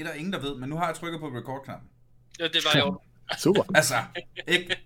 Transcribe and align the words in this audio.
det 0.00 0.06
er 0.06 0.12
der 0.12 0.18
ingen, 0.18 0.32
der 0.32 0.38
ved, 0.38 0.56
men 0.56 0.68
nu 0.68 0.76
har 0.76 0.86
jeg 0.86 0.94
trykket 0.94 1.20
på 1.20 1.28
record-knappen. 1.28 1.88
Ja, 2.38 2.44
det 2.44 2.64
var 2.64 2.80
jo. 2.80 3.00
Super. 3.44 3.62
Altså, 3.74 3.94
ikke? 4.48 4.76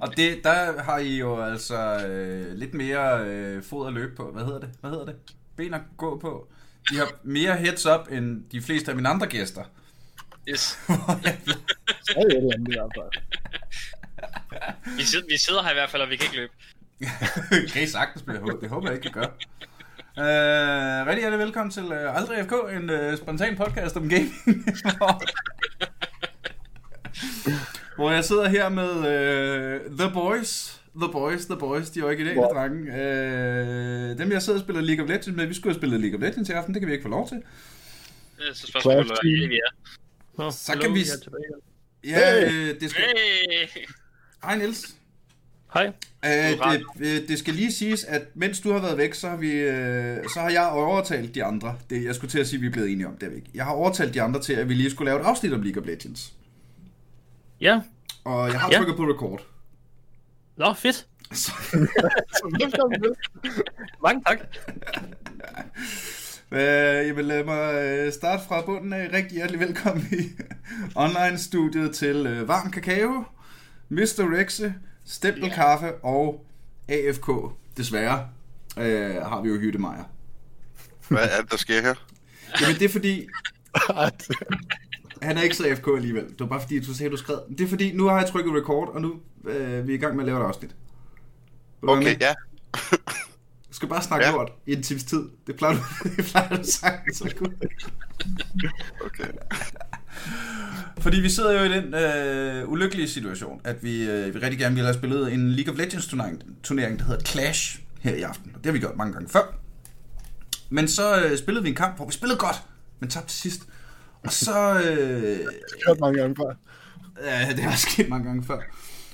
Og 0.00 0.16
det, 0.16 0.44
der 0.44 0.82
har 0.82 0.98
I 0.98 1.18
jo 1.18 1.42
altså 1.42 2.06
øh, 2.06 2.52
lidt 2.52 2.74
mere 2.74 3.24
øh, 3.24 3.62
fod 3.62 3.86
at 3.86 3.92
løbe 3.92 4.16
på. 4.16 4.32
Hvad 4.32 4.44
hedder 4.44 4.60
det? 4.60 4.70
Hvad 4.80 4.90
hedder 4.90 5.04
det? 5.04 5.16
Ben 5.56 5.74
at 5.74 5.80
gå 5.96 6.18
på. 6.18 6.48
I 6.92 6.96
har 6.96 7.12
mere 7.22 7.56
heads 7.56 7.86
up 7.86 8.08
end 8.10 8.50
de 8.50 8.62
fleste 8.62 8.90
af 8.90 8.96
mine 8.96 9.08
andre 9.08 9.26
gæster. 9.26 9.64
Yes. 10.48 10.78
Er. 12.16 12.26
Vi 14.96 15.02
sidder, 15.02 15.26
vi 15.28 15.36
sidder 15.36 15.62
her 15.62 15.70
i 15.70 15.74
hvert 15.74 15.90
fald, 15.90 16.02
og 16.02 16.10
vi 16.10 16.16
kan 16.16 16.24
ikke 16.24 16.36
løbe. 16.36 16.52
kan 17.72 17.82
I 17.82 17.86
sagtens 17.86 18.22
blive. 18.22 18.58
Det 18.60 18.70
håber 18.70 18.88
jeg 18.88 18.96
ikke, 18.96 19.08
I 19.08 19.12
gør. 19.12 19.26
Uh, 20.18 20.24
rigtig 21.06 21.22
hjertelig 21.22 21.38
velkommen 21.46 21.70
til 21.70 21.84
uh, 21.84 22.16
Aldrig 22.16 22.44
FK, 22.44 22.52
en 22.76 22.90
uh, 22.90 23.18
spontan 23.18 23.56
podcast 23.56 23.96
om 23.96 24.08
gaming. 24.08 24.32
Hvor 27.96 28.10
jeg 28.10 28.24
sidder 28.24 28.48
her 28.48 28.68
med 28.68 28.90
uh, 28.90 29.98
The 29.98 30.10
Boys. 30.14 30.80
The 31.02 31.12
Boys, 31.12 31.44
The 31.46 31.56
Boys, 31.56 31.90
de 31.90 32.02
originale 32.02 32.40
Wow. 32.40 32.48
drenge. 32.54 32.80
Uh, 32.82 34.18
dem 34.18 34.32
jeg 34.32 34.42
sidder 34.42 34.58
og 34.58 34.64
spiller 34.64 34.82
League 34.82 35.04
of 35.04 35.08
Legends 35.08 35.36
med, 35.36 35.46
vi 35.46 35.54
skulle 35.54 35.72
have 35.74 35.80
spillet 35.80 36.00
League 36.00 36.16
of 36.18 36.22
Legends 36.22 36.48
i 36.48 36.52
aften, 36.52 36.74
det 36.74 36.80
kan 36.80 36.86
vi 36.88 36.92
ikke 36.92 37.02
få 37.04 37.08
lov 37.08 37.28
til. 37.28 37.36
Det 37.36 38.44
er 38.50 38.54
så 38.54 38.66
spørgsmålet, 38.66 39.06
hvad 39.06 39.48
vi 39.48 39.60
er. 40.38 40.50
Så 40.50 40.78
kan 40.80 40.94
vi-. 40.94 41.04
Ja, 42.04 42.40
Hey! 42.40 42.74
uh, 42.74 42.80
det 42.80 42.90
skal... 42.90 43.02
Hey! 43.04 43.84
Hej 44.44 44.56
Niels. 44.56 44.94
Hej. 45.74 45.86
Hurra. 46.24 46.72
det, 46.72 46.82
øh, 47.00 47.28
det 47.28 47.38
skal 47.38 47.54
lige 47.54 47.72
siges, 47.72 48.04
at 48.04 48.22
mens 48.34 48.60
du 48.60 48.72
har 48.72 48.80
været 48.80 48.98
væk, 48.98 49.14
så 49.14 49.28
har, 49.28 49.36
vi, 49.36 49.52
øh, 49.52 50.16
så 50.34 50.40
har 50.40 50.50
jeg 50.50 50.68
overtalt 50.68 51.34
de 51.34 51.44
andre. 51.44 51.76
Det, 51.90 52.04
jeg 52.04 52.14
skulle 52.14 52.30
til 52.30 52.38
at 52.38 52.46
sige, 52.46 52.56
at 52.56 52.62
vi 52.62 52.66
er 52.66 52.70
blevet 52.70 52.90
enige 52.92 53.06
om 53.06 53.16
det. 53.16 53.26
er 53.26 53.30
vi 53.30 53.36
ikke. 53.36 53.50
Jeg 53.54 53.64
har 53.64 53.72
overtalt 53.72 54.14
de 54.14 54.22
andre 54.22 54.40
til, 54.40 54.52
at 54.52 54.68
vi 54.68 54.74
lige 54.74 54.90
skulle 54.90 55.10
lave 55.10 55.20
et 55.20 55.24
afsnit 55.26 55.52
om 55.52 55.62
League 55.62 55.82
of 55.82 55.86
Legends. 55.86 56.32
Ja. 57.60 57.80
Og 58.24 58.48
jeg 58.50 58.60
har 58.60 58.68
Ja. 58.72 58.76
trykket 58.78 58.96
på 58.96 59.02
record. 59.02 59.40
Nå, 60.56 60.72
fedt. 60.74 61.06
Så, 61.32 61.52
Så 62.38 62.58
velkommen 62.62 63.02
til. 63.02 63.12
Mange 64.02 64.22
tak. 64.28 64.38
øh, 66.52 66.58
jeg 67.06 67.16
vil 67.16 67.24
lade 67.24 67.44
mig 67.44 67.74
øh, 67.74 68.12
starte 68.12 68.42
fra 68.48 68.62
bunden 68.66 68.92
af. 68.92 69.10
Rigtig 69.12 69.34
hjertelig 69.36 69.60
velkommen 69.60 70.06
i 70.12 70.22
online-studiet 71.04 71.94
til 71.94 72.26
øh, 72.26 72.48
Varm 72.48 72.70
Kakao, 72.70 73.24
Mr. 73.88 74.36
Rexe, 74.38 74.74
Stempelkaffe 75.08 75.94
og 75.94 76.46
AFK. 76.88 77.30
Desværre 77.76 78.28
øh, 78.78 79.14
har 79.16 79.42
vi 79.42 79.48
jo 79.48 79.58
Hyttemeier. 79.58 80.04
Hvad 81.08 81.28
er 81.30 81.40
det, 81.42 81.50
der 81.50 81.56
sker 81.56 81.80
her? 81.82 81.94
Jamen 82.60 82.74
det 82.76 82.84
er 82.84 82.88
fordi, 82.88 83.26
Han 85.22 85.38
er 85.38 85.42
ikke 85.42 85.56
så 85.56 85.74
FK 85.76 85.88
alligevel. 85.96 86.24
Det 86.28 86.40
var 86.40 86.46
bare 86.46 86.60
fordi, 86.60 86.80
du 86.80 86.94
sagde, 86.94 87.10
du 87.10 87.16
skrev. 87.16 87.40
Det 87.48 87.60
er 87.60 87.68
fordi, 87.68 87.92
nu 87.92 88.04
har 88.08 88.18
jeg 88.20 88.28
trykket 88.28 88.54
record, 88.54 88.88
og 88.88 89.00
nu 89.02 89.14
øh, 89.44 89.86
vi 89.86 89.92
er 89.92 89.96
i 89.96 90.00
gang 90.00 90.16
med 90.16 90.24
at 90.24 90.26
lave 90.26 90.40
et 90.40 90.44
afsnit. 90.44 90.76
Okay, 91.82 92.02
med? 92.04 92.16
ja. 92.20 92.34
Du 93.68 93.72
skal 93.74 93.88
bare 93.88 94.02
snakke 94.02 94.26
Ja. 94.26 94.32
lort 94.32 94.52
i 94.66 94.72
en 94.72 94.82
times 94.82 95.04
tid. 95.04 95.28
Det 95.46 95.56
plejer 95.56 95.74
du, 95.74 95.80
det 96.16 96.24
plejer 96.24 96.56
du 96.56 96.62
sagt. 96.70 97.16
Så 97.16 97.34
godt. 97.38 97.52
Okay. 99.04 99.28
Fordi 101.00 101.20
vi 101.20 101.28
sidder 101.28 101.52
jo 101.52 101.72
i 101.72 101.76
den 101.76 101.94
øh, 101.94 102.68
ulykkelige 102.68 103.08
situation, 103.08 103.60
at 103.64 103.82
vi, 103.82 104.10
øh, 104.10 104.34
vi 104.34 104.38
rigtig 104.38 104.58
gerne 104.58 104.74
ville 104.74 104.86
have 104.86 104.94
spillet 104.94 105.32
en 105.32 105.50
League 105.50 105.72
of 105.72 105.78
Legends 105.78 106.06
turnering, 106.06 106.42
turnering, 106.62 106.98
der 106.98 107.04
hedder 107.04 107.24
Clash 107.24 107.80
her 108.00 108.14
i 108.14 108.22
aften. 108.22 108.50
Og 108.54 108.58
det 108.58 108.66
har 108.66 108.72
vi 108.72 108.78
gjort 108.78 108.96
mange 108.96 109.12
gange 109.12 109.28
før. 109.28 109.58
Men 110.70 110.88
så 110.88 111.22
øh, 111.22 111.38
spillede 111.38 111.62
vi 111.62 111.68
en 111.68 111.74
kamp, 111.74 111.96
hvor 111.96 112.06
vi 112.06 112.12
spillede 112.12 112.38
godt, 112.38 112.62
men 113.00 113.10
tabte 113.10 113.28
til 113.28 113.40
sidst. 113.40 113.62
Og 114.24 114.32
så... 114.32 114.80
Øh, 114.80 115.38
Hørt 115.88 116.00
mange 116.00 116.20
gange 116.20 116.36
før. 116.36 116.54
Ja, 117.24 117.52
det 117.52 117.64
har 117.64 117.76
sket 117.76 118.08
mange 118.08 118.26
gange 118.26 118.44
før. 118.44 118.58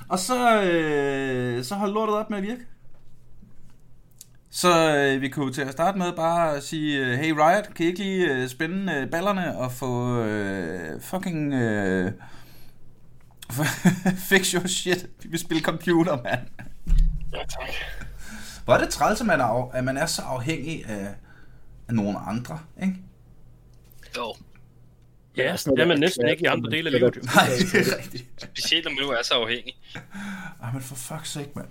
Og 0.08 0.18
så, 0.18 0.62
øh, 0.62 1.64
så 1.64 1.74
holdt 1.74 1.94
lortet 1.94 2.16
op 2.16 2.30
med 2.30 2.38
at 2.38 2.44
virke. 2.44 2.60
Så 4.56 4.96
øh, 4.96 5.20
vi 5.20 5.28
kunne 5.28 5.52
til 5.52 5.62
at 5.62 5.72
starte 5.72 5.98
med 5.98 6.12
bare 6.12 6.60
sige, 6.60 6.98
øh, 7.06 7.18
hey 7.18 7.30
Riot, 7.30 7.74
kan 7.74 7.84
I 7.86 7.88
ikke 7.88 7.98
lige 7.98 8.26
øh, 8.34 8.48
spænde 8.48 8.92
øh, 8.94 9.10
ballerne 9.10 9.56
og 9.58 9.72
få 9.72 10.18
øh, 10.20 11.00
fucking... 11.00 11.54
Øh, 11.54 12.12
fix 14.30 14.50
your 14.50 14.66
shit. 14.66 15.06
Vi 15.22 15.28
vil 15.28 15.38
spille 15.38 15.62
computer, 15.62 16.22
mand. 16.22 16.40
Ja, 17.32 17.38
tak. 17.38 17.68
Hvor 18.64 18.74
er 18.74 18.78
det 18.78 18.88
træls, 18.88 19.20
at 19.20 19.26
man 19.26 19.40
er, 19.40 19.44
af- 19.44 19.70
at 19.78 19.84
man 19.84 19.96
er 19.96 20.06
så 20.06 20.22
afhængig 20.22 20.86
af, 20.86 21.08
af 21.88 21.94
nogle 21.94 22.18
andre, 22.18 22.58
ikke? 22.82 22.96
Jo. 24.16 24.34
Ja, 25.36 25.56
sådan 25.56 25.76
det 25.76 25.82
er 25.82 25.86
man 25.88 25.98
næsten 26.00 26.28
ikke 26.28 26.42
i 26.42 26.46
andre 26.46 26.70
dele 26.70 26.90
af 26.90 26.98
livet. 27.00 27.14
Nej, 27.34 27.46
det 27.72 27.74
er 27.92 27.98
rigtigt. 27.98 28.24
Specielt, 28.38 28.84
når 28.84 28.90
man 28.92 29.02
nu 29.04 29.10
er 29.10 29.22
så 29.22 29.34
afhængig. 29.34 29.74
Ej, 30.62 30.72
men 30.72 30.82
for 30.82 30.94
fuck's 30.94 31.24
sake, 31.28 31.50
mand. 31.56 31.68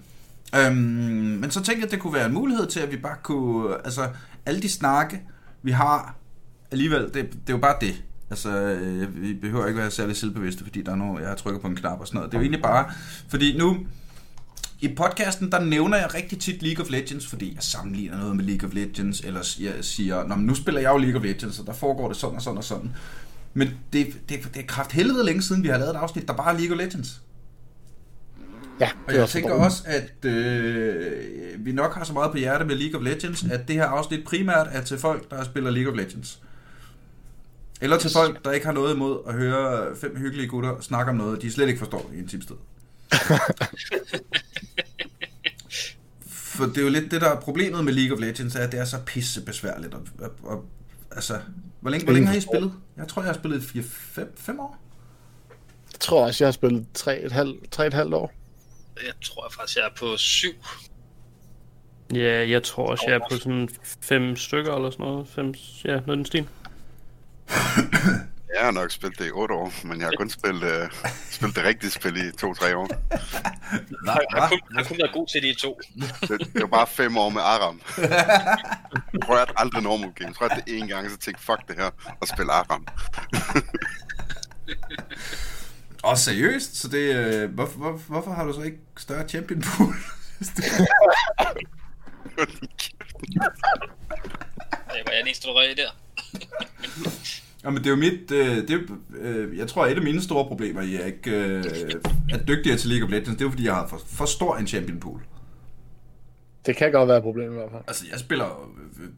Øhm, 0.55 0.75
men 0.75 1.51
så 1.51 1.59
tænkte 1.59 1.79
jeg, 1.79 1.83
at 1.83 1.91
det 1.91 1.99
kunne 1.99 2.13
være 2.13 2.25
en 2.25 2.33
mulighed 2.33 2.67
til, 2.67 2.79
at 2.79 2.91
vi 2.91 2.97
bare 2.97 3.17
kunne... 3.23 3.75
Altså, 3.85 4.09
alle 4.45 4.61
de 4.61 4.69
snakke, 4.69 5.21
vi 5.63 5.71
har 5.71 6.15
alligevel, 6.71 7.01
det, 7.01 7.13
det 7.13 7.49
er 7.49 7.53
jo 7.53 7.57
bare 7.57 7.75
det. 7.81 8.03
Altså, 8.29 8.49
øh, 8.49 9.21
vi 9.21 9.33
behøver 9.33 9.67
ikke 9.67 9.79
være 9.79 9.91
særlig 9.91 10.15
selvbevidste, 10.15 10.63
fordi 10.63 10.81
der 10.81 10.91
er 10.91 10.95
noget, 10.95 11.21
jeg 11.21 11.29
har 11.29 11.35
trykket 11.35 11.61
på 11.61 11.67
en 11.67 11.75
knap 11.75 11.99
og 11.99 12.07
sådan 12.07 12.17
noget. 12.17 12.31
Det 12.31 12.37
er 12.37 12.41
jo 12.41 12.43
egentlig 12.43 12.61
bare... 12.61 12.91
Fordi 13.29 13.57
nu, 13.57 13.77
i 14.81 14.95
podcasten, 14.95 15.51
der 15.51 15.63
nævner 15.63 15.97
jeg 15.97 16.13
rigtig 16.13 16.39
tit 16.39 16.63
League 16.63 16.85
of 16.85 16.91
Legends, 16.91 17.27
fordi 17.27 17.53
jeg 17.55 17.63
sammenligner 17.63 18.17
noget 18.17 18.35
med 18.35 18.45
League 18.45 18.69
of 18.69 18.73
Legends, 18.75 19.21
eller 19.21 19.55
jeg 19.59 19.73
siger, 19.81 20.27
Nå, 20.27 20.35
men 20.35 20.45
nu 20.45 20.55
spiller 20.55 20.81
jeg 20.81 20.91
jo 20.91 20.97
League 20.97 21.19
of 21.19 21.23
Legends, 21.23 21.59
og 21.59 21.65
der 21.65 21.73
foregår 21.73 22.07
det 22.07 22.17
sådan 22.17 22.35
og 22.35 22.41
sådan 22.41 22.57
og 22.57 22.63
sådan. 22.63 22.91
Men 23.53 23.69
det, 23.93 24.07
det, 24.29 24.39
det 24.53 24.61
er 24.61 24.67
kraft 24.67 24.91
helvede 24.91 25.25
længe 25.25 25.41
siden, 25.41 25.63
vi 25.63 25.67
har 25.67 25.77
lavet 25.77 25.91
et 25.91 25.95
afsnit, 25.95 26.27
der 26.27 26.33
bare 26.33 26.53
er 26.53 26.59
League 26.59 26.75
of 26.75 26.81
Legends. 26.81 27.21
Ja, 28.83 28.91
Og 29.07 29.13
jeg 29.13 29.29
tænker 29.29 29.53
også, 29.53 29.83
at 29.85 30.25
øh, 30.25 31.65
vi 31.65 31.71
nok 31.71 31.93
har 31.93 32.03
så 32.03 32.13
meget 32.13 32.31
på 32.31 32.37
hjerte 32.37 32.65
med 32.65 32.75
League 32.75 32.99
of 32.99 33.05
Legends, 33.05 33.43
at 33.43 33.67
det 33.67 33.75
her 33.75 33.85
afsnit 33.85 34.25
primært 34.25 34.67
er 34.71 34.81
til 34.81 34.99
folk, 34.99 35.31
der 35.31 35.43
spiller 35.43 35.71
League 35.71 35.91
of 35.91 35.97
Legends. 35.97 36.39
Eller 37.81 37.97
til 37.97 38.11
folk, 38.13 38.45
der 38.45 38.51
ikke 38.51 38.65
har 38.65 38.73
noget 38.73 38.95
imod 38.95 39.17
at 39.27 39.33
høre 39.33 39.95
fem 39.95 40.17
hyggelige 40.17 40.47
gutter 40.47 40.81
snakke 40.81 41.09
om 41.09 41.15
noget, 41.15 41.41
de 41.41 41.51
slet 41.51 41.67
ikke 41.67 41.79
forstår 41.79 42.11
i 42.15 42.19
en 42.19 42.27
times 42.27 42.45
tid. 42.45 42.55
For 46.29 46.65
det 46.65 46.77
er 46.77 46.81
jo 46.81 46.89
lidt 46.89 47.11
det, 47.11 47.21
der 47.21 47.29
er 47.29 47.39
problemet 47.39 47.85
med 47.85 47.93
League 47.93 48.17
of 48.17 48.21
Legends, 48.21 48.55
er, 48.55 48.59
at 48.59 48.71
det 48.71 48.79
er 48.79 48.85
så 48.85 48.97
pisse 49.05 49.41
besværligt. 49.41 49.93
Og, 49.93 50.01
og, 50.19 50.31
og, 50.43 50.65
altså, 51.11 51.39
hvor 51.79 51.89
længe, 51.89 52.05
hvor 52.05 52.13
længe 52.13 52.27
har 52.27 52.35
I 52.35 52.41
spillet? 52.41 52.73
Jeg 52.97 53.07
tror, 53.07 53.21
jeg 53.21 53.29
har 53.29 53.33
spillet 53.33 53.59
4-5 53.59 54.61
år. 54.61 54.77
Jeg 55.93 55.99
tror 55.99 56.25
også, 56.25 56.43
jeg 56.43 56.47
har 56.47 56.51
spillet 56.51 56.85
3,5 56.97 58.15
år. 58.15 58.31
Jeg 59.05 59.13
tror 59.23 59.49
faktisk, 59.49 59.77
jeg 59.77 59.85
er 59.85 59.93
på 59.97 60.17
syv. 60.17 60.53
Ja, 62.13 62.49
jeg 62.49 62.63
tror 62.63 62.87
også, 62.87 63.03
jeg 63.07 63.15
er 63.15 63.19
på 63.31 63.37
sådan 63.37 63.69
fem 64.01 64.35
stykker 64.35 64.75
eller 64.75 64.91
sådan 64.91 65.05
noget. 65.05 65.27
Fem, 65.27 65.53
ja, 65.85 65.99
noget 65.99 66.07
i 66.07 66.17
den 66.17 66.25
stil. 66.25 66.47
Jeg 68.55 68.65
har 68.65 68.71
nok 68.71 68.91
spillet 68.91 69.19
det 69.19 69.27
i 69.27 69.31
8 69.31 69.55
år, 69.55 69.73
men 69.83 69.99
jeg 69.99 70.07
har 70.07 70.13
kun 70.17 70.29
spillet, 70.29 70.63
øh, 70.63 70.89
spillet 71.31 71.55
det 71.55 71.63
rigtige 71.63 71.91
spil 71.91 72.17
i 72.17 72.29
2-3 72.29 72.75
år. 72.75 72.87
Hva? 74.03 74.11
Jeg 74.11 74.41
har 74.41 74.49
kun, 74.49 74.59
jeg 74.69 74.77
har 74.77 74.83
kun 74.83 74.97
været 74.97 75.11
god 75.13 75.27
til 75.27 75.43
de 75.43 75.53
to. 75.53 75.79
Det, 76.21 76.53
det 76.53 76.61
var 76.61 76.67
bare 76.67 76.87
5 76.87 77.17
år 77.17 77.29
med 77.29 77.41
Aram. 77.41 77.81
Jeg 77.97 79.29
rørte 79.29 79.53
aldrig 79.57 79.83
normal 79.83 80.11
game. 80.11 80.27
Jeg 80.27 80.35
tror, 80.35 80.47
at 80.47 80.63
det 80.65 80.77
en 80.77 80.87
gang, 80.87 81.11
så 81.11 81.17
tænkte 81.17 81.43
fuck 81.43 81.67
det 81.67 81.75
her, 81.75 81.89
og 82.21 82.27
spille 82.27 82.51
Aram. 82.51 82.87
Og 86.03 86.17
seriøst, 86.17 86.75
så 86.75 86.87
det, 86.87 87.15
øh, 87.15 87.53
hvorfor, 87.53 87.77
hvor, 87.77 87.91
hvorfor 87.91 88.31
har 88.31 88.45
du 88.45 88.53
så 88.53 88.61
ikke 88.61 88.77
større 88.97 89.27
champion 89.27 89.61
pool? 89.61 89.95
Det 94.93 95.01
var 95.05 95.11
jeg 95.11 95.19
den 95.19 95.27
eneste, 95.27 95.47
der 95.47 95.53
røg 95.53 95.71
i 95.71 95.73
der. 95.73 95.89
ja, 97.63 97.69
men 97.69 97.77
det 97.77 97.85
er 97.85 97.89
jo 97.89 97.95
mit, 97.95 98.31
øh, 98.31 98.67
det 98.67 98.71
er, 98.71 98.79
øh, 99.15 99.57
jeg 99.57 99.67
tror, 99.67 99.85
et 99.85 99.95
af 99.95 100.01
mine 100.01 100.21
store 100.21 100.45
problemer, 100.47 100.81
i 100.81 100.95
er 100.95 101.05
ikke 101.05 101.31
øh, 101.31 101.63
er 102.29 102.37
dygtigere 102.47 102.77
til 102.77 102.89
League 102.89 103.05
of 103.05 103.11
Legends, 103.11 103.29
det 103.29 103.41
er 103.41 103.45
jo, 103.45 103.49
fordi 103.49 103.65
jeg 103.65 103.75
har 103.75 103.87
for, 103.87 104.01
for 104.07 104.25
stor 104.25 104.57
en 104.57 104.67
champion 104.67 104.99
pool. 104.99 105.21
Det 106.65 106.75
kan 106.75 106.91
godt 106.91 107.07
være 107.07 107.17
et 107.17 107.23
problem 107.23 107.51
i 107.51 107.55
hvert 107.55 107.71
fald. 107.71 107.83
Altså, 107.87 108.05
jeg 108.11 108.19
spiller 108.19 108.69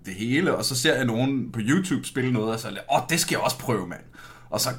det 0.05 0.13
hele, 0.13 0.55
og 0.55 0.65
så 0.65 0.75
ser 0.75 0.95
jeg 0.95 1.05
nogen 1.05 1.51
på 1.51 1.59
YouTube 1.63 2.05
spille 2.05 2.31
noget, 2.31 2.53
og 2.53 2.59
så 2.59 2.67
er 2.67 2.71
jeg, 2.71 2.81
åh, 2.91 3.01
det 3.09 3.19
skal 3.19 3.35
jeg 3.35 3.41
også 3.41 3.57
prøve, 3.57 3.87
mand. 3.87 4.03
Og 4.49 4.61
så... 4.61 4.69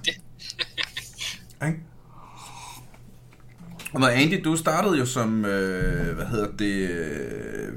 Ikke? 1.67 1.79
Og 3.93 4.01
når 4.01 4.09
Andy, 4.09 4.41
du 4.45 4.57
startede 4.57 4.99
jo 4.99 5.07
som, 5.07 5.45
øh, 5.45 6.15
hvad 6.15 6.27
hedder 6.27 6.49
det, 6.57 6.91
øh, 6.91 7.73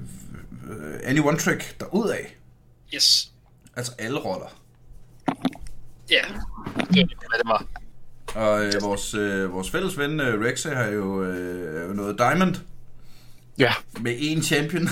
Any 1.03 1.19
One 1.19 1.37
Trick 1.37 1.79
derudad. 1.79 2.25
Yes. 2.95 3.31
Altså 3.75 3.91
alle 3.99 4.19
roller. 4.19 4.61
Ja. 6.09 6.21
Det 6.77 6.95
hvad 7.05 7.39
det 7.39 7.45
var. 7.45 7.65
Og 8.35 8.65
øh, 8.65 8.73
vores, 8.81 9.13
øh, 9.13 9.53
vores 9.53 9.69
fælles 9.71 9.97
ven 9.97 10.19
øh, 10.19 10.41
Rexe 10.41 10.69
har 10.69 10.85
jo 10.85 11.23
øh, 11.23 11.95
noget 11.95 12.17
Diamond 12.17 12.55
Ja, 13.57 13.73
med 14.01 14.15
en 14.19 14.41
champion. 14.43 14.87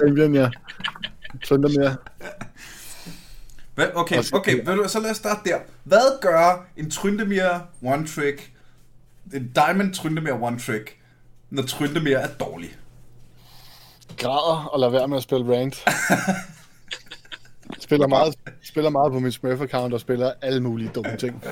champion, 0.00 0.34
ja. 0.34 0.50
Søndag 1.44 1.70
mere. 1.78 1.96
Hvad? 3.74 3.86
Okay, 3.94 4.22
okay, 4.32 4.66
du, 4.66 4.84
så 4.88 5.00
lad 5.00 5.10
os 5.10 5.16
starte 5.16 5.50
der. 5.50 5.58
Hvad 5.84 6.20
gør 6.20 6.66
en 6.76 6.90
Tryndemir 6.90 7.58
one 7.82 8.06
trick, 8.06 8.52
en 9.34 9.52
Diamond 9.54 9.94
Tryndemir 9.94 10.42
one 10.42 10.58
trick, 10.58 10.98
når 11.50 11.62
Tryndemir 11.62 12.16
er 12.16 12.28
dårlig? 12.28 12.76
Græder 14.18 14.64
og 14.72 14.80
lader 14.80 14.92
være 14.92 15.08
med 15.08 15.16
at 15.16 15.22
spille 15.22 15.56
ranked. 15.56 15.92
spiller, 17.86 18.06
meget, 18.06 18.34
spiller 18.62 18.90
meget 18.90 19.12
på 19.12 19.18
min 19.18 19.32
Smurf-account 19.32 19.94
og 19.94 20.00
spiller 20.00 20.32
alle 20.42 20.62
mulige 20.62 20.90
dumme 20.94 21.16
ting. 21.16 21.44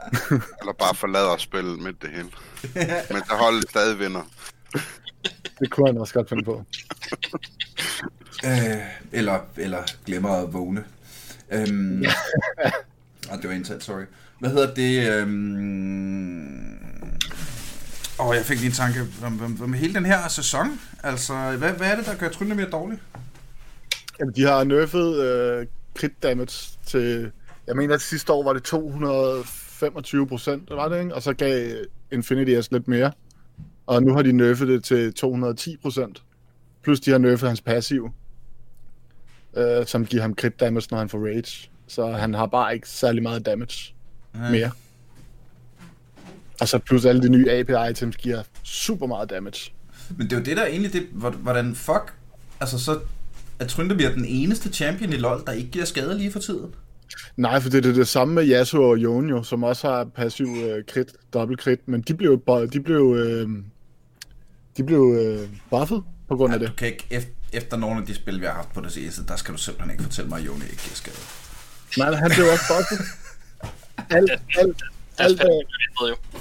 Eller 0.60 0.72
bare 0.78 0.94
forlader 0.94 1.36
spillet 1.36 1.82
midt 1.82 2.02
det 2.02 2.10
hele. 2.10 2.28
Men 3.12 3.24
så 3.24 3.34
holdet 3.34 3.70
stadig 3.70 3.98
vinder. 3.98 4.22
Det 5.58 5.70
kunne 5.70 5.86
han 5.86 5.98
også 5.98 6.14
godt 6.14 6.28
finde 6.28 6.44
på. 6.44 6.64
Øh, 8.44 8.78
eller, 9.12 9.40
eller 9.56 9.82
glemmer 10.06 10.30
at 10.30 10.52
vågne. 10.52 10.84
Øhm, 11.50 12.04
ah, 13.30 13.38
det 13.42 13.48
var 13.48 13.54
indtalt, 13.54 13.84
sorry. 13.84 14.04
Hvad 14.38 14.50
hedder 14.50 14.74
det? 14.74 15.08
Øhm... 15.12 16.82
Åh, 18.22 18.28
oh, 18.28 18.36
jeg 18.36 18.44
fik 18.44 18.58
lige 18.58 18.66
en 18.66 18.72
tanke 18.72 19.00
om, 19.24 19.42
om, 19.44 19.62
om 19.62 19.72
hele 19.72 19.94
den 19.94 20.06
her 20.06 20.28
sæson. 20.28 20.80
Altså, 21.02 21.56
hvad, 21.58 21.72
hvad 21.72 21.90
er 21.90 21.96
det, 21.96 22.06
der 22.06 22.16
gør 22.16 22.28
Trynde 22.28 22.54
mere 22.54 22.70
dårlig? 22.70 22.98
Jamen, 24.20 24.34
de 24.34 24.42
har 24.42 24.64
nerfet 24.64 25.20
øh, 25.20 25.66
crit 25.98 26.22
damage 26.22 26.78
til... 26.86 27.30
Jeg 27.66 27.76
mener, 27.76 27.94
at 27.94 28.00
sidste 28.00 28.32
år 28.32 28.44
var 28.44 28.52
det 28.52 28.62
225 28.62 30.26
procent, 30.26 30.70
var 30.70 30.88
det 30.88 31.00
ikke? 31.00 31.14
Og 31.14 31.22
så 31.22 31.34
gav 31.34 31.76
Infinity 32.12 32.58
os 32.58 32.72
lidt 32.72 32.88
mere. 32.88 33.12
Og 33.86 34.02
nu 34.02 34.14
har 34.14 34.22
de 34.22 34.32
nerfet 34.32 34.68
det 34.68 34.84
til 34.84 35.14
210 35.14 35.76
procent. 35.76 36.22
Plus 36.82 37.00
de 37.00 37.10
har 37.10 37.18
nerfet 37.18 37.48
hans 37.48 37.60
passiv, 37.60 38.10
øh, 39.56 39.86
som 39.86 40.06
giver 40.06 40.22
ham 40.22 40.34
crit 40.34 40.60
damage, 40.60 40.86
når 40.90 40.98
han 40.98 41.08
får 41.08 41.18
rage. 41.18 41.70
Så 41.86 42.12
han 42.12 42.34
har 42.34 42.46
bare 42.46 42.74
ikke 42.74 42.88
særlig 42.88 43.22
meget 43.22 43.46
damage 43.46 43.94
mere. 44.50 44.70
Og 46.60 46.68
så 46.68 46.78
plus 46.78 47.04
alle 47.04 47.22
de 47.22 47.28
nye 47.28 47.50
AP-items 47.50 48.16
giver 48.16 48.42
super 48.62 49.06
meget 49.06 49.30
damage. 49.30 49.72
Men 50.16 50.26
det 50.26 50.32
er 50.32 50.36
jo 50.38 50.44
det, 50.44 50.56
der 50.56 50.62
er 50.62 50.66
egentlig 50.66 50.92
det, 50.92 51.06
hvor- 51.12 51.30
hvordan 51.30 51.74
fuck, 51.74 52.14
altså 52.60 52.78
så 52.78 52.98
er 53.58 53.66
Tryndemir 53.66 54.08
den 54.08 54.24
eneste 54.24 54.68
champion 54.68 55.12
i 55.12 55.16
LoL, 55.16 55.42
der 55.46 55.52
ikke 55.52 55.70
giver 55.70 55.84
skade 55.84 56.18
lige 56.18 56.32
for 56.32 56.38
tiden. 56.40 56.74
Nej, 57.36 57.60
for 57.60 57.70
det 57.70 57.86
er 57.86 57.92
det 57.92 58.08
samme 58.08 58.34
med 58.34 58.48
Yasuo 58.48 58.90
og 58.90 58.98
Jonio, 58.98 59.42
som 59.42 59.62
også 59.62 59.88
har 59.90 60.04
passiv 60.04 60.46
øh, 60.46 60.84
crit, 60.84 61.12
dobbelt 61.32 61.60
crit, 61.60 61.88
men 61.88 62.00
de 62.02 62.14
blev, 62.14 62.42
de 62.72 62.80
blev, 62.80 63.14
øh, 63.18 63.48
de 64.76 64.84
blev 64.84 65.16
øh, 65.20 65.48
buffet 65.70 66.02
på 66.28 66.36
grund 66.36 66.54
af 66.54 66.58
Ja, 66.58 66.62
det. 66.62 66.68
du 66.70 66.74
kan 66.76 66.86
ikke, 66.88 67.06
efter, 67.10 67.30
efter 67.52 67.76
nogle 67.76 68.00
af 68.00 68.06
de 68.06 68.14
spil, 68.14 68.40
vi 68.40 68.46
har 68.46 68.52
haft 68.52 68.72
på 68.74 68.80
det 68.80 68.92
seneste, 68.92 69.22
der 69.28 69.36
skal 69.36 69.54
du 69.54 69.58
simpelthen 69.58 69.90
ikke 69.90 70.02
fortælle 70.02 70.28
mig, 70.28 70.38
at 70.38 70.46
Joni 70.46 70.64
ikke 70.64 70.82
giver 70.82 70.94
skade. 70.94 71.16
Nej, 71.98 72.14
han 72.14 72.30
blev 72.36 72.46
også 72.52 72.64
buffet. 72.68 73.06
Alt, 74.16 74.30
alt, 74.58 74.82
Der 75.18 75.24
alt, 75.24 75.40
er 75.40 75.46
øh, 75.46 76.08
jo. 76.08 76.31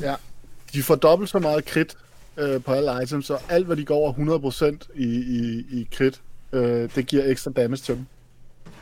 Ja. 0.00 0.14
De 0.72 0.82
får 0.82 0.94
dobbelt 0.94 1.30
så 1.30 1.38
meget 1.38 1.64
crit 1.64 1.96
øh, 2.36 2.62
på 2.62 2.72
alle 2.72 3.02
items, 3.02 3.26
så 3.26 3.38
alt, 3.48 3.66
hvad 3.66 3.76
de 3.76 3.84
går 3.84 3.94
over 3.94 4.12
100% 4.82 4.92
i, 4.94 5.04
i, 5.04 5.64
i 5.80 5.88
crit, 5.94 6.20
øh, 6.52 6.94
det 6.94 7.06
giver 7.06 7.24
ekstra 7.24 7.50
damage 7.50 7.76
til 7.82 7.94
dem. 7.94 8.06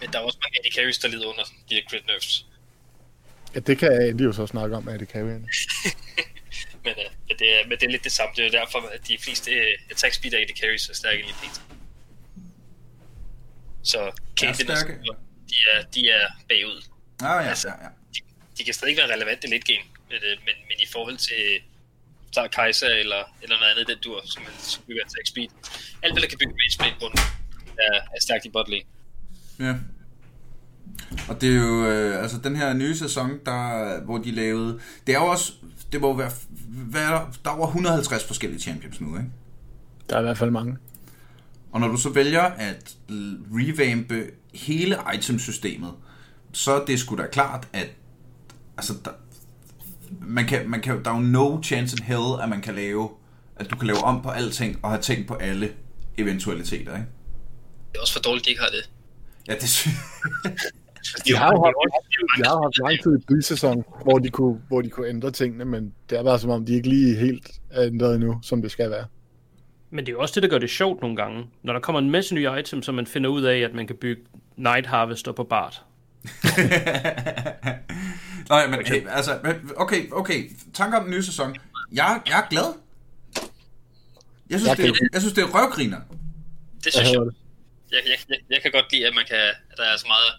Men 0.01 0.13
der 0.13 0.19
er 0.19 0.23
også 0.23 0.39
mange 0.43 0.59
AD 0.59 0.73
carries, 0.77 0.99
der 0.99 1.09
lider 1.09 1.27
under 1.27 1.43
de 1.69 1.75
her 1.75 1.83
crit 1.91 2.07
nerfs. 2.07 2.47
Ja, 3.55 3.61
det 3.61 3.79
kan 3.79 3.93
Andy 3.93 4.21
jo 4.25 4.33
så 4.33 4.47
snakke 4.47 4.77
om, 4.77 4.89
at 4.89 5.01
det 5.01 5.09
kan 5.09 5.27
vi. 5.27 5.33
Men, 5.33 6.95
uh, 6.97 7.13
men, 7.29 7.37
det 7.39 7.61
er, 7.61 7.69
men 7.69 7.79
det 7.79 7.83
er 7.83 7.91
lidt 7.91 8.05
det 8.05 8.13
samme. 8.13 8.33
Det 8.37 8.43
er 8.43 8.47
jo 8.47 8.65
derfor, 8.65 8.79
at 8.79 9.09
de 9.09 9.19
fleste 9.19 9.51
uh, 9.51 9.91
attack 9.91 10.15
speed 10.15 10.35
AD 10.35 10.61
carries 10.61 10.89
er 10.89 10.95
stærke 10.95 11.23
lige 11.23 11.35
pt. 11.35 11.61
Så 13.83 14.13
Caitlyn 14.37 14.67
de 15.49 15.57
er, 15.75 15.83
de 15.95 16.09
er 16.11 16.27
bagud. 16.49 16.83
Ah, 17.21 17.45
ja, 17.45 17.49
Altså- 17.49 17.69
ja, 17.69 17.85
ja. 17.85 17.89
De, 18.59 18.65
kan 18.65 18.75
stadig 18.75 18.91
ikke 18.91 19.03
være 19.03 19.15
relevante 19.17 19.47
late 19.51 19.67
game, 19.73 19.85
men, 20.11 20.17
øh, 20.29 20.37
men, 20.47 20.55
men 20.69 20.77
i 20.87 20.89
forhold 20.93 21.17
til 21.17 21.43
Star 22.33 22.47
Kaiser 22.47 22.87
eller, 22.89 23.23
eller 23.43 23.57
noget 23.61 23.71
andet, 23.73 23.87
den 23.89 23.99
dur, 24.05 24.21
som, 24.25 24.43
er- 24.43 24.63
som 24.73 24.83
bygger 24.87 25.03
attack 25.07 25.27
speed. 25.29 25.49
Alt, 26.03 26.13
hvad 26.15 26.23
der 26.23 26.29
kan 26.29 26.39
bygge 26.39 26.55
rage 26.61 26.77
play 26.79 26.93
på 27.01 27.07
er, 27.79 27.97
er 28.17 28.21
stærkt 28.21 28.45
i 28.45 28.51
bot 28.51 28.69
lane. 28.69 28.85
Ja. 29.59 29.75
Og 31.29 31.41
det 31.41 31.49
er 31.57 31.61
jo, 31.61 31.87
øh, 31.87 32.23
altså 32.23 32.39
den 32.39 32.57
her 32.57 32.73
nye 32.73 32.97
sæson, 32.97 33.31
der, 33.47 34.01
hvor 34.05 34.19
de 34.19 34.31
lavede, 34.31 34.81
det 35.07 35.15
er 35.15 35.19
jo 35.19 35.27
også, 35.27 35.53
det 35.93 36.01
må 36.01 36.17
være, 36.17 36.31
hvad 36.69 37.03
er 37.03 37.11
der, 37.11 37.33
der 37.45 37.51
er 37.51 37.55
over 37.55 37.67
150 37.67 38.25
forskellige 38.25 38.61
champions 38.61 39.01
nu, 39.01 39.17
ikke? 39.17 39.29
Der 40.11 40.17
er 40.17 40.21
i 40.21 40.23
hvert 40.23 40.39
fald 40.39 40.51
mange. 40.51 40.77
Og 41.73 41.81
når 41.81 41.89
du 41.89 41.97
så 41.97 42.09
vælger 42.11 42.43
at 42.43 42.97
revampe 43.53 44.31
hele 44.55 44.99
itemsystemet, 45.15 45.95
så 46.53 46.73
er 46.81 46.85
det 46.85 46.99
sgu 47.01 47.17
da 47.17 47.27
klart, 47.27 47.69
at 47.73 47.89
altså, 48.83 48.95
der, 49.05 49.11
man 50.21 50.45
kan, 50.47 50.71
man 50.71 50.81
kan, 50.81 51.05
der 51.05 51.11
er 51.11 51.15
jo 51.15 51.21
no 51.21 51.63
chance 51.63 51.97
in 52.01 52.05
hell, 52.05 52.43
at 52.43 52.49
man 52.49 52.61
kan 52.61 52.75
lave, 52.75 53.11
at 53.57 53.71
du 53.71 53.77
kan 53.77 53.87
lave 53.87 53.99
om 53.99 54.23
på 54.23 54.29
alting 54.29 54.79
og 54.83 54.91
have 54.91 55.01
tænkt 55.03 55.29
på 55.29 55.35
alle 55.35 55.69
eventualiteter, 56.19 56.93
ikke? 56.97 57.07
Det 57.93 57.97
er 57.99 58.01
også 58.01 58.13
for 58.13 58.21
dårligt, 58.21 58.45
de 58.47 58.51
ikke 58.51 58.63
har 58.63 58.69
det. 58.69 58.91
Ja, 59.49 59.55
det 59.55 59.69
sy- 59.69 59.89
De 61.27 61.37
har 61.37 61.53
jo 61.53 61.65
haft, 61.65 61.75
de 62.37 62.45
har 62.49 62.63
haft 62.63 62.79
lang 62.79 63.03
tid 63.03 63.19
i 63.19 63.25
bysæson, 63.29 63.85
hvor 64.05 64.19
de, 64.19 64.31
kunne, 64.31 64.61
hvor 64.69 64.83
de 64.83 64.89
kunne 64.89 65.09
ændre 65.09 65.31
tingene, 65.31 65.65
men 65.65 65.93
det 66.11 66.19
er 66.19 66.23
bare 66.23 66.39
som 66.39 66.51
om, 66.51 66.67
de 66.67 66.73
ikke 66.75 66.89
lige 66.89 67.17
helt 67.17 67.51
er 67.71 67.87
ændret 67.87 68.15
endnu, 68.15 68.39
som 68.43 68.63
det 68.63 68.71
skal 68.71 68.91
være. 68.91 69.05
Men 69.91 70.07
det 70.07 70.13
er 70.13 70.17
jo 70.17 70.21
også 70.21 70.35
det, 70.35 70.43
der 70.43 70.49
gør 70.49 70.59
det 70.59 70.71
sjovt 70.71 71.01
nogle 71.01 71.17
gange. 71.17 71.47
Når 71.63 71.73
der 71.73 71.81
kommer 71.81 72.01
en 72.01 72.11
masse 72.11 72.35
nye 72.35 72.49
items, 72.61 72.87
så 72.87 72.93
man 72.93 73.07
finder 73.07 73.31
ud 73.31 73.43
af, 73.43 73.59
at 73.59 73.75
man 73.75 73.87
kan 73.87 73.97
bygge 73.97 74.23
Night 74.57 74.87
Harvester 74.87 75.33
på 75.33 75.45
Bart. 75.45 75.83
Nej, 78.49 78.67
men 78.67 78.87
hey, 78.87 79.09
altså, 79.09 79.39
okay, 79.77 80.11
okay, 80.13 80.51
tanker 80.75 80.99
om 80.99 81.05
den 81.05 81.15
nye 81.15 81.23
sæson. 81.23 81.57
Jeg, 81.93 82.21
jeg 82.29 82.39
er 82.39 82.49
glad. 82.51 82.75
Jeg 84.51 84.61
synes, 84.61 84.69
Jeg 84.69 84.77
det, 84.77 84.87
er, 84.87 85.09
jeg 85.13 85.21
synes, 85.21 85.35
det 85.35 85.45
er 85.45 85.49
røvgriner. 85.57 86.01
Det 86.85 86.93
synes 86.93 87.11
jeg. 87.11 87.21
Jeg, 87.93 88.01
jeg, 88.11 88.19
jeg, 88.29 88.39
jeg 88.51 88.63
kan 88.63 88.73
godt 88.73 88.93
lide, 88.93 89.07
at, 89.07 89.15
man 89.15 89.25
kan, 89.29 89.37
at 89.71 89.77
der 89.77 89.85
er 89.85 89.97
så 89.97 90.07
meget, 90.07 90.31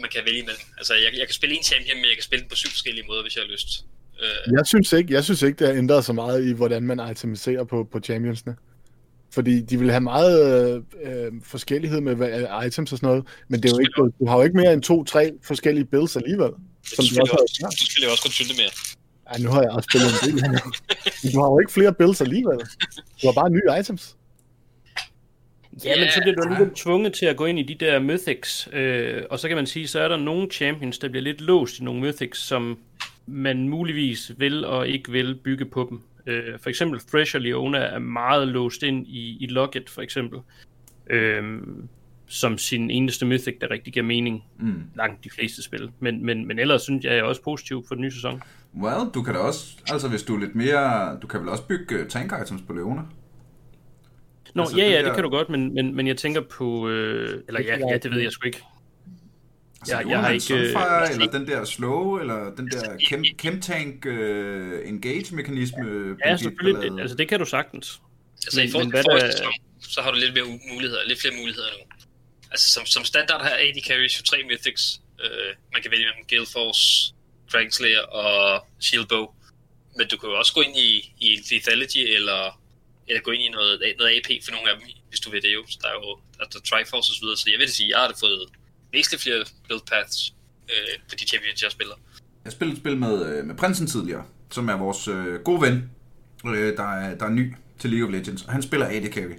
man 0.00 0.10
kan 0.14 0.22
vælge 0.24 0.38
imellem. 0.38 0.62
Altså, 0.78 0.94
jeg, 0.94 1.10
jeg 1.18 1.26
kan 1.26 1.34
spille 1.34 1.56
en 1.56 1.62
champion, 1.62 1.96
men 1.96 2.04
jeg 2.04 2.16
kan 2.16 2.22
spille 2.22 2.40
den 2.42 2.48
på 2.48 2.56
syv 2.56 2.68
forskellige 2.70 3.06
måder, 3.06 3.22
hvis 3.22 3.36
jeg 3.36 3.42
har 3.46 3.52
lyst. 3.52 3.68
Øh, 4.22 4.52
Jeg 4.56 4.66
synes 4.66 4.92
ikke, 4.92 5.12
jeg 5.14 5.24
synes 5.24 5.42
ikke, 5.42 5.58
det 5.58 5.66
har 5.68 5.74
ændret 5.74 6.04
så 6.04 6.12
meget 6.12 6.48
i, 6.48 6.52
hvordan 6.52 6.82
man 6.82 7.10
itemiserer 7.10 7.64
på, 7.64 7.88
på 7.92 8.00
championsne. 8.00 8.56
Fordi 9.34 9.60
de 9.60 9.78
vil 9.78 9.90
have 9.90 10.00
meget 10.00 10.74
øh, 10.74 10.82
øh, 11.26 11.32
forskellighed 11.42 12.00
med 12.00 12.14
hvad- 12.14 12.66
items 12.66 12.92
og 12.92 12.98
sådan 12.98 13.06
noget, 13.08 13.24
men 13.48 13.62
det 13.62 13.68
er 13.70 13.74
jo 13.74 13.78
ikke, 13.78 14.12
du 14.20 14.26
har 14.26 14.36
jo 14.36 14.42
ikke 14.42 14.56
mere 14.56 14.72
end 14.72 14.82
to-tre 14.82 15.32
forskellige 15.42 15.84
builds 15.84 16.16
alligevel. 16.16 16.50
så 16.84 16.94
Som 16.96 17.04
du 17.04 17.20
også 17.20 17.20
jeg 17.20 17.22
har. 17.30 17.66
også, 17.66 17.78
så 17.78 17.86
spiller 17.90 18.06
jeg 18.08 18.12
også 18.12 18.22
konsulte 18.22 18.54
mere. 18.60 18.70
Ej, 19.30 19.38
nu 19.38 19.50
har 19.50 19.62
jeg 19.62 19.70
også 19.70 19.88
spillet 19.90 20.10
en 20.12 20.38
del. 20.42 20.50
Men 21.22 21.32
Du 21.32 21.40
har 21.40 21.48
jo 21.50 21.58
ikke 21.58 21.72
flere 21.72 21.92
builds 21.94 22.20
alligevel. 22.20 22.58
Du 23.22 23.26
har 23.26 23.32
bare 23.32 23.50
nye 23.50 23.80
items. 23.80 24.16
Ja, 25.84 26.00
men 26.00 26.08
så 26.14 26.20
bliver 26.22 26.34
du 26.36 26.42
alligevel 26.42 26.74
tvunget 26.74 27.12
til 27.12 27.26
at 27.26 27.36
gå 27.36 27.44
ind 27.46 27.58
i 27.58 27.62
de 27.62 27.74
der 27.84 27.98
mythics, 27.98 28.68
øh, 28.72 29.22
og 29.30 29.38
så 29.38 29.48
kan 29.48 29.56
man 29.56 29.66
sige, 29.66 29.88
så 29.88 30.00
er 30.00 30.08
der 30.08 30.16
nogle 30.16 30.48
champions, 30.50 30.98
der 30.98 31.08
bliver 31.08 31.22
lidt 31.22 31.40
låst 31.40 31.78
i 31.78 31.82
nogle 31.84 32.00
mythics, 32.00 32.38
som 32.38 32.78
man 33.26 33.68
muligvis 33.68 34.32
vil 34.38 34.64
og 34.64 34.88
ikke 34.88 35.12
vil 35.12 35.34
bygge 35.34 35.64
på 35.64 35.86
dem. 35.90 36.00
Øh, 36.26 36.58
for 36.62 36.68
eksempel 36.70 37.00
Thresh 37.00 37.36
og 37.36 37.40
Leona 37.42 37.78
er 37.78 37.98
meget 37.98 38.48
låst 38.48 38.82
ind 38.82 39.06
i, 39.06 39.36
i 39.40 39.46
Locket, 39.46 39.90
for 39.90 40.02
eksempel, 40.02 40.38
øh, 41.10 41.58
som 42.26 42.58
sin 42.58 42.90
eneste 42.90 43.26
mythic, 43.26 43.54
der 43.60 43.70
rigtig 43.70 43.92
giver 43.92 44.06
mening 44.06 44.44
Mm. 44.58 44.74
langt 44.96 45.24
de 45.24 45.30
fleste 45.30 45.62
spil. 45.62 45.90
Men, 46.00 46.26
men, 46.26 46.46
men 46.46 46.58
ellers 46.58 46.82
synes 46.82 47.04
jeg, 47.04 47.10
jeg 47.12 47.18
er 47.18 47.22
også 47.22 47.42
positiv 47.42 47.84
for 47.88 47.94
den 47.94 48.02
nye 48.02 48.10
sæson. 48.12 48.42
Well, 48.82 49.10
du 49.14 49.22
kan 49.22 49.34
da 49.34 49.40
også, 49.40 49.76
altså 49.92 50.08
hvis 50.08 50.22
du 50.22 50.36
er 50.36 50.40
lidt 50.40 50.54
mere, 50.54 51.18
du 51.22 51.26
kan 51.26 51.40
vel 51.40 51.48
også 51.48 51.66
bygge 51.66 51.94
øh, 51.94 52.08
tank 52.08 52.32
items 52.44 52.62
på 52.62 52.72
Leona? 52.72 53.02
Nå, 54.54 54.62
Altså, 54.62 54.76
altså, 54.76 54.76
ja, 54.76 54.84
det 54.86 54.92
ja, 54.92 54.98
der- 54.98 55.04
det 55.04 55.14
kan 55.14 55.24
du 55.24 55.30
godt, 55.30 55.48
men, 55.48 55.74
men, 55.74 55.96
men 55.96 56.06
jeg 56.06 56.16
tænker 56.16 56.40
på... 56.40 56.88
Øh, 56.88 57.42
eller 57.48 57.60
ja, 57.60 57.78
ja, 57.90 57.96
det 57.98 58.10
ved 58.10 58.20
jeg 58.20 58.32
sgu 58.32 58.46
ikke. 58.46 58.62
Altså, 59.92 59.96
Jeg- 59.98 60.08
jeg, 60.10 60.20
har 60.20 60.30
ikke. 60.30 60.44
Sunfire, 60.44 61.02
øh, 61.02 61.10
eller 61.10 61.26
den 61.38 61.46
der 61.46 61.64
slow, 61.64 62.18
eller 62.20 62.54
den 62.54 62.70
der 62.70 62.98
chem, 63.06 63.24
chemtank 63.40 64.06
uh, 64.06 64.88
engage-mekanisme. 64.88 66.16
Ja, 66.26 66.36
selvfølgelig. 66.36 66.90
Det, 66.92 67.00
altså, 67.00 67.16
det 67.16 67.28
kan 67.28 67.38
du 67.38 67.44
sagtens. 67.44 68.00
Altså, 68.46 68.60
Men- 68.60 68.68
i 68.68 68.70
forhold 68.72 68.86
men 68.86 68.92
til 68.92 68.96
hvad 68.96 69.04
forrige 69.20 69.32
sæson, 69.32 69.52
så 69.94 70.02
har 70.02 70.10
du 70.10 70.18
lidt 70.18 70.34
mere 70.34 70.58
muligheder, 70.72 71.00
lidt 71.06 71.20
flere 71.20 71.34
muligheder 71.40 71.68
nu. 71.78 71.84
Altså, 72.50 72.68
som, 72.74 72.86
som 72.86 73.04
standard 73.04 73.40
har 73.42 73.50
AD 73.50 73.78
carries 73.88 74.18
jo 74.18 74.22
tre 74.24 74.36
mythics. 74.50 75.00
Øh, 75.24 75.50
man 75.72 75.82
kan 75.82 75.90
vælge 75.90 76.04
mellem 76.04 76.24
Gale 76.32 76.46
Force, 76.52 77.14
Dragon 77.52 77.70
Slayer 77.70 78.00
og 78.00 78.66
Shield 78.80 79.06
Bow. 79.06 79.26
Men 79.96 80.08
du 80.08 80.16
kan 80.18 80.28
jo 80.30 80.38
også 80.38 80.54
gå 80.54 80.60
ind 80.60 80.76
i, 80.76 80.90
i 81.20 81.28
Lethality, 81.50 81.98
eller, 82.18 82.60
eller 83.08 83.20
gå 83.22 83.30
ind 83.30 83.42
i 83.42 83.48
noget, 83.48 83.94
noget 83.98 84.10
AP 84.18 84.28
for 84.44 84.52
nogle 84.52 84.70
af 84.70 84.74
dem, 84.78 84.86
hvis 85.08 85.20
du 85.20 85.30
vil 85.30 85.42
det 85.42 85.54
jo. 85.54 85.62
Så 85.68 85.78
der 85.82 85.88
er 85.88 85.92
jo 85.92 86.18
der, 86.38 86.44
der 86.52 86.58
er 86.58 86.64
Triforce 86.70 87.10
og 87.12 87.14
så 87.16 87.20
videre, 87.22 87.36
så 87.36 87.46
jeg 87.50 87.58
vil 87.58 87.68
sige, 87.72 87.88
jeg 87.90 87.98
har 87.98 88.08
da 88.08 88.14
fået 88.26 88.42
væsentligt 88.94 89.22
flere 89.22 89.44
build 89.68 89.80
paths 89.92 90.34
øh, 90.68 90.98
på 91.08 91.14
de 91.20 91.24
champions, 91.24 91.62
jeg 91.62 91.70
spiller. 91.70 91.94
Jeg 92.44 92.52
spillede 92.52 92.76
et 92.76 92.82
spil 92.82 92.96
med, 92.96 93.26
øh, 93.26 93.46
med 93.46 93.54
Prinsen 93.54 93.86
tidligere, 93.86 94.24
som 94.50 94.68
er 94.68 94.76
vores 94.76 95.08
øh, 95.08 95.40
gode 95.40 95.60
ven, 95.60 95.90
øh, 96.46 96.76
der, 96.76 96.92
er, 96.92 97.14
der 97.14 97.26
er 97.26 97.30
ny 97.30 97.54
til 97.78 97.90
League 97.90 98.08
of 98.08 98.12
Legends, 98.12 98.42
og 98.42 98.52
han 98.52 98.62
spiller 98.62 98.86
AD 98.86 99.12
Carry. 99.12 99.38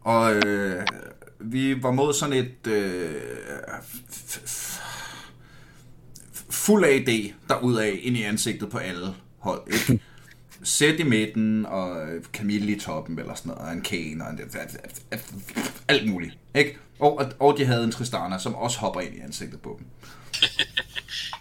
Og 0.00 0.34
øh, 0.34 0.86
vi 1.40 1.82
var 1.82 1.90
mod 1.90 2.14
sådan 2.14 2.36
et 2.36 2.66
øh, 2.66 3.14
fuld 6.50 6.84
AD 6.84 7.32
derudad 7.48 7.92
ind 7.92 8.16
i 8.16 8.22
ansigtet 8.22 8.70
på 8.70 8.78
alle 8.78 9.14
hold. 9.38 9.62
Ikke? 9.72 10.04
Sæt 10.62 11.00
i 11.00 11.02
midten, 11.02 11.66
og 11.66 12.06
Camille 12.32 12.72
i 12.72 12.80
toppen, 12.80 13.18
eller 13.18 13.34
sådan 13.34 13.48
noget, 13.48 13.68
og 13.68 13.72
en 13.72 13.82
Kane, 13.82 14.24
og 14.24 14.30
en, 14.30 14.40
alt 15.88 16.10
muligt. 16.10 16.38
Ikke? 16.54 16.78
Og, 17.04 17.32
og, 17.40 17.58
de 17.58 17.64
havde 17.64 17.84
en 17.84 17.92
Tristana, 17.92 18.38
som 18.38 18.54
også 18.54 18.78
hopper 18.78 19.00
ind 19.00 19.14
i 19.14 19.20
ansigtet 19.20 19.60
på 19.60 19.76
dem. 19.78 19.86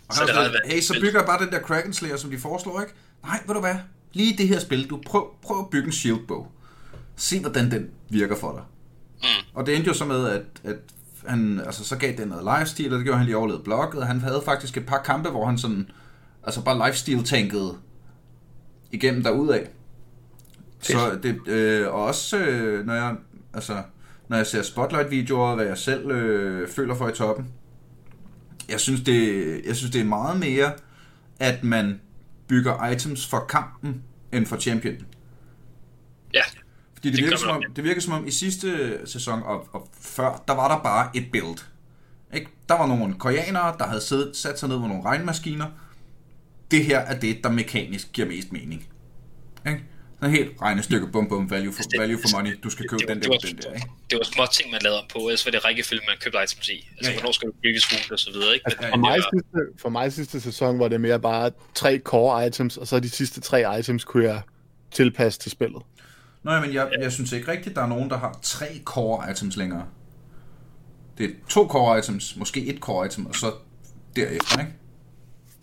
Og 0.08 0.16
Så 0.16 0.26
har 0.34 0.34
været 0.34 0.62
hey, 0.66 0.82
så 0.82 0.94
bygger 1.02 1.20
jeg 1.20 1.26
bare 1.26 1.46
den 1.46 1.52
der 1.52 1.60
Kraken 1.60 1.94
Slayer, 1.94 2.18
som 2.18 2.30
de 2.32 2.40
foreslår, 2.40 2.82
ikke? 2.82 2.94
Nej, 3.24 3.40
ved 3.48 3.56
du 3.56 3.62
hvad? 3.62 3.76
Lige 4.14 4.38
det 4.38 4.48
her 4.48 4.60
spil, 4.60 4.90
du 4.90 5.02
prøv, 5.06 5.28
prøv 5.42 5.60
at 5.60 5.70
bygge 5.70 5.86
en 5.86 5.92
shieldbog. 5.92 6.52
Se, 7.16 7.40
hvordan 7.40 7.72
den 7.72 7.90
virker 8.10 8.36
for 8.36 8.52
dig. 8.52 8.64
Mm. 9.22 9.48
Og 9.54 9.66
det 9.66 9.76
endte 9.76 9.88
jo 9.88 9.94
så 9.94 10.06
med, 10.06 10.28
at, 10.28 10.44
at 10.64 10.78
han, 11.28 11.60
altså, 11.66 11.84
så 11.84 11.96
gav 11.96 12.18
den 12.18 12.28
noget 12.28 12.60
lifestyle, 12.60 12.94
og 12.94 12.98
det 12.98 13.06
gjorde 13.06 13.18
han 13.18 13.26
lige 13.26 13.38
overlevet 13.38 13.64
blokket, 13.64 14.08
han 14.08 14.22
havde 14.22 14.42
faktisk 14.46 14.78
et 14.78 14.86
par 14.86 15.02
kampe, 15.06 15.30
hvor 15.30 15.46
han 15.46 15.58
sådan, 15.58 15.90
altså 16.44 16.64
bare 16.64 16.88
lifestyle-tankede 16.88 17.78
igennem 18.92 19.24
derudad. 19.24 19.66
Så 20.82 21.20
det, 21.24 21.48
øh, 21.48 21.88
og 21.88 22.04
også 22.04 22.38
øh, 22.38 22.86
når 22.86 22.94
jeg, 22.94 23.16
altså, 23.54 23.84
når 24.34 24.38
jeg 24.38 24.48
ser 24.48 24.62
spotlight-videoer, 24.62 25.56
hvad 25.56 25.66
jeg 25.66 25.78
selv 25.78 26.12
øh, 26.12 26.70
føler 26.70 26.96
for 26.96 27.10
i 27.10 27.12
toppen, 27.12 27.48
jeg 28.70 28.80
synes, 28.80 29.02
det, 29.02 29.62
jeg 29.66 29.76
synes, 29.76 29.92
det 29.92 30.02
er 30.02 30.06
meget 30.06 30.40
mere, 30.40 30.74
at 31.40 31.64
man 31.64 32.02
bygger 32.48 32.88
items 32.88 33.28
for 33.28 33.40
kampen, 33.50 34.04
end 34.32 34.46
for 34.46 34.58
champion. 34.58 34.96
Ja, 36.34 36.42
Fordi 36.94 37.10
det, 37.10 37.18
Det 37.18 37.24
virker 37.24 37.38
som 37.38 37.50
om, 37.50 37.64
det 37.76 37.84
virker 37.84 38.02
som 38.02 38.14
om, 38.14 38.28
i 38.28 38.32
sidste 38.32 39.00
sæson 39.06 39.44
og, 39.44 39.68
og 39.72 39.90
før, 40.02 40.44
der 40.48 40.54
var 40.54 40.76
der 40.76 40.84
bare 40.84 41.10
et 41.18 41.32
build. 41.32 41.66
Ikke? 42.34 42.48
Der 42.70 42.78
var 42.78 42.88
nogle 42.88 43.14
koreanere, 43.14 43.76
der 43.80 43.86
havde 43.86 44.02
siddet, 44.02 44.36
sat 44.36 44.60
sig 44.60 44.70
ned 44.70 44.80
med 44.80 44.88
nogle 44.88 45.04
regnmaskiner. 45.04 45.68
Det 46.72 46.86
her 46.86 47.00
er 47.00 47.20
det, 47.20 47.40
der 47.44 47.50
mekanisk 47.50 48.12
giver 48.14 48.28
mest 48.28 48.52
mening. 48.52 48.88
Ikke? 49.68 49.84
Sådan 50.24 50.36
helt 50.38 50.52
regnestykke, 50.62 51.08
bum 51.08 51.28
bum, 51.30 51.50
value 51.52 51.74
for, 51.74 51.84
value 52.00 52.20
for 52.22 52.38
money. 52.38 52.60
Du 52.64 52.70
skal 52.70 52.88
købe 52.90 53.00
det, 53.00 53.08
var- 53.08 53.14
den 53.14 53.24
det, 53.24 53.30
der 53.30 53.30
var, 53.30 53.36
og 53.36 53.42
den 53.48 53.58
der. 53.58 53.74
Ikke? 53.74 53.88
det 54.10 54.18
var 54.18 54.24
små 54.36 54.44
ting, 54.54 54.72
man 54.72 54.80
lavede 54.84 55.00
om 55.00 55.06
på, 55.14 55.20
ellers 55.20 55.46
var 55.46 55.52
det 55.52 55.66
rækkefølge, 55.66 56.02
man 56.08 56.16
købte 56.22 56.38
items 56.44 56.70
i. 56.70 56.72
Altså, 56.72 56.88
Ja, 57.02 57.08
ja. 57.10 57.14
hvornår 57.20 57.32
skal 57.32 57.48
du 57.48 57.54
bygge 57.64 57.80
skole 57.80 58.02
og 58.16 58.20
så 58.20 58.32
videre, 58.32 58.54
ikke? 58.54 58.66
Altså, 58.66 58.80
Men 58.82 58.90
for, 58.90 58.96
det 58.96 59.00
mig 59.02 59.18
var- 59.20 59.30
sidste, 59.34 59.82
for 59.82 59.90
mig 59.90 60.14
sidste 60.14 60.42
sæson 60.42 60.80
var 60.80 60.88
det 60.88 61.02
mere 61.02 61.20
bare 61.20 61.52
tre 61.76 62.00
core 62.04 62.48
items, 62.48 62.78
og 62.78 62.88
så 62.88 63.00
de 63.00 63.10
sidste 63.10 63.42
tre 63.42 63.80
items 63.80 64.04
kunne 64.04 64.24
jeg 64.24 64.42
tilpasse 64.92 65.40
til 65.40 65.52
spillet. 65.52 65.82
Nå, 66.44 66.52
ja, 66.52 66.62
men 66.62 66.74
jeg, 66.74 66.90
jeg 67.02 67.12
synes 67.12 67.32
ikke 67.32 67.52
rigtigt, 67.52 67.76
der 67.76 67.82
er 67.82 67.88
nogen, 67.88 68.10
der 68.10 68.18
har 68.18 68.40
tre 68.42 68.66
core 68.84 69.32
items 69.32 69.58
længere. 69.58 69.86
Det 71.18 71.26
er 71.26 71.30
to 71.50 71.68
core 71.68 72.00
items, 72.00 72.36
måske 72.36 72.66
et 72.66 72.78
core 72.80 73.06
item, 73.08 73.26
og 73.26 73.36
så 73.36 73.52
derefter, 74.16 74.60
ikke? 74.60 74.72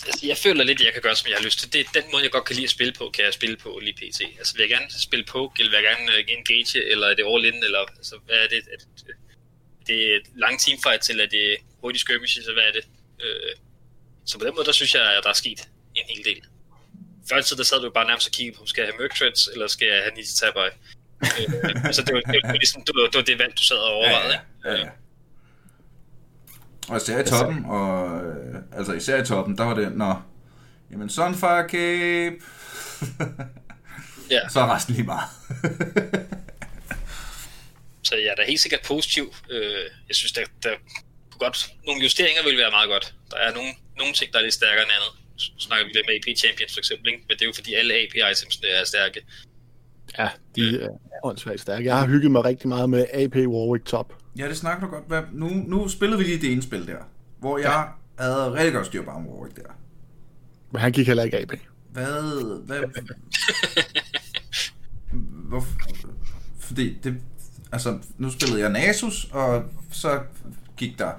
Altså, 0.07 0.27
jeg 0.27 0.37
føler 0.37 0.65
lidt, 0.65 0.81
at 0.81 0.85
jeg 0.85 0.93
kan 0.93 1.03
gøre, 1.03 1.17
som 1.17 1.29
jeg 1.29 1.37
har 1.37 1.45
lyst 1.45 1.59
til. 1.61 1.73
Det 1.73 1.81
er 1.81 2.01
den 2.01 2.11
måde, 2.13 2.23
jeg 2.23 2.31
godt 2.31 2.45
kan 2.45 2.57
lide 2.57 2.65
at 2.65 2.71
spille 2.71 2.93
på, 2.93 3.11
kan 3.15 3.25
jeg 3.25 3.35
spille 3.35 3.57
på 3.57 3.79
lige 3.83 3.95
pt. 3.95 4.21
Altså, 4.39 4.53
vil 4.55 4.61
jeg 4.61 4.69
gerne 4.77 4.91
spille 5.09 5.25
på, 5.25 5.53
eller 5.59 5.71
vil 5.71 5.79
jeg 5.81 5.87
gerne 5.91 6.07
uh, 6.13 6.37
engage, 6.37 6.91
eller 6.93 7.07
er 7.07 7.15
det 7.15 7.25
all 7.33 7.45
in, 7.45 7.65
eller 7.65 7.79
altså, 7.79 8.15
hvad 8.27 8.37
er 8.37 8.49
det? 8.49 8.59
Er 8.73 8.77
det, 8.77 9.17
det 9.87 10.15
er 10.15 10.19
lange 10.37 10.59
teamfights, 10.65 11.11
eller 11.11 11.25
er 11.25 11.29
det 11.29 11.57
hurtige 11.81 12.01
skirmishes, 12.01 12.45
eller 12.47 12.61
hvad 12.61 12.69
er 12.71 12.75
det? 12.79 12.85
Øh, 13.25 13.55
så 14.27 14.39
på 14.39 14.45
den 14.45 14.55
måde, 14.55 14.67
der 14.67 14.73
synes 14.73 14.95
jeg, 14.95 15.17
at 15.17 15.23
der 15.25 15.31
er 15.31 15.41
sket 15.45 15.61
en 15.95 16.07
hel 16.09 16.25
del. 16.25 16.43
Før 17.29 17.41
tiden, 17.41 17.59
der 17.59 17.65
sad 17.65 17.81
du 17.81 17.91
bare 17.91 18.07
nærmest 18.07 18.27
og 18.29 18.33
kiggede 18.33 18.57
på, 18.57 18.67
skal 18.67 18.83
jeg 18.83 18.89
have 18.93 18.99
Merc 19.03 19.15
Threads, 19.19 19.49
eller 19.53 19.67
skal 19.67 19.87
jeg 19.87 20.03
have 20.05 20.15
Ninja 20.15 20.35
Tabai? 20.41 20.71
øh, 21.23 21.85
altså, 21.89 22.03
det 22.07 22.15
var, 22.15 22.21
det, 22.21 22.41
var, 22.45 22.53
ligesom, 22.53 22.85
det, 22.87 22.93
var, 22.97 23.03
det 23.13 23.19
var 23.21 23.27
det 23.31 23.39
valg, 23.39 23.53
du 23.59 23.63
sad 23.63 23.77
og 23.77 23.93
overvejede, 23.93 24.39
ja, 24.65 24.71
ja, 24.71 24.79
ja. 24.79 24.89
Og 26.91 26.97
især 26.97 27.21
i 27.21 27.25
toppen, 27.25 27.65
og 27.65 28.21
øh, 28.25 28.55
altså 28.73 28.93
især 28.93 29.23
i 29.23 29.27
toppen, 29.27 29.59
der 29.59 29.65
var 29.65 29.75
det, 29.75 29.97
nå, 29.97 30.15
jamen 30.91 31.09
Sunfire 31.09 31.69
Cape, 31.69 32.37
Ja. 34.31 34.49
så 34.53 34.61
er 34.61 34.75
resten 34.75 34.95
lige 34.95 35.07
meget. 35.07 35.29
Så 38.03 38.17
jeg 38.17 38.27
er 38.27 38.35
da 38.35 38.43
helt 38.47 38.61
sikkert 38.61 38.81
positiv. 38.87 39.35
Øh, 39.51 39.85
jeg 40.09 40.17
synes, 40.17 40.33
der, 40.33 40.45
der 40.63 40.71
godt, 41.39 41.59
nogle 41.87 42.03
justeringer 42.03 42.43
ville 42.43 42.59
være 42.59 42.71
meget 42.71 42.89
godt. 42.89 43.15
Der 43.31 43.37
er 43.37 43.55
nogle, 43.55 43.71
nogle 43.99 44.13
ting, 44.13 44.33
der 44.33 44.39
er 44.39 44.43
lidt 44.43 44.55
stærkere 44.55 44.83
end 44.83 44.93
andet. 44.99 45.13
Så 45.37 45.51
snakker 45.59 45.87
vi 45.87 45.93
lidt 45.93 46.07
med 46.09 46.15
AP 46.17 46.37
Champions 46.39 46.73
for 46.75 46.81
eksempel, 46.81 47.07
ikke? 47.13 47.23
men 47.29 47.35
det 47.37 47.43
er 47.43 47.47
jo 47.47 47.53
fordi 47.55 47.75
alle 47.75 47.95
AP 47.95 48.15
items 48.33 48.61
er 48.65 48.85
stærke. 48.85 49.21
Ja, 50.19 50.29
de 50.57 50.83
er 50.83 50.89
åndssvagt 51.25 51.61
stærke. 51.61 51.85
Jeg 51.85 51.99
har 51.99 52.07
hygget 52.07 52.31
mig 52.31 52.45
rigtig 52.45 52.69
meget 52.69 52.91
med 52.91 53.07
AP 53.13 53.37
Warwick 53.37 53.85
Top. 53.85 54.20
Ja, 54.39 54.49
det 54.49 54.57
snakker 54.57 54.87
du 54.87 54.93
godt. 54.93 55.05
Hvad, 55.09 55.23
nu, 55.33 55.49
nu 55.49 55.89
spillede 55.89 56.19
vi 56.19 56.25
lige 56.25 56.41
det 56.41 56.53
ene 56.53 56.63
spil 56.63 56.87
der, 56.87 56.97
hvor 57.39 57.59
jeg 57.59 57.89
ja. 58.19 58.23
havde 58.25 58.53
rigtig 58.55 58.73
godt 58.73 58.87
styr 58.87 59.05
på 59.05 59.11
ham 59.11 59.27
Warwick 59.27 59.57
der. 59.57 59.63
Men 60.73 60.81
han 60.81 60.93
gik 60.93 61.07
heller 61.07 61.23
ikke 61.23 61.39
AP. 61.43 61.53
Hvad, 61.93 62.67
hvad, 62.67 62.79
hvorfor, 65.49 65.71
fordi 66.61 66.99
det, 67.05 67.17
altså, 67.73 67.99
nu 68.19 68.31
spillede 68.31 68.61
jeg 68.61 68.71
Nasus, 68.71 69.29
og 69.33 69.65
så 69.93 70.21
gik 70.77 70.99
der 70.99 71.11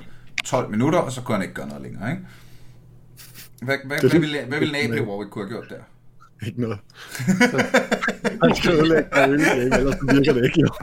12 0.45 0.69
minutter, 0.71 0.99
og 0.99 1.11
så 1.11 1.21
kunne 1.21 1.35
han 1.35 1.41
ikke 1.41 1.53
gøre 1.53 1.67
noget 1.67 1.81
længere, 1.83 2.11
ikke? 2.11 2.23
Hvad, 3.61 3.77
hvad, 3.85 3.97
Det- 3.99 4.11
hvad, 4.11 4.19
ville, 4.19 4.45
hvad 4.47 4.59
ville 4.59 4.77
AP 4.77 5.07
Warwick 5.07 5.31
kunne 5.31 5.45
have 5.49 5.49
gjort 5.49 5.69
der? 5.69 5.83
Ikke 6.47 6.61
noget. 6.61 6.79
han 8.43 8.55
skal 8.55 8.71
ødelægge 8.73 9.01
i 9.01 9.13
game, 9.13 9.33
ellers 9.77 9.95
virker 10.01 10.33
det 10.33 10.45
ikke 10.45 10.61
jo. 10.61 10.69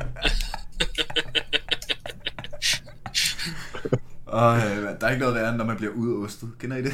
Og 4.29 4.57
øh, 4.57 4.63
der 5.01 5.07
er 5.07 5.11
ikke 5.11 5.21
noget 5.21 5.35
værre, 5.35 5.57
når 5.57 5.65
man 5.65 5.77
bliver 5.77 5.93
udostet. 5.93 6.49
Kender 6.59 6.77
I 6.77 6.83
det? 6.83 6.93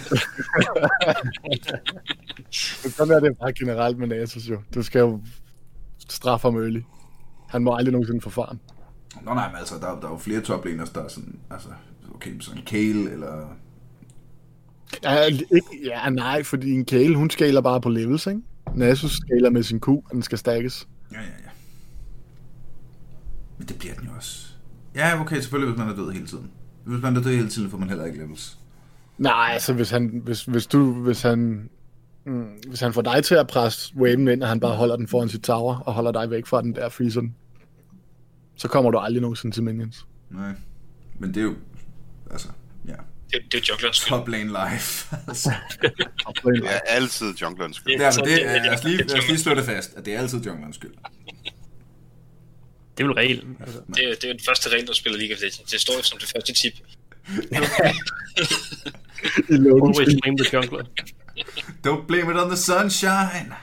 Sådan 2.97 3.15
er 3.15 3.21
det 3.21 3.39
bare 3.39 3.53
generelt 3.53 3.99
med 3.99 4.07
Nasus 4.07 4.49
jo. 4.51 4.61
Du 4.75 4.83
skal 4.83 4.99
jo 4.99 5.21
straffe 6.09 6.49
ham 6.49 6.57
early. 6.57 6.81
Han 7.49 7.63
må 7.63 7.77
aldrig 7.77 7.93
nogensinde 7.93 8.21
få 8.21 8.31
farm. 8.31 8.59
Nå 9.23 9.35
nej, 9.35 9.49
men 9.49 9.57
altså, 9.59 9.75
der, 9.81 9.87
er- 9.87 10.01
der 10.01 10.07
er 10.07 10.11
jo 10.13 10.19
flere 10.19 10.41
toplaners, 10.41 10.91
der 10.91 11.05
er 11.05 11.09
sådan, 11.09 11.39
altså, 11.51 11.69
okay, 12.15 12.41
sådan 12.41 12.61
en 12.61 12.65
Kale, 12.67 13.11
eller... 13.13 13.57
Ja, 15.03 15.23
ikke, 15.23 15.45
ja, 15.85 16.11
nej, 16.11 16.43
fordi 16.43 16.71
en 16.71 16.85
Kale, 16.85 17.17
hun 17.17 17.31
skaler 17.31 17.61
bare 17.61 17.81
på 17.81 17.89
levels, 17.89 18.27
ikke? 18.27 18.41
Nasus 18.75 19.13
skaler 19.13 19.51
med 19.51 19.63
sin 19.63 19.81
Q, 19.81 19.89
og 19.89 20.05
den 20.13 20.23
skal 20.23 20.39
stakkes. 20.39 20.89
Ja, 21.13 21.17
ja, 21.19 21.25
ja. 21.25 21.51
Men 23.59 23.69
det 23.69 23.79
bliver 23.79 23.95
den 23.95 24.05
jo 24.05 24.11
også. 24.17 24.49
Ja, 24.95 25.21
okay, 25.21 25.37
selvfølgelig, 25.41 25.73
hvis 25.75 25.79
man 25.79 25.89
er 25.93 25.97
død 25.97 26.13
hele 26.13 26.27
tiden. 26.27 26.51
Hvis 26.85 27.03
man 27.03 27.17
er 27.17 27.23
død 27.23 27.37
hele 27.37 27.49
tiden, 27.49 27.71
får 27.71 27.79
man 27.79 27.89
heller 27.89 28.05
ikke 28.05 28.19
levels. 28.19 28.59
Nej, 29.19 29.51
altså 29.53 29.73
hvis 29.73 29.91
han, 29.91 30.21
hvis, 30.25 30.45
hvis 30.45 30.67
du, 30.67 30.93
hvis 30.93 31.23
han, 31.23 31.69
mm, 32.27 32.47
hvis 32.69 32.81
han 32.81 32.93
får 32.93 33.03
dig 33.03 33.25
til 33.25 33.35
at 33.35 33.47
presse 33.47 33.95
waven 33.97 34.29
ind, 34.29 34.43
og 34.43 34.49
han 34.49 34.61
bare 34.61 34.77
holder 34.77 34.97
den 34.97 35.09
foran 35.09 35.29
sit 35.29 35.43
tower, 35.43 35.77
og 35.79 35.93
holder 35.95 36.13
dig 36.13 36.31
væk 36.31 36.47
fra 36.47 36.63
den 36.63 36.75
der 36.75 36.89
freezer, 36.89 37.23
så 38.57 38.69
kommer 38.69 38.91
du 38.91 38.99
aldrig 38.99 39.21
nogensinde 39.23 39.57
til 39.57 39.63
minions. 39.63 40.07
Nej. 40.31 40.53
Men 41.19 41.29
det 41.35 41.37
er 41.41 41.43
jo, 41.45 41.55
altså, 42.31 42.49
ja. 42.89 42.93
Det, 42.93 43.41
det 43.53 43.55
er 43.55 43.59
jo 43.59 43.65
junglerens 43.73 43.97
skyld. 43.97 44.11
Top 44.11 44.29
lane 44.29 44.45
life. 44.71 45.17
altså. 45.29 45.53
Det 46.45 46.65
er 46.65 46.79
altid 46.87 47.35
junglerens 47.43 47.77
skyld. 47.77 47.99
Det 47.99 48.07
er, 48.07 48.11
Så 48.11 48.21
men 48.21 48.29
det, 48.31 48.39
det- 48.39 48.63
lad 48.63 48.75
os 48.75 48.85
lige, 48.85 48.99
det- 48.99 49.11
lad 49.11 49.19
os 49.19 49.29
lige 49.29 49.39
slå 49.39 49.55
det 49.55 49.65
fast, 49.65 49.95
at 49.97 50.05
det 50.07 50.15
er 50.15 50.19
altid 50.19 50.41
junglerens 50.41 50.77
skyld. 50.77 50.93
Det 52.97 53.03
er 53.03 53.07
vel 53.07 53.15
reglen. 53.17 53.57
Altså. 53.61 53.81
Det, 53.95 54.05
er- 54.05 54.15
det 54.15 54.25
er 54.25 54.29
jo 54.29 54.33
den 54.35 54.45
første 54.47 54.69
regel, 54.71 54.87
du 54.87 54.93
spiller 54.95 55.19
League 55.19 55.37
of 55.37 55.41
Legends. 55.41 55.71
Det 55.71 55.81
står 55.81 55.95
jo 55.97 56.03
som 56.03 56.19
det 56.19 56.29
første 56.37 56.53
tip. 56.53 56.75
Always 59.51 60.17
blame 60.23 60.37
the 60.39 60.47
jungler. 60.53 60.85
Don't 61.87 62.07
blame 62.07 62.31
it 62.31 62.37
on 62.37 62.49
the 62.49 62.57
sunshine. 62.57 63.55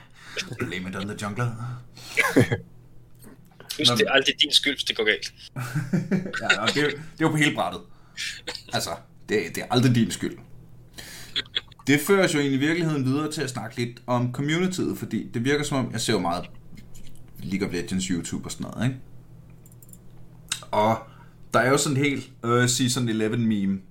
Blame 0.59 0.89
it 0.89 0.95
on 0.95 1.07
the 1.07 1.15
jungler. 1.21 1.51
Husk, 3.77 3.91
det 3.97 4.05
er 4.07 4.11
aldrig 4.11 4.35
din 4.41 4.51
skyld, 4.53 4.73
hvis 4.75 4.83
det 4.83 4.95
går 4.95 5.03
galt. 5.05 5.33
ja, 6.51 6.61
og 6.61 6.67
det, 6.67 6.77
er, 6.77 6.81
jo- 6.83 6.89
det 6.89 6.97
er 6.97 7.21
jo 7.21 7.29
på 7.29 7.35
hele 7.35 7.55
brættet. 7.55 7.81
Altså, 8.73 8.89
det, 9.29 9.41
det 9.55 9.63
er 9.63 9.67
aldrig 9.71 9.95
din 9.95 10.11
skyld. 10.11 10.37
Det 11.87 12.01
fører 12.01 12.23
os 12.25 12.33
jo 12.33 12.39
egentlig 12.39 12.57
i 12.61 12.65
virkeligheden 12.65 13.05
videre 13.05 13.31
til 13.31 13.41
at 13.41 13.49
snakke 13.49 13.77
lidt 13.77 14.01
om 14.07 14.33
communityet, 14.33 14.97
fordi 14.97 15.27
det 15.33 15.45
virker 15.45 15.63
som 15.63 15.77
om, 15.85 15.91
jeg 15.91 16.01
ser 16.01 16.13
jo 16.13 16.19
meget 16.19 16.45
League 17.43 17.67
of 17.67 17.73
Legends 17.73 18.05
YouTube 18.05 18.45
og 18.45 18.51
sådan 18.51 18.67
noget, 18.71 18.87
ikke? 18.87 18.99
Og 20.71 20.97
der 21.53 21.59
er 21.59 21.69
jo 21.69 21.77
sådan 21.77 21.97
en 21.97 22.03
helt 22.03 22.29
øh, 22.45 22.69
Season 22.69 23.09
11 23.09 23.37
meme 23.37 23.81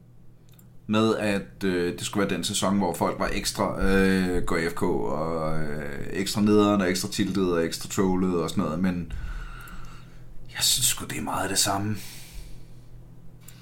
med, 0.86 1.16
at 1.16 1.64
øh, 1.64 1.92
det 1.92 2.06
skulle 2.06 2.28
være 2.28 2.36
den 2.36 2.44
sæson, 2.44 2.78
hvor 2.78 2.94
folk 2.94 3.18
var 3.18 3.30
ekstra 3.32 3.82
øh, 3.84 4.42
gå 4.42 4.56
FK 4.70 4.82
og 4.82 5.60
øh, 5.60 6.06
ekstra 6.12 6.40
nederen 6.40 6.80
og 6.80 6.90
ekstra 6.90 7.08
tiltet 7.08 7.52
og 7.52 7.64
ekstra 7.64 7.88
trollet 7.88 8.34
og 8.42 8.50
sådan 8.50 8.64
noget, 8.64 8.78
men 8.78 9.12
jeg 10.52 10.62
synes 10.64 10.86
sgu, 10.86 11.04
det 11.04 11.18
er 11.18 11.22
meget 11.22 11.50
det 11.50 11.58
samme. 11.58 11.96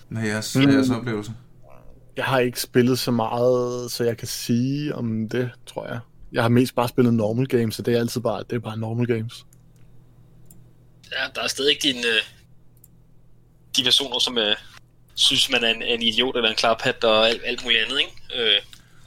Med 0.09 0.23
jeres, 0.23 0.57
mm. 0.57 0.63
jeres 0.63 0.91
oplevelse. 0.91 1.33
Jeg 2.17 2.25
har 2.25 2.39
ikke 2.39 2.61
spillet 2.61 2.99
så 2.99 3.11
meget, 3.11 3.91
så 3.91 4.05
jeg 4.05 4.17
kan 4.17 4.29
sige 4.29 4.95
om 4.95 5.29
det, 5.29 5.51
tror 5.67 5.87
jeg. 5.87 6.01
Jeg 6.33 6.43
har 6.43 6.49
mest 6.49 6.75
bare 6.75 6.89
spillet 6.89 7.15
normal 7.15 7.47
games, 7.47 7.75
så 7.75 7.83
det 7.83 7.95
er 7.95 7.99
altid 7.99 8.21
bare, 8.21 8.43
det 8.51 8.57
er 8.57 8.61
bare 8.61 8.79
normal 8.79 9.07
games. 9.07 9.47
Ja, 11.13 11.27
der 11.35 11.43
er 11.43 11.49
stadig 11.49 11.71
ikke 11.71 11.83
din, 11.83 11.97
øh, 11.97 12.38
de 13.79 13.85
personer, 13.85 14.19
som 14.19 14.39
øh, 14.39 14.57
synes, 15.15 15.51
man 15.51 15.65
er 15.65 15.69
en, 15.69 15.83
en 15.83 16.03
idiot 16.03 16.37
eller 16.37 16.51
en 16.51 16.57
klarpat 16.57 17.05
og 17.05 17.29
alt, 17.29 17.43
alt 17.45 17.63
muligt 17.65 17.81
andet, 17.85 17.99
ikke? 17.99 18.13
Øh, 18.37 18.59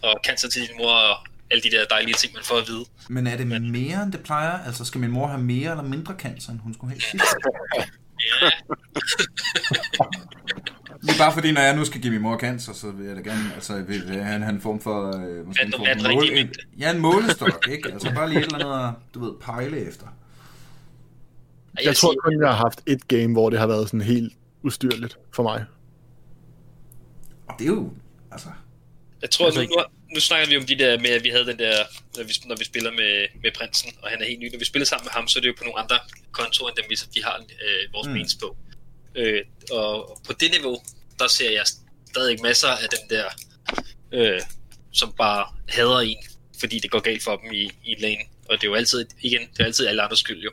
og 0.01 0.13
cancer 0.25 0.49
til 0.49 0.61
din 0.61 0.77
mor 0.77 0.91
og 0.91 1.17
alle 1.51 1.61
de 1.63 1.71
der 1.71 1.85
dejlige 1.89 2.13
ting, 2.13 2.33
man 2.33 2.43
får 2.43 2.57
at 2.57 2.67
vide. 2.67 2.85
Men 3.09 3.27
er 3.27 3.37
det 3.37 3.47
mere, 3.47 4.03
end 4.03 4.11
det 4.11 4.23
plejer? 4.23 4.63
Altså, 4.65 4.85
skal 4.85 5.01
min 5.01 5.11
mor 5.11 5.27
have 5.27 5.41
mere 5.41 5.71
eller 5.71 5.83
mindre 5.83 6.13
cancer, 6.19 6.51
end 6.51 6.59
hun 6.59 6.73
skulle 6.73 6.91
have 6.91 7.01
sidst? 7.01 7.25
Ja, 8.41 8.49
Det 11.01 11.09
er 11.09 11.17
bare 11.17 11.33
fordi, 11.33 11.51
når 11.51 11.61
jeg 11.61 11.75
nu 11.75 11.85
skal 11.85 12.01
give 12.01 12.13
min 12.13 12.21
mor 12.21 12.37
cancer, 12.37 12.73
så 12.73 12.91
vil 12.91 13.05
jeg 13.07 13.15
da 13.15 13.21
gerne 13.21 13.53
altså, 13.55 13.73
vil, 13.81 14.07
vil 14.07 14.23
have 14.23 14.49
en 14.49 14.61
form 14.61 14.79
for... 14.81 15.07
Øh, 15.07 15.47
måske 15.47 15.63
en 15.65 15.73
form 15.77 15.85
for 16.01 16.13
mål, 16.13 16.29
en, 16.31 16.49
ja, 16.79 16.91
en 16.91 16.99
målestok, 16.99 17.67
ikke? 17.71 17.89
Altså 17.93 18.11
bare 18.15 18.29
lige 18.29 18.39
et 18.39 18.45
eller 18.45 18.65
andet, 18.67 18.95
du 19.13 19.25
ved, 19.25 19.33
pejle 19.41 19.87
efter. 19.87 20.05
jeg, 21.77 21.85
Jeg 21.85 21.95
tror 21.95 22.15
kun, 22.23 22.41
jeg 22.41 22.49
har 22.49 22.55
haft 22.55 22.81
et 22.87 23.07
game, 23.07 23.31
hvor 23.33 23.49
det 23.49 23.59
har 23.59 23.67
været 23.67 23.87
sådan 23.87 24.01
helt 24.01 24.33
ustyrligt 24.63 25.17
for 25.35 25.43
mig. 25.43 25.65
Og 27.47 27.55
det 27.59 27.65
er 27.65 27.69
jo, 27.69 27.93
altså... 28.31 28.47
Jeg 29.21 29.29
tror, 29.29 29.45
Altså, 29.45 29.61
nu, 29.61 29.83
nu, 30.13 30.19
snakker 30.19 30.47
vi 30.47 30.57
om 30.57 30.63
de 30.65 30.75
der 30.79 30.99
med, 30.99 31.09
at 31.09 31.23
vi 31.23 31.29
havde 31.29 31.45
den 31.45 31.59
der, 31.59 31.75
når 32.17 32.23
vi, 32.23 32.33
når 32.45 32.55
vi 32.55 32.63
spiller 32.63 32.91
med, 32.91 33.27
med 33.43 33.51
prinsen, 33.57 33.91
og 34.01 34.09
han 34.09 34.21
er 34.21 34.25
helt 34.25 34.39
ny. 34.39 34.51
Når 34.51 34.59
vi 34.59 34.65
spiller 34.65 34.85
sammen 34.85 35.05
med 35.05 35.11
ham, 35.11 35.27
så 35.27 35.39
er 35.39 35.41
det 35.41 35.47
jo 35.47 35.53
på 35.57 35.63
nogle 35.63 35.79
andre 35.79 35.99
kontorer, 36.31 36.69
end 36.69 36.77
dem 36.77 36.85
vi, 36.89 36.95
vi 37.13 37.21
har 37.23 37.37
øh, 37.37 37.93
vores 37.93 38.07
Mm. 38.07 38.13
mains 38.13 38.35
på. 38.35 38.57
Øh, 39.15 39.41
og 39.71 40.21
på 40.27 40.33
det 40.33 40.51
niveau, 40.51 40.77
der 41.19 41.27
ser 41.27 41.51
jeg 41.51 41.63
stadig 42.11 42.41
masser 42.41 42.67
af 42.67 42.87
dem 42.91 42.99
der, 43.09 43.25
øh, 44.11 44.41
som 44.91 45.13
bare 45.17 45.45
hader 45.69 45.99
en, 45.99 46.17
fordi 46.59 46.79
det 46.79 46.91
går 46.91 46.99
galt 46.99 47.23
for 47.23 47.35
dem 47.37 47.51
i, 47.53 47.71
i 47.83 47.95
lane. 47.99 48.23
Og 48.49 48.57
det 48.61 48.63
er 48.63 48.67
jo 48.67 48.75
altid, 48.75 49.05
igen, 49.21 49.41
det 49.41 49.59
er 49.59 49.65
altid 49.65 49.87
alle 49.87 50.01
andres 50.01 50.19
skyld 50.19 50.43
jo. 50.43 50.51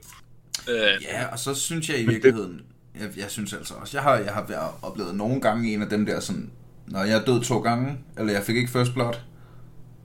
Øh, 0.68 1.02
Ja, 1.02 1.26
og 1.26 1.38
så 1.38 1.54
synes 1.54 1.88
jeg 1.88 2.00
i 2.00 2.06
virkeligheden, 2.06 2.60
jeg, 3.00 3.08
jeg 3.16 3.30
synes 3.30 3.52
altså 3.52 3.74
også, 3.74 3.96
jeg 3.96 4.02
har, 4.02 4.16
jeg 4.16 4.32
har 4.34 4.46
været 4.46 4.70
oplevet 4.82 5.14
nogle 5.14 5.40
gange 5.40 5.72
en 5.72 5.82
af 5.82 5.88
dem 5.90 6.06
der 6.06 6.20
sådan, 6.20 6.50
når 6.86 7.04
jeg 7.04 7.18
er 7.20 7.24
død 7.24 7.44
to 7.44 7.58
gange, 7.58 7.98
eller 8.18 8.32
jeg 8.32 8.42
fik 8.42 8.56
ikke 8.56 8.70
first 8.72 8.92
blood, 8.94 9.14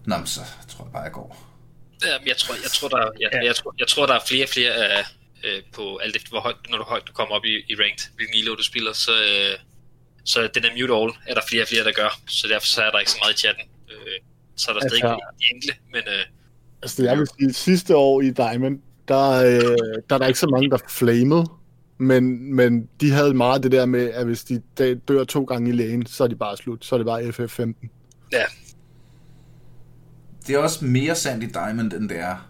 nå, 0.06 0.16
så 0.26 0.40
tror 0.70 0.86
jeg 0.86 0.92
bare, 0.94 1.04
jeg 1.04 1.12
går. 1.12 1.50
Jeg 2.26 2.38
tror, 2.38 2.54
jeg 2.56 2.72
tror, 2.72 2.88
der, 2.88 3.10
jeg, 3.20 3.30
Ja. 3.34 3.46
jeg, 3.46 3.56
tror, 3.56 3.76
jeg 3.80 3.88
tror, 3.88 4.06
der 4.06 4.14
er 4.14 4.20
flere 4.28 4.46
og 4.46 4.50
flere 4.50 4.72
af, 4.74 5.04
øh, 5.44 5.62
på 5.76 5.98
alt 5.98 6.16
efter, 6.16 6.30
hvor 6.30 6.40
højt, 6.40 6.56
når 6.70 6.78
du 6.78 6.84
højt 6.84 7.04
du 7.08 7.14
kommer 7.14 7.36
op 7.36 7.46
i, 7.46 7.56
i 7.72 7.76
ranked, 7.84 8.06
hvilken 8.16 8.36
elo 8.42 8.56
du 8.56 8.64
spiller, 8.64 8.94
så, 8.94 9.12
øh, 9.12 9.56
så 10.26 10.50
den 10.56 10.64
er 10.66 10.70
mute 10.80 10.94
all, 11.00 11.12
er 11.28 11.34
der 11.34 11.42
flere 11.50 11.64
og 11.64 11.68
flere, 11.68 11.84
der 11.84 11.92
gør, 11.92 12.20
så 12.28 12.48
derfor 12.48 12.68
så 12.68 12.82
er 12.82 12.92
der 12.92 13.00
ikke 13.00 13.12
så 13.12 13.18
meget 13.22 13.34
i 13.34 13.38
chatten. 13.38 13.64
Øh, 13.92 14.18
så 14.56 14.66
er 14.72 14.74
der 14.74 14.82
stadig 14.88 15.04
Altså- 15.04 15.26
de 15.40 15.46
enkelte, 15.56 15.76
men 15.94 16.02
øh, 16.08 16.26
Altså, 16.82 17.04
jeg 17.04 17.18
vil 17.20 17.28
sige, 17.40 17.54
sidste 17.54 17.96
år 17.96 18.22
i 18.22 18.30
Diamond, 18.30 18.80
der, 19.08 19.30
øh, 19.30 19.78
der 20.10 20.16
er 20.16 20.18
der 20.18 20.28
ikke 20.28 20.40
så 20.40 20.48
mange, 20.48 20.70
der 20.70 20.78
flamede. 20.90 21.46
Men, 22.04 22.54
men 22.56 22.90
de 23.02 23.12
havde 23.12 23.34
meget 23.34 23.64
det 23.64 23.72
der 23.72 23.86
med, 23.86 24.10
at 24.12 24.26
hvis 24.26 24.44
de 24.44 24.62
dør 25.08 25.24
to 25.24 25.44
gange 25.44 25.70
i 25.70 25.74
lægen, 25.74 26.06
så 26.06 26.24
er 26.24 26.28
de 26.28 26.36
bare 26.36 26.58
slut. 26.58 26.86
Så 26.86 26.96
er 26.96 26.98
det 27.00 27.06
bare 27.06 27.22
FF15. 27.22 27.88
ja, 28.32 28.44
Det 30.48 30.56
er 30.56 30.60
også 30.60 30.86
mere 30.86 31.16
sandt 31.16 31.44
i 31.44 31.48
Diamond, 31.48 31.94
end 31.94 32.10
det 32.10 32.20
er. 32.20 32.50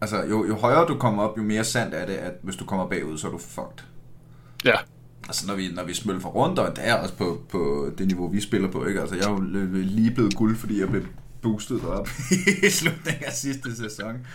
Altså, 0.00 0.22
jo, 0.22 0.46
jo 0.46 0.54
højere 0.54 0.86
du 0.86 0.98
kommer 0.98 1.22
op, 1.22 1.38
jo 1.38 1.42
mere 1.42 1.64
sandt 1.64 1.94
er 1.94 2.06
det, 2.06 2.12
at 2.12 2.32
hvis 2.42 2.56
du 2.56 2.64
kommer 2.64 2.88
bagud, 2.88 3.18
så 3.18 3.26
er 3.26 3.30
du 3.30 3.38
fucked. 3.38 3.84
Ja. 4.64 4.74
Altså, 5.26 5.46
når 5.46 5.54
vi, 5.54 5.68
når 5.74 5.84
vi 5.84 5.94
smølfer 5.94 6.28
rundt, 6.28 6.58
og 6.58 6.76
det 6.76 6.88
er 6.88 6.94
også 6.94 7.14
på, 7.14 7.40
på 7.48 7.90
det 7.98 8.06
niveau, 8.06 8.28
vi 8.28 8.40
spiller 8.40 8.70
på, 8.70 8.86
ikke? 8.86 9.00
Altså, 9.00 9.16
jeg 9.16 9.24
er 9.24 9.30
jo 9.30 9.40
lige 9.72 10.10
blevet 10.10 10.34
guld, 10.36 10.56
fordi 10.56 10.80
jeg 10.80 10.88
blev 10.88 11.02
boostet 11.42 11.84
op 11.84 12.08
i 12.66 12.70
slutningen 12.70 13.24
af 13.24 13.32
sidste 13.32 13.76
sæson. 13.76 14.26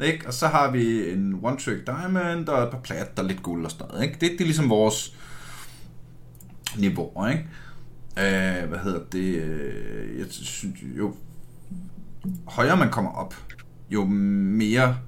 Ikke? 0.00 0.26
Og 0.26 0.34
så 0.34 0.46
har 0.46 0.70
vi 0.70 1.10
en 1.12 1.40
One 1.42 1.58
Trick 1.58 1.86
Diamond, 1.86 2.48
og 2.48 2.62
et 2.62 2.70
par 2.70 2.80
plat, 2.80 3.18
er 3.18 3.22
lidt 3.22 3.42
guld 3.42 3.64
og 3.64 3.70
sådan 3.70 3.86
noget. 3.88 4.02
Ikke? 4.02 4.14
Det, 4.14 4.30
det 4.30 4.40
er 4.40 4.44
ligesom 4.44 4.70
vores 4.70 5.16
niveauer, 6.78 7.28
ikke? 7.28 7.46
Øh, 8.18 8.68
hvad 8.68 8.78
hedder 8.78 9.00
det? 9.12 9.34
øh, 9.36 10.18
Jeg 10.18 10.26
synes 10.30 10.82
jo 10.98 11.14
højere 12.46 12.76
man 12.76 12.90
kommer 12.90 13.10
op, 13.10 13.34
jo 13.90 14.04
mere 14.04 14.98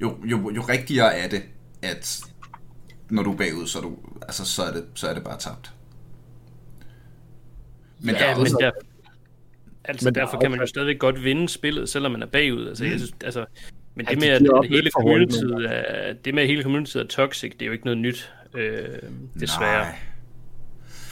jo, 0.00 0.16
jo, 0.24 0.50
jo 0.50 0.62
rigtigere 0.62 1.14
er 1.16 1.28
det, 1.28 1.42
at 1.82 2.24
når 3.10 3.22
du 3.22 3.32
er 3.32 3.36
bagud, 3.36 3.66
så 3.66 3.78
er, 3.78 3.82
du, 3.82 3.96
altså, 4.22 4.44
så 4.44 4.62
er, 4.62 4.72
det, 4.72 4.84
så 4.94 5.08
er 5.08 5.14
det 5.14 5.24
bare 5.24 5.38
tabt. 5.38 5.74
Men 8.00 8.14
Ja, 8.14 8.20
der 8.20 8.26
er 8.26 8.34
men 8.34 8.40
også, 8.40 8.56
der, 8.60 8.70
altså, 9.84 10.04
Men 10.04 10.08
men 10.10 10.14
der 10.14 10.20
er 10.20 10.24
derfor 10.24 10.40
kan 10.40 10.50
man 10.50 10.58
jo 10.58 10.62
også- 10.62 10.72
stadig 10.72 10.98
godt 11.00 11.24
vinde 11.24 11.48
spillet, 11.48 11.88
selvom 11.88 12.12
man 12.12 12.22
er 12.22 12.26
bagud. 12.26 12.68
Altså, 12.68 12.84
jeg 12.84 12.98
synes, 12.98 13.12
altså, 13.24 13.44
men 13.94 14.06
Ja, 14.06 14.10
det 14.10 14.20
de 14.22 14.26
med, 14.26 14.28
at 14.28 14.38
hele 14.68 14.90
nogle 15.40 15.68
er, 15.68 16.12
det 16.12 16.34
med, 16.34 16.42
at 16.42 16.48
hele 16.48 16.62
communityet 16.62 17.02
er 17.02 17.06
toxic, 17.06 17.52
det 17.52 17.62
er 17.62 17.66
jo 17.66 17.72
ikke 17.72 17.84
noget 17.84 17.98
nyt, 17.98 18.32
øh, 18.54 18.88
desværre. 19.40 19.84
Nej. 19.84 19.98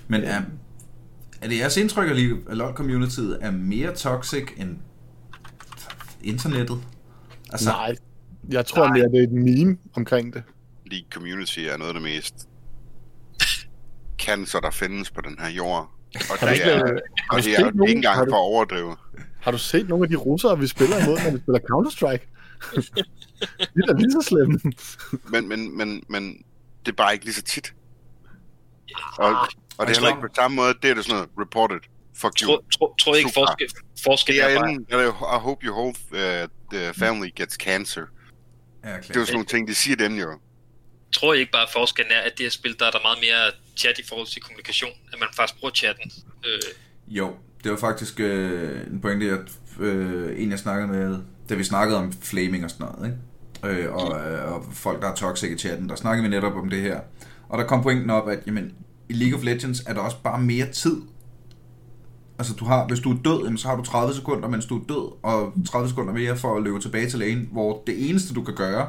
Men 0.09 0.23
er, 0.25 0.43
er 1.43 1.49
det 1.49 1.59
jeres 1.59 1.77
indtryk, 1.77 2.11
at 2.11 2.17
LoL-communityet 2.57 3.39
er 3.41 3.51
mere 3.51 3.95
toxic 3.95 4.45
end 4.57 4.79
internettet? 6.25 6.79
Altså, 7.53 7.69
Nej, 7.71 7.95
jeg 8.51 8.67
tror 8.67 8.89
mere, 8.89 9.09
det 9.09 9.19
er 9.19 9.23
et 9.23 9.33
meme 9.33 9.79
omkring 9.95 10.33
det. 10.35 10.43
League 10.87 11.07
Community 11.11 11.59
er 11.61 11.77
noget 11.77 11.89
af 11.89 11.95
det 11.95 12.03
mest 12.03 12.35
cancer, 14.19 14.61
der 14.61 14.71
findes 14.71 15.11
på 15.11 15.21
den 15.21 15.37
her 15.41 15.51
jord. 15.51 15.91
Og 16.15 16.21
Har 16.39 16.47
du 16.47 16.47
det 16.47 16.53
ikke, 16.53 16.65
er, 16.71 16.85
øh, 16.85 16.99
og 17.31 17.37
du 17.37 17.37
det 17.37 17.37
er 17.37 17.43
set 17.43 17.49
ikke 17.67 17.79
nogen- 17.79 17.97
engang 17.97 18.15
har 18.17 18.25
du- 18.25 18.31
for 18.31 18.37
at 18.37 18.41
overdrive. 18.55 18.97
Har 19.41 19.51
du 19.51 19.59
set 19.59 19.89
nogle 19.89 20.05
af 20.05 20.09
de 20.11 20.17
russere, 20.17 20.59
vi 20.59 20.67
spiller 20.67 20.97
imod, 21.05 21.19
når 21.25 21.31
vi 21.31 21.39
spiller 21.39 21.61
Counter-Strike? 21.71 22.27
de 23.75 23.81
er 23.83 23.87
da 23.87 23.93
lige 23.93 24.11
så 24.13 24.23
slemme. 24.29 24.61
Men, 25.33 25.49
men, 25.49 25.77
men, 25.77 26.03
men 26.09 26.45
det 26.87 26.93
er 26.93 26.97
bare 26.97 27.13
ikke 27.13 27.25
lige 27.25 27.35
så 27.35 27.43
tit. 27.43 27.75
Og, 29.19 29.31
og 29.79 29.87
det 29.87 29.93
er 29.93 30.01
heller 30.01 30.09
ikke 30.09 30.21
på 30.21 30.27
samme 30.37 30.55
måde, 30.57 30.75
det 30.83 30.91
er 30.91 30.95
det 30.95 31.05
sådan 31.05 31.17
noget 31.17 31.31
reported. 31.41 31.79
Fuck 32.17 32.33
you. 32.43 32.59
tror, 32.99 33.15
ikke 33.15 33.31
forskel, 33.35 33.69
forskel 34.05 34.35
Det 34.35 34.43
er 34.45 34.49
er 34.49 34.61
bare, 34.61 35.37
I 35.37 35.41
hope 35.41 35.67
your 35.67 35.75
whole 35.77 35.95
uh, 36.13 36.49
the 36.73 36.95
family 36.95 37.31
gets 37.37 37.55
cancer. 37.55 38.03
ja, 38.85 38.89
Det 38.97 39.17
er 39.17 39.21
jo 39.21 39.25
sådan 39.25 39.33
nogle 39.33 39.47
ting, 39.47 39.69
de 39.69 39.75
siger 39.75 39.97
dem 39.97 40.15
jo 40.15 40.39
tror 41.13 41.33
jeg 41.33 41.41
ikke 41.41 41.53
bare, 41.53 41.63
at 41.63 41.73
forskellen 41.73 42.13
er, 42.13 42.21
at 42.21 42.33
det 42.39 42.45
her 42.45 42.51
spil, 42.51 42.77
der 42.79 42.87
er 42.87 42.91
der 42.91 42.99
meget 43.03 43.19
mere 43.21 43.53
chat 43.77 43.99
i 43.99 44.03
forhold 44.09 44.27
til 44.27 44.43
kommunikation, 44.43 44.91
at 45.13 45.19
man 45.21 45.29
faktisk 45.37 45.61
bruger 45.61 45.73
chatten. 45.75 46.13
Øh, 46.47 46.61
Jo, 47.09 47.37
det 47.65 47.71
var 47.71 47.77
faktisk 47.77 48.21
øh, 48.21 48.81
en 48.87 49.01
pointe, 49.01 49.27
jeg, 49.27 49.39
øh, 49.81 50.43
en 50.43 50.51
jeg 50.51 50.59
snakkede 50.59 50.89
med, 50.89 51.19
da 51.49 51.55
vi 51.55 51.65
snakkede 51.65 51.99
om 51.99 52.13
flaming 52.13 52.65
og 52.65 52.71
sådan 52.71 52.87
noget, 52.87 53.07
ikke? 53.07 53.81
Øh, 53.83 53.93
og, 53.95 54.21
øh, 54.21 54.53
og 54.53 54.65
folk, 54.73 55.03
der 55.03 55.09
er 55.09 55.15
toxic 55.15 55.51
i 55.51 55.59
chatten, 55.59 55.89
der 55.89 55.95
snakkede 55.95 56.23
vi 56.23 56.29
netop 56.29 56.57
om 56.57 56.71
det 56.71 56.83
her. 56.83 57.01
Og 57.49 57.59
der 57.59 57.67
kom 57.67 57.83
pointen 57.83 58.11
op, 58.11 58.29
at 58.29 58.39
jamen, 58.47 58.73
i 59.09 59.13
League 59.13 59.39
of 59.39 59.45
Legends 59.45 59.83
er 59.87 59.95
der 59.95 60.01
også 60.01 60.17
bare 60.25 60.41
mere 60.41 60.67
tid. 60.73 60.97
Altså, 62.39 62.55
du 62.55 62.65
har, 62.65 62.87
hvis 62.87 63.01
du 63.01 63.13
er 63.13 63.17
død, 63.25 63.45
jamen, 63.45 63.59
så 63.59 63.69
har 63.69 63.77
du 63.77 63.83
30 63.83 64.15
sekunder, 64.15 64.49
mens 64.49 64.67
du 64.67 64.79
er 64.79 64.85
død, 64.89 65.13
og 65.23 65.53
30 65.67 65.89
sekunder 65.89 66.13
mere 66.13 66.37
for 66.37 66.57
at 66.57 66.63
løbe 66.63 66.81
tilbage 66.81 67.11
til 67.11 67.19
lane, 67.19 67.47
hvor 67.53 67.83
det 67.87 68.11
eneste, 68.11 68.35
du 68.35 68.43
kan 68.43 68.55
gøre, 68.55 68.89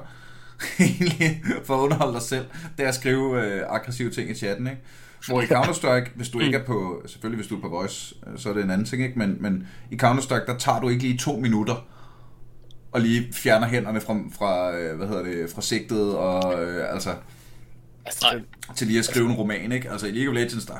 egentlig, 0.80 1.42
for 1.66 1.76
at 1.76 1.80
underholde 1.80 2.14
dig 2.14 2.22
selv, 2.22 2.46
det 2.78 2.84
er 2.84 2.90
at 2.90 2.96
skrive 2.96 3.46
øh, 3.46 3.64
aggressive 3.70 4.10
ting 4.10 4.30
i 4.30 4.34
chatten, 4.34 4.68
ikke? 4.68 4.82
Hvor 5.28 5.42
i 5.42 5.46
Counter-Strike, 5.46 6.10
hvis 6.16 6.30
du 6.30 6.40
ikke 6.40 6.58
er 6.58 6.64
på, 6.64 7.02
selvfølgelig 7.06 7.38
hvis 7.38 7.48
du 7.48 7.58
er 7.58 7.62
på 7.62 7.70
voice, 7.70 8.16
øh, 8.28 8.40
så 8.40 8.50
er 8.50 8.54
det 8.54 8.64
en 8.64 8.72
anden 8.72 8.88
ting, 8.88 9.04
ikke? 9.04 9.20
Men, 9.20 9.38
men 9.40 9.68
i 9.92 9.96
Counter-Strike, 10.04 10.46
der 10.46 10.58
tager 10.58 10.80
du 10.80 10.90
ikke 10.90 11.04
lige 11.04 11.18
to 11.18 11.36
minutter, 11.36 11.88
og 12.92 13.02
lige 13.02 13.34
fjerner 13.34 13.68
hænderne 13.68 14.02
fra, 14.02 14.14
fra 14.38 14.78
øh, 14.78 14.98
hvad 14.98 15.08
hedder 15.08 15.24
det, 15.24 15.50
fra 15.56 15.62
sigtet, 15.62 16.16
og 16.16 16.64
øh, 16.64 16.94
altså, 16.94 17.10
nej, 18.22 18.42
til 18.76 18.88
lige 18.88 19.00
at 19.00 19.06
skrive 19.06 19.26
en 19.26 19.34
roman, 19.34 19.72
ikke? 19.72 19.92
Altså 19.92 20.08
i 20.08 20.12
League 20.12 20.30
of 20.30 20.36
Legends, 20.36 20.66
der, 20.66 20.74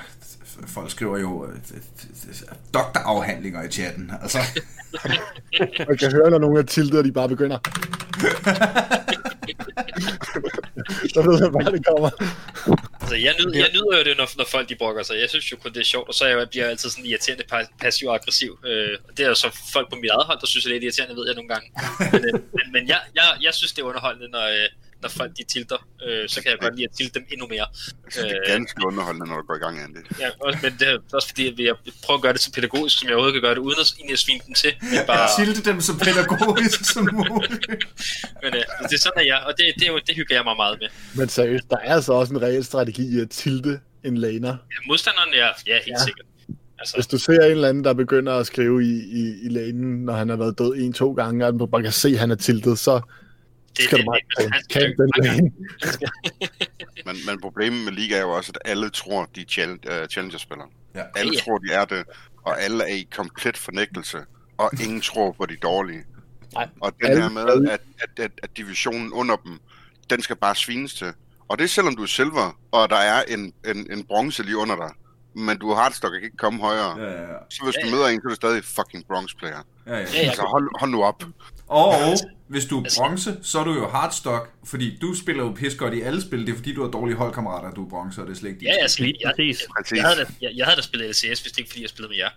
folk 0.66 0.92
skriver 0.92 1.18
jo 1.20 1.46
øh, 1.46 1.56
doktorafhandlinger 2.74 3.64
i 3.64 3.68
chatten, 3.68 4.12
altså. 4.22 4.38
Man 5.88 5.98
kan 5.98 6.12
høre, 6.12 6.30
når 6.30 6.40
nogle 6.40 6.60
er 6.60 6.64
tiltet, 6.64 7.00
og 7.00 7.06
de 7.06 7.12
bare 7.12 7.30
begynder. 7.30 7.58
Så 11.14 11.20
ved 11.22 11.36
jeg 11.44 11.52
bare, 11.52 11.72
det 11.72 11.86
kommer. 11.86 12.10
Altså, 13.02 13.16
jeg, 13.16 13.34
nyder, 13.40 13.58
jeg 13.64 13.70
nyder 13.74 13.98
jo 13.98 14.04
det, 14.04 14.18
når, 14.18 14.28
når 14.38 14.46
folk 14.46 14.70
de 14.70 14.76
brokker 14.76 15.04
sig. 15.04 15.20
Jeg 15.20 15.30
synes 15.30 15.52
jo 15.52 15.58
kun, 15.58 15.74
det 15.74 15.80
er 15.80 15.84
sjovt, 15.94 16.08
og 16.08 16.14
så 16.14 16.26
er 16.26 16.30
jeg, 16.30 16.50
bliver 16.50 16.66
jeg 16.66 16.72
altid 16.72 16.90
sådan 16.90 17.06
irriterende 17.06 17.44
passiv 17.82 18.08
og 18.08 18.16
aggressiv. 18.16 18.60
Øh, 18.66 18.98
og 19.08 19.18
det 19.18 19.24
er 19.24 19.30
jo 19.30 19.36
så 19.36 19.50
folk 19.74 19.90
på 19.90 19.96
mit 19.96 20.10
eget 20.10 20.26
hold, 20.26 20.40
der 20.40 20.48
synes, 20.48 20.64
det 20.64 20.70
er 20.70 20.74
lidt 20.74 20.84
irriterende, 20.84 21.16
ved 21.16 21.26
jeg 21.28 21.36
nogle 21.36 21.50
gange. 21.54 21.68
Men, 22.12 22.26
øh, 22.26 22.34
men, 22.58 22.66
men 22.74 22.88
jeg, 22.88 23.00
jeg, 23.16 23.24
jeg 23.42 23.54
synes, 23.54 23.72
det 23.74 23.82
er 23.82 23.86
underholdende, 23.86 24.30
når, 24.30 24.46
øh, 24.48 24.68
når 25.02 25.10
folk 25.10 25.32
de 25.38 25.44
tilter. 25.44 25.80
Øh, 26.08 26.30
så 26.30 26.42
kan 26.42 26.52
jeg 26.52 26.60
godt 26.60 26.76
lide 26.76 26.88
at 26.90 26.96
tilte 26.98 27.14
dem 27.20 27.26
endnu 27.32 27.48
mere. 27.48 27.66
Det 28.16 28.18
er 28.18 28.26
Øh, 28.26 28.54
ganske 28.54 28.80
underholdende, 28.90 29.26
når 29.30 29.36
du 29.42 29.46
går 29.50 29.56
i 29.56 29.64
gang 29.66 29.76
det. 29.96 30.04
ja, 30.20 30.30
også, 30.46 30.60
men 30.64 30.72
det 30.80 30.88
er 30.90 30.98
også 31.14 31.28
fordi, 31.28 31.44
at 31.52 31.60
jeg 31.70 31.76
prøver 32.06 32.18
at 32.18 32.24
gøre 32.26 32.34
det 32.34 32.42
så 32.42 32.52
pædagogisk, 32.58 33.00
som 33.00 33.08
jeg 33.08 33.16
overhovedet 33.16 33.36
kan 33.38 33.42
gøre 33.48 33.56
det, 33.58 33.62
uden 33.68 33.80
at, 33.84 33.88
egentlig 33.98 34.14
at 34.14 34.20
svine 34.26 34.42
dem 34.48 34.54
til. 34.64 34.72
Men, 34.82 35.00
bare, 35.08 35.28
Tilte 35.40 35.62
dem 35.70 35.82
så 35.82 35.94
pædagogisk 36.06 36.80
som 36.94 37.04
muligt. 37.14 37.66
men 38.44 38.52
øh, 38.60 38.64
det 38.90 38.94
er 38.98 39.02
sådan, 39.08 39.20
at 39.24 39.28
jeg, 39.32 39.40
og 39.48 39.54
det, 39.58 39.66
det, 39.80 39.84
er 39.88 39.92
jo, 39.92 40.00
det 40.08 40.16
hygger 40.16 40.36
jeg 40.36 40.44
mig 40.50 40.56
meget 40.64 40.76
med. 40.82 40.90
Men 41.20 41.30
seriøst, 41.30 41.66
der 41.70 41.78
er 41.78 41.94
altså 41.96 42.14
også 42.14 42.34
en 42.34 42.42
reel 42.42 42.64
strategi 42.66 43.18
i 43.18 43.22
at 43.22 43.30
tilte 43.30 43.80
en 44.04 44.18
laner. 44.18 44.50
Ja, 44.72 44.76
modstanderen, 44.88 45.30
ja, 45.34 45.48
ja 45.48 45.52
helt 45.74 45.88
Ja. 45.88 45.92
ja. 46.00 46.06
sikkert. 46.06 46.26
Altså, 46.80 46.96
Hvis 46.98 47.08
du 47.08 47.18
ser 47.18 47.34
en 47.46 47.52
eller 47.52 47.70
anden, 47.70 47.84
der 47.84 47.94
begynder 47.94 48.34
at 48.34 48.48
skrive 48.48 48.84
i, 48.84 48.94
i, 49.22 49.46
i 49.46 49.50
lanen, 49.50 50.06
når 50.06 50.14
han 50.14 50.30
har 50.30 50.36
været 50.36 50.60
død 50.60 50.76
en-to 50.76 51.14
gange, 51.14 51.46
og 51.48 51.54
du 51.60 51.66
bare 51.66 51.84
kan 51.84 51.92
se, 51.92 52.10
at 52.10 52.18
han 52.18 52.32
er 52.32 52.36
tiltet, 52.36 52.80
så 52.80 53.02
det, 53.78 53.86
skal 53.86 53.98
det, 53.98 54.06
du 54.06 54.12
bare 54.12 54.20
det, 54.48 54.72
camp 54.72 54.96
den. 54.98 55.54
Men, 57.06 57.16
men 57.26 57.42
problemet 57.42 57.84
med 57.86 57.94
Liga 57.94 58.16
er 58.18 58.22
jo 58.22 58.30
også, 58.30 58.52
at 58.56 58.72
alle 58.72 58.90
tror, 58.90 59.30
de 59.36 59.42
er 59.62 60.02
uh, 60.02 60.08
Challenger-spillere. 60.08 60.68
Ja. 60.96 61.04
Alle 61.16 61.34
Ja. 61.34 61.40
tror, 61.40 61.58
de 61.58 61.72
er 61.74 61.86
det, 61.86 62.04
og 62.46 62.62
alle 62.62 62.84
er 62.84 62.96
i 62.96 63.08
komplet 63.16 63.58
fornægtelse, 63.58 64.18
og 64.58 64.70
ingen 64.86 65.02
tror 65.02 65.32
på 65.32 65.46
de 65.46 65.56
dårlige. 65.56 66.04
Nej. 66.54 66.68
Og 66.82 66.94
den 67.02 67.08
Alle- 67.12 67.22
her 67.22 67.30
med, 67.30 67.70
at, 67.70 67.82
at, 68.00 68.10
at, 68.24 68.32
at 68.44 68.58
divisionen 68.58 69.14
under 69.14 69.36
dem, 69.36 69.60
den 70.10 70.22
skal 70.22 70.36
bare 70.36 70.56
svines 70.56 70.94
til. 70.94 71.14
Og 71.48 71.58
det 71.58 71.64
er 71.64 71.68
selvom 71.68 71.96
du 71.96 72.02
er 72.04 72.08
silver, 72.08 72.60
og 72.72 72.90
der 72.90 72.96
er 72.96 73.24
en, 73.28 73.54
en, 73.68 73.92
en 73.92 74.04
bronze 74.06 74.44
lige 74.44 74.58
under 74.58 74.76
dig. 74.76 74.90
Men 75.36 75.58
du 75.58 75.70
er 75.70 75.76
hardstock 75.76 76.14
og 76.14 76.20
kan 76.20 76.26
ikke 76.26 76.38
komme 76.38 76.60
højere. 76.60 77.00
Ja, 77.00 77.06
ja, 77.12 77.22
ja. 77.22 77.28
Så 77.50 77.64
hvis 77.64 77.76
Ja, 77.78 77.82
du 77.82 77.88
ja. 77.88 77.94
møder 77.96 78.08
en, 78.08 78.22
så 78.22 78.26
er 78.28 78.30
du 78.30 78.36
stadig 78.36 78.64
fucking 78.64 79.08
bronze 79.08 79.36
player. 79.38 79.66
Ja, 79.92 79.98
ja. 79.98 80.06
Ja, 80.14 80.22
ja. 80.22 80.28
Altså 80.28 80.42
hold, 80.42 80.80
hold 80.80 80.92
nu 80.92 81.04
op. 81.04 81.24
Og 81.68 81.94
hvis 82.48 82.66
du 82.66 82.80
er 82.80 82.90
bronze, 82.98 83.38
så 83.42 83.60
er 83.60 83.64
du 83.64 83.74
jo 83.74 83.88
hardstock, 83.88 84.52
fordi 84.64 84.98
du 85.02 85.16
spiller 85.16 85.44
jo 85.44 85.52
pis 85.52 85.76
godt 85.76 85.94
i 85.94 86.02
alle 86.02 86.22
spil. 86.22 86.46
Det 86.46 86.52
er 86.52 86.56
fordi, 86.56 86.74
du 86.74 86.84
har 86.84 86.92
dårlige 86.92 87.18
holdkammerater, 87.18 87.72
du 87.72 87.86
er 87.86 87.90
bronze, 87.90 88.22
og 88.22 88.28
det 88.28 88.34
er 88.34 88.38
slet 88.40 88.50
ikke 88.50 88.60
dit. 88.60 88.68
Ja, 88.68 88.74
altså, 88.82 89.04
Lige 89.04 89.16
jeg. 89.22 89.32
Præcis. 89.38 89.68
jeg, 89.92 90.04
havde 90.04 90.16
da, 90.16 90.26
jeg, 90.42 90.52
jeg 90.56 90.66
havde 90.66 90.78
da 90.78 90.82
spillet 90.82 91.10
LCS, 91.10 91.22
hvis 91.22 91.52
det 91.52 91.58
ikke 91.58 91.70
fordi, 91.70 91.82
jeg 91.82 91.90
spillede 91.90 92.14
med 92.14 92.18
jer. 92.18 92.30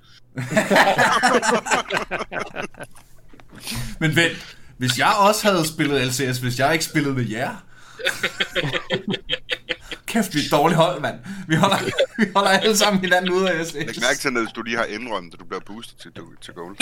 Men 4.01 4.17
vent, 4.17 4.57
hvis 4.77 4.99
jeg 4.99 5.13
også 5.19 5.51
havde 5.51 5.69
spillet 5.69 6.07
LCS, 6.07 6.39
hvis 6.39 6.59
jeg 6.59 6.73
ikke 6.73 6.85
spillede 6.85 7.15
med 7.15 7.29
jer... 7.29 7.57
Kæft, 10.15 10.35
vi 10.35 10.39
er 10.41 10.45
et 10.45 10.51
dårligt 10.59 10.77
hold, 10.77 11.01
mand. 11.01 11.19
Vi 11.49 11.55
holder, 11.55 11.77
vi 12.21 12.25
holder 12.37 12.51
alle 12.51 12.77
sammen 12.77 13.01
hinanden 13.01 13.31
ude 13.33 13.51
af 13.51 13.61
LCS. 13.65 13.75
Læg 13.75 13.87
mærke 13.87 14.19
til, 14.21 14.29
at 14.29 14.57
du 14.57 14.63
lige 14.63 14.77
har 14.77 14.85
indrømmet, 14.85 15.35
at 15.35 15.41
du 15.41 15.45
bliver 15.45 15.61
boostet 15.67 15.99
til, 15.99 16.11
til 16.45 16.55
goal. 16.55 16.77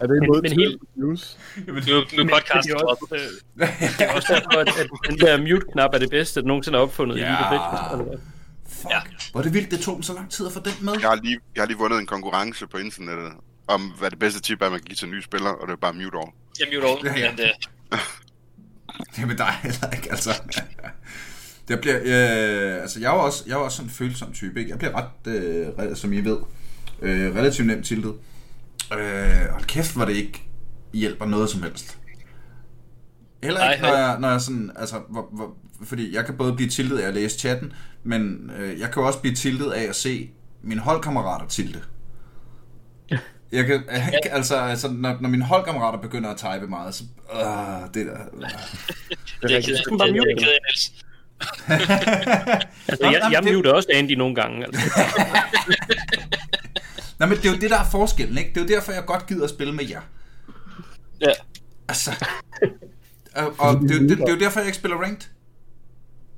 Er 0.00 0.06
det 0.06 0.10
Men- 0.16 0.24
imod 0.24 0.42
men 0.42 0.50
men, 0.50 0.60
helt- 0.60 0.82
news? 0.96 1.38
Nu, 1.66 1.72
nu 1.74 1.78
er 2.24 2.28
podcast 2.36 2.66
det 2.68 2.72
er 2.72 2.84
også, 2.84 3.06
øh, 3.12 3.68
det 3.98 4.06
er 4.06 4.12
også 4.12 4.28
derfor, 4.34 4.60
at, 4.60 4.68
at 4.68 4.86
den 5.08 5.18
der 5.18 5.36
mute-knap 5.38 5.90
er 5.94 5.98
det 5.98 6.10
bedste, 6.10 6.40
der 6.40 6.46
nogensinde 6.46 6.78
er 6.78 6.82
opfundet 6.82 7.16
i 7.16 7.20
Ja. 7.20 7.26
League 7.26 7.46
of 7.46 7.52
Legends. 7.52 7.92
eller 7.92 8.04
hvad? 8.04 8.18
Fuck. 8.68 9.30
Hvor 9.32 9.40
er 9.40 9.44
det 9.44 9.54
vildt, 9.54 9.70
det 9.70 9.80
tog 9.80 9.94
dem 9.94 10.02
så 10.02 10.12
lang 10.14 10.30
tid 10.30 10.46
at 10.46 10.52
få 10.52 10.60
den 10.60 10.72
med. 10.80 10.92
Jeg 11.00 11.08
har, 11.08 11.16
lige, 11.16 11.38
jeg 11.54 11.60
har 11.62 11.66
lige 11.66 11.78
vundet 11.78 11.98
en 11.98 12.06
konkurrence 12.06 12.66
på 12.66 12.76
internettet, 12.78 13.32
om 13.68 13.80
hvad 13.98 14.10
det 14.10 14.18
bedste 14.18 14.40
tip 14.40 14.62
er, 14.62 14.70
man 14.70 14.78
kan 14.78 14.84
give 14.86 14.96
til 14.96 15.08
nye 15.08 15.22
spillere, 15.22 15.54
og 15.54 15.66
det 15.68 15.72
er 15.72 15.76
bare 15.76 15.92
mute 15.92 16.18
all. 16.18 16.30
Jeg 16.60 16.66
mute 16.74 16.86
all, 16.88 16.98
Ja, 17.20 17.20
ja. 17.20 17.30
men 17.32 17.40
uh, 17.92 17.98
Det 19.16 19.28
med 19.28 19.36
dig 19.36 19.54
heller 19.62 19.90
ikke, 19.90 20.10
altså. 20.10 20.42
Det 21.68 21.80
bliver, 21.80 21.96
øh, 21.96 22.82
altså 22.82 23.00
jeg 23.00 23.10
er 23.10 23.14
jo 23.14 23.20
også, 23.20 23.44
jeg 23.46 23.52
er 23.52 23.56
også 23.56 23.76
sådan 23.76 23.88
en 23.88 23.92
følsom 23.94 24.32
type, 24.32 24.60
ikke? 24.60 24.70
Jeg 24.70 24.78
bliver 24.78 24.92
ret, 24.96 25.34
øh, 25.88 25.96
som 25.96 26.12
I 26.12 26.20
ved, 26.20 26.38
øh, 27.02 27.34
relativt 27.36 27.66
nemt 27.66 27.86
tiltet. 27.86 28.14
Øh, 28.92 29.50
hold 29.50 29.64
kæft, 29.64 29.94
hvor 29.94 30.04
det 30.04 30.12
ikke 30.12 30.42
hjælper 30.92 31.26
noget 31.26 31.50
som 31.50 31.62
helst. 31.62 31.98
Heller 33.42 33.70
ikke, 33.70 33.82
når 33.82 33.96
jeg, 33.96 34.16
når 34.20 34.30
jeg 34.30 34.40
sådan, 34.40 34.72
altså, 34.76 35.00
hvor, 35.08 35.28
hvor, 35.32 35.56
fordi 35.84 36.14
jeg 36.14 36.26
kan 36.26 36.36
både 36.36 36.52
blive 36.52 36.68
tiltet 36.68 36.98
af 36.98 37.08
at 37.08 37.14
læse 37.14 37.38
chatten, 37.38 37.72
men 38.04 38.50
øh, 38.58 38.80
jeg 38.80 38.90
kan 38.92 39.00
jo 39.02 39.06
også 39.06 39.18
blive 39.20 39.34
tiltet 39.34 39.70
af 39.70 39.82
at 39.82 39.96
se 39.96 40.30
mine 40.62 40.80
holdkammerater 40.80 41.46
tilte. 41.46 41.80
Jeg 43.52 43.64
kan, 43.66 43.82
jeg, 43.90 44.20
kan- 44.24 44.32
altså, 44.32 44.56
altså 44.56 44.88
når, 44.90 45.16
når 45.20 45.28
mine 45.28 45.44
holdkammerater 45.44 45.98
begynder 45.98 46.30
at 46.30 46.36
type 46.36 46.66
meget, 46.68 46.94
så, 46.94 47.04
øh, 47.34 47.94
det 47.94 48.06
der, 48.06 48.12
øh. 48.12 48.48
det 49.42 49.50
er 49.50 49.54
jeg 49.54 49.64
ked 49.64 49.74
af. 49.74 49.82
ked 49.88 50.00
af, 50.00 50.12
Niels. 50.12 50.92
Altså, 52.88 53.04
jeg, 53.10 53.28
jeg 53.32 53.42
det- 53.42 53.54
muter 53.54 53.72
også 53.72 53.88
Andy 53.94 54.12
nogle 54.12 54.34
gange. 54.34 54.64
Altså. 54.64 54.80
Nej, 57.18 57.28
men 57.28 57.38
det 57.38 57.46
er 57.46 57.50
jo 57.50 57.56
det, 57.56 57.70
der 57.70 57.78
er 57.78 57.84
forskellen, 57.90 58.38
ikke? 58.38 58.50
Det 58.50 58.56
er 58.56 58.62
jo 58.62 58.68
derfor, 58.68 58.92
jeg 58.92 59.04
godt 59.06 59.26
gider 59.26 59.44
at 59.44 59.50
spille 59.50 59.72
med 59.74 59.84
jer. 59.88 60.00
Ja. 61.20 61.30
Altså... 61.88 62.24
Og, 63.34 63.54
og 63.58 63.80
det, 63.80 63.90
er 63.90 63.94
jo- 63.94 64.08
det, 64.08 64.18
det, 64.18 64.28
er 64.28 64.32
jo 64.32 64.38
derfor, 64.38 64.60
jeg 64.60 64.66
ikke 64.66 64.78
spiller 64.78 64.96
ranked. 64.96 65.28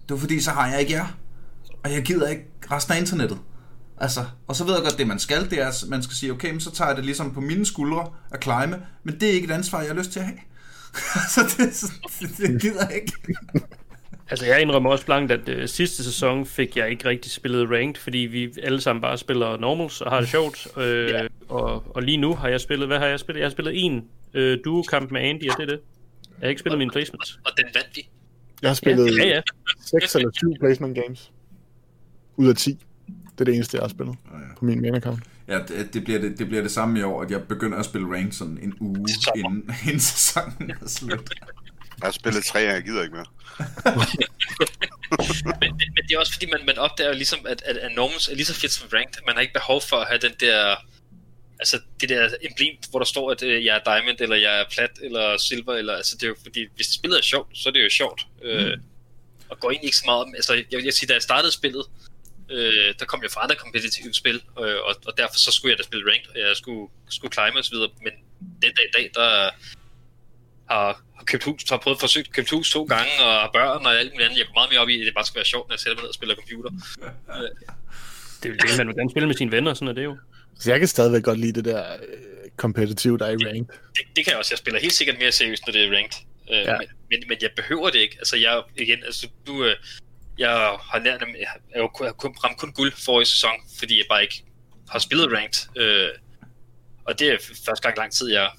Det 0.09 0.15
er 0.15 0.19
fordi, 0.19 0.41
så 0.41 0.51
har 0.51 0.69
jeg 0.71 0.81
ikke 0.81 0.93
jer. 0.93 1.07
Og 1.85 1.93
jeg 1.93 2.03
gider 2.03 2.29
ikke 2.29 2.45
resten 2.71 2.95
af 2.95 2.99
internettet. 3.01 3.39
Altså, 4.03 4.21
og 4.47 4.57
så 4.57 4.65
ved 4.65 4.75
jeg 4.75 4.83
godt, 4.83 4.99
det 4.99 5.07
man 5.07 5.19
skal, 5.19 5.51
det 5.51 5.61
er, 5.61 5.67
at 5.69 5.85
man 5.89 6.03
skal 6.03 6.17
sige, 6.17 6.33
okay, 6.33 6.51
men 6.51 6.61
så 6.61 6.71
tager 6.73 6.89
jeg 6.89 6.97
det 6.97 7.05
ligesom 7.05 7.35
på 7.35 7.41
mine 7.41 7.67
skuldre 7.67 8.13
at 8.31 8.43
climbe, 8.43 8.77
men 9.05 9.21
det 9.21 9.29
er 9.29 9.33
ikke 9.33 9.45
et 9.47 9.51
ansvar, 9.51 9.81
jeg 9.81 9.89
har 9.91 9.95
lyst 9.99 10.13
til 10.13 10.21
at 10.21 10.27
have. 10.27 10.39
så 11.35 11.41
det, 11.59 11.69
det, 12.21 12.39
det 12.39 12.63
gider 12.63 12.87
jeg 12.87 12.95
ikke. 12.97 13.13
Altså, 14.31 14.47
jeg 14.47 14.61
indrømmer 14.63 14.91
også 14.91 15.05
blankt, 15.05 15.33
at 15.33 15.49
øh, 15.49 15.69
sidste 15.69 16.05
sæson 16.05 16.47
fik 16.47 16.77
jeg 16.77 16.91
ikke 16.91 17.09
rigtig 17.09 17.33
spillet 17.33 17.71
ranked, 17.71 18.03
fordi 18.03 18.19
vi 18.19 18.53
alle 18.63 18.81
sammen 18.81 19.03
bare 19.03 19.19
spiller 19.19 19.57
normals 19.57 20.01
og 20.01 20.11
har 20.11 20.21
det 20.21 20.29
sjovt. 20.29 20.67
Øh, 20.77 21.11
Ja. 21.11 21.27
og, 21.49 21.97
og 21.97 22.03
lige 22.03 22.17
nu 22.17 22.35
har 22.35 22.49
jeg 22.49 22.61
spillet, 22.61 22.89
hvad 22.89 22.99
har 22.99 23.07
jeg 23.07 23.21
spillet? 23.21 23.41
Jeg 23.41 23.47
har 23.47 23.51
spillet 23.53 23.85
en 23.85 24.05
øh, 24.35 24.59
duo-kamp 24.65 25.11
med 25.11 25.21
Andy, 25.21 25.51
og 25.51 25.57
det 25.57 25.63
er 25.63 25.67
det. 25.77 25.81
Jeg 26.41 26.47
har 26.47 26.49
ikke 26.49 26.61
spillet 26.61 26.79
mine 26.79 26.91
placements. 26.91 27.39
Og 27.45 27.53
den 27.57 27.65
vandt 27.75 27.89
vi. 27.97 28.09
Jeg 28.63 28.71
har 28.71 28.75
spillet 28.75 29.19
Ja, 29.19 29.27
ja. 29.29 29.41
6 30.01 30.15
eller 30.15 30.31
7 30.39 30.55
placement 30.61 30.95
games. 31.05 31.31
Ud 32.37 32.49
af 32.49 32.57
10. 32.57 32.79
Det 33.33 33.41
er 33.41 33.45
det 33.45 33.55
eneste, 33.55 33.77
jeg 33.77 33.83
har 33.83 33.89
spillet 33.89 34.17
på 34.59 34.65
min 34.65 34.81
main 34.81 34.95
account. 34.95 35.23
Ja, 35.49 35.59
det, 35.59 35.95
det, 35.95 36.05
bliver 36.05 36.21
det, 36.21 36.39
det 36.39 36.47
bliver 36.47 36.63
det 36.63 36.71
samme 36.71 37.01
i 37.01 37.03
år, 37.03 37.23
at 37.23 37.31
jeg 37.31 37.43
begynder 37.49 37.79
at 37.79 37.85
spille 37.85 38.15
ranked 38.17 38.33
sådan 38.33 38.59
en 38.63 38.75
uge 38.81 39.09
Sommer. 39.09 39.49
inden, 39.49 39.75
inden 39.87 40.01
sæsonen 40.01 40.71
er 40.71 40.89
slut. 40.89 41.31
Jeg 42.01 42.07
har 42.07 42.11
spillet 42.11 42.45
tre, 42.45 42.69
og 42.69 42.75
jeg 42.75 42.83
gider 42.83 43.03
ikke 43.03 43.15
mere. 43.15 43.27
Men, 45.45 45.57
men, 45.61 45.71
men 45.95 46.03
det 46.09 46.15
er 46.15 46.19
også 46.19 46.33
fordi, 46.33 46.47
man, 46.47 46.61
man 46.67 46.79
opdager 46.79 47.11
jo 47.11 47.17
ligesom, 47.17 47.47
at, 47.49 47.63
at, 47.67 47.77
at 47.77 47.93
normals 47.97 48.29
er 48.29 48.35
lige 48.35 48.47
så 48.47 48.55
fedt 48.55 48.73
som 48.73 48.89
ranked. 48.93 49.23
Man 49.27 49.35
har 49.35 49.41
ikke 49.41 49.53
behov 49.53 49.81
for 49.81 49.97
at 49.97 50.07
have 50.09 50.19
den 50.19 50.33
der... 50.41 50.77
Altså 51.59 51.81
det 52.01 52.09
der 52.09 52.29
emblem, 52.43 52.77
hvor 52.91 52.99
der 52.99 53.07
står, 53.07 53.31
at 53.31 53.43
øh, 53.43 53.65
jeg 53.65 53.77
er 53.77 53.93
diamond, 53.93 54.21
eller 54.21 54.37
jeg 54.37 54.61
er 54.61 54.65
plat, 54.75 54.91
eller 55.03 55.37
silver, 55.37 55.75
eller... 55.75 55.95
Altså 55.95 56.17
det 56.17 56.23
er 56.23 56.29
jo 56.29 56.37
fordi, 56.43 56.67
hvis 56.77 56.87
spillet 56.87 57.19
er 57.19 57.23
sjovt, 57.23 57.59
så 57.59 57.69
er 57.69 57.73
det 57.73 57.85
jo 57.85 57.91
sjovt. 57.91 58.27
Mm. 58.43 58.49
Øh, 58.49 58.79
og 59.49 59.61
går 59.61 59.71
egentlig 59.71 59.89
ikke 59.89 59.97
så 59.97 60.07
meget 60.07 60.25
om... 60.25 60.35
Altså 60.35 60.53
jeg 60.71 60.79
vil 60.79 60.93
sige, 60.93 61.07
da 61.07 61.13
jeg 61.13 61.23
startede 61.23 61.53
spillet, 61.53 61.85
øh, 62.53 62.95
der 62.99 63.05
kom 63.05 63.23
jeg 63.23 63.31
fra 63.31 63.43
andre 63.43 63.57
kompetitive 63.57 64.15
spil, 64.15 64.43
øh, 64.61 64.79
og, 64.89 64.95
og 65.07 65.13
derfor 65.19 65.35
så 65.47 65.51
skulle 65.53 65.71
jeg 65.73 65.79
da 65.79 65.83
spille 65.83 66.11
ranked, 66.11 66.31
og 66.31 66.39
jeg 66.49 66.57
skulle, 66.57 66.85
skulle 67.09 67.33
climbe 67.33 67.59
og 67.59 67.65
så 67.65 67.71
videre, 67.75 67.91
men 68.07 68.13
den 68.63 68.73
dag 68.77 68.85
i 68.91 68.93
dag, 68.97 69.11
der 69.15 69.51
har, 70.71 70.85
har 71.17 71.25
købt 71.25 71.45
hus, 71.45 71.63
har 71.71 71.77
prøvet 71.77 72.01
forsøgt 72.01 72.29
at 72.29 72.35
købe 72.35 72.51
hus 72.51 72.71
to 72.73 72.83
gange, 72.85 73.13
og 73.21 73.33
har 73.41 73.51
børn 73.53 73.87
og 73.87 73.99
alt 73.99 74.13
muligt 74.13 74.27
andet. 74.27 74.39
Jeg 74.39 74.47
går 74.47 74.55
meget 74.55 74.71
mere 74.71 74.81
op 74.81 74.89
i, 74.89 75.01
at 75.01 75.07
det 75.07 75.15
bare 75.15 75.27
skal 75.27 75.37
være 75.37 75.45
sjovt, 75.55 75.69
når 75.69 75.75
jeg 75.75 75.81
sætter 75.81 75.95
mig 75.97 76.03
ned 76.03 76.09
og 76.09 76.15
spiller 76.15 76.35
computer. 76.35 76.71
Det 78.43 78.49
er 78.49 78.53
jo 78.53 78.59
det, 78.69 78.79
man 78.79 78.87
vil 78.89 78.97
gerne 78.97 79.11
spille 79.11 79.27
med 79.27 79.35
sine 79.37 79.53
venner, 79.53 79.75
sådan 79.75 79.89
er 79.89 79.93
det 79.93 80.05
jo. 80.05 80.19
Så 80.61 80.71
jeg 80.71 80.79
kan 80.79 80.89
stadigvæk 80.89 81.23
godt 81.23 81.39
lide 81.39 81.53
det 81.53 81.65
der 81.65 81.93
øh, 81.93 82.51
competitive, 82.57 83.19
der 83.19 83.27
er 83.27 83.31
i 83.31 83.37
ranked. 83.47 83.75
Det, 83.97 84.05
det 84.17 84.25
kan 84.25 84.31
jeg 84.31 84.39
også. 84.39 84.53
Jeg 84.53 84.59
spiller 84.59 84.81
helt 84.81 84.93
sikkert 84.93 85.19
mere 85.19 85.33
seriøst, 85.33 85.63
når 85.67 85.73
det 85.73 85.85
er 85.85 85.97
ranked. 85.97 86.19
Øh, 86.51 86.57
Ja. 86.57 86.77
men, 86.79 86.87
men, 87.11 87.23
men 87.29 87.39
jeg 87.43 87.51
behøver 87.57 87.91
det 87.91 87.99
ikke. 87.99 88.17
Altså 88.19 88.37
jeg, 88.37 88.63
igen, 88.77 89.05
altså 89.05 89.29
du, 89.47 89.65
øh, 89.65 89.77
jeg 90.39 90.51
har 90.91 90.99
lært, 90.99 91.21
jeg 91.21 91.47
jeg 91.75 91.81
har 92.05 92.13
kun 92.13 92.35
ramt 92.45 92.59
kun 92.59 92.73
guld 92.73 92.93
forrige 93.05 93.27
sæson, 93.27 93.51
fordi 93.79 93.97
jeg 93.99 94.05
bare 94.09 94.23
ikke 94.23 94.45
har 94.91 94.99
spillet 94.99 95.33
ranked. 95.33 95.83
Øh, 95.83 96.09
og 97.05 97.19
det 97.19 97.29
er 97.29 97.37
første 97.67 97.83
gang 97.83 97.99
lang 97.99 98.13
tid, 98.13 98.33
jeg 98.33 98.51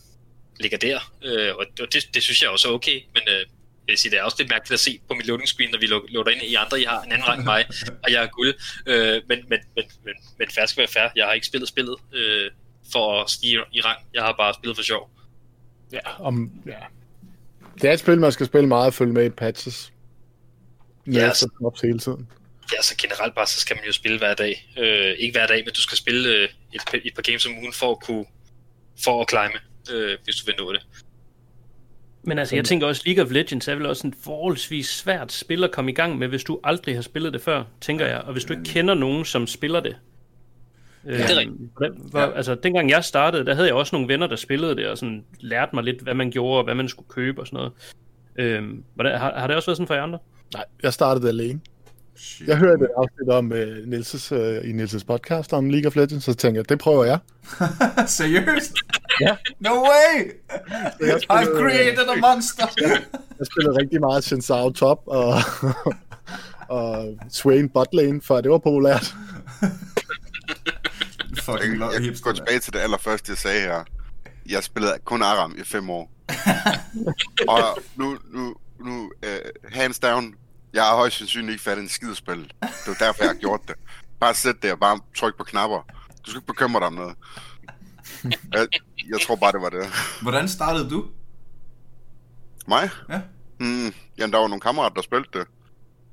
ligger 0.59 0.77
der. 0.77 0.99
Øh, 1.23 1.55
og 1.55 1.65
det, 1.77 2.07
det, 2.13 2.23
synes 2.23 2.41
jeg 2.41 2.49
også 2.49 2.69
er 2.69 2.73
okay, 2.73 3.01
men 3.13 3.23
øh, 3.27 3.39
jeg 3.87 3.91
vil 3.91 3.97
sige, 3.97 4.11
det 4.11 4.19
er 4.19 4.23
også 4.23 4.37
lidt 4.39 4.49
mærkeligt 4.49 4.73
at 4.73 4.79
se 4.79 4.99
på 5.07 5.13
mit 5.13 5.25
loading 5.27 5.47
screen, 5.47 5.71
når 5.71 5.79
vi 5.79 5.85
lo- 5.85 6.05
loader 6.09 6.31
ind 6.31 6.41
i 6.41 6.55
andre, 6.55 6.81
I 6.81 6.83
har 6.83 7.01
en 7.01 7.11
anden 7.11 7.27
rang 7.27 7.39
end 7.39 7.45
mig, 7.45 7.65
og 8.03 8.11
jeg 8.11 8.23
er 8.23 8.27
guld. 8.27 8.53
Øh, 8.85 9.21
men, 9.29 9.39
men, 9.49 9.59
men, 9.75 9.85
men, 10.05 10.13
men 10.39 10.47
fair 10.49 10.65
skal 10.65 10.81
være 10.81 10.87
fair. 10.87 11.09
Jeg 11.15 11.25
har 11.25 11.33
ikke 11.33 11.47
spillet 11.47 11.69
spillet 11.69 11.95
øh, 12.13 12.51
for 12.91 13.21
at 13.21 13.29
stige 13.29 13.59
i 13.71 13.81
rang. 13.81 13.99
Jeg 14.13 14.23
har 14.23 14.33
bare 14.33 14.53
spillet 14.53 14.77
for 14.77 14.83
sjov. 14.83 15.09
Ja, 15.91 15.99
om, 16.19 16.51
ja. 16.65 16.79
Det 17.81 17.89
er 17.89 17.93
et 17.93 17.99
spil, 17.99 18.19
man 18.19 18.31
skal 18.31 18.45
spille 18.45 18.67
meget 18.67 18.85
og 18.85 18.93
følge 18.93 19.13
med 19.13 19.25
i 19.25 19.29
patches. 19.29 19.92
Ja, 21.07 21.11
ja, 21.11 21.33
så- 21.33 21.49
ser 21.77 21.87
hele 21.87 21.99
tiden. 21.99 22.27
Ja, 22.73 22.81
så 22.81 22.95
generelt 22.97 23.35
bare, 23.35 23.47
så 23.47 23.59
skal 23.59 23.75
man 23.75 23.85
jo 23.85 23.91
spille 23.91 24.17
hver 24.17 24.33
dag. 24.33 24.69
Øh, 24.77 25.13
ikke 25.19 25.31
hver 25.37 25.47
dag, 25.47 25.63
men 25.65 25.73
du 25.73 25.81
skal 25.81 25.97
spille 25.97 26.29
øh, 26.29 26.49
et, 26.73 26.81
par- 26.91 26.99
et 27.05 27.13
par 27.15 27.21
games 27.21 27.45
om 27.45 27.51
ugen 27.57 27.73
for 27.73 27.91
at 27.91 27.97
kunne 28.03 28.25
for 29.03 29.21
at 29.21 29.29
climbe, 29.29 29.59
øh, 29.93 30.17
hvis 30.23 30.35
du 30.35 30.45
vil 30.45 30.55
nå 30.59 30.73
det. 30.73 30.81
Men 32.23 32.39
altså, 32.39 32.55
jeg 32.55 32.65
tænker 32.65 32.87
også, 32.87 33.01
League 33.05 33.23
of 33.25 33.31
Legends 33.31 33.67
er 33.67 33.75
vel 33.75 33.85
også 33.85 34.07
en 34.07 34.13
forholdsvis 34.23 34.87
svært 34.87 35.31
spil 35.31 35.63
at 35.63 35.71
komme 35.71 35.91
i 35.91 35.93
gang 35.93 36.17
med, 36.17 36.27
hvis 36.27 36.43
du 36.43 36.59
aldrig 36.63 36.95
har 36.95 37.01
spillet 37.01 37.33
det 37.33 37.41
før, 37.41 37.63
tænker 37.81 38.05
jeg. 38.07 38.17
Og 38.17 38.31
hvis 38.33 38.45
du 38.45 38.53
ikke 38.53 38.65
kender 38.65 38.93
nogen, 38.93 39.25
som 39.25 39.47
spiller 39.47 39.79
det. 39.79 39.95
det 41.05 41.19
er 41.21 41.37
rigtigt. 41.37 41.57
Hvordan, 41.77 41.97
hvor, 42.11 42.19
ja. 42.19 42.31
Altså, 42.35 42.55
dengang 42.55 42.89
jeg 42.89 43.03
startede, 43.03 43.45
der 43.45 43.53
havde 43.55 43.67
jeg 43.67 43.75
også 43.75 43.95
nogle 43.95 44.07
venner, 44.07 44.27
der 44.27 44.35
spillede 44.35 44.75
det, 44.75 44.87
og 44.87 44.97
sådan 44.97 45.25
lærte 45.39 45.75
mig 45.75 45.83
lidt, 45.83 46.01
hvad 46.01 46.13
man 46.13 46.31
gjorde, 46.31 46.57
og 46.57 46.63
hvad 46.63 46.75
man 46.75 46.89
skulle 46.89 47.09
købe 47.09 47.41
og 47.41 47.47
sådan 47.47 47.57
noget. 47.57 47.71
Øhm, 48.35 48.83
hvordan, 48.95 49.19
har, 49.19 49.39
har 49.39 49.47
det 49.47 49.55
også 49.55 49.67
været 49.67 49.77
sådan 49.77 49.87
for 49.87 49.93
jer 49.93 50.03
andre? 50.03 50.19
Nej, 50.53 50.63
jeg 50.83 50.93
startede 50.93 51.27
alene. 51.29 51.59
Shit. 52.15 52.47
Jeg 52.47 52.57
hørte 52.57 52.83
et 52.85 52.89
afsnit 52.97 53.29
om 53.29 53.45
uh, 53.51 53.87
Nielses, 53.89 54.31
uh, 54.31 54.69
i 54.69 54.71
Nielses 54.71 55.03
podcast 55.03 55.53
om 55.53 55.69
League 55.69 55.87
of 55.87 55.95
Legends, 55.95 56.23
så 56.23 56.33
tænkte 56.33 56.57
jeg, 56.57 56.69
det 56.69 56.79
prøver 56.79 57.03
jeg. 57.05 57.19
Seriøst? 58.07 58.73
Ja. 59.21 59.35
No 59.59 59.69
way! 59.71 60.31
jeg 60.99 61.15
I've 61.15 61.19
spillede- 61.19 61.59
created 61.59 62.09
a 62.09 62.15
monster! 62.33 62.65
Jeg 63.39 63.47
spillede 63.47 63.77
rigtig 63.81 63.99
meget 63.99 64.23
Sensao 64.23 64.71
top 64.71 65.01
og, 65.05 65.33
og 66.77 67.17
Swain 67.29 67.69
botlane, 67.69 68.21
før 68.21 68.41
det 68.41 68.51
var 68.51 68.57
populært. 68.57 69.15
Fucking 71.43 71.79
Jeg, 71.79 71.89
jeg 71.93 72.01
kan 72.01 72.15
gå 72.23 72.31
tilbage 72.31 72.59
til 72.59 72.73
det 72.73 72.79
allerførste, 72.79 73.29
jeg 73.31 73.37
sagde 73.37 73.61
her. 73.61 73.83
Jeg 74.49 74.63
spillede 74.63 74.93
kun 75.05 75.21
Aram 75.23 75.55
i 75.57 75.63
fem 75.63 75.89
år. 75.89 76.11
og 77.47 77.59
nu, 77.95 78.17
nu, 78.33 78.55
nu 78.85 79.03
uh, 79.03 79.71
hands 79.71 79.99
down, 79.99 80.33
jeg 80.73 80.83
har 80.83 80.95
højst 80.95 81.17
sandsynligt 81.17 81.51
ikke 81.51 81.63
fattet 81.63 81.83
en 81.83 81.89
skid 81.89 82.09
af 82.09 82.15
spil. 82.15 82.51
Det 82.61 82.87
var 82.87 82.93
derfor, 82.99 83.23
jeg 83.23 83.29
har 83.29 83.39
gjort 83.39 83.61
det. 83.67 83.75
Bare 84.19 84.33
sæt 84.33 84.55
det 84.61 84.71
og 84.71 84.79
bare 84.79 84.99
tryk 85.17 85.37
på 85.37 85.43
knapper. 85.43 85.81
Du 86.25 86.29
skal 86.29 86.37
ikke 86.37 86.47
bekymre 86.47 86.79
dig 86.79 86.87
om 86.87 86.93
noget. 86.93 87.15
Jeg, 88.53 88.67
jeg 89.09 89.21
tror 89.27 89.35
bare, 89.35 89.51
det 89.51 89.61
var 89.61 89.69
det. 89.69 89.85
Hvordan 90.21 90.49
startede 90.49 90.89
du? 90.89 91.05
Mig? 92.67 92.89
Ja. 93.09 93.21
Mm, 93.59 93.93
jamen, 94.17 94.33
der 94.33 94.37
var 94.39 94.47
nogle 94.47 94.61
kammerater, 94.61 94.93
der 94.93 95.01
spillede 95.01 95.29
det. 95.33 95.47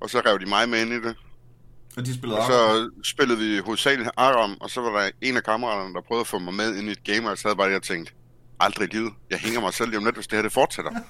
Og 0.01 0.11
så 0.11 0.23
rev 0.27 0.41
de 0.41 0.47
mig 0.47 0.69
med 0.69 0.81
ind 0.83 0.93
i 0.93 1.09
det. 1.09 1.17
Og 1.97 2.07
de 2.07 2.15
spillede 2.15 2.41
Og 2.41 2.47
så 2.47 2.91
spillede 3.05 3.39
vi 3.39 3.59
hovedsageligt 3.59 4.11
Aram, 4.17 4.57
og 4.61 4.71
så 4.71 4.81
var 4.81 5.01
der 5.01 5.11
en 5.23 5.37
af 5.37 5.45
kammeraterne, 5.45 5.95
der 5.95 6.01
prøvede 6.01 6.21
at 6.21 6.27
få 6.27 6.39
mig 6.39 6.55
med 6.55 6.77
ind 6.77 6.89
i 6.89 6.93
et 6.93 7.05
game, 7.05 7.27
og 7.27 7.31
jeg 7.31 7.39
sad 7.39 7.57
bare 7.57 7.71
der 7.71 7.77
og 7.77 7.83
tænkte, 7.83 8.13
aldrig 8.61 8.89
i 8.89 8.97
livet. 8.97 9.13
Jeg 9.31 9.39
hænger 9.39 9.61
mig 9.61 9.75
selv 9.75 9.89
lige 9.89 9.99
om 9.99 10.05
lidt, 10.05 10.17
hvis 10.17 10.27
det 10.27 10.37
her 10.37 10.43
det 10.43 10.53
fortsætter. 10.53 10.91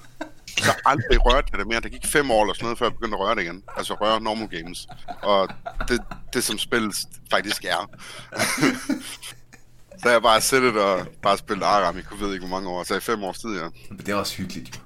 Så 0.57 0.73
aldrig 0.85 1.25
rørte 1.25 1.47
jeg 1.51 1.59
det 1.59 1.67
mere. 1.67 1.79
Der 1.79 1.89
gik 1.89 2.05
fem 2.05 2.31
år 2.31 2.41
eller 2.41 2.53
sådan 2.53 2.65
noget, 2.65 2.77
før 2.77 2.85
jeg 2.85 2.93
begyndte 2.93 3.15
at 3.15 3.19
røre 3.19 3.35
det 3.35 3.41
igen. 3.41 3.63
Altså 3.77 3.93
røre 3.93 4.21
normal 4.21 4.47
games. 4.47 4.87
Og 5.21 5.49
det, 5.87 6.01
det 6.33 6.43
som 6.43 6.57
spillet 6.57 6.95
faktisk 7.31 7.65
er. 7.65 7.89
så 10.01 10.09
jeg 10.09 10.21
bare 10.21 10.41
sættet 10.41 10.77
og 10.77 11.07
bare 11.21 11.37
spillet 11.37 11.63
Aram 11.63 11.97
i, 11.97 12.01
jeg 12.11 12.19
ved 12.19 12.33
ikke 12.33 12.47
hvor 12.47 12.55
mange 12.57 12.69
år. 12.69 12.83
Så 12.83 12.95
i 12.95 12.99
fem 12.99 13.23
års 13.23 13.39
tid, 13.39 13.49
ja. 13.49 13.67
Men 13.89 13.97
det 13.97 14.09
er 14.09 14.15
også 14.15 14.37
hyggeligt, 14.37 14.75
jo. 14.75 14.81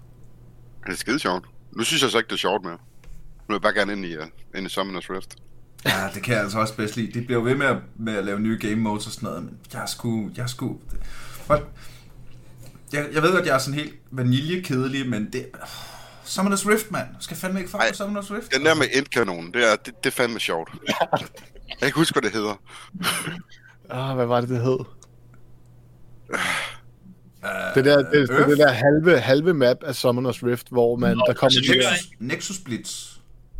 Det 0.85 0.91
er 0.93 0.97
skide 0.97 1.19
sjovt. 1.19 1.45
Nu 1.71 1.83
synes 1.83 2.01
jeg 2.01 2.11
så 2.11 2.17
ikke, 2.17 2.27
det 2.27 2.33
er 2.33 2.37
sjovt 2.37 2.63
mere. 2.63 2.73
Nu 2.73 3.47
vil 3.47 3.53
jeg 3.53 3.61
bare 3.61 3.73
gerne 3.73 3.93
ind 3.93 4.05
i, 4.05 4.17
uh, 4.17 4.23
ind 4.55 4.65
i 4.65 4.69
Summoners 4.69 5.09
Rift. 5.09 5.35
Ja, 5.85 6.09
det 6.13 6.23
kan 6.23 6.33
jeg 6.33 6.43
altså 6.43 6.59
også 6.59 6.75
bedst 6.75 6.95
lide. 6.95 7.19
De 7.19 7.25
bliver 7.25 7.41
ved 7.41 7.55
med 7.55 7.65
at, 7.65 7.77
med 7.99 8.15
at 8.15 8.25
lave 8.25 8.39
nye 8.39 8.57
game 8.61 8.75
modes 8.75 9.05
og 9.07 9.11
sådan 9.11 9.27
noget, 9.27 9.43
men 9.43 9.59
jeg 9.73 9.83
sgu... 9.87 10.29
Jeg 10.37 10.49
sgu... 10.49 10.77
What? 11.49 11.63
Jeg, 12.93 13.05
jeg 13.13 13.21
ved 13.21 13.31
godt, 13.31 13.45
jeg 13.45 13.55
er 13.55 13.59
sådan 13.59 13.79
helt 13.79 13.93
vaniljekedelig, 14.11 15.09
men 15.09 15.29
det... 15.33 15.45
Summoners 16.23 16.67
Rift, 16.67 16.91
mand. 16.91 17.07
Skal 17.19 17.37
fandme 17.37 17.59
ikke 17.59 17.71
fuck 17.71 17.83
Summoners 17.95 18.31
Rift. 18.31 18.53
Den 18.53 18.65
der 18.65 18.75
med 18.75 18.85
endkanonen, 18.93 19.53
det 19.53 19.71
er, 19.71 19.75
det, 19.75 19.93
det 20.03 20.05
er 20.09 20.11
fandme 20.11 20.39
sjovt. 20.39 20.69
jeg 20.87 21.77
kan 21.79 21.85
ikke 21.85 21.97
huske, 21.97 22.13
hvad 22.19 22.21
det 22.21 22.31
hedder. 22.31 22.55
Ah, 23.89 24.15
hvad 24.15 24.25
var 24.25 24.39
det, 24.41 24.49
det 24.49 24.61
hed? 24.61 24.79
Uh, 24.79 24.85
Det 27.75 27.85
der, 27.85 27.97
det, 27.97 28.11
det, 28.11 28.29
Earth? 28.29 28.49
det 28.49 28.57
der 28.57 28.71
halve, 28.71 29.19
halve 29.19 29.53
map 29.53 29.77
af 29.83 29.95
Summoners 29.95 30.43
Rift, 30.43 30.67
hvor 30.69 30.95
man, 30.95 31.17
der 31.17 31.33
kommer... 31.33 31.49
så 31.51 31.59
det- 31.59 31.77
Nexus, 31.77 32.09
Nexus 32.19 32.59
Blitz. 32.65 33.11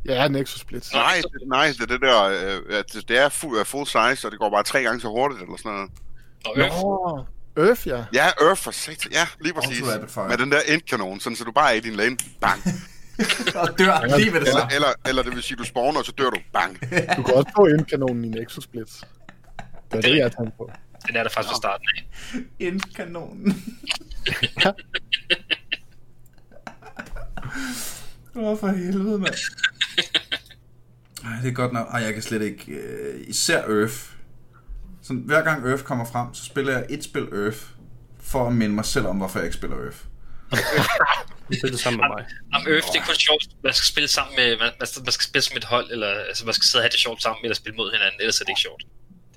Ja, 0.05 0.27
Nexus 0.27 0.63
Blitz. 0.63 0.93
Nej, 0.93 1.21
det, 1.23 1.47
nej, 1.47 1.67
det 1.67 1.81
er 1.81 1.85
det 1.85 2.01
der, 2.01 2.23
øh, 2.23 2.83
det, 2.93 3.09
det 3.09 3.17
er 3.17 3.29
fu, 3.29 3.47
er 3.55 3.63
full 3.63 3.85
size, 3.88 4.27
og 4.27 4.31
det 4.31 4.39
går 4.39 4.49
bare 4.49 4.63
tre 4.63 4.83
gange 4.83 5.01
så 5.01 5.07
hurtigt, 5.07 5.41
eller 5.41 5.57
sådan 5.57 5.71
noget. 5.71 6.71
Nå, 6.73 7.25
Earth, 7.57 7.87
ja. 7.87 8.03
Ja, 8.13 8.25
Earth 8.41 8.61
for 8.61 8.71
satan. 8.71 9.11
Ja, 9.11 9.27
lige 9.41 9.53
præcis. 9.53 9.81
Med 10.29 10.37
den 10.37 10.51
der 10.51 10.59
endkanon, 10.67 11.19
sådan 11.19 11.35
så 11.35 11.43
du 11.43 11.51
bare 11.51 11.69
er 11.71 11.73
i 11.75 11.79
din 11.79 11.95
lane. 11.95 12.17
Bang. 12.41 12.61
Og 13.61 13.79
dør 13.79 14.17
lige 14.17 14.31
med 14.31 14.39
det 14.39 14.47
Eller, 14.47 14.59
samme. 14.59 14.75
eller, 14.75 14.87
eller 15.07 15.23
det 15.23 15.35
vil 15.35 15.43
sige, 15.43 15.57
du 15.57 15.63
spawner, 15.63 15.99
og 15.99 16.05
så 16.05 16.11
dør 16.11 16.29
du. 16.29 16.37
Bang. 16.53 16.79
Du 17.17 17.23
kan 17.23 17.33
også 17.35 17.51
få 17.55 17.65
indkanonen 17.65 18.25
i 18.25 18.27
Nexus 18.27 18.67
Blitz. 18.67 18.91
Det 19.91 19.97
er 19.97 20.01
det, 20.01 20.17
jeg 20.17 20.31
tænkte 20.31 20.57
på. 20.57 20.71
Den 21.07 21.15
er 21.15 21.23
der 21.23 21.29
faktisk 21.29 21.51
fra 21.51 21.57
starten 21.57 21.85
af. 21.97 22.07
Ind 22.67 22.81
kanonen. 22.95 23.63
Åh, 28.35 28.59
for 28.59 28.67
helvede, 28.67 29.19
mand. 29.19 29.35
Ej, 31.23 31.31
det 31.43 31.49
er 31.49 31.53
godt 31.53 31.73
nok. 31.73 31.87
Ej, 31.91 31.99
jeg 32.01 32.13
kan 32.13 32.23
slet 32.23 32.41
ikke... 32.41 32.71
Øh, 32.71 33.21
især 33.27 33.61
Earth. 33.61 33.95
Sådan, 35.05 35.21
hver 35.25 35.41
gang 35.41 35.67
Earth 35.69 35.83
kommer 35.83 36.05
frem, 36.05 36.27
så 36.33 36.43
spiller 36.45 36.71
jeg 36.77 36.85
et 36.89 37.03
spil 37.03 37.27
Earth, 37.41 37.61
for 38.19 38.47
at 38.47 38.53
minde 38.53 38.75
mig 38.75 38.85
selv 38.85 39.05
om, 39.07 39.17
hvorfor 39.17 39.39
jeg 39.39 39.45
ikke 39.45 39.57
spiller 39.57 39.77
Earth. 39.77 39.97
Du 41.49 41.53
spiller 41.59 41.77
sammen 41.77 41.99
med 42.01 42.09
mig. 42.15 42.23
Om 42.55 42.61
Earth, 42.73 42.87
det 42.91 42.99
er 43.01 43.05
kun 43.09 43.19
sjovt. 43.27 43.43
Man 43.63 43.73
skal 43.73 43.87
spille 43.93 44.09
sammen 44.17 44.33
med... 44.39 44.47
Man, 44.61 44.71
man, 44.79 45.11
skal 45.17 45.25
spille 45.29 45.45
som 45.47 45.57
et 45.57 45.63
hold, 45.73 45.87
eller 45.91 46.11
altså, 46.29 46.45
man 46.45 46.53
skal 46.53 46.65
sidde 46.65 46.81
og 46.81 46.83
have 46.83 46.93
det 46.95 46.99
sjovt 47.05 47.21
sammen, 47.21 47.39
eller 47.45 47.55
spille 47.55 47.75
mod 47.81 47.91
hinanden, 47.95 48.17
ellers 48.21 48.37
er 48.41 48.43
det 48.45 48.49
ikke 48.49 48.65
sjovt. 48.67 48.83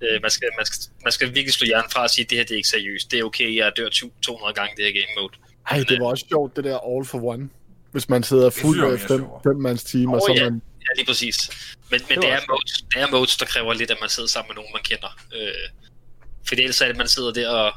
Det, 0.01 0.09
man, 0.23 0.31
skal, 0.31 0.49
man, 0.59 0.67
skal, 0.67 0.79
man 1.07 1.13
skal 1.13 1.27
virkelig 1.39 1.55
slå 1.59 1.65
hjernen 1.65 1.91
fra 1.95 2.03
og 2.03 2.11
sige, 2.11 2.25
at 2.25 2.31
det 2.31 2.39
her 2.39 2.45
det 2.45 2.55
er 2.57 2.61
ikke 2.63 2.73
seriøst. 2.77 3.11
Det 3.11 3.19
er 3.19 3.25
okay, 3.25 3.49
jeg 3.57 3.73
dør 3.77 3.89
200 4.23 4.55
gange 4.59 4.73
det 4.77 4.85
her 4.89 4.95
game 4.99 5.13
mode. 5.19 5.35
Ej, 5.71 5.85
det 5.89 6.01
var 6.01 6.07
også 6.07 6.27
sjovt, 6.33 6.57
det 6.57 6.65
der 6.65 6.79
all 6.91 7.05
for 7.13 7.19
one. 7.33 7.49
Hvis 7.93 8.09
man 8.09 8.23
sidder 8.23 8.51
fuld 8.51 8.79
af 8.85 8.93
er 8.93 8.99
fem, 9.13 9.23
fem 9.49 9.57
mands 9.67 9.85
team, 9.85 10.09
og 10.15 10.21
Åh, 10.23 10.27
så 10.27 10.33
ja. 10.37 10.45
man... 10.45 10.63
Ja, 10.89 10.97
lige 10.97 11.07
præcis. 11.07 11.51
Men, 11.91 12.01
men 12.09 12.17
Det 12.19 12.23
det, 12.23 12.33
er 12.33 12.41
modes, 12.51 12.85
det 12.95 13.03
er 13.03 13.11
modes, 13.11 13.37
der 13.37 13.47
kræver 13.47 13.75
lidt, 13.75 13.91
at 13.91 13.97
man 14.01 14.09
sidder 14.09 14.29
sammen 14.29 14.49
med 14.49 14.55
nogen, 14.55 14.71
man 14.75 14.83
kender. 14.83 15.19
Øh, 15.37 15.69
fordi 16.49 16.63
ellers 16.63 16.81
er 16.81 16.85
det, 16.85 16.93
at 16.93 16.99
man 16.99 17.09
sidder 17.09 17.33
der 17.33 17.49
og, 17.51 17.73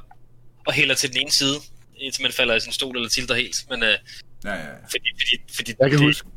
og 0.67 0.73
hælder 0.73 0.95
til 0.95 1.09
den 1.13 1.17
ene 1.21 1.31
side, 1.31 1.55
indtil 1.97 2.21
man 2.23 2.31
falder 2.31 2.55
i 2.55 2.59
sin 2.59 2.71
stol 2.73 2.95
eller 2.95 3.09
tilter 3.09 3.35
helt. 3.35 3.65
Men 3.69 3.83
øh, 3.83 3.89
Ja, 4.43 4.49
ja, 4.49 4.55
ja. 4.55 4.73
fordi, 4.91 5.09
fordi, 5.21 5.53
fordi 5.55 5.73
Jeg 5.79 5.89
kan 5.89 5.99
det, 5.99 6.07
huske, 6.07 6.27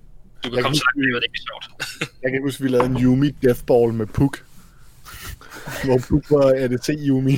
du 0.44 0.48
kan 0.48 0.54
jeg 0.56 0.62
komme 0.64 0.74
kan 0.76 0.80
så 0.80 0.84
langt, 0.96 1.22
det 1.22 1.28
ikke 1.28 1.40
er 1.42 1.46
sjovt. 1.50 2.12
jeg 2.22 2.32
kan 2.32 2.42
huske, 2.42 2.62
vi 2.62 2.68
lavede 2.68 2.87
en 2.88 3.02
Yumi 3.02 3.30
Deathball 3.30 3.92
med 3.92 4.06
Puk. 4.06 4.44
hvor 5.84 5.98
Puk 6.08 6.30
var 6.30 6.52
ADC 6.64 6.88
Yumi. 7.08 7.37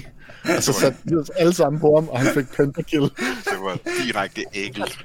Og 0.56 0.62
så 0.62 0.72
satte 0.72 0.98
vi 1.04 1.14
os 1.16 1.30
alle 1.30 1.54
sammen 1.54 1.80
på 1.80 1.94
ham, 1.94 2.08
og 2.08 2.18
han 2.20 2.34
fik 2.34 2.56
pentakill. 2.56 3.02
Det 3.44 3.58
var 3.60 3.78
direkte 4.06 4.44
ægelt. 4.54 4.98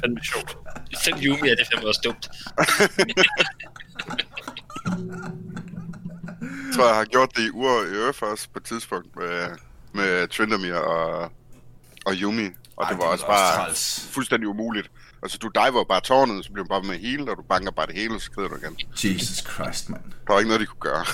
Fandme 0.00 0.20
sjovt. 0.24 0.56
Fem 1.04 1.14
Yumi 1.22 1.48
er 1.48 1.54
det 1.54 1.66
fandme 1.72 1.88
også 1.88 2.00
dumt. 2.04 2.28
Jeg 6.40 6.74
tror, 6.74 6.86
jeg 6.86 6.96
har 6.96 7.04
gjort 7.04 7.36
det 7.36 7.42
i 7.46 7.50
Ur 7.50 7.82
i 7.82 7.96
Earth 8.04 8.22
også 8.22 8.48
på 8.52 8.58
et 8.58 8.64
tidspunkt 8.64 9.16
med, 9.16 9.48
med 9.94 10.28
Tryndamir 10.28 10.74
og, 10.74 11.32
og 12.06 12.12
Yumi. 12.14 12.46
Og 12.76 12.84
Ej, 12.84 12.90
det 12.90 12.98
var 12.98 13.04
det 13.04 13.12
også 13.12 13.26
var 13.26 13.32
også 13.32 13.56
bare 13.56 13.64
træls. 13.66 14.08
fuldstændig 14.10 14.48
umuligt. 14.48 14.90
Altså, 15.22 15.38
du 15.38 15.48
diver 15.54 15.84
bare 15.84 16.00
tårnet, 16.00 16.44
så 16.44 16.52
bliver 16.52 16.64
du 16.64 16.68
bare 16.68 16.82
med 16.82 16.98
hele, 16.98 17.30
og 17.30 17.36
du 17.36 17.42
banker 17.42 17.70
bare 17.70 17.86
det 17.86 17.94
hele, 17.94 18.14
og 18.14 18.20
så 18.20 18.24
skrider 18.24 18.48
du 18.48 18.56
igen. 18.56 18.76
Jesus 19.04 19.44
Christ, 19.54 19.88
mand. 19.90 20.02
Der 20.26 20.32
var 20.32 20.38
ikke 20.38 20.48
noget, 20.48 20.60
de 20.60 20.66
kunne 20.66 20.80
gøre. 20.80 21.04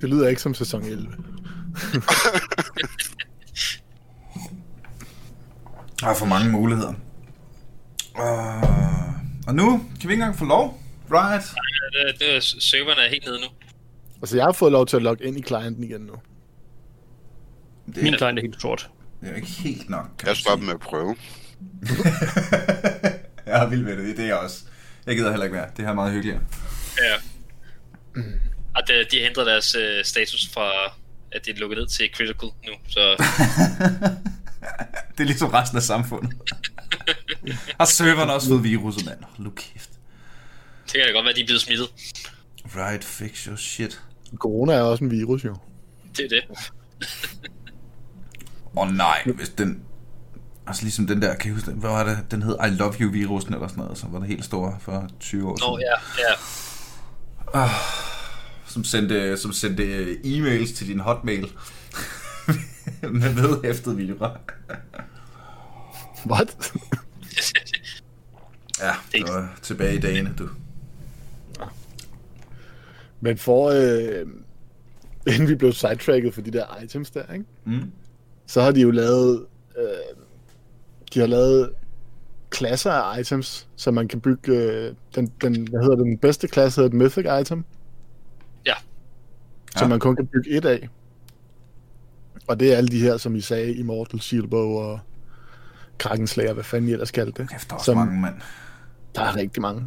Det 0.00 0.08
lyder 0.08 0.28
ikke 0.28 0.42
som 0.42 0.54
sæson 0.54 0.82
11. 0.84 1.06
Der 6.00 6.06
er 6.06 6.14
for 6.14 6.26
mange 6.26 6.50
muligheder. 6.50 6.94
Uh, 8.14 9.46
og 9.46 9.54
nu 9.54 9.70
kan 10.00 10.08
vi 10.08 10.12
ikke 10.12 10.12
engang 10.12 10.38
få 10.38 10.44
lov. 10.44 10.82
Right. 11.10 11.44
Det, 11.92 12.20
det, 12.20 12.42
serverne 12.62 13.00
er 13.00 13.08
helt 13.10 13.24
nede 13.26 13.40
nu. 13.40 13.46
Altså, 14.22 14.36
jeg 14.36 14.44
har 14.44 14.52
fået 14.52 14.72
lov 14.72 14.86
til 14.86 14.96
at 14.96 15.02
logge 15.02 15.24
ind 15.24 15.38
i 15.38 15.42
clienten 15.42 15.84
igen 15.84 16.00
nu. 16.00 16.14
Det 17.94 18.02
Min 18.02 18.14
er, 18.14 18.18
client 18.18 18.38
er 18.38 18.42
helt 18.42 18.60
sort. 18.60 18.90
det 19.20 19.26
er 19.26 19.30
jo 19.30 19.36
ikke 19.36 19.48
helt 19.48 19.90
nok, 19.90 20.06
kan 20.18 20.28
Jeg 20.28 20.36
sige. 20.36 20.56
med 20.56 20.74
at 20.74 20.80
prøve. 20.80 21.16
jeg 23.46 23.62
er 23.62 23.66
vild 23.68 23.82
med 23.82 23.96
det. 23.96 24.16
Det 24.16 24.22
er 24.22 24.26
jeg 24.26 24.36
også. 24.36 24.64
Jeg 25.06 25.16
gider 25.16 25.30
heller 25.30 25.44
ikke 25.44 25.56
mere. 25.56 25.66
Det 25.76 25.84
her 25.84 25.90
er 25.90 25.94
meget 25.94 26.12
hyggeligt. 26.12 26.38
Ja. 26.98 27.14
Og 28.74 28.82
de, 28.88 29.04
de 29.10 29.18
har 29.20 29.26
ændret 29.28 29.46
deres 29.46 29.74
øh, 29.74 30.04
status 30.04 30.48
fra, 30.54 30.70
at 31.32 31.46
de 31.46 31.50
er 31.50 31.54
lukket 31.56 31.78
ned 31.78 31.86
til 31.86 32.08
critical 32.14 32.48
nu. 32.66 32.72
Så 32.88 33.00
det 35.12 35.20
er 35.20 35.24
ligesom 35.24 35.48
resten 35.48 35.76
af 35.76 35.82
samfundet. 35.82 36.32
Har 37.80 37.84
serveren 37.84 38.30
også 38.30 38.48
fået 38.48 38.64
viruset, 38.64 39.06
mand? 39.06 39.18
Hold 39.22 39.38
nu 39.38 39.50
kæft. 39.50 39.90
det 40.86 40.92
kan 40.92 41.02
da 41.06 41.12
godt 41.12 41.24
være, 41.24 41.30
at 41.30 41.36
de 41.36 41.40
er 41.40 41.46
blevet 41.46 41.60
smittet. 41.60 41.88
Right, 42.76 43.04
fix 43.04 43.44
your 43.44 43.56
shit. 43.56 44.00
Corona 44.36 44.72
er 44.72 44.82
også 44.82 45.04
en 45.04 45.10
virus, 45.10 45.44
jo. 45.44 45.56
Det 46.16 46.24
er 46.24 46.28
det. 46.28 46.42
Åh 48.76 48.86
oh, 48.88 48.94
nej, 48.96 49.22
hvis 49.34 49.48
den... 49.48 49.82
Altså 50.66 50.82
ligesom 50.82 51.06
den 51.06 51.22
der, 51.22 51.34
kan 51.34 51.50
I 51.50 51.54
huske 51.54 51.70
den? 51.70 51.80
Hvad 51.80 51.90
var 51.90 52.04
det? 52.04 52.18
Den 52.30 52.42
hed 52.42 52.56
I 52.66 52.70
love 52.70 52.94
you 53.00 53.10
virusen 53.12 53.54
eller 53.54 53.68
sådan 53.68 53.82
noget, 53.82 53.98
som 53.98 54.12
var 54.12 54.18
det 54.18 54.28
helt 54.28 54.44
store 54.44 54.76
for 54.80 55.08
20 55.20 55.48
år 55.48 55.50
Nå, 55.50 55.56
siden. 55.56 55.80
ja, 55.80 57.60
ja. 57.60 57.70
Som 58.66 58.84
sendte, 58.84 59.36
som 59.36 59.52
sendte 59.52 60.16
e-mails 60.24 60.76
til 60.76 60.86
din 60.86 61.00
hotmail. 61.00 61.52
med 63.20 63.34
vedhæftet 63.34 63.98
virus. 63.98 64.28
What? 66.26 66.56
Ja, 68.80 68.92
det 69.12 69.22
var 69.28 69.58
tilbage 69.62 69.94
i 69.94 69.98
dagene, 70.00 70.34
du. 70.38 70.48
Men 73.20 73.38
for... 73.38 73.68
Øh, 73.70 74.26
inden 75.34 75.48
vi 75.48 75.54
blev 75.54 75.72
sidetracket 75.72 76.34
for 76.34 76.40
de 76.40 76.50
der 76.50 76.82
items 76.82 77.10
der, 77.10 77.32
ikke? 77.32 77.44
Mm. 77.64 77.92
så 78.46 78.62
har 78.62 78.70
de 78.70 78.80
jo 78.80 78.90
lavet... 78.90 79.46
Øh, 79.78 79.84
de 81.14 81.20
har 81.20 81.26
lavet 81.26 81.70
klasser 82.50 82.92
af 82.92 83.20
items, 83.20 83.68
så 83.76 83.90
man 83.90 84.08
kan 84.08 84.20
bygge... 84.20 84.52
Øh, 84.56 84.94
den, 85.14 85.32
den, 85.40 85.68
hvad 85.68 85.80
hedder 85.80 85.96
det, 85.96 86.04
den 86.06 86.18
bedste 86.18 86.48
klasse 86.48 86.80
hedder 86.80 86.88
et 86.96 87.02
mythic 87.02 87.26
item. 87.40 87.64
Ja. 88.66 88.74
Som 89.76 89.84
Ja. 89.84 89.88
man 89.88 90.00
kun 90.00 90.16
kan 90.16 90.26
bygge 90.26 90.50
et 90.50 90.64
af. 90.64 90.88
Og 92.46 92.60
det 92.60 92.72
er 92.72 92.76
alle 92.76 92.88
de 92.88 93.00
her, 93.00 93.16
som 93.16 93.34
I 93.36 93.40
sagde, 93.40 93.74
Immortal, 93.74 94.20
Shieldbow 94.20 94.68
og 94.70 95.00
Krakenslayer, 96.00 96.52
hvad 96.52 96.64
fanden 96.64 96.88
I 96.88 96.92
ellers 96.92 97.10
kaldte 97.10 97.42
det. 97.42 97.50
Kæft, 97.50 97.68
der 97.68 97.74
er 97.74 97.78
også 97.78 97.84
Som- 97.84 97.96
mange, 97.96 98.20
mand. 98.20 98.34
Der 99.14 99.22
er 99.22 99.36
rigtig 99.36 99.62
mange. 99.62 99.82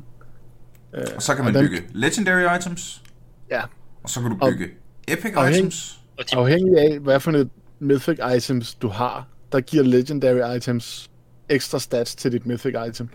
Og 1.16 1.22
så 1.22 1.36
kan 1.36 1.46
man 1.46 1.56
og 1.56 1.62
den- 1.64 1.70
bygge 1.70 1.84
legendary 1.94 2.58
items, 2.60 3.04
Ja. 3.52 3.62
og 4.04 4.10
så 4.10 4.22
kan 4.22 4.30
du 4.32 4.38
Og- 4.42 4.52
bygge 4.52 4.68
epic 5.08 5.32
afhæng- 5.36 5.56
items. 5.58 6.00
Og 6.18 6.26
Afhængig 6.34 6.78
af, 6.78 7.00
hvad 7.00 7.20
for 7.20 7.32
et 7.32 7.50
mythic 7.80 8.18
items 8.38 8.76
du 8.76 8.88
har, 8.88 9.28
der 9.52 9.62
giver 9.62 9.84
legendary 9.84 10.58
items 10.58 11.10
ekstra 11.50 11.80
stats 11.80 12.16
til 12.16 12.32
dit 12.32 12.46
Mythic 12.46 12.76
item. 12.90 13.10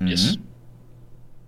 Mhm. 0.00 0.08
Yes. 0.10 0.20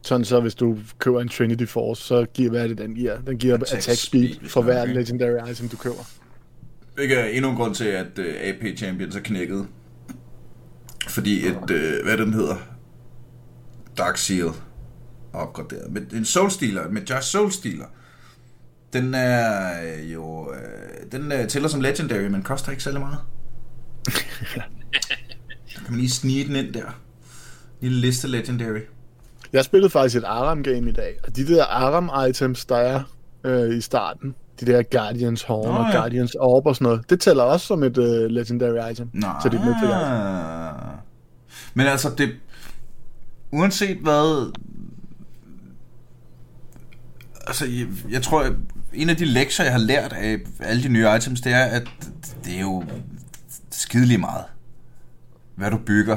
Sådan 0.03 0.25
så, 0.25 0.41
hvis 0.41 0.55
du 0.55 0.79
køber 0.99 1.21
en 1.21 1.29
Trinity 1.29 1.65
Force, 1.65 2.03
så 2.03 2.25
giver, 2.35 2.51
hvad 2.51 2.63
er 2.63 2.67
det, 2.69 2.79
den 2.79 2.95
giver? 2.95 3.21
Den 3.21 3.39
giver 3.39 3.55
Attack 3.55 3.73
attack, 3.73 3.99
speed, 3.99 4.35
speed, 4.35 4.49
for 4.49 4.63
hver 4.63 4.83
okay. 4.83 4.95
legendary 4.95 5.51
item, 5.51 5.69
du 5.69 5.77
køber. 5.77 6.09
Hvilket 6.95 7.19
er 7.21 7.25
endnu 7.25 7.51
en 7.51 7.57
grund 7.57 7.75
til, 7.75 7.85
at 7.85 8.19
uh, 8.19 8.25
AP 8.43 8.77
Champions 8.79 9.17
er 9.17 9.21
knækket. 9.21 9.67
Fordi 11.09 11.47
et, 11.47 11.57
uh, 11.57 12.05
hvad 12.05 12.19
den 12.19 12.33
hedder, 12.33 12.57
Dark 13.99 14.17
Seal 14.17 14.47
er 15.35 15.39
opgraderet. 15.39 15.93
Men 15.93 16.11
en 16.13 16.25
Soul 16.25 16.51
Stealer, 16.51 16.91
med 16.91 17.03
Josh 17.03 17.29
Soul 17.29 17.53
Stealer, 17.53 17.87
den 18.93 19.15
er 19.15 19.73
øh, 19.83 20.13
jo, 20.13 20.49
uh, 20.49 20.55
den 21.13 21.33
uh, 21.33 21.47
tæller 21.49 21.69
som 21.69 21.81
legendary, 21.81 22.27
men 22.27 22.43
koster 22.43 22.71
ikke 22.71 22.83
særlig 22.83 23.01
meget. 23.01 23.19
kan 25.75 25.83
man 25.89 25.99
lige 26.01 26.11
snige 26.11 26.45
den 26.45 26.57
ind 26.57 26.75
der. 26.75 27.01
Lille 27.81 28.01
liste 28.01 28.29
legendary. 28.29 28.81
Jeg 29.53 29.65
spillede 29.65 29.91
faktisk 29.91 30.17
et 30.17 30.25
Aram-game 30.25 30.89
i 30.89 30.93
dag, 30.93 31.19
og 31.25 31.37
de 31.37 31.47
der 31.47 31.65
Aram-items, 31.65 32.65
der 32.69 32.77
er 32.77 33.03
øh, 33.45 33.77
i 33.77 33.81
starten, 33.81 34.35
de 34.61 34.67
der 34.67 34.83
Guardians 34.83 35.43
Horn 35.43 35.69
Nå, 35.69 35.79
og 35.79 35.91
ja. 35.93 35.99
Guardians 35.99 36.35
Orb 36.35 36.67
og 36.67 36.75
sådan 36.77 36.85
noget, 36.85 37.11
det 37.11 37.21
tæller 37.21 37.43
også 37.43 37.67
som 37.67 37.83
et 37.83 37.99
øh, 37.99 38.31
legendary 38.31 38.93
item. 38.93 39.11
Nej. 39.13 39.35
Så 39.43 39.49
det 39.49 39.61
er 39.61 39.65
Mythic 39.65 39.83
item. 39.83 40.99
Men 41.75 41.87
altså, 41.87 42.15
det... 42.19 42.31
Uanset 43.53 43.97
hvad... 43.97 44.53
Altså, 47.47 47.67
jeg, 47.67 47.87
jeg 48.11 48.23
tror, 48.23 48.47
en 48.93 49.11
af 49.11 49.17
de 49.17 49.25
lektier, 49.25 49.65
jeg 49.65 49.73
har 49.73 49.81
lært 49.81 50.13
af 50.13 50.39
alle 50.61 50.83
de 50.83 50.89
nye 50.89 51.07
items, 51.17 51.41
det 51.41 51.53
er, 51.53 51.65
at 51.65 51.89
det 52.45 52.57
er 52.57 52.61
jo 52.61 52.85
skideligt 53.71 54.21
meget. 54.21 54.45
Hvad 55.55 55.71
du 55.71 55.79
bygger, 55.87 56.17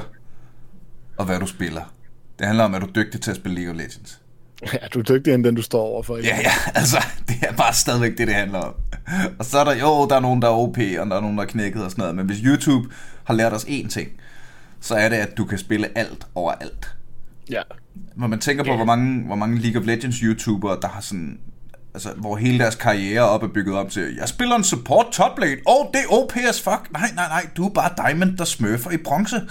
og 1.17 1.25
hvad 1.25 1.39
du 1.39 1.45
spiller. 1.45 1.93
Det 2.39 2.47
handler 2.47 2.63
om, 2.63 2.75
at 2.75 2.82
du 2.82 2.88
er 2.88 2.91
dygtig 2.91 3.21
til 3.21 3.32
at 3.32 3.38
spille 3.38 3.56
League 3.56 3.73
of 3.73 3.77
Legends. 3.77 4.20
Ja, 4.74 4.88
du 4.93 5.00
er 5.00 5.04
dygtigere 5.04 5.36
end 5.36 5.43
den, 5.43 5.56
du 5.56 5.62
står 5.62 5.82
overfor. 5.82 6.17
Ja, 6.17 6.24
ja, 6.24 6.52
altså, 6.76 6.97
det 7.28 7.36
er 7.41 7.54
bare 7.54 7.74
stadigvæk 7.74 8.17
det, 8.17 8.28
det 8.28 8.36
handler 8.36 8.60
om. 8.60 8.74
Og 9.39 9.45
så 9.45 9.60
er 9.60 9.63
der, 9.63 9.76
jo, 9.76 10.08
der 10.08 10.15
er 10.15 10.19
nogen, 10.19 10.41
der 10.41 10.47
er 10.47 10.52
OP, 10.54 10.78
og 10.78 11.08
der 11.08 11.15
er 11.15 11.21
nogen, 11.21 11.38
der 11.38 11.43
er 11.43 11.47
knækket 11.47 11.84
og 11.84 11.91
sådan 11.91 12.02
noget. 12.02 12.15
Men 12.15 12.26
hvis 12.26 12.38
YouTube 12.39 12.89
har 13.24 13.34
lært 13.34 13.54
os 13.54 13.63
én 13.63 13.89
ting, 13.89 14.10
så 14.82 14.95
er 14.95 15.10
det, 15.10 15.15
at 15.15 15.38
du 15.38 15.45
kan 15.45 15.58
spille 15.58 15.97
alt 15.97 16.28
overalt. 16.36 16.95
ja. 17.50 17.62
Når 18.15 18.28
man 18.28 18.39
tænker 18.39 18.63
på, 18.63 18.76
hvor 18.76 18.86
mange, 18.86 19.24
hvor 19.26 19.36
mange 19.36 19.60
League 19.60 19.82
of 19.82 19.88
Legends 19.88 20.17
YouTubere, 20.17 20.78
der 20.82 20.88
har 20.88 21.02
sådan... 21.02 21.39
Altså, 21.93 22.10
hvor 22.17 22.36
hele 22.36 22.60
deres 22.60 22.76
karriere 22.76 23.21
op 23.21 23.43
er 23.43 23.47
bygget 23.47 23.76
op 23.76 23.89
til, 23.89 24.15
jeg 24.19 24.30
spiller 24.30 24.56
en 24.56 24.63
support 24.63 25.06
top 25.12 25.39
lane. 25.39 25.58
Åh, 25.67 25.76
oh, 25.80 25.86
det 25.93 26.00
er 26.00 26.13
OP 26.13 26.38
as 26.50 26.62
fuck. 26.62 26.88
Nej, 26.91 27.10
nej, 27.15 27.28
nej, 27.28 27.45
du 27.58 27.65
er 27.65 27.69
bare 27.69 27.89
diamond, 27.97 28.38
der 28.38 28.45
smurfer 28.45 28.91
i 28.91 28.97
bronze. 28.97 29.41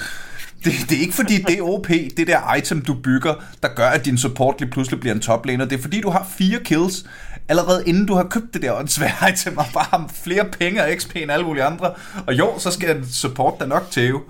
Det, 0.64 0.73
det 0.88 0.96
er 0.96 1.01
ikke 1.01 1.14
fordi, 1.14 1.42
det 1.42 1.59
er 1.59 1.62
OP, 1.62 1.88
det 1.88 2.27
der 2.27 2.55
item, 2.55 2.83
du 2.83 2.94
bygger, 2.94 3.35
der 3.62 3.68
gør, 3.75 3.88
at 3.88 4.05
din 4.05 4.18
support 4.18 4.61
lige 4.61 4.70
pludselig 4.70 5.01
bliver 5.01 5.14
en 5.14 5.20
top 5.20 5.46
laner. 5.46 5.64
Det 5.64 5.79
er 5.79 5.83
fordi, 5.83 6.01
du 6.01 6.11
har 6.11 6.27
fire 6.38 6.61
kills, 6.64 7.05
allerede 7.49 7.83
inden 7.87 8.07
du 8.07 8.14
har 8.14 8.25
købt 8.25 8.55
det 8.55 8.62
der 8.62 8.73
åndssvære 8.73 9.31
item, 9.33 9.59
og 9.59 9.64
bare 9.75 9.87
har 9.90 10.11
flere 10.25 10.44
penge 10.44 10.85
og 10.85 10.88
XP 10.99 11.16
end 11.16 11.33
alle 11.33 11.46
mulige 11.46 11.64
andre. 11.64 11.94
Og 12.27 12.38
jo, 12.38 12.59
så 12.59 12.70
skal 12.70 12.96
en 12.96 13.09
support 13.09 13.55
da 13.61 13.66
nok 13.66 13.90
tæve. 13.90 14.20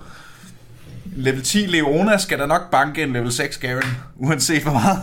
Level 1.05 1.43
10 1.43 1.57
Leona 1.57 2.17
skal 2.17 2.39
der 2.39 2.45
nok 2.45 2.71
banke 2.71 3.03
en 3.03 3.13
level 3.13 3.31
6 3.31 3.57
Garen, 3.57 3.97
uanset 4.15 4.61
hvor 4.61 4.73
meget. 4.73 4.99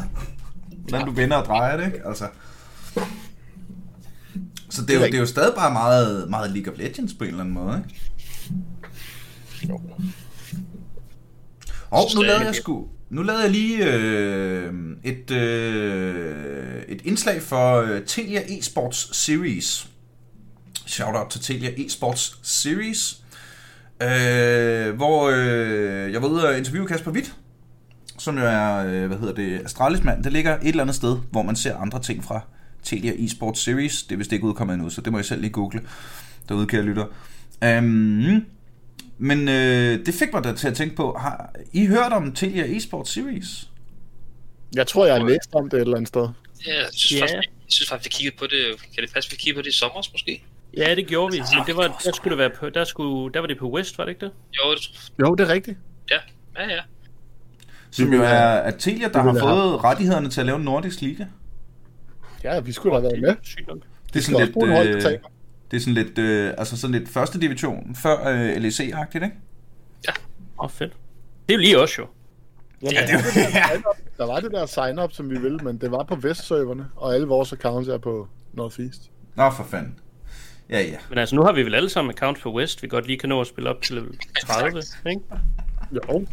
Hvordan 0.89 1.07
du 1.07 1.13
vender 1.13 1.37
og 1.37 1.45
drejer 1.45 1.77
det, 1.77 1.87
ikke? 1.87 1.99
Altså. 2.07 2.25
Så 4.71 4.83
det 4.83 4.91
er, 4.91 5.01
jo, 5.01 5.07
det 5.07 5.15
er 5.15 5.19
jo 5.19 5.27
stadig 5.27 5.55
bare 5.57 5.73
meget, 5.73 6.31
meget 6.31 6.51
League 6.51 6.73
of 6.73 6.79
Legends 6.79 7.15
på 7.15 7.25
en 7.25 7.31
eller 7.31 7.41
anden 7.41 7.55
måde, 7.55 7.85
ikke? 7.89 8.01
Og 11.91 12.05
nu 12.15 12.23
lavede 12.23 12.45
jeg 12.45 12.55
sgu, 12.55 12.89
nu 13.11 13.23
lavede 13.23 13.43
jeg 13.43 13.51
lige 13.51 13.93
øh, 13.95 14.73
et, 15.05 15.31
øh, 15.31 16.83
et 16.89 17.03
indslag 17.05 17.43
for 17.43 17.77
øh, 17.77 18.01
Telia 18.07 18.43
Esports 18.59 19.17
Series. 19.17 19.89
Shoutout 20.87 21.31
til 21.31 21.41
Telia 21.41 21.71
Esports 21.87 22.39
Series. 22.43 23.23
Øh, 24.03 24.95
hvor 24.97 25.31
øh, 25.35 26.13
jeg 26.13 26.23
var 26.23 26.29
ude 26.29 26.49
og 26.49 26.59
interviewe 26.59 26.87
Kasper 26.87 27.11
Witt, 27.11 27.37
som 28.19 28.39
jo 28.39 28.45
er, 28.45 28.77
øh, 28.77 29.07
hvad 29.07 29.19
hedder 29.19 29.35
det, 29.35 29.61
Astralis 29.65 30.05
mand. 30.05 30.25
Det 30.25 30.33
ligger 30.33 30.55
et 30.57 30.69
eller 30.69 30.83
andet 30.83 30.97
sted, 30.97 31.17
hvor 31.31 31.43
man 31.43 31.57
ser 31.57 31.77
andre 31.77 32.03
ting 32.03 32.25
fra 32.25 32.41
Telia 32.83 33.13
Esports 33.17 33.61
Series. 33.61 34.03
Det 34.03 34.13
er 34.13 34.17
vist 34.17 34.33
ikke 34.33 34.45
udkommet 34.45 34.75
endnu, 34.75 34.91
så 34.91 35.01
det 35.01 35.13
må 35.13 35.19
jeg 35.19 35.25
selv 35.25 35.41
lige 35.41 35.53
google 35.53 35.81
derude, 36.49 36.67
kære 36.67 36.83
lytter. 36.83 37.05
Um, 37.79 38.45
men 39.19 39.49
øh, 39.49 40.07
det 40.07 40.15
fik 40.15 40.33
mig 40.33 40.45
da 40.45 40.53
til 40.53 40.69
at 40.69 40.75
tænke 40.75 40.97
på, 40.97 41.17
har 41.21 41.55
I 41.73 41.87
hørt 41.87 42.13
om 42.13 42.33
Telia 42.33 42.77
Esports 42.77 43.11
Series? 43.13 43.69
Jeg 44.75 44.87
tror, 44.87 45.07
jeg 45.07 45.15
har 45.15 45.29
læst 45.29 45.55
om 45.55 45.71
det 45.71 45.77
et 45.77 45.81
eller 45.81 45.97
andet 45.97 46.09
sted. 46.09 46.29
Ja, 46.67 46.75
jeg 46.79 46.87
synes, 46.93 47.21
Ja. 47.21 47.25
faktisk, 47.25 47.49
jeg 47.65 47.73
synes 47.73 47.89
faktisk, 47.89 48.07
vi 48.07 48.17
kiggede 48.19 48.37
på 48.39 48.45
det. 48.45 48.93
Kan 48.95 49.05
det 49.05 49.13
passe, 49.15 49.31
vi 49.31 49.37
kiggede 49.37 49.59
på 49.59 49.63
det 49.63 49.69
i 49.69 49.79
sommer 49.79 50.03
måske? 50.13 50.43
Ja, 50.77 50.95
det 50.95 51.07
gjorde 51.07 51.33
vi, 51.33 51.39
men 51.57 51.67
det 51.67 51.77
var, 51.77 52.01
der 52.05 52.13
skulle 52.13 52.31
det 52.31 52.39
være 52.39 52.51
på, 52.61 52.71
der, 52.71 52.85
skulle, 52.85 53.33
der 53.35 53.41
var 53.41 53.47
det 53.47 53.59
på 53.59 53.71
West, 53.73 53.99
var 53.99 54.05
det 54.05 54.11
ikke 54.13 54.25
det? 54.27 54.33
Jo, 54.59 54.75
det 54.75 54.91
Jo, 55.21 55.35
det 55.35 55.49
er 55.51 55.53
rigtigt. 55.53 55.79
Ja, 56.11 56.17
ja, 56.63 56.69
ja. 56.75 56.81
Som 57.91 58.13
jo 58.13 58.23
er 58.23 58.29
at 58.39 58.75
Telia, 58.79 59.09
der 59.09 59.23
har 59.23 59.33
vil 59.33 59.41
have- 59.43 59.51
fået 59.53 59.85
rettighederne 59.85 60.31
til 60.31 60.41
at 60.41 60.47
lave 60.47 60.59
en 60.59 60.65
nordisk 60.65 61.01
liga. 61.01 61.25
Ja, 62.45 62.61
vi 62.61 62.73
skulle 62.73 62.97
da 62.97 63.01
have 63.01 63.11
været 63.11 63.21
med. 63.21 63.37
Det 64.13 64.19
er 64.19 64.23
sådan 64.23 64.47
lidt, 64.95 65.07
øh. 65.13 65.19
Det 65.71 65.77
er 65.77 65.81
sådan 65.81 65.95
lidt, 65.95 66.19
øh, 66.19 66.55
altså 66.59 66.77
sådan 66.77 66.95
lidt 66.95 67.09
første 67.09 67.41
division, 67.41 67.95
før 67.95 68.29
øh, 68.29 68.57
LEC-agtigt, 68.57 69.25
ikke? 69.25 69.37
Åh, 70.59 70.65
oh, 70.65 70.71
fedt. 70.71 70.93
Det 71.49 71.55
er 71.55 71.59
jo 71.59 71.61
lige 71.61 71.79
os 71.79 71.99
jo. 71.99 72.07
Jamen, 72.83 72.95
Ja, 72.95 73.07
det 73.07 73.37
ja. 73.55 73.65
Der 74.19 74.27
var 74.27 74.41
det 74.41 74.51
der 74.53 74.67
sign-up, 74.67 75.13
som 75.13 75.31
vi 75.31 75.39
ville, 75.39 75.59
men 75.59 75.79
det 75.79 75.91
var 75.91 76.03
på 76.03 76.17
Vest-serverne, 76.17 76.87
og 76.97 77.15
alle 77.15 77.27
vores 77.27 77.53
accounts 77.53 77.89
er 77.89 77.99
på 77.99 78.29
Northeast. 78.53 79.11
Nå, 79.35 79.51
for 79.51 79.65
fanden. 79.65 79.99
Ja, 80.71 80.81
ja. 80.81 80.97
Men 81.09 81.19
altså, 81.19 81.37
nu 81.37 81.43
har 81.43 81.53
vi 81.53 81.63
vel 81.63 81.75
alle 81.75 81.89
sammen 81.89 82.15
account 82.15 82.39
for 82.39 82.51
West, 82.51 82.83
vi 82.83 82.89
godt 82.89 83.07
lige 83.07 83.19
kan 83.19 83.29
nå 83.29 83.41
at 83.41 83.47
spille 83.47 83.71
op 83.71 83.83
til 83.83 83.95
level 83.95 84.19
30, 84.41 84.83
ikke? 85.07 85.21
Jo, 85.93 86.27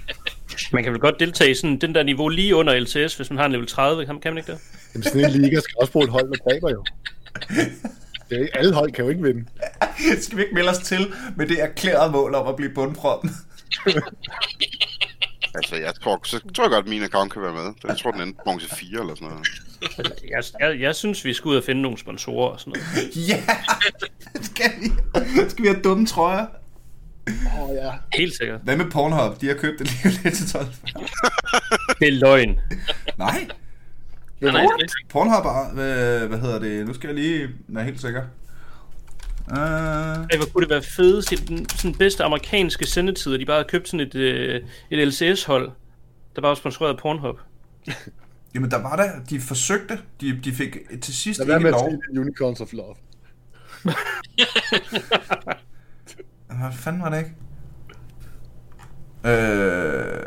Man 0.72 0.84
kan 0.84 0.92
vel 0.92 1.00
godt 1.00 1.20
deltage 1.20 1.50
i 1.50 1.54
sådan 1.54 1.78
den 1.78 1.94
der 1.94 2.02
niveau 2.02 2.28
lige 2.28 2.56
under 2.56 2.80
LCS, 2.80 3.16
hvis 3.16 3.30
man 3.30 3.38
har 3.38 3.46
en 3.46 3.52
level 3.52 3.66
30, 3.66 4.06
kan, 4.06 4.18
man 4.24 4.38
ikke 4.38 4.52
det? 4.52 4.60
Jamen, 4.94 5.02
sådan 5.02 5.24
en 5.24 5.30
liga 5.30 5.60
skal 5.60 5.74
også 5.80 5.92
bruge 5.92 6.04
et 6.04 6.10
hold, 6.10 6.28
der 6.28 6.50
taber 6.50 6.70
jo. 6.70 6.84
Det 8.30 8.38
er, 8.38 8.42
ikke- 8.42 8.58
alle 8.58 8.74
hold 8.74 8.92
kan 8.92 9.04
jo 9.04 9.10
ikke 9.10 9.22
vinde. 9.22 9.44
Skal 10.22 10.36
vi 10.38 10.42
ikke 10.42 10.54
melde 10.54 10.70
os 10.70 10.78
til 10.78 11.12
med 11.36 11.46
det 11.46 11.62
erklærede 11.62 12.12
mål 12.12 12.34
om 12.34 12.46
at 12.46 12.56
blive 12.56 12.70
bundproppen? 12.74 13.30
Altså, 15.54 15.76
jeg 15.76 15.94
tror, 15.94 16.20
så 16.24 16.40
tror 16.54 16.64
jeg 16.64 16.70
godt, 16.70 16.84
at 16.84 16.88
min 16.90 17.02
account 17.02 17.32
kan 17.32 17.42
være 17.42 17.52
med. 17.52 17.72
Jeg 17.88 17.98
tror, 17.98 18.10
den 18.10 18.20
endte 18.20 18.40
bronze 18.44 18.68
4 18.76 19.00
eller 19.00 19.14
sådan 19.14 19.28
noget. 19.28 19.46
Jeg, 20.30 20.42
jeg, 20.60 20.80
jeg 20.80 20.94
synes, 20.94 21.24
vi 21.24 21.34
skal 21.34 21.48
ud 21.48 21.56
og 21.56 21.64
finde 21.64 21.82
nogle 21.82 21.98
sponsorer 21.98 22.48
og 22.50 22.60
sådan 22.60 22.72
noget. 22.94 23.28
ja, 23.28 23.42
skal 24.42 24.70
vi. 24.80 24.90
Skal 25.50 25.62
vi 25.62 25.68
have 25.68 25.80
dumme 25.82 26.06
trøjer? 26.06 26.46
Åh 27.28 27.62
oh, 27.70 27.74
ja. 27.76 27.90
Helt 28.14 28.36
sikkert. 28.36 28.60
Hvad 28.64 28.76
med 28.76 28.90
Pornhub? 28.90 29.40
De 29.40 29.46
har 29.46 29.54
købt 29.54 29.78
det 29.78 29.86
lige 30.04 30.20
lidt 30.24 30.34
til 30.36 30.50
12. 30.50 30.66
Det 32.00 32.08
er 32.08 32.12
løgn. 32.12 32.60
Nej, 33.18 33.46
Nej, 34.40 34.52
nej, 34.52 34.62
er 34.62 34.86
Pornhub 35.08 35.44
er, 35.44 35.74
hvad, 35.74 36.26
hvad 36.28 36.38
hedder 36.38 36.58
det? 36.58 36.86
Nu 36.86 36.94
skal 36.94 37.08
jeg 37.08 37.14
lige 37.14 37.48
være 37.68 37.84
helt 37.84 38.00
sikker. 38.00 38.22
Uh, 39.50 39.56
Ej, 39.56 40.36
hvor 40.36 40.46
kunne 40.52 40.62
det 40.62 40.70
være 40.70 40.82
fedest 40.82 41.32
i 41.32 41.34
den 41.34 41.68
sådan 41.68 41.94
bedste 41.94 42.24
amerikanske 42.24 42.86
sendetider, 42.86 43.38
de 43.38 43.46
bare 43.46 43.56
havde 43.56 43.68
købt 43.68 43.88
sådan 43.88 44.06
et, 44.06 44.14
øh, 44.14 44.60
et 44.90 45.08
LCS-hold, 45.08 45.70
der 46.36 46.42
bare 46.42 46.48
var 46.48 46.54
sponsoreret 46.54 46.92
af 46.92 46.98
Pornhub. 46.98 47.38
jamen, 48.54 48.70
der 48.70 48.82
var 48.82 48.96
der, 48.96 49.10
de 49.30 49.40
forsøgte, 49.40 49.98
de, 50.20 50.40
de 50.44 50.52
fik 50.52 50.76
til 51.02 51.14
sidst 51.14 51.40
ikke 51.40 51.58
med 51.58 51.66
at 51.66 51.72
lov. 51.72 51.90
sige 51.90 52.20
Unicorns 52.20 52.60
of 52.60 52.72
Love. 52.72 52.94
Hvad 56.46 56.72
fanden 56.72 57.02
var 57.02 57.10
det 57.10 57.18
ikke? 57.18 57.34
Øh, 59.24 60.18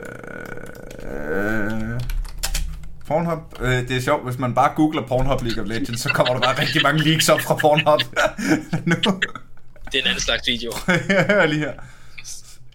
øh, 1.03 1.99
Pornhub, 3.11 3.39
øh, 3.59 3.87
det 3.87 3.91
er 3.91 4.01
sjovt, 4.01 4.23
hvis 4.23 4.37
man 4.37 4.53
bare 4.53 4.73
googler 4.75 5.07
Pornhub 5.07 5.41
League 5.41 5.63
of 5.63 5.69
Legends, 5.69 6.01
så 6.01 6.09
kommer 6.09 6.33
der 6.33 6.41
bare 6.41 6.61
rigtig 6.61 6.81
mange 6.83 7.03
leaks 7.03 7.29
op 7.29 7.41
fra 7.41 7.55
Pornhub. 7.55 8.01
nu. 8.89 8.95
det 9.85 9.95
er 9.95 10.01
en 10.01 10.07
anden 10.07 10.19
slags 10.19 10.47
video. 10.47 10.71
Hør 11.29 11.45
lige 11.45 11.59
her. 11.59 11.73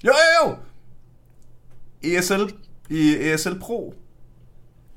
Jo, 0.05 0.13
jo, 0.13 0.49
jo! 0.49 0.57
ESL 2.03 2.55
i 2.91 3.17
ESL 3.17 3.59
Pro. 3.61 3.95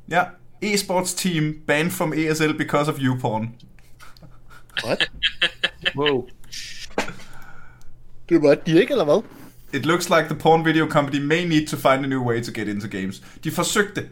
Ja, 0.10 0.24
esports 0.62 1.14
team 1.14 1.54
banned 1.68 1.92
from 1.92 2.14
ESL 2.14 2.52
because 2.58 2.92
of 2.92 2.98
YouPorn. 3.00 3.50
What? 4.86 5.10
Wow. 5.96 6.28
Det 8.30 8.42
var 8.42 8.56
de 8.56 8.80
ikke, 8.82 8.92
eller 8.92 9.06
hvad? 9.06 9.24
It 9.74 9.86
looks 9.86 10.10
like 10.10 10.24
the 10.24 10.36
porn 10.36 10.66
video 10.66 10.90
company 10.90 11.20
may 11.26 11.46
need 11.48 11.68
to 11.68 11.78
find 11.78 12.06
a 12.06 12.08
new 12.08 12.24
way 12.30 12.44
to 12.44 12.52
get 12.52 12.68
into 12.68 12.88
games. 12.88 13.22
De 13.44 13.52
forsøgte. 13.52 14.10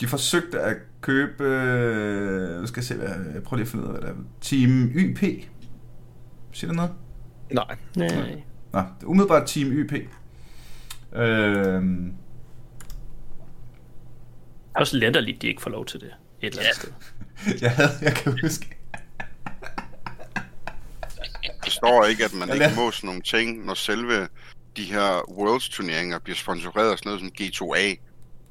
De 0.00 0.06
forsøgte 0.08 0.60
at 0.60 0.76
købe... 1.00 1.44
Øh, 1.44 2.68
skal 2.68 2.80
jeg 2.80 2.84
se, 2.84 2.94
hvad, 2.94 3.08
jeg 3.34 3.42
prøver 3.42 3.56
lige 3.56 3.66
at 3.66 3.68
finde 3.70 3.84
ud 3.84 3.88
af, 3.94 4.00
hvad 4.00 4.10
det 4.10 4.16
er. 4.18 4.22
Team 4.40 4.90
YP. 4.94 5.18
Siger 6.52 6.68
det 6.68 6.76
noget? 6.76 6.92
Nej. 7.52 7.76
Nej. 7.96 8.42
Nå, 8.72 8.78
det 8.80 8.86
er 9.02 9.06
umiddelbart 9.06 9.46
Team 9.48 9.68
YP. 9.72 9.90
Det 9.92 10.08
er 14.74 14.80
også 14.80 14.96
letterligt, 14.96 15.42
de 15.42 15.46
ikke 15.48 15.62
får 15.62 15.70
lov 15.70 15.86
til 15.86 16.00
det 16.00 16.10
et 16.42 16.46
eller 16.54 16.62
andet 16.62 16.68
Ja. 16.68 16.72
sted. 16.72 16.92
jeg, 17.62 17.70
havde, 17.70 17.90
jeg 18.02 18.14
kan 18.14 18.38
huske, 18.42 18.66
Der 21.64 21.70
står 21.70 22.04
ikke, 22.04 22.24
at 22.24 22.34
man 22.34 22.52
ikke 22.54 22.66
må 22.76 22.90
sådan 22.90 23.06
nogle 23.06 23.22
ting, 23.22 23.64
når 23.66 23.74
selve 23.74 24.28
de 24.76 24.84
her 24.84 25.30
Worlds 25.32 25.68
turneringer 25.68 26.18
bliver 26.18 26.36
sponsoreret 26.36 26.90
af 26.92 26.98
sådan 26.98 27.10
noget 27.10 27.20
som 27.20 27.30
G2A, 27.40 27.96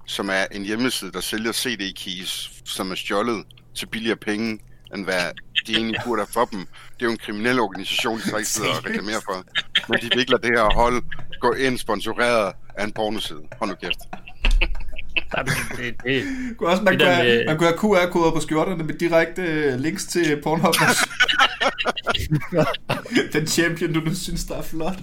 som 0.10 0.30
er 0.30 0.46
en 0.52 0.66
hjemmeside, 0.66 1.12
der 1.12 1.22
sælger 1.22 1.52
CD-keys, 1.52 2.50
som 2.66 2.92
er 2.92 2.96
stjålet 2.96 3.44
til 3.76 3.86
billigere 3.86 4.18
penge, 4.18 4.60
end 4.96 5.04
hvad 5.04 5.22
de 5.68 5.74
egentlig 5.76 6.02
burde 6.06 6.22
have 6.22 6.28
for 6.34 6.46
dem. 6.46 6.60
Det 6.60 7.02
er 7.02 7.06
jo 7.06 7.12
en 7.12 7.18
kriminel 7.18 7.60
organisation, 7.60 8.18
de 8.18 8.24
så 8.30 8.38
ikke 8.38 8.50
sidder 8.50 8.70
og 8.70 8.86
reklamerer 8.86 9.20
for. 9.26 9.44
Men 9.90 10.00
de 10.02 10.10
lade 10.10 10.42
det 10.42 10.52
her 10.60 10.74
hold 10.74 11.04
gå 11.40 11.54
ind 11.54 11.78
sponsoreret 11.78 12.54
af 12.76 12.84
en 12.84 12.92
pornoside. 12.92 13.40
Hold 13.60 13.70
nu 13.70 13.76
kæft. 13.76 14.00
Men 15.38 15.46
det, 15.78 15.96
det, 16.04 16.24
kunne 16.58 16.70
også, 16.70 16.84
man, 16.84 16.94
Det 16.94 17.02
kunne 17.02 17.10
der 17.10 17.16
have, 17.16 17.38
med- 17.38 17.46
man 17.46 17.58
kunne 17.58 17.68
have 17.70 17.80
QR-koder 18.08 18.32
på 18.32 18.40
skjorterne 18.40 18.84
med 18.84 18.94
direkte 18.94 19.42
øh, 19.42 19.80
links 19.80 20.06
til 20.06 20.42
Pornhub. 20.44 20.74
Den 23.34 23.48
champion, 23.48 23.94
du 23.94 24.00
nu 24.00 24.16
synes, 24.16 24.44
der 24.46 24.56
er 24.58 24.62
flot. 24.62 25.00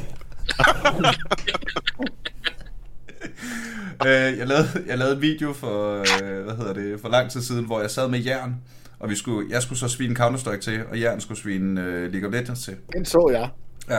Øh, 4.06 4.38
jeg, 4.38 4.46
lavede, 4.46 4.68
jeg 4.86 4.98
lavede 4.98 5.14
en 5.14 5.22
video 5.22 5.52
for, 5.52 5.98
øh, 5.98 6.44
hvad 6.44 6.56
hedder 6.56 6.72
det, 6.72 7.00
for 7.00 7.08
lang 7.08 7.30
tid 7.30 7.42
siden, 7.42 7.64
hvor 7.64 7.80
jeg 7.80 7.90
sad 7.90 8.08
med 8.08 8.18
jern, 8.18 8.54
og 8.98 9.10
vi 9.10 9.16
skulle, 9.16 9.50
jeg 9.50 9.62
skulle 9.62 9.78
så 9.78 9.88
svine 9.88 10.16
Counter-Strike 10.16 10.60
til, 10.60 10.86
og 10.90 11.00
jern 11.00 11.20
skulle 11.20 11.38
svine 11.38 11.82
øh, 11.82 12.12
League 12.12 12.28
of 12.28 12.34
Legends 12.34 12.64
til. 12.64 12.76
Den 12.96 13.04
så 13.04 13.30
jeg. 13.32 13.50
Ja. 13.90 13.98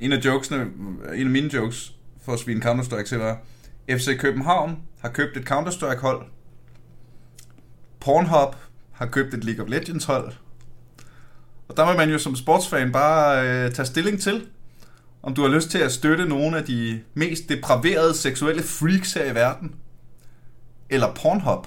En 0.00 0.12
af 0.12 0.24
jokesene, 0.24 0.66
en 1.14 1.26
af 1.26 1.30
mine 1.30 1.54
jokes 1.54 1.92
for 2.24 2.32
at 2.32 2.38
svine 2.38 2.62
Counter-Strike 2.64 3.04
til 3.04 3.18
var, 3.18 3.38
FC 3.90 4.18
København 4.18 4.78
har 5.00 5.08
købt 5.08 5.36
et 5.36 5.50
Counter-Strike 5.50 6.00
hold. 6.00 6.26
Pornhub 8.00 8.54
har 8.92 9.06
købt 9.06 9.34
et 9.34 9.44
League 9.44 9.64
of 9.64 9.70
Legends 9.70 10.04
hold. 10.04 10.32
Og 11.68 11.76
der 11.76 11.84
må 11.84 11.92
man 11.92 12.10
jo 12.10 12.18
som 12.18 12.36
sportsfan 12.36 12.92
bare 12.92 13.48
øh, 13.48 13.72
tage 13.72 13.86
stilling 13.86 14.20
til, 14.20 14.46
om 15.22 15.34
du 15.34 15.42
har 15.42 15.48
lyst 15.48 15.70
til 15.70 15.78
at 15.78 15.92
støtte 15.92 16.26
nogle 16.26 16.58
af 16.58 16.64
de 16.64 17.02
mest 17.14 17.48
depraverede 17.48 18.14
seksuelle 18.14 18.62
freaks 18.62 19.12
her 19.12 19.24
i 19.24 19.34
verden. 19.34 19.74
Eller 20.90 21.14
Pornhub. 21.14 21.66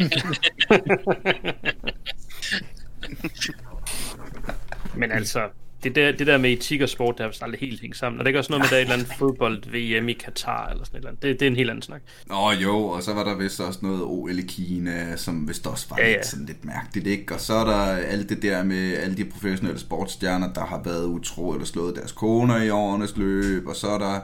men 5.00 5.12
altså, 5.12 5.48
det 5.84 5.94
der, 5.94 6.12
det 6.12 6.26
der 6.26 6.38
med 6.38 6.52
etik 6.52 6.80
og 6.80 6.88
sport, 6.88 7.18
der 7.18 7.24
har 7.24 7.28
vist 7.28 7.42
aldrig 7.42 7.60
helt 7.60 7.80
hængt 7.80 7.96
sammen. 7.96 8.18
Og 8.18 8.24
det 8.24 8.34
er 8.34 8.38
også 8.38 8.52
noget 8.52 8.60
med, 8.60 8.66
at 8.66 8.70
der 8.70 8.76
er 8.76 8.80
et 8.80 8.84
eller 8.84 8.94
andet 8.94 9.08
fodbold-VM 9.18 10.08
i 10.08 10.12
Katar, 10.12 10.68
eller 10.68 10.84
sådan 10.84 10.96
et 10.96 11.00
eller 11.00 11.08
andet. 11.08 11.22
Det, 11.22 11.40
det 11.40 11.46
er 11.46 11.50
en 11.50 11.56
helt 11.56 11.70
anden 11.70 11.82
snak. 11.82 12.02
Nå 12.26 12.50
jo, 12.50 12.86
og 12.86 13.02
så 13.02 13.12
var 13.12 13.24
der 13.24 13.34
vist 13.36 13.60
også 13.60 13.78
noget 13.82 14.02
OL 14.02 14.38
i 14.38 14.42
Kina, 14.42 15.16
som 15.16 15.48
vist 15.48 15.66
også 15.66 15.86
var 15.90 15.96
Ja, 15.98 16.06
ja, 16.06 16.12
lidt, 16.12 16.26
sådan 16.26 16.46
lidt 16.46 16.64
mærkeligt, 16.64 17.06
ikke? 17.06 17.34
Og 17.34 17.40
så 17.40 17.54
er 17.54 17.64
der 17.64 17.86
alt 17.86 18.28
det 18.28 18.42
der 18.42 18.62
med 18.62 18.96
alle 18.96 19.16
de 19.16 19.24
professionelle 19.24 19.80
sportsstjerner, 19.80 20.52
der 20.52 20.64
har 20.66 20.82
været 20.84 21.04
utro 21.04 21.52
eller 21.52 21.66
slået 21.66 21.96
deres 21.96 22.12
koner 22.12 22.62
i 22.62 22.70
årenes 22.70 23.16
løb, 23.16 23.66
og 23.66 23.76
så 23.76 23.86
er 23.86 23.98
der 23.98 24.20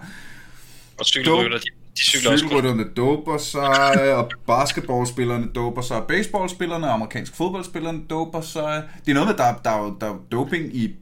Og 0.99 1.07
cykelrytter, 1.07 1.59
de, 1.59 1.69
de 1.97 2.03
cykler 2.03 2.37
cykelrytterne 2.37 2.85
doper 2.97 3.39
sig, 3.39 4.15
og 4.15 4.31
basketballspillerne 4.47 5.49
doper 5.55 5.83
sig, 5.83 5.97
og 5.97 6.07
baseballspillerne, 6.07 6.87
og 6.87 6.95
amerikansk 6.95 7.37
fodboldspillerne 7.37 8.01
doper 8.11 8.41
sig. 8.41 8.83
Det 9.05 9.11
er 9.11 9.15
noget 9.15 9.29
med, 9.29 9.37
der, 9.37 9.55
der, 9.65 9.71
er 9.71 9.97
der 10.01 10.07
er 10.07 10.19
doping 10.33 10.77
i 10.77 10.97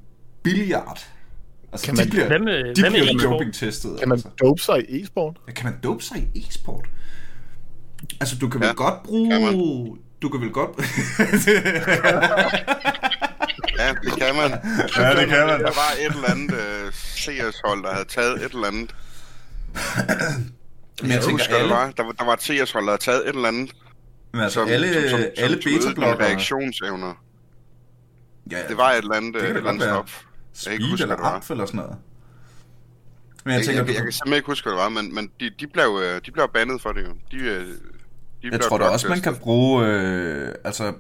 billiard. 0.55 1.07
Altså, 1.73 1.87
Kan 1.87 1.95
de 1.97 2.01
man- 2.01 2.11
bliver, 2.11 2.27
Hvad 2.27 2.39
med- 2.39 2.75
de 2.75 2.81
hvad 2.81 2.91
bliver 2.91 3.31
dopingtestet. 3.31 3.99
Kan 3.99 4.09
man 4.09 4.17
altså. 4.17 4.29
dope 4.43 4.63
sig 4.63 4.91
i 4.91 5.03
e-sport? 5.03 5.37
Ja, 5.49 5.53
Kan 5.53 5.65
man 5.65 5.75
dope 5.83 6.05
sig 6.05 6.29
i 6.35 6.39
e-sport? 6.51 6.87
Altså, 8.21 8.37
du 8.39 8.49
kan 8.49 8.61
Ja, 8.63 8.67
vel 8.67 8.77
godt 8.77 9.03
bruge... 9.05 9.31
kan 9.31 9.43
man. 9.43 9.55
Du 10.23 10.29
kan 10.29 10.41
vel 10.41 10.51
godt... 10.51 10.71
Ja, 13.79 13.89
det 14.05 14.13
kan 14.19 14.35
man. 14.35 14.51
Ja, 14.97 15.21
det 15.21 15.29
kan 15.29 15.47
man. 15.47 15.61
Der 15.61 15.73
var 15.83 15.91
et 16.01 16.07
eller 16.15 16.31
andet 16.31 16.53
uh, 16.53 16.93
CS-hold, 16.93 17.83
der 17.83 17.93
havde 17.93 18.09
taget 18.09 18.45
et 18.45 18.53
eller 18.53 18.67
andet. 18.67 18.95
Men 19.75 21.11
jeg 21.11 21.15
Jeg 21.15 21.21
tænker, 21.23 21.31
husker, 21.31 21.57
alle, 21.57 21.69
der 21.69 21.75
var, 21.77 21.91
der, 21.91 22.03
var- 22.03 22.13
der 22.13 22.25
var 22.25 22.33
et 22.33 22.41
CS-hold, 22.43 22.85
der 22.85 22.91
havde 22.91 23.03
taget 23.03 23.29
et 23.29 23.35
eller 23.35 23.49
andet, 23.49 23.71
men 24.33 24.41
altså, 24.43 24.61
som, 24.61 24.69
alle, 24.69 24.93
som, 24.95 25.03
som, 25.11 25.19
som, 25.21 25.29
alle 25.37 25.57
beta-blokkere... 25.57 26.27
reaktionsevner. 26.29 27.15
Ja, 28.51 28.63
Det 28.69 28.77
var 28.77 28.91
et 28.91 28.99
eller 28.99 29.15
andet, 29.15 29.35
Det 29.35 29.43
kan 29.43 29.51
et 29.51 29.57
eller 29.57 29.71
andet 29.71 29.87
være. 29.89 30.05
Speed 30.59 30.91
huske, 30.91 31.03
eller 31.03 31.17
amf 31.17 31.51
eller 31.51 31.67
sådan 31.67 31.79
noget. 31.79 31.97
Men 33.45 33.53
jeg 33.53 33.59
Jeg, 33.59 33.67
tænker, 33.67 33.83
jeg, 33.83 33.89
jeg, 33.89 33.95
jeg 33.95 34.03
kan 34.03 34.13
simpelthen 34.13 34.37
ikke 34.37 34.47
huske, 34.47 34.65
hvad 34.65 34.73
det 34.73 34.83
var, 34.83 34.89
men, 34.89 35.15
men 35.15 35.31
de, 35.41 35.51
de, 35.61 35.67
blev, 35.67 36.01
øh, 36.03 36.21
de 36.27 36.31
blev 36.31 36.49
bandet 36.55 36.83
for 36.83 36.93
det 36.93 37.03
jo. 37.03 37.13
De, 37.31 37.37
øh, 37.37 37.67
de 38.43 38.49
Jeg 38.53 38.61
tror 38.61 38.79
da 38.79 38.85
også, 38.85 39.09
man 39.09 39.21
kan 39.21 39.37
bruge, 39.37 39.87
øh, 39.87 40.55
altså, 40.65 40.95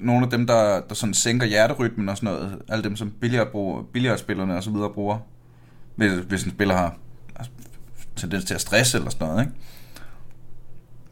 nogle 0.00 0.24
af 0.24 0.30
dem, 0.30 0.46
der, 0.46 0.80
der 0.80 0.94
sådan 0.94 1.14
sænker 1.14 1.46
hjerterytmen 1.46 2.08
og 2.08 2.16
sådan 2.16 2.34
noget. 2.34 2.62
Alle 2.68 2.84
dem, 2.84 2.96
som 2.96 3.10
billigere 3.10 3.46
bruger, 3.46 3.82
billigere 3.82 4.56
og 4.56 4.62
så 4.62 4.70
videre 4.70 4.90
bruger. 4.90 5.18
Hvis, 5.96 6.12
hvis 6.12 6.44
en 6.44 6.50
spiller 6.50 6.74
har 6.74 6.96
altså, 7.36 7.52
tendens 8.16 8.44
til 8.44 8.54
at 8.54 8.60
stresse 8.60 8.98
eller 8.98 9.10
sådan 9.10 9.28
noget, 9.28 9.42
ikke? 9.42 9.52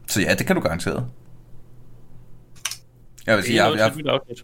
Så 0.07 0.21
ja, 0.21 0.35
det 0.35 0.47
kan 0.47 0.55
du 0.55 0.61
garanteret. 0.61 1.07
Jeg 3.25 3.37
vil 3.37 3.43
sige, 3.45 3.59
er 3.59 3.69
jeg, 3.69 3.93
jeg. 4.27 4.35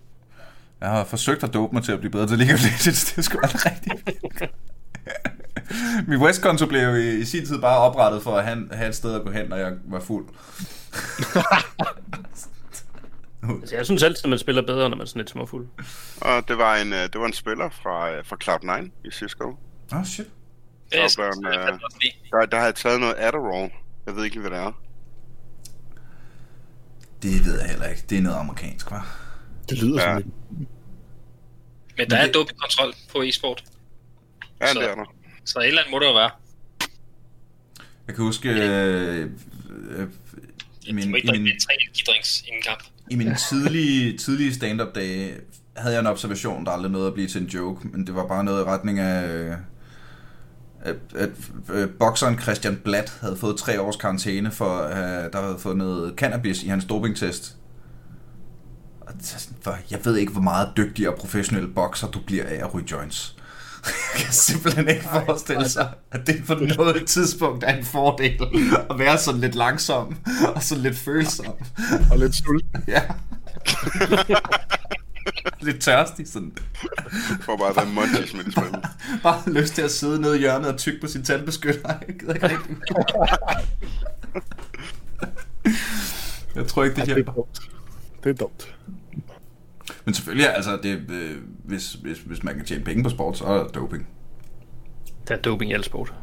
Jeg 0.81 0.89
har 0.89 1.03
forsøgt 1.03 1.43
at 1.43 1.53
dope 1.53 1.73
mig 1.75 1.83
til 1.83 1.91
at 1.91 1.99
blive 1.99 2.11
bedre 2.11 2.27
til 2.27 2.37
League 2.37 2.53
of 2.53 2.61
Legends. 2.63 3.05
Det 3.05 3.17
er 3.17 3.21
sgu 3.21 3.39
aldrig 3.43 3.61
rigtigt. 3.65 4.51
Min 6.07 6.19
West-konto 6.21 6.65
blev 6.65 6.81
jo 6.81 6.95
i, 6.95 7.17
i 7.17 7.25
sin 7.25 7.45
tid 7.45 7.61
bare 7.61 7.77
oprettet 7.77 8.23
for 8.23 8.37
at 8.37 8.45
have, 8.45 8.69
have 8.71 8.89
et 8.89 8.95
sted 8.95 9.15
at 9.15 9.21
gå 9.25 9.31
hen, 9.31 9.49
når 9.49 9.55
jeg 9.55 9.73
var 9.85 9.99
fuld. 9.99 10.25
Altså, 13.43 13.75
jeg 13.75 13.85
synes 13.85 14.03
altid, 14.03 14.25
at 14.25 14.29
man 14.29 14.39
spiller 14.39 14.61
bedre, 14.61 14.89
når 14.89 14.97
man 14.97 15.01
er 15.01 15.05
sådan 15.05 15.19
lidt 15.19 15.29
småfuld. 15.29 15.67
Og 16.21 16.47
det 16.47 16.57
var 16.57 16.75
en, 16.75 16.93
øh, 16.93 16.99
det 16.99 17.15
var 17.21 17.25
en 17.25 17.33
spiller 17.33 17.69
fra, 17.69 18.11
øh, 18.11 18.25
fra 18.25 18.37
Cloud9 18.43 18.89
i 19.07 19.11
Cisco. 19.11 19.47
Åh, 19.93 19.99
oh, 19.99 20.05
shit. 20.05 20.27
Det 20.91 21.11
Så 21.11 21.17
blev 21.17 21.51
han, 21.51 21.59
øh. 21.73 21.79
Der, 22.31 22.45
der 22.45 22.59
havde 22.59 22.73
taget 22.73 22.99
noget 22.99 23.15
Adderall. 23.17 23.71
Jeg 24.05 24.15
ved 24.15 24.25
ikke 24.25 24.39
hvad 24.39 24.51
det 24.51 24.59
er. 24.59 24.71
Det 27.23 27.45
ved 27.45 27.59
jeg 27.59 27.69
heller 27.69 27.87
ikke. 27.87 28.03
Det 28.09 28.17
er 28.17 28.21
noget 28.21 28.37
amerikansk, 28.37 28.91
hva'? 28.91 29.01
Det 29.71 29.83
lyder 29.83 29.95
Ja. 30.01 30.01
sådan 30.01 30.21
lidt. 30.57 30.69
Men 31.97 32.09
der 32.09 32.17
er 32.17 32.31
dopingkontrol 32.31 32.93
på 33.11 33.21
e-sport, 33.21 33.63
Ja, 34.61 34.67
Så- 34.73 34.79
det 34.79 34.89
er 34.89 34.95
der. 34.95 35.13
så 35.45 35.59
et 35.59 35.67
eller 35.67 35.81
andet 35.81 35.91
må 35.91 35.99
der 35.99 36.07
jo 36.07 36.13
være. 36.13 36.31
Jeg 38.07 38.15
kan 38.15 38.23
huske, 38.25 38.49
øh, 38.49 39.29
øh, 39.89 40.07
i, 40.83 40.91
Min, 40.91 41.03
i, 41.03 41.39
min, 41.39 41.59
tre 41.59 41.73
energidrinks 41.81 42.41
inden 42.47 42.61
kamp. 42.67 42.83
i 43.11 43.15
mine 43.15 43.35
tidlige, 43.49 44.17
tidlige 44.17 44.53
stand-up 44.53 44.95
dage 44.95 45.33
havde 45.77 45.93
jeg 45.95 45.99
en 46.01 46.07
observation, 46.07 46.65
der 46.65 46.71
aldrig 46.71 46.91
nåede 46.91 47.07
at 47.07 47.13
blive 47.13 47.27
til 47.27 47.41
en 47.41 47.47
joke, 47.47 47.87
men 47.87 48.07
det 48.07 48.15
var 48.15 48.27
bare 48.27 48.43
noget 48.43 48.61
i 48.61 48.63
retning 48.63 48.99
af, 48.99 49.55
at, 50.81 50.95
at 51.15 51.29
øh, 51.73 51.89
bokseren 51.99 52.39
Christian 52.39 52.77
Blatt 52.83 53.17
havde 53.21 53.37
fået 53.37 53.57
tre 53.57 53.81
års 53.81 53.95
karantæne 53.95 54.51
for, 54.51 54.77
at 54.77 55.33
der 55.33 55.41
havde 55.41 55.59
fået 55.59 55.77
noget 55.77 56.13
cannabis 56.17 56.63
i 56.63 56.67
hans 56.67 56.85
dopingtest. 56.85 57.57
Og 59.11 59.17
det 59.17 59.25
sådan, 59.25 59.57
for 59.61 59.77
jeg 59.91 59.99
ved 60.05 60.17
ikke, 60.17 60.31
hvor 60.31 60.41
meget 60.41 60.69
dygtig 60.77 61.09
og 61.09 61.15
professionel 61.15 61.67
bokser 61.67 62.07
du 62.07 62.19
bliver 62.19 62.45
af 62.45 62.55
at 62.55 62.73
ryge 62.73 62.91
joints. 62.91 63.35
Jeg 64.15 64.23
kan 64.23 64.33
simpelthen 64.33 64.87
ikke 64.87 65.03
forestille 65.03 65.69
sig, 65.69 65.93
at 66.11 66.27
det 66.27 66.43
på 66.47 66.53
noget 66.53 67.05
tidspunkt 67.07 67.63
er 67.63 67.77
en 67.77 67.85
fordel 67.85 68.41
at 68.89 68.99
være 68.99 69.17
sådan 69.17 69.41
lidt 69.41 69.55
langsom 69.55 70.17
og 70.55 70.63
sådan 70.63 70.83
lidt 70.83 70.97
følsom. 70.97 71.53
Og 72.11 72.17
lidt 72.17 72.35
sult. 72.35 72.65
Ja. 72.87 73.01
lidt 75.65 75.81
tørstig, 75.81 76.27
sådan. 76.27 76.51
For 77.41 77.57
bare 77.57 77.69
at 77.69 77.75
være 77.75 77.85
munchies 77.85 78.33
med 78.33 78.43
de 78.43 78.51
spil. 78.51 78.75
Bare 79.23 79.41
lyst 79.47 79.73
til 79.73 79.81
at 79.81 79.91
sidde 79.91 80.21
nede 80.21 80.37
i 80.37 80.39
hjørnet 80.39 80.73
og 80.73 80.77
tykke 80.77 81.01
på 81.01 81.07
sin 81.07 81.23
tandbeskytter. 81.23 81.89
Jeg 82.07 82.15
gider 82.19 82.33
ikke 82.33 82.49
rigtig. 82.49 82.77
Jeg 86.55 86.67
tror 86.67 86.83
ikke, 86.83 86.95
det 86.95 87.05
Det 87.05 87.11
er 87.11 87.15
hjælper. 87.15 87.47
Det 88.23 88.29
er 88.29 88.33
dumt. 88.33 88.75
Men 90.05 90.13
selvfølgelig, 90.13 90.55
altså, 90.55 90.79
det, 90.83 91.11
øh, 91.11 91.37
hvis, 91.65 91.93
hvis, 91.93 92.17
hvis 92.19 92.43
man 92.43 92.55
kan 92.55 92.65
tjene 92.65 92.83
penge 92.83 93.03
på 93.03 93.09
sport, 93.09 93.37
så 93.37 93.45
er 93.45 93.63
det 93.63 93.75
doping. 93.75 94.07
Der 95.27 95.35
er 95.35 95.41
doping 95.41 95.71
i 95.71 95.73
al 95.73 95.83
sport. 95.83 96.13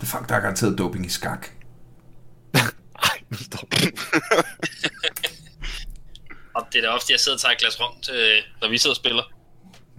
Det 0.00 0.08
fuck, 0.08 0.28
der 0.28 0.34
er 0.34 0.40
garanteret 0.40 0.78
doping 0.78 1.06
i 1.06 1.08
skak. 1.08 1.46
Ej, 2.54 3.18
nu 3.30 3.36
stop. 3.36 3.68
Og 6.56 6.66
det 6.72 6.78
er 6.78 6.82
da 6.82 6.88
ofte, 6.88 7.12
jeg 7.12 7.20
sidder 7.20 7.36
og 7.36 7.40
tager 7.40 7.52
et 7.52 7.58
glas 7.58 7.80
rom, 7.80 7.94
til, 8.02 8.42
når 8.60 8.68
vi 8.68 8.78
sidder 8.78 8.92
og 8.92 8.96
spiller. 8.96 9.22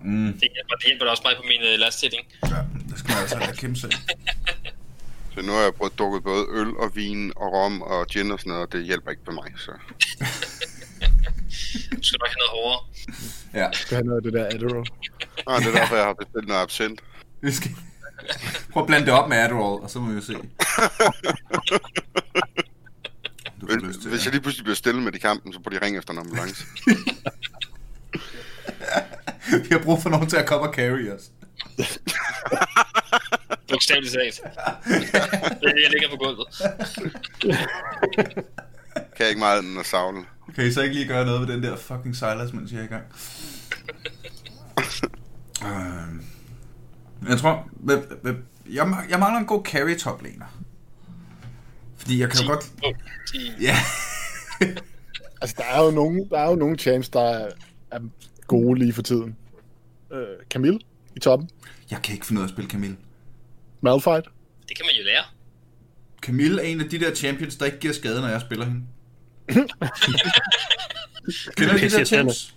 Mm. 0.03 0.33
Det 0.33 0.49
hjælper, 0.53 0.75
det 0.75 0.85
hjælper 0.85 1.05
da 1.05 1.11
også 1.11 1.23
mig 1.25 1.35
på 1.37 1.43
min 1.47 1.61
uh, 1.61 1.79
lasthætning. 1.79 2.27
Ja, 2.43 2.59
det 2.89 2.99
skal 2.99 3.09
man 3.09 3.19
altså 3.21 3.37
have 3.37 3.55
kæmpe 3.55 3.79
sig. 3.79 3.89
Så 5.35 5.41
nu 5.41 5.51
har 5.51 5.61
jeg 5.61 5.73
prøvet 5.73 5.99
drukket 5.99 6.23
både 6.23 6.45
øl 6.49 6.77
og 6.77 6.95
vin 6.95 7.33
og 7.35 7.53
rom 7.53 7.81
og 7.81 8.07
gin 8.07 8.31
og 8.31 8.39
sådan 8.39 8.49
noget, 8.49 8.65
og 8.67 8.71
det 8.73 8.85
hjælper 8.85 9.11
ikke 9.11 9.25
på 9.25 9.31
mig. 9.31 9.53
Så. 9.57 9.71
Du 11.91 12.03
skal 12.07 12.19
nok 12.19 12.29
have 12.29 12.35
noget 12.37 12.51
hårdere. 12.53 12.81
Ja, 13.53 13.69
Det 13.89 13.97
er 13.97 14.03
noget 14.03 14.17
af 14.17 14.23
det 14.23 14.33
der 14.33 14.45
Adderall. 14.45 14.87
Og 15.45 15.61
det 15.61 15.67
er 15.67 15.71
derfor, 15.79 15.95
jeg 15.95 16.05
har 16.05 16.13
bestilt 16.13 16.47
noget 16.47 16.61
absint. 16.61 17.01
vi 17.41 17.51
skal... 17.51 17.71
Prøv 18.71 18.83
at 18.83 18.87
blande 18.87 19.05
det 19.05 19.13
op 19.13 19.29
med 19.29 19.37
Adderall, 19.37 19.83
og 19.83 19.89
så 19.89 19.99
må 19.99 20.09
vi 20.09 20.15
jo 20.15 20.21
se. 20.21 20.33
Du 23.61 23.67
får 23.67 23.87
lyst 23.87 24.01
til, 24.01 24.09
Hvis 24.09 24.25
jeg 24.25 24.31
lige 24.31 24.41
pludselig 24.41 24.63
bliver 24.63 24.75
stille 24.75 25.01
med 25.01 25.13
i 25.13 25.17
kampen, 25.19 25.53
så 25.53 25.59
får 25.63 25.69
de 25.69 25.85
ringe 25.85 25.97
efter 25.97 26.13
en 26.13 26.19
ambulance. 26.19 26.65
Vi 29.63 29.67
har 29.71 29.79
brug 29.83 30.01
for 30.01 30.09
nogen 30.09 30.29
til 30.29 30.37
at 30.37 30.45
komme 30.45 30.67
og 30.67 30.73
carry 30.73 31.09
os. 31.09 31.31
Bogstaveligt 33.73 34.13
talt. 34.13 34.41
jeg 35.61 35.89
ligger 35.91 36.09
på 36.09 36.15
gulvet. 36.15 36.47
Kan 38.93 39.19
jeg 39.19 39.29
ikke 39.29 39.39
meget 39.39 39.57
andet 39.57 39.71
end 39.71 39.79
at 39.79 39.85
savle. 39.85 40.25
Kan 40.55 40.65
I 40.65 40.71
så 40.71 40.81
ikke 40.81 40.95
lige 40.95 41.07
gøre 41.07 41.25
noget 41.25 41.47
ved 41.47 41.55
den 41.55 41.63
der 41.63 41.75
fucking 41.75 42.15
Silas, 42.15 42.53
mens 42.53 42.71
jeg 42.71 42.79
er 42.79 42.83
i 42.83 42.87
gang? 42.87 43.03
Øhm, 45.65 46.23
jeg 47.29 47.37
tror... 47.37 47.69
Jeg, 48.71 49.05
jeg 49.09 49.19
mangler 49.19 49.39
en 49.39 49.45
god 49.45 49.63
carry 49.65 49.97
top 49.97 50.23
laner. 50.23 50.45
Fordi 51.97 52.19
jeg 52.19 52.29
kan 52.29 52.41
jo 52.41 52.47
godt... 52.47 52.71
De, 53.33 53.55
Ja, 53.61 53.75
Altså, 55.41 55.55
der 55.57 55.63
er 55.63 55.85
jo 55.85 55.91
nogle, 55.91 56.27
der 56.29 56.39
er 56.39 56.49
jo 56.49 56.55
nogle 56.55 56.77
champs, 56.77 57.09
der 57.09 57.21
er, 57.21 57.49
er 57.91 57.99
gode 58.47 58.79
lige 58.79 58.93
for 58.93 59.01
tiden. 59.01 59.35
Øh, 60.13 60.27
Camille 60.49 60.79
i 61.15 61.19
toppen. 61.19 61.49
jeg 61.91 62.01
kan 62.01 62.13
ikke 62.13 62.25
finde 62.25 62.39
ud 62.39 62.43
af 62.43 62.47
at 62.47 62.53
spille 62.53 62.69
Camille. 62.71 62.97
Malphite. 63.83 64.29
det 64.69 64.77
kan 64.77 64.85
man 64.85 64.95
jo 64.99 65.03
lære. 65.05 65.23
Camille 66.21 66.61
er 66.61 66.65
en 66.65 66.81
af 66.81 66.89
de 66.89 66.99
der 66.99 67.15
champions, 67.15 67.55
der 67.55 67.65
ikke 67.65 67.79
giver 67.79 67.93
skade, 67.93 68.21
når 68.21 68.27
jeg 68.27 68.41
spiller 68.41 68.65
hende. 68.65 68.81
Kender 71.57 71.77
de 71.77 71.89
der 71.89 72.05
champs? 72.05 72.55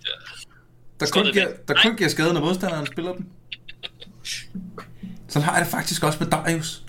Der 0.99 1.05
kun, 1.13 1.25
giver, 1.33 1.47
der 1.67 1.73
kun 1.83 1.95
giver 1.97 2.09
skade, 2.09 2.33
når 2.33 2.41
modstanderen 2.41 2.85
spiller 2.85 3.13
dem. 3.13 3.25
Sådan 5.27 5.45
har 5.45 5.53
jeg 5.55 5.61
det 5.65 5.71
faktisk 5.71 6.03
også 6.03 6.19
med 6.23 6.27
Darius. 6.31 6.83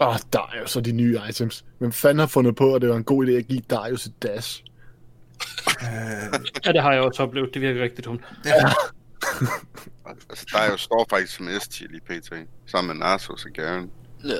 Åh, 0.00 0.08
oh, 0.08 0.16
Darius 0.32 0.76
og 0.76 0.84
de 0.84 0.92
nye 0.92 1.18
items. 1.28 1.64
Hvem 1.78 1.92
fanden 1.92 2.18
har 2.18 2.26
fundet 2.26 2.56
på, 2.56 2.74
at 2.74 2.82
det 2.82 2.90
var 2.90 2.96
en 2.96 3.04
god 3.04 3.26
idé 3.26 3.30
at 3.30 3.46
give 3.46 3.60
Darius 3.70 4.06
et 4.06 4.22
dash? 4.22 4.62
Øh, 5.82 5.86
Ja, 6.66 6.72
det 6.72 6.82
har 6.82 6.92
jeg 6.92 7.02
også 7.02 7.22
oplevet. 7.22 7.50
Det 7.54 7.62
virker 7.62 7.82
rigtig 7.82 8.04
dumt. 8.04 8.20
er, 8.44 8.70
Altså, 10.30 10.46
der 10.52 10.58
er 10.58 10.70
jo 10.70 10.76
står 10.76 11.06
faktisk 11.10 11.34
som 11.34 11.48
S 11.60 11.80
i 11.80 11.84
PT, 11.84 12.32
sammen 12.66 12.96
med 12.96 13.06
Narsos 13.06 13.44
og 13.44 13.50
Garen. 13.50 13.90
Ja. 14.24 14.34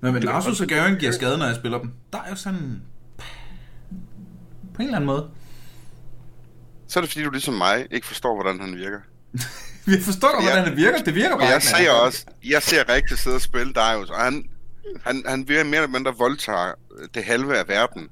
Men, 0.00 0.14
men 0.14 0.22
Narsus 0.22 0.60
og 0.60 0.66
Garen 0.66 0.96
giver 0.96 1.12
skade, 1.12 1.38
når 1.38 1.46
jeg 1.46 1.56
spiller 1.56 1.78
dem. 1.78 1.92
Der 2.12 2.18
er 2.22 2.30
jo 2.30 2.36
sådan... 2.36 2.82
På 4.74 4.82
en 4.82 4.88
eller 4.88 4.96
anden 4.96 5.06
måde. 5.06 5.30
Så 6.88 6.98
er 6.98 7.00
det 7.00 7.10
fordi, 7.10 7.24
du 7.24 7.30
ligesom 7.30 7.54
mig 7.54 7.86
ikke 7.90 8.06
forstår, 8.06 8.34
hvordan 8.34 8.60
han 8.60 8.76
virker. 8.76 9.00
Vi 9.86 10.00
forstår 10.02 10.32
godt, 10.32 10.44
hvordan 10.44 10.64
det 10.64 10.76
virker. 10.76 10.98
Det 10.98 11.14
virker 11.14 11.36
bare 11.36 11.48
jeg 11.48 11.62
ser 11.62 11.90
også, 11.90 12.26
jeg 12.44 12.62
ser 12.62 12.88
rigtig 12.88 13.18
sidde 13.18 13.36
og 13.36 13.40
spille 13.40 13.72
Darius, 13.72 14.10
og 14.10 14.16
han, 14.16 14.44
han, 15.02 15.22
han 15.26 15.48
virker 15.48 15.64
mere 15.64 15.82
eller 15.82 15.98
mindre 15.98 16.14
voldtager 16.18 16.72
det 17.14 17.24
halve 17.24 17.58
af 17.58 17.68
verden. 17.68 18.08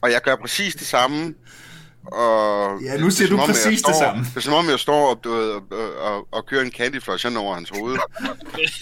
Og 0.00 0.10
jeg 0.10 0.20
gør 0.22 0.36
præcis 0.36 0.74
det 0.74 0.86
samme. 0.86 1.34
Og 2.06 2.82
Ja, 2.82 2.96
nu 2.96 3.10
siger 3.10 3.26
det 3.28 3.32
er 3.32 3.36
du 3.36 3.42
om, 3.42 3.48
jeg 3.48 3.54
præcis 3.54 3.64
det 3.64 3.78
står, 3.78 3.98
samme. 4.04 4.24
Det 4.24 4.36
er 4.36 4.40
som 4.40 4.52
om, 4.52 4.68
jeg 4.68 4.78
står 4.78 5.10
og, 5.10 5.20
og, 5.32 5.54
og, 5.70 5.96
og, 6.00 6.28
og 6.32 6.46
kører 6.46 6.62
en 6.64 6.70
candy 6.72 7.02
flush 7.02 7.26
hen 7.26 7.36
over 7.36 7.54
hans 7.54 7.70
hoved. 7.78 7.96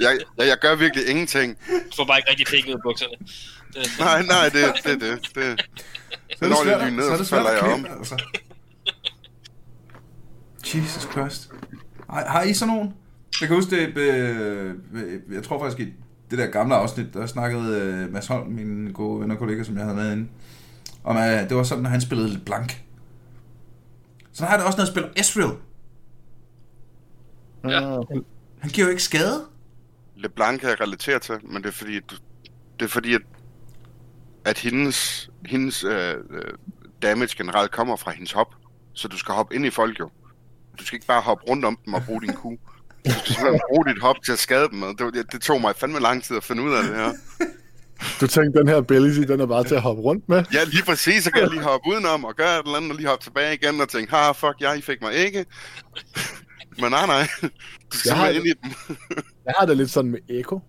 Jeg, 0.00 0.18
jeg, 0.38 0.46
jeg 0.46 0.56
gør 0.60 0.74
virkelig 0.74 1.08
ingenting. 1.08 1.56
Du 1.68 1.96
får 1.96 2.04
bare 2.04 2.18
ikke 2.18 2.30
rigtig 2.30 2.46
penge 2.46 2.68
ud 2.68 2.74
af 2.74 2.82
bukserne. 2.82 3.12
Det, 3.74 3.90
Nej, 3.98 4.22
nej, 4.22 4.48
det 4.48 4.64
er 4.64 4.72
det, 4.72 5.00
det, 5.00 5.20
det. 5.34 5.66
Så 6.38 6.44
er 6.44 6.48
Når 6.48 6.56
det 6.56 6.56
det 6.56 6.56
svært, 6.64 6.86
lyn 6.86 6.96
ned, 6.96 7.04
så 7.04 7.10
er 7.12 7.16
så 7.16 7.18
det 7.18 7.26
svært 7.28 7.44
falder 7.46 7.60
at 7.60 7.66
jeg 7.66 7.74
om. 7.74 7.86
altså. 7.98 8.22
Jesus 10.74 11.02
Christ. 11.12 11.48
Har, 12.10 12.24
har 12.28 12.42
I 12.42 12.54
sådan 12.54 12.74
nogen? 12.74 12.94
Jeg 13.40 13.48
kan 13.48 13.56
huske 13.56 13.76
det, 13.76 13.96
øh, 13.98 14.74
jeg 15.34 15.42
tror 15.42 15.58
faktisk 15.58 15.88
i 15.88 15.92
det 16.30 16.38
der 16.38 16.46
gamle 16.46 16.74
afsnit, 16.74 17.14
der 17.14 17.26
snakkede 17.26 17.78
øh, 17.80 18.12
Mads 18.12 18.26
Holm, 18.26 18.48
min 18.48 18.92
gode 18.92 19.20
ven 19.20 19.30
og 19.30 19.38
kollega, 19.38 19.62
som 19.64 19.76
jeg 19.76 19.84
havde 19.84 19.96
med 19.96 20.12
inde, 20.12 20.28
om 21.04 21.16
at 21.16 21.48
det 21.48 21.56
var 21.56 21.62
sådan, 21.62 21.82
når 21.82 21.90
han 21.90 22.00
spillede 22.00 22.28
lidt 22.28 22.44
blank. 22.44 22.82
Så 24.32 24.44
har 24.44 24.56
det 24.56 24.66
også, 24.66 24.76
når 24.76 24.84
jeg 24.84 24.92
spiller 24.92 25.10
Ezreal. 25.16 25.56
Ja. 27.64 27.80
Han 28.58 28.70
giver 28.70 28.86
jo 28.86 28.90
ikke 28.90 29.02
skade. 29.02 29.44
LeBlanc 30.16 30.60
kan 30.60 30.68
jeg 30.68 30.80
relatere 30.80 31.18
til, 31.18 31.38
men 31.42 31.62
det 31.62 31.68
er 31.68 31.72
fordi, 31.72 31.94
det 32.80 32.84
er 32.84 32.88
fordi 32.88 33.14
at, 33.14 33.22
at 34.44 34.58
hendes, 34.58 35.30
hendes 35.46 35.84
øh, 35.84 36.14
øh, 36.30 36.42
damage 37.02 37.36
generelt 37.36 37.70
kommer 37.70 37.96
fra 37.96 38.10
hendes 38.10 38.32
hop. 38.32 38.54
Så 38.92 39.08
du 39.08 39.18
skal 39.18 39.34
hoppe 39.34 39.54
ind 39.54 39.66
i 39.66 39.70
folk 39.70 40.00
jo. 40.00 40.10
Du 40.78 40.84
skal 40.84 40.96
ikke 40.96 41.06
bare 41.06 41.20
hoppe 41.20 41.44
rundt 41.48 41.64
om 41.64 41.78
dem 41.84 41.94
og 41.94 42.02
bruge 42.06 42.22
din 42.22 42.34
kugle. 42.34 42.58
Du 43.06 43.10
skal 43.10 43.34
simpelthen 43.34 43.60
bruge 43.68 43.84
dit 43.94 44.02
hop 44.02 44.16
til 44.24 44.32
at 44.32 44.38
skade 44.38 44.68
dem 44.68 44.78
med. 44.78 45.12
Det, 45.12 45.32
det 45.32 45.42
tog 45.42 45.60
mig 45.60 45.76
fandme 45.76 46.00
lang 46.00 46.24
tid 46.24 46.36
at 46.36 46.44
finde 46.44 46.62
ud 46.62 46.72
af 46.72 46.82
det 46.82 46.96
her. 46.96 47.12
Du 48.20 48.26
tænkte, 48.26 48.58
den 48.60 48.68
her 48.68 48.76
ability, 48.76 49.20
den 49.20 49.40
er 49.40 49.46
bare 49.46 49.64
til 49.64 49.74
at 49.74 49.80
hoppe 49.82 50.02
rundt 50.02 50.28
med. 50.28 50.44
Ja, 50.54 50.64
lige 50.64 50.84
præcis, 50.84 51.24
så 51.24 51.30
kan 51.30 51.40
jeg 51.42 51.50
lige 51.50 51.62
hoppe 51.62 51.90
udenom 51.90 52.24
og 52.24 52.34
gøre 52.36 52.58
et 52.58 52.64
eller 52.64 52.76
andet, 52.76 52.90
og 52.90 52.96
lige 52.96 53.08
hoppe 53.08 53.24
tilbage 53.24 53.54
igen 53.54 53.80
og 53.80 53.88
tænke, 53.88 54.10
ha, 54.14 54.30
fuck, 54.32 54.54
jeg, 54.60 54.78
I 54.78 54.80
fik 54.80 55.02
mig 55.02 55.14
ikke. 55.14 55.46
Men 56.80 56.90
nej, 56.90 57.06
nej. 57.06 57.28
Du 57.92 57.96
skal 57.98 58.08
Jeg 58.08 58.16
har- 58.16 58.28
ind 58.28 58.46
i 58.46 58.52
dem. 58.62 58.72
Jeg 59.46 59.54
har 59.58 59.66
det 59.66 59.76
lidt 59.76 59.90
sådan 59.90 60.10
med 60.10 60.18
Echo. 60.30 60.60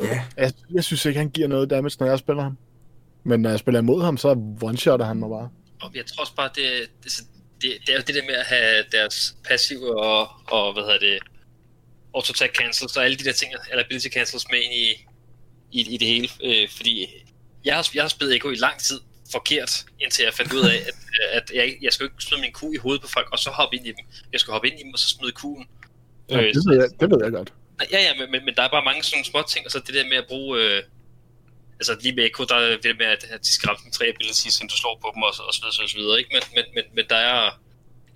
Ja. 0.00 0.24
Jeg, 0.36 0.52
jeg 0.74 0.84
synes 0.84 1.04
ikke, 1.04 1.18
han 1.18 1.30
giver 1.30 1.48
noget 1.48 1.70
damage, 1.70 1.96
når 2.00 2.06
jeg 2.06 2.18
spiller 2.18 2.42
ham. 2.42 2.58
Men 3.24 3.40
når 3.40 3.50
jeg 3.50 3.58
spiller 3.58 3.80
imod 3.80 4.04
ham, 4.04 4.16
så 4.16 4.32
one-shotter 4.64 5.04
han 5.04 5.16
mig 5.16 5.28
bare. 5.28 5.48
og 5.82 5.90
jeg 5.94 6.06
tror 6.06 6.20
også 6.20 6.34
bare, 6.34 6.50
det, 6.54 6.64
det, 7.04 7.12
det, 7.62 7.70
det 7.86 7.88
er 7.88 7.96
jo 7.96 8.02
det 8.06 8.14
der 8.14 8.22
med 8.26 8.34
at 8.34 8.46
have 8.46 8.84
deres 8.92 9.36
passive 9.48 10.00
og, 10.00 10.28
og 10.46 10.72
hvad 10.72 10.82
hedder 10.82 10.98
det, 10.98 11.18
auto-attack 12.16 12.52
cancels 12.60 12.96
og 12.96 13.04
alle 13.04 13.16
de 13.16 13.24
der 13.24 13.32
ting, 13.32 13.52
eller 13.70 13.84
ability 13.84 14.08
cancels 14.08 14.44
med 14.50 14.58
ind 14.58 14.72
i, 14.74 15.06
i, 15.72 15.94
i 15.94 15.96
det 15.96 16.08
hele. 16.08 16.28
Øh, 16.44 16.68
fordi 16.76 17.06
jeg 17.64 17.74
har, 17.74 17.88
jeg 17.94 18.02
har 18.02 18.08
spillet 18.08 18.36
Echo 18.36 18.50
i 18.50 18.54
lang 18.54 18.78
tid 18.80 19.00
forkert, 19.32 19.84
indtil 20.00 20.22
jeg 20.24 20.34
fandt 20.34 20.52
ud 20.52 20.60
af, 20.60 20.76
at, 20.76 20.94
at 21.32 21.50
jeg, 21.54 21.76
jeg 21.82 21.92
skal 21.92 22.04
ikke 22.06 22.16
smide 22.18 22.40
min 22.40 22.52
ku 22.52 22.72
i 22.72 22.76
hovedet 22.76 23.02
på 23.02 23.08
folk, 23.08 23.28
og 23.32 23.38
så 23.38 23.50
hoppe 23.50 23.76
ind 23.76 23.86
i 23.86 23.88
dem. 23.88 24.04
Jeg 24.32 24.40
skal 24.40 24.52
hoppe 24.52 24.68
ind 24.70 24.80
i 24.80 24.82
dem, 24.82 24.92
og 24.92 24.98
så 24.98 25.08
smide 25.08 25.32
kuen. 25.32 25.66
Ja, 26.30 26.36
det, 26.54 26.62
ved 26.68 26.76
jeg, 26.80 26.88
det 27.00 27.10
ved 27.10 27.18
jeg 27.24 27.32
godt. 27.32 27.52
Ja, 27.92 28.00
ja, 28.02 28.12
men, 28.20 28.30
men, 28.30 28.44
men 28.44 28.54
der 28.54 28.62
er 28.62 28.68
bare 28.68 28.84
mange 28.84 29.02
sådan 29.02 29.24
små 29.24 29.42
ting, 29.48 29.66
og 29.66 29.70
så 29.72 29.78
det 29.86 29.94
der 29.94 30.04
med 30.08 30.16
at 30.16 30.26
bruge... 30.28 30.60
Øh, 30.62 30.82
altså 31.80 31.96
lige 32.00 32.14
med 32.14 32.24
Echo, 32.24 32.44
der 32.44 32.54
er 32.54 32.76
det 32.76 32.98
med, 32.98 33.06
at 33.06 33.24
at 33.34 33.40
de 33.46 33.52
skal 33.54 33.66
ramme 33.68 33.90
tre 33.92 34.04
abilities, 34.06 34.54
som 34.54 34.68
du 34.68 34.76
slår 34.76 34.98
på 35.02 35.08
dem, 35.14 35.22
og, 35.22 35.34
så- 35.34 35.42
og 35.42 35.54
så 35.54 35.60
videre, 35.62 35.88
så 35.88 35.96
videre, 35.96 36.18
ikke? 36.18 36.30
Men, 36.34 36.42
men, 36.56 36.64
men, 36.74 36.84
men 36.96 37.04
der 37.10 37.16
er... 37.16 37.60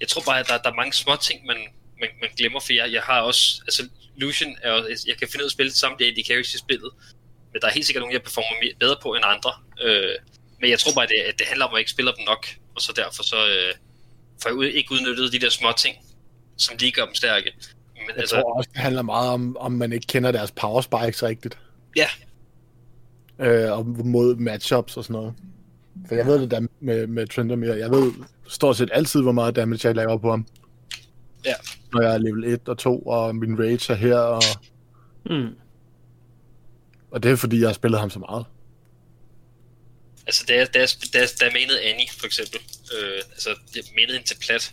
Jeg 0.01 0.09
tror 0.09 0.23
bare, 0.27 0.41
at 0.41 0.47
der, 0.49 0.59
der 0.59 0.71
er 0.71 0.75
mange 0.75 0.93
små 0.93 1.17
ting, 1.17 1.47
man, 1.47 1.57
man, 2.01 2.11
man 2.23 2.31
glemmer, 2.39 2.61
for 2.61 2.73
jeg, 2.73 2.93
jeg 2.93 3.03
har 3.03 3.21
også... 3.21 3.45
Altså, 3.67 3.83
Lucian 4.17 4.57
er 4.63 4.73
Jeg 5.07 5.17
kan 5.19 5.29
finde 5.29 5.43
ud 5.43 5.47
af 5.49 5.53
at 5.53 5.57
spille 5.59 5.73
samme 5.73 5.97
AD 6.07 6.19
carries 6.29 6.55
i 6.55 6.59
spillet, 6.59 6.91
men 7.53 7.61
der 7.61 7.67
er 7.69 7.73
helt 7.73 7.87
sikkert 7.87 8.03
nogen, 8.03 8.13
jeg 8.13 8.23
performer 8.23 8.57
mere, 8.63 8.75
bedre 8.81 8.97
på 9.03 9.15
end 9.15 9.25
andre. 9.35 9.53
Øh, 9.85 10.15
men 10.61 10.71
jeg 10.71 10.79
tror 10.79 10.93
bare, 10.95 11.05
at 11.05 11.11
det, 11.15 11.21
at 11.31 11.39
det 11.39 11.47
handler 11.47 11.67
om, 11.67 11.71
at 11.71 11.75
jeg 11.77 11.81
ikke 11.81 11.91
spiller 11.91 12.13
dem 12.13 12.25
nok, 12.27 12.47
og 12.75 12.81
så 12.81 12.93
derfor 12.97 13.23
så... 13.23 13.37
Øh, 13.37 13.73
får 14.43 14.49
jeg 14.51 14.57
ud, 14.57 14.65
ikke 14.65 14.93
udnyttet 14.93 15.33
de 15.33 15.39
der 15.39 15.51
små 15.51 15.69
ting, 15.79 15.97
som 16.57 16.77
lige 16.81 16.93
gør 16.93 17.05
dem 17.05 17.15
stærke. 17.15 17.51
Men, 17.95 18.03
Jeg 18.09 18.17
altså, 18.19 18.37
tror 18.37 18.57
også, 18.57 18.71
det 18.73 18.81
handler 18.83 19.03
meget 19.03 19.31
om, 19.31 19.57
om 19.57 19.73
man 19.73 19.93
ikke 19.93 20.07
kender 20.07 20.33
deres 20.33 20.51
power 20.51 20.81
spikes 20.81 21.23
rigtigt. 21.23 21.59
Ja, 21.97 22.07
Øh, 23.39 23.73
og 23.73 23.87
mod 23.87 24.37
matchups 24.37 24.97
og 24.97 25.05
sådan 25.05 25.15
noget. 25.15 25.35
For 26.09 26.15
jeg 26.15 26.27
ved 26.27 26.41
det 26.41 26.51
der 26.51 26.61
med, 26.81 27.07
med 27.07 27.27
Trendemir. 27.27 27.75
Jeg 27.75 27.91
ved 27.91 28.13
stort 28.49 28.77
set 28.77 28.91
altid, 28.93 29.23
hvor 29.23 29.33
meget 29.33 29.57
damage 29.57 29.89
jeg 29.89 29.97
laver 29.97 30.19
på 30.19 30.31
ham. 30.31 30.47
Ja. 31.45 31.55
Når 31.93 32.03
jeg 32.03 32.15
er 32.15 32.19
level 32.19 32.45
1 32.45 32.69
og 32.69 32.79
2, 32.79 32.99
og 32.99 33.37
min 33.37 33.59
rage 33.59 33.93
er 33.93 33.95
her, 33.95 34.17
og, 34.19 34.43
Mm. 35.31 35.49
Og 37.13 37.23
det 37.23 37.31
er 37.31 37.37
fordi, 37.37 37.61
jeg 37.61 37.69
har 37.69 37.75
spillet 37.81 38.01
ham 38.01 38.11
så 38.11 38.19
meget. 38.19 38.45
Altså, 40.27 40.45
da 40.49 40.55
jeg, 40.55 40.75
da 40.75 40.79
jeg, 40.79 40.89
da 41.13 41.19
jeg, 41.19 41.29
da 41.41 41.45
jeg 41.45 41.53
manede 41.53 41.81
Annie, 41.83 42.07
for 42.19 42.27
eksempel, 42.27 42.61
øh, 42.95 43.21
altså, 43.35 43.51
jeg 43.77 43.85
manede 43.99 44.13
hende 44.17 44.29
til 44.29 44.39
plat, 44.45 44.65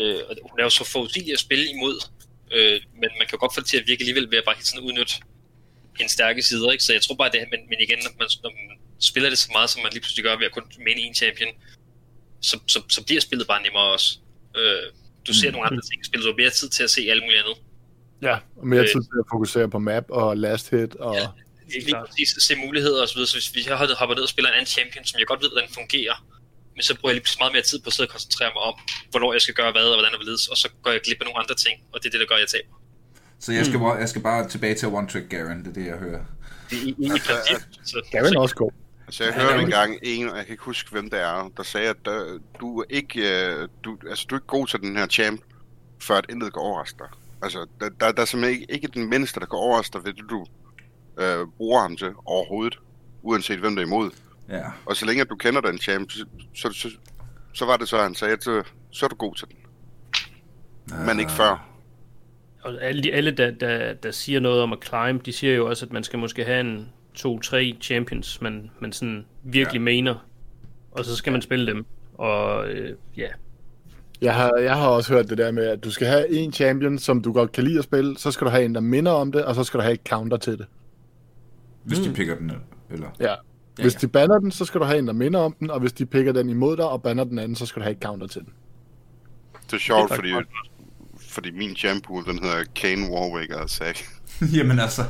øh, 0.00 0.20
og 0.28 0.36
hun 0.50 0.60
er 0.60 0.64
jo 0.64 0.70
så 0.70 0.84
forudsigelig 0.84 1.32
at 1.32 1.38
spille 1.46 1.66
imod, 1.74 1.96
øh, 2.54 2.80
men 3.00 3.10
man 3.18 3.24
kan 3.26 3.34
jo 3.36 3.40
godt 3.44 3.54
få 3.54 3.60
det 3.60 3.68
til 3.68 3.78
at 3.80 3.86
virke 3.86 4.00
alligevel 4.02 4.30
ved 4.30 4.38
at 4.38 4.44
bare 4.44 4.54
helt 4.58 4.66
sådan 4.66 4.86
udnytte 4.88 5.14
hendes 5.98 6.12
stærke 6.12 6.42
sider, 6.42 6.70
ikke? 6.70 6.84
Så 6.84 6.92
jeg 6.92 7.02
tror 7.02 7.14
bare, 7.14 7.30
det, 7.32 7.40
men, 7.52 7.60
men 7.70 7.78
igen, 7.86 7.98
når 8.04 8.12
man, 8.18 8.28
når 8.44 8.50
man 8.58 8.78
spiller 9.10 9.28
det 9.28 9.38
så 9.38 9.48
meget, 9.52 9.70
som 9.70 9.82
man 9.82 9.92
lige 9.92 10.02
pludselig 10.04 10.24
gør 10.24 10.36
ved 10.36 10.46
at 10.46 10.52
kun 10.52 10.64
mane 10.86 11.00
en 11.00 11.14
champion, 11.14 11.50
så, 12.40 12.56
så, 12.66 12.78
så 12.88 13.04
bliver 13.04 13.20
spillet 13.20 13.46
bare 13.46 13.62
nemmere 13.62 13.86
også. 13.96 14.18
Øh, 14.56 14.86
du 15.26 15.32
ser 15.34 15.50
nogle 15.50 15.66
andre 15.66 15.82
ting 15.88 15.98
i 16.02 16.04
spillet, 16.04 16.24
du 16.26 16.32
har 16.32 16.42
mere 16.42 16.50
tid 16.50 16.68
til 16.68 16.82
at 16.82 16.90
se 16.90 17.00
alt 17.10 17.22
muligt 17.22 17.40
andet. 17.42 17.56
Ja. 18.22 18.36
Og 18.56 18.66
mere 18.66 18.80
Øh. 18.80 18.86
tid 18.86 19.00
til 19.10 19.18
at 19.22 19.26
fokusere 19.32 19.70
på 19.70 19.78
map 19.78 20.04
og 20.08 20.36
last 20.36 20.70
hit. 20.70 20.94
Og... 20.94 21.14
Ja. 21.14 21.26
Lige, 21.72 21.84
lige 21.86 21.96
præcis 22.06 22.28
se 22.48 22.52
muligheder 22.56 23.02
og 23.02 23.08
så 23.08 23.14
videre. 23.14 23.28
Så 23.32 23.36
hvis 23.36 23.50
vi 23.54 23.62
har 23.68 23.94
hopper 24.00 24.14
ned 24.14 24.22
og 24.28 24.32
spiller 24.34 24.48
en 24.50 24.56
anden 24.58 24.72
champion, 24.76 25.04
som 25.04 25.18
jeg 25.18 25.26
godt 25.26 25.42
ved, 25.44 25.50
hvordan 25.52 25.70
fungerer, 25.80 26.16
men 26.76 26.82
så 26.82 26.92
bruger 26.98 27.10
jeg 27.10 27.16
lige 27.16 27.24
pludselig 27.24 27.42
meget 27.44 27.54
mere 27.56 27.66
tid 27.70 27.78
på 27.84 27.86
at 27.90 27.94
sidde 27.96 28.06
og 28.08 28.12
koncentrere 28.16 28.50
mig 28.56 28.62
om, 28.70 28.74
hvornår 29.10 29.30
jeg 29.36 29.42
skal 29.46 29.54
gøre 29.60 29.72
hvad 29.72 29.86
og 29.92 29.96
hvordan 29.98 30.12
og 30.14 30.18
hvorledes, 30.20 30.44
og 30.52 30.56
så 30.62 30.68
går 30.82 30.90
jeg 30.90 31.00
glip 31.06 31.18
af 31.20 31.26
nogle 31.28 31.38
andre 31.42 31.56
ting, 31.64 31.74
og 31.92 31.96
det 32.00 32.06
er 32.08 32.12
det, 32.14 32.20
der 32.20 32.28
gør, 32.30 32.38
at 32.40 32.44
jeg 32.46 32.52
taber. 32.56 32.74
Så 33.44 33.52
jeg 33.52 33.66
skal, 33.66 33.78
mm. 33.78 34.00
jeg 34.04 34.08
skal 34.08 34.22
bare 34.22 34.48
tilbage 34.48 34.74
til 34.74 34.88
One 34.88 35.08
Trick 35.08 35.28
Garen, 35.30 35.58
det 35.64 35.68
er 35.68 35.76
det, 35.80 35.86
jeg 35.86 35.98
hører. 36.06 36.24
I, 36.72 36.76
i, 36.76 36.94
i, 36.98 37.06
i 37.06 37.20
princip. 37.28 37.62
Så, 37.90 37.96
Gavin 38.12 38.32
så, 38.32 38.38
er 38.38 38.42
også 38.42 38.54
god. 38.54 38.72
Altså, 39.06 39.24
jeg 39.24 39.34
hørte 39.34 39.62
engang 39.62 39.98
en, 40.02 40.28
og 40.28 40.36
jeg 40.36 40.44
kan 40.46 40.52
ikke 40.52 40.64
huske, 40.64 40.90
hvem 40.90 41.10
det 41.10 41.20
er, 41.20 41.50
der 41.56 41.62
sagde, 41.62 41.88
at 41.88 41.96
der, 42.04 42.38
du 42.60 42.80
er 42.80 42.84
ikke, 42.90 43.20
øh, 43.30 43.68
du, 43.84 43.98
altså, 44.10 44.26
du 44.30 44.34
er 44.34 44.38
ikke 44.38 44.46
god 44.46 44.66
til 44.66 44.80
den 44.80 44.96
her 44.96 45.06
champ, 45.06 45.40
før 46.00 46.16
at 46.16 46.26
intet 46.30 46.52
går 46.52 46.60
overraske 46.60 46.98
dig. 46.98 47.08
Altså, 47.42 47.66
der, 47.80 47.88
der, 48.00 48.12
der 48.12 48.22
er 48.22 48.26
simpelthen 48.26 48.60
ikke, 48.60 48.72
ikke 48.74 48.88
den 48.88 49.10
mindste, 49.10 49.40
der 49.40 49.46
kan 49.46 49.58
overraske 49.58 49.92
dig 49.92 50.04
ved 50.04 50.12
det, 50.12 50.24
du 50.30 50.46
øh, 51.18 51.46
bruger 51.56 51.80
ham 51.80 51.96
til 51.96 52.08
overhovedet. 52.24 52.78
Uanset 53.22 53.58
hvem 53.58 53.76
der 53.76 53.82
er 53.82 53.86
imod. 53.86 54.10
Ja. 54.48 54.62
Og 54.86 54.96
så 54.96 55.06
længe 55.06 55.24
du 55.24 55.36
kender 55.36 55.60
den 55.60 55.78
champ, 55.78 56.10
så, 56.10 56.24
så, 56.54 56.72
så, 56.72 56.90
så 57.52 57.64
var 57.64 57.76
det 57.76 57.88
så, 57.88 57.98
han 57.98 58.14
sagde, 58.14 58.34
at 58.34 58.44
så, 58.44 58.62
så 58.90 59.06
er 59.06 59.08
du 59.08 59.16
god 59.16 59.34
til 59.34 59.48
den. 59.48 59.56
Men 61.06 61.20
ikke 61.20 61.32
før. 61.32 61.68
Og 62.62 62.82
alle, 62.82 63.02
de, 63.02 63.12
alle 63.12 63.30
der, 63.30 63.50
der, 63.50 63.94
der 63.94 64.10
siger 64.10 64.40
noget 64.40 64.62
om 64.62 64.72
at 64.72 64.78
climb, 64.84 65.26
de 65.26 65.32
siger 65.32 65.54
jo 65.54 65.68
også, 65.68 65.86
at 65.86 65.92
man 65.92 66.04
skal 66.04 66.18
måske 66.18 66.44
have 66.44 66.60
en 66.60 66.88
to-tre 67.14 67.76
champions, 67.80 68.40
man, 68.40 68.70
man 68.80 68.92
sådan 68.92 69.26
virkelig 69.42 69.78
ja. 69.78 69.84
mener. 69.84 70.26
Og 70.90 71.04
så 71.04 71.16
skal 71.16 71.32
man 71.32 71.42
spille 71.42 71.66
dem. 71.66 71.86
Og 72.14 72.68
øh, 72.68 72.96
ja, 73.16 73.28
Jeg 74.20 74.34
har, 74.34 74.56
jeg 74.56 74.76
har 74.76 74.88
også 74.88 75.12
hørt 75.12 75.30
det 75.30 75.38
der 75.38 75.50
med, 75.50 75.66
at 75.66 75.84
du 75.84 75.90
skal 75.90 76.06
have 76.06 76.30
en 76.30 76.52
champion, 76.52 76.98
som 76.98 77.22
du 77.22 77.32
godt 77.32 77.52
kan 77.52 77.64
lide 77.64 77.78
at 77.78 77.84
spille, 77.84 78.18
så 78.18 78.30
skal 78.30 78.44
du 78.44 78.50
have 78.50 78.64
en, 78.64 78.74
der 78.74 78.80
minder 78.80 79.12
om 79.12 79.32
det, 79.32 79.44
og 79.44 79.54
så 79.54 79.64
skal 79.64 79.78
du 79.78 79.82
have 79.82 79.94
et 79.94 80.00
counter 80.08 80.36
til 80.36 80.58
det. 80.58 80.66
Hvis 81.84 81.98
de 81.98 82.12
picker 82.12 82.38
den, 82.38 82.52
eller... 82.90 83.08
Ja. 83.20 83.34
Hvis 83.76 83.94
de 83.94 84.08
banner 84.08 84.38
den, 84.38 84.50
så 84.50 84.64
skal 84.64 84.80
du 84.80 84.84
have 84.84 84.98
en, 84.98 85.06
der 85.06 85.12
minder 85.12 85.40
om 85.40 85.56
den, 85.60 85.70
og 85.70 85.80
hvis 85.80 85.92
de 85.92 86.06
picker 86.06 86.32
den 86.32 86.48
imod 86.48 86.76
dig 86.76 86.88
og 86.88 87.02
banner 87.02 87.24
den 87.24 87.38
anden, 87.38 87.56
så 87.56 87.66
skal 87.66 87.80
du 87.80 87.84
have 87.84 87.96
et 87.96 88.02
counter 88.02 88.26
til 88.26 88.40
den. 88.40 88.52
Det 89.66 89.72
er 89.72 89.78
sjovt, 89.78 90.10
Det 90.10 90.10
er 90.10 90.16
fordi, 90.16 90.32
fordi 91.28 91.50
min 91.50 91.76
champ 91.76 92.06
den 92.08 92.38
hedder 92.42 92.64
Kane 92.74 93.10
Warwick 93.10 93.52
og 93.52 93.70
Zack. 93.78 94.04
Jamen 94.54 94.78
altså... 94.78 95.02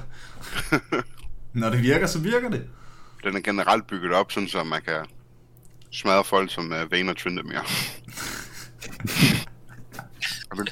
Når 1.52 1.70
det 1.70 1.82
virker, 1.82 2.06
så 2.06 2.18
virker 2.18 2.50
det. 2.50 2.68
Den 3.24 3.36
er 3.36 3.40
generelt 3.40 3.86
bygget 3.86 4.12
op, 4.12 4.32
sådan 4.32 4.48
så 4.48 4.64
man 4.64 4.82
kan 4.82 5.06
smadre 5.90 6.24
folk 6.24 6.50
som 6.50 6.64
uh, 6.64 6.92
Vayne 6.92 7.10
og 7.12 7.16
Tryndamere. 7.16 7.64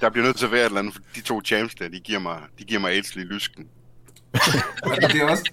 Der 0.01 0.11
bliver 0.11 0.26
nødt 0.26 0.36
til 0.36 0.46
at 0.46 0.53
være 0.53 0.61
et 0.61 0.66
eller 0.66 0.78
andet, 0.78 0.94
for 0.94 1.03
de 1.14 1.20
to 1.20 1.40
champs 1.44 1.74
der, 1.74 1.88
de 1.88 2.01
giver 2.01 2.18
mig, 2.18 2.40
de 2.59 2.64
giver 2.64 2.80
mig 2.80 2.90
AIDS 2.90 3.16
i 3.16 3.18
lysken. 3.18 3.68
Altså, 4.32 5.09
det 5.12 5.20
er 5.20 5.30
også... 5.30 5.51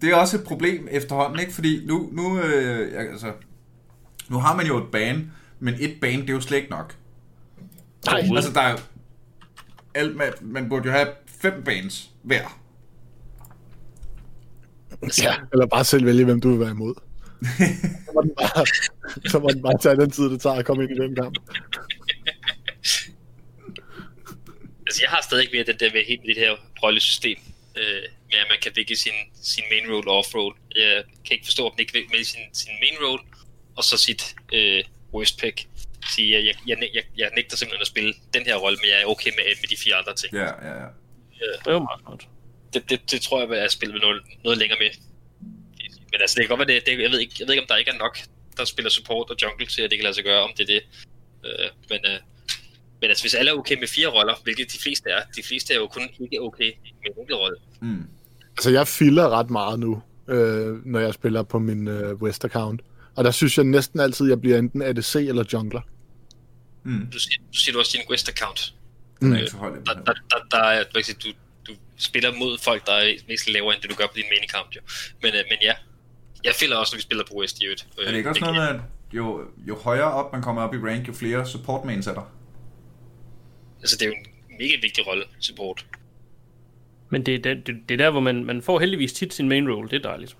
Det 0.00 0.10
er 0.10 0.14
også 0.14 0.36
et 0.36 0.44
problem 0.44 0.88
efterhånden, 0.90 1.40
ikke? 1.40 1.52
Fordi 1.52 1.86
nu, 1.86 2.08
nu, 2.12 2.40
øh, 2.40 3.10
altså, 3.12 3.32
nu 4.28 4.38
har 4.38 4.56
man 4.56 4.66
jo 4.66 4.78
et 4.78 4.90
ban, 4.92 5.32
men 5.60 5.74
et 5.80 6.00
ban, 6.00 6.20
det 6.20 6.30
er 6.30 6.34
jo 6.34 6.40
slet 6.40 6.56
ikke 6.56 6.70
nok. 6.70 6.96
Nej, 8.06 8.28
Altså, 8.36 8.52
der 8.52 8.60
er. 8.60 8.76
Alt, 9.94 10.16
man, 10.16 10.32
man 10.40 10.68
burde 10.68 10.86
jo 10.86 10.92
have 10.92 11.08
fem 11.26 11.62
bans 11.64 12.10
hver. 12.22 12.60
Ja, 15.22 15.34
eller 15.52 15.66
bare 15.66 15.84
selv 15.84 16.06
vælge, 16.06 16.24
hvem 16.24 16.40
du 16.40 16.50
vil 16.50 16.60
være 16.60 16.70
imod. 16.70 16.94
så, 18.06 18.10
må 18.14 18.22
den 18.22 18.34
bare, 18.38 18.66
så 19.30 19.38
må 19.38 19.48
den 19.48 19.62
bare 19.62 19.78
tage 19.78 19.96
den 19.96 20.10
tid, 20.10 20.24
det 20.30 20.40
tager 20.40 20.56
at 20.56 20.64
komme 20.64 20.82
ind 20.82 20.92
i 20.92 20.94
den 20.94 21.14
kamp. 21.14 21.34
Altså, 24.86 25.02
jeg 25.02 25.10
har 25.10 25.22
stadig 25.22 25.42
ikke 25.44 25.56
mere 25.56 25.64
den 25.64 25.80
der 25.80 25.90
med 25.92 26.04
helt 26.08 26.20
med 26.20 26.34
det 26.34 26.42
her 26.42 26.52
rollesystem, 26.82 27.38
øh, 27.76 28.02
med 28.30 28.38
at 28.38 28.46
man 28.52 28.58
kan 28.62 28.72
vække 28.76 28.96
sin, 28.96 29.18
sin 29.52 29.64
main 29.70 29.86
role 29.92 30.10
og 30.10 30.18
off-role. 30.18 30.54
Jeg 30.76 31.04
kan 31.24 31.32
ikke 31.36 31.46
forstå, 31.46 31.66
at 31.66 31.72
man 31.74 31.80
ikke 31.80 31.92
vil 31.92 32.04
med 32.10 32.24
sin, 32.24 32.44
sin 32.52 32.74
main 32.82 32.96
role, 33.04 33.22
og 33.76 33.84
så 33.84 33.96
sit 33.96 34.22
øh, 34.52 34.84
worst 35.14 35.38
pick. 35.40 35.66
Sige, 36.14 36.28
jeg, 36.34 36.44
jeg, 36.44 36.54
jeg, 36.66 36.90
jeg, 36.94 37.04
jeg 37.16 37.30
nægter 37.34 37.56
simpelthen 37.56 37.80
at 37.80 37.86
spille 37.86 38.14
den 38.34 38.42
her 38.46 38.56
rolle, 38.56 38.78
men 38.82 38.90
jeg 38.90 39.02
er 39.02 39.06
okay 39.06 39.30
med, 39.38 39.44
med 39.62 39.68
de 39.72 39.76
fire 39.84 39.94
andre 39.94 40.14
ting. 40.14 40.34
Ja, 40.34 40.50
ja, 40.68 40.74
ja. 40.82 40.88
det 41.64 41.66
er 41.66 41.72
jo 41.72 41.78
meget 41.78 42.00
smart. 42.00 42.28
Det, 42.72 42.90
det, 42.90 43.10
det 43.10 43.20
tror 43.20 43.40
jeg, 43.40 43.50
at 43.50 43.62
jeg 43.62 43.70
spiller 43.70 43.98
noget, 44.00 44.22
noget 44.44 44.58
længere 44.58 44.78
med. 44.78 44.90
Men 46.12 46.20
altså, 46.20 46.34
det 46.34 46.42
kan 46.42 46.56
godt 46.56 46.68
være, 46.68 46.76
det, 46.76 46.86
det, 46.86 47.02
jeg, 47.02 47.10
ved 47.10 47.18
ikke, 47.18 47.34
jeg 47.38 47.46
ved 47.46 47.54
ikke, 47.54 47.62
om 47.62 47.68
der 47.68 47.76
ikke 47.76 47.90
er 47.90 47.98
nok, 47.98 48.18
der 48.56 48.64
spiller 48.64 48.90
support 48.90 49.30
og 49.30 49.36
jungle 49.42 49.66
til, 49.66 49.82
at 49.82 49.90
det 49.90 49.98
kan 49.98 50.04
lade 50.04 50.14
sig 50.14 50.24
gøre, 50.24 50.42
om 50.42 50.52
det 50.56 50.62
er 50.62 50.72
det. 50.74 50.82
Øh, 51.46 51.68
men, 51.90 52.00
øh, 52.04 52.20
men 53.00 53.10
altså, 53.10 53.24
hvis 53.24 53.34
alle 53.34 53.50
er 53.50 53.54
okay 53.54 53.78
med 53.78 53.88
fire 53.88 54.08
roller, 54.08 54.34
hvilket 54.42 54.72
de 54.72 54.78
fleste 54.78 55.10
er, 55.10 55.22
de 55.36 55.42
fleste 55.42 55.74
er 55.74 55.78
jo 55.78 55.86
kun 55.86 56.08
ikke 56.20 56.40
okay 56.40 56.70
med 56.82 57.10
en 57.10 57.20
enkelt 57.20 57.38
rolle. 57.38 57.58
Mm. 57.80 58.04
Altså, 58.58 58.70
jeg 58.70 58.88
filler 58.88 59.28
ret 59.28 59.50
meget 59.50 59.78
nu, 59.78 60.02
øh, 60.28 60.86
når 60.86 61.00
jeg 61.00 61.14
spiller 61.14 61.42
på 61.42 61.58
min 61.58 61.88
øh, 61.88 62.14
West-account. 62.14 62.78
Og 63.16 63.24
der 63.24 63.30
synes 63.30 63.56
jeg 63.58 63.64
næsten 63.64 64.00
altid, 64.00 64.26
at 64.26 64.30
jeg 64.30 64.40
bliver 64.40 64.58
enten 64.58 64.82
ADC 64.82 65.14
eller 65.14 65.44
jungler. 65.52 65.80
Mm. 66.84 67.08
Du 67.12 67.18
siger, 67.18 67.42
du 67.52 67.58
siger 67.58 67.72
du 67.72 67.78
også 67.78 67.92
din 67.98 68.06
er 69.32 69.38
ikke 69.38 69.50
så 69.50 69.56
højt. 69.56 69.86
Der, 69.86 69.94
der, 69.94 70.12
der, 70.30 70.38
der 70.50 70.62
er, 70.62 70.84
du, 71.24 71.28
du 71.66 71.72
spiller 71.96 72.34
mod 72.38 72.58
folk, 72.58 72.86
der 72.86 72.92
er 72.92 73.14
væsentligt 73.28 73.54
lavere, 73.54 73.74
end 73.74 73.82
det 73.82 73.90
du 73.90 73.96
gør 73.96 74.06
på 74.06 74.12
din 74.16 74.24
main 74.30 74.44
account, 74.48 74.76
jo. 74.76 74.80
Men, 75.22 75.34
øh, 75.34 75.44
men 75.50 75.58
ja, 75.62 75.74
jeg 76.44 76.54
fælder 76.60 76.76
også, 76.76 76.94
når 76.94 76.98
vi 76.98 77.02
spiller 77.02 77.24
på 77.24 77.34
West 77.34 77.60
i 77.60 77.64
øvrigt. 77.64 77.86
Øh, 77.98 78.06
Er 78.06 78.10
det 78.10 78.18
ikke 78.18 78.30
også 78.30 78.40
noget 78.40 78.56
med, 78.56 78.68
at 78.68 78.80
jo, 79.12 79.40
jo 79.68 79.76
højere 79.76 80.12
op 80.12 80.32
man 80.32 80.42
kommer 80.42 80.62
op 80.62 80.74
i 80.74 80.78
rank, 80.78 81.08
jo 81.08 81.12
flere 81.12 81.46
support 81.46 81.84
mains 81.84 82.06
er 82.06 82.14
der? 82.14 82.32
Altså, 83.80 83.96
det 83.96 84.02
er 84.02 84.06
jo 84.06 84.14
en 84.14 84.26
mega 84.58 84.74
vigtig 84.82 85.06
rolle, 85.06 85.24
support. 85.40 85.86
Men 87.10 87.26
det, 87.26 87.34
er 87.34 87.38
det, 87.38 87.66
det, 87.66 87.76
det 87.88 87.94
er 87.94 87.98
der, 87.98 88.10
hvor 88.10 88.20
man, 88.20 88.44
man 88.44 88.62
får 88.62 88.78
heldigvis 88.80 89.12
tit 89.12 89.34
sin 89.34 89.48
main 89.48 89.70
role. 89.70 89.88
Det 89.88 89.96
er 89.96 90.08
dejligt. 90.08 90.36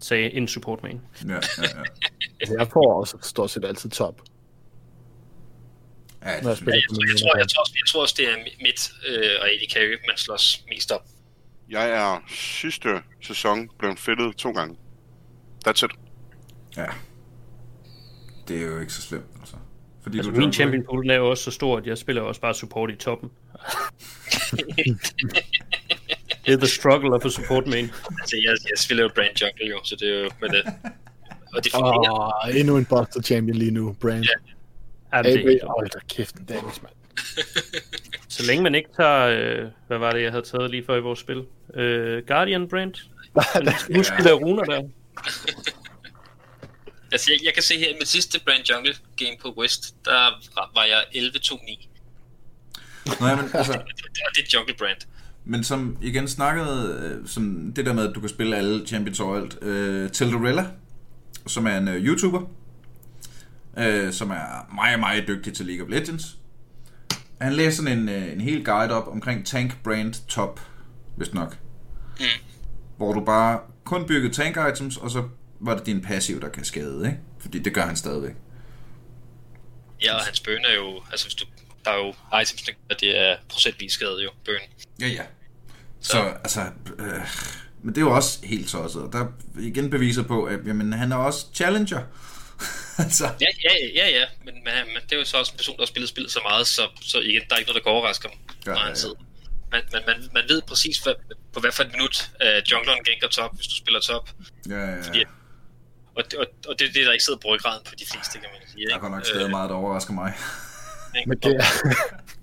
Sagde 0.00 0.30
en 0.34 0.48
support 0.48 0.82
main. 0.82 1.00
Ja, 1.24 1.32
ja, 1.32 1.38
ja. 1.62 1.68
Altså, 2.40 2.54
jeg 2.58 2.68
får 2.72 2.94
også 2.94 3.18
stort 3.22 3.50
set 3.50 3.64
altid 3.64 3.90
top. 3.90 4.22
ja 6.22 6.28
jeg 6.30 6.44
jeg. 6.44 6.56
tror, 6.56 6.72
jeg, 6.72 6.82
tror, 6.88 7.38
jeg, 7.38 7.48
tror, 7.48 7.60
også, 7.60 7.72
jeg 7.74 7.88
tror 7.88 8.02
også, 8.02 8.14
det 8.18 8.28
er 8.28 8.36
midt 8.60 8.92
øh, 9.08 9.30
og 9.40 9.48
AD 9.48 9.72
Carry, 9.74 9.96
man 10.08 10.16
slås 10.16 10.64
mest 10.68 10.92
op. 10.92 11.06
Jeg 11.70 11.90
er 11.90 12.24
sidste 12.28 12.88
sæson 13.22 13.68
blevet 13.78 13.98
fedtet 13.98 14.36
to 14.36 14.50
gange. 14.50 14.76
That's 15.68 15.84
it. 15.84 15.90
Ja. 16.76 16.86
Det 18.48 18.62
er 18.62 18.66
jo 18.66 18.80
ikke 18.80 18.92
så 18.92 19.02
slemt, 19.02 19.24
altså. 19.40 19.56
Fordi 20.02 20.18
Altså, 20.18 20.30
du 20.32 20.36
min 20.36 20.52
champion 20.52 20.84
pool 20.84 21.10
er 21.10 21.14
jo 21.14 21.30
også 21.30 21.44
så 21.44 21.50
stor, 21.50 21.76
at 21.78 21.86
jeg 21.86 21.98
spiller 21.98 22.22
også 22.22 22.40
bare 22.40 22.54
support 22.54 22.90
i 22.90 22.96
toppen. 22.96 23.30
det 26.48 26.54
er 26.54 26.58
the 26.66 26.68
struggle 26.68 27.14
of 27.14 27.24
a 27.24 27.28
support 27.28 27.66
main. 27.66 27.90
Altså, 28.20 28.36
jeg, 28.44 28.56
jeg 28.70 28.78
spiller 28.78 29.04
jo 29.04 29.10
Brand 29.14 29.36
Jungle 29.40 29.66
jo, 29.66 29.80
så 29.84 29.96
det 29.96 30.08
er 30.08 30.20
jo... 30.22 30.30
Men, 30.40 30.54
øh, 30.54 30.64
og 31.54 31.64
det 31.64 31.72
fungerer. 31.72 32.46
Åh, 32.48 32.60
endnu 32.60 32.76
en 32.76 32.84
Buster 32.84 33.22
champion 33.22 33.56
lige 33.56 33.70
nu, 33.70 33.96
Brand. 34.00 34.24
Ja. 34.24 35.16
Ja, 35.16 35.22
det 35.22 35.60
er 35.62 35.66
hold 35.66 35.90
da 35.90 35.98
kæft, 36.08 36.34
en 36.34 36.44
damage, 36.44 36.80
mand. 36.82 36.94
Så 38.28 38.46
længe 38.46 38.62
man 38.62 38.74
ikke 38.74 38.88
tager, 38.96 39.26
øh, 39.26 39.68
hvad 39.86 39.98
var 39.98 40.12
det, 40.12 40.22
jeg 40.22 40.30
havde 40.30 40.44
taget 40.44 40.70
lige 40.70 40.84
før 40.86 40.96
i 40.96 41.00
vores 41.00 41.18
spil? 41.18 41.44
Øh, 41.74 42.26
Guardian 42.26 42.68
Brand? 42.68 42.94
Husk 43.96 44.12
de 44.18 44.24
der 44.24 44.32
runer 44.32 44.64
der. 44.64 44.82
Altså, 47.12 47.32
jeg, 47.32 47.38
jeg 47.44 47.54
kan 47.54 47.62
se 47.62 47.78
her, 47.78 47.88
i 47.88 47.96
mit 47.98 48.08
sidste 48.08 48.40
Brand 48.44 48.64
Jungle 48.70 48.94
game 49.16 49.36
på 49.42 49.54
West, 49.58 49.94
der 50.04 50.20
var 50.74 50.84
jeg 50.84 51.04
11-2-9. 51.14 51.88
Nå, 53.20 53.26
ja, 53.26 53.36
men, 53.36 53.50
altså, 53.54 53.72
Og 54.26 54.30
det 54.34 54.42
er 54.44 54.48
Jungle 54.54 54.74
Brand. 54.74 55.00
Men 55.48 55.64
som 55.64 55.96
igen 56.02 56.28
snakkede, 56.28 57.00
øh, 57.02 57.28
som 57.28 57.72
det 57.76 57.86
der 57.86 57.92
med, 57.92 58.08
at 58.08 58.14
du 58.14 58.20
kan 58.20 58.28
spille 58.28 58.56
alle 58.56 58.86
champions 58.86 59.20
overalt. 59.20 59.58
Øh, 59.62 60.10
Tildorella, 60.10 60.66
som 61.46 61.66
er 61.66 61.78
en 61.78 61.88
øh, 61.88 62.04
YouTuber, 62.04 62.42
øh, 63.78 64.12
som 64.12 64.30
er 64.30 64.74
meget, 64.74 65.00
meget 65.00 65.28
dygtig 65.28 65.54
til 65.54 65.66
League 65.66 65.84
of 65.84 65.90
Legends. 65.90 66.38
Han 67.40 67.52
læser 67.52 67.82
sådan 67.82 67.98
en, 67.98 68.08
øh, 68.08 68.32
en 68.32 68.40
hel 68.40 68.64
guide 68.64 68.92
op 68.92 69.08
omkring 69.08 69.46
Tank 69.46 69.82
Brand 69.82 70.14
Top, 70.28 70.60
hvis 71.16 71.34
nok. 71.34 71.58
Mm. 72.20 72.26
Hvor 72.96 73.12
du 73.12 73.24
bare 73.24 73.60
kun 73.84 74.06
byggede 74.06 74.34
tank 74.34 74.56
items, 74.72 74.96
og 74.96 75.10
så 75.10 75.28
var 75.60 75.76
det 75.76 75.86
din 75.86 76.00
passiv, 76.00 76.40
der 76.40 76.48
kan 76.48 76.64
skade, 76.64 77.06
ikke? 77.06 77.18
Fordi 77.38 77.58
det 77.58 77.74
gør 77.74 77.82
han 77.82 77.96
stadigvæk. 77.96 78.34
Ja, 80.02 80.14
og 80.14 80.20
hans 80.20 80.40
burn 80.40 80.64
er 80.64 80.74
jo... 80.74 81.02
Altså, 81.10 81.26
hvis 81.26 81.34
du, 81.34 81.44
der 81.84 81.90
er 81.90 81.96
jo 81.96 82.40
items, 82.42 82.62
der 82.62 82.94
det 82.94 83.18
er 83.18 83.36
procentvis 83.48 83.92
skade 83.92 84.22
jo, 84.24 84.30
burn. 84.44 84.86
Ja, 85.00 85.06
ja. 85.06 85.22
Så, 86.00 86.18
altså, 86.44 86.60
øh, 86.98 87.20
men 87.82 87.94
det 87.94 88.00
er 88.00 88.06
jo 88.06 88.14
også 88.14 88.38
helt 88.44 88.68
tosset. 88.68 89.02
Og 89.02 89.12
der 89.12 89.26
igen 89.60 89.90
beviser 89.90 90.22
på, 90.22 90.44
at 90.44 90.60
jamen, 90.66 90.92
han 90.92 91.12
er 91.12 91.16
også 91.16 91.46
challenger. 91.54 92.02
altså, 93.04 93.24
Ja, 93.24 93.46
ja, 93.64 93.86
ja, 93.94 94.08
ja, 94.18 94.24
men, 94.44 94.54
men, 94.54 94.74
men 94.94 95.02
det 95.02 95.12
er 95.12 95.16
jo 95.16 95.24
så 95.24 95.36
også 95.38 95.52
en 95.52 95.56
person, 95.56 95.76
der 95.76 95.82
har 95.82 95.86
spillet 95.86 96.08
spillet 96.08 96.32
så 96.32 96.40
meget, 96.50 96.66
så, 96.66 96.82
så 97.00 97.20
igen, 97.20 97.42
der 97.48 97.54
er 97.54 97.58
ikke 97.58 97.70
noget, 97.70 97.84
der 97.84 97.90
kan 97.90 97.92
overraske 97.92 98.28
ham, 98.28 98.38
Ja, 98.66 98.72
ja, 98.72 98.86
ja, 98.86 98.88
ja. 98.88 99.08
Men, 99.72 99.80
men 99.92 100.02
man, 100.06 100.28
man 100.32 100.44
ved 100.48 100.62
præcis, 100.62 100.98
hvad, 100.98 101.14
på 101.52 101.60
hvad 101.60 101.72
for 101.72 101.82
et 101.82 101.92
minut 101.92 102.30
uh, 102.44 102.72
jungleren 102.72 103.04
ganker 103.04 103.28
top, 103.28 103.56
hvis 103.56 103.66
du 103.66 103.76
spiller 103.76 104.00
top. 104.00 104.30
ja, 104.68 104.74
ja, 104.74 105.02
Fordi, 105.02 105.18
ja. 105.18 105.24
og, 106.16 106.24
og, 106.38 106.46
og 106.68 106.78
det 106.78 106.88
er 106.88 106.92
det, 106.92 107.06
der 107.06 107.12
ikke 107.12 107.24
sidder 107.24 107.38
på 107.38 107.48
ryggraden 107.48 107.82
på 107.84 107.94
de 107.98 108.04
fleste, 108.12 108.38
kan 108.38 108.48
man 108.52 108.60
sige. 108.72 108.88
Der 108.88 108.94
er 108.94 108.98
godt 108.98 109.12
nok 109.12 109.26
stadig 109.26 109.50
meget, 109.50 109.70
der 109.70 109.76
overrasker 109.76 110.12
mig. 110.12 110.32
ikke? 111.16 111.28
Men 111.28 111.38
det 111.38 111.52
er, 111.56 111.64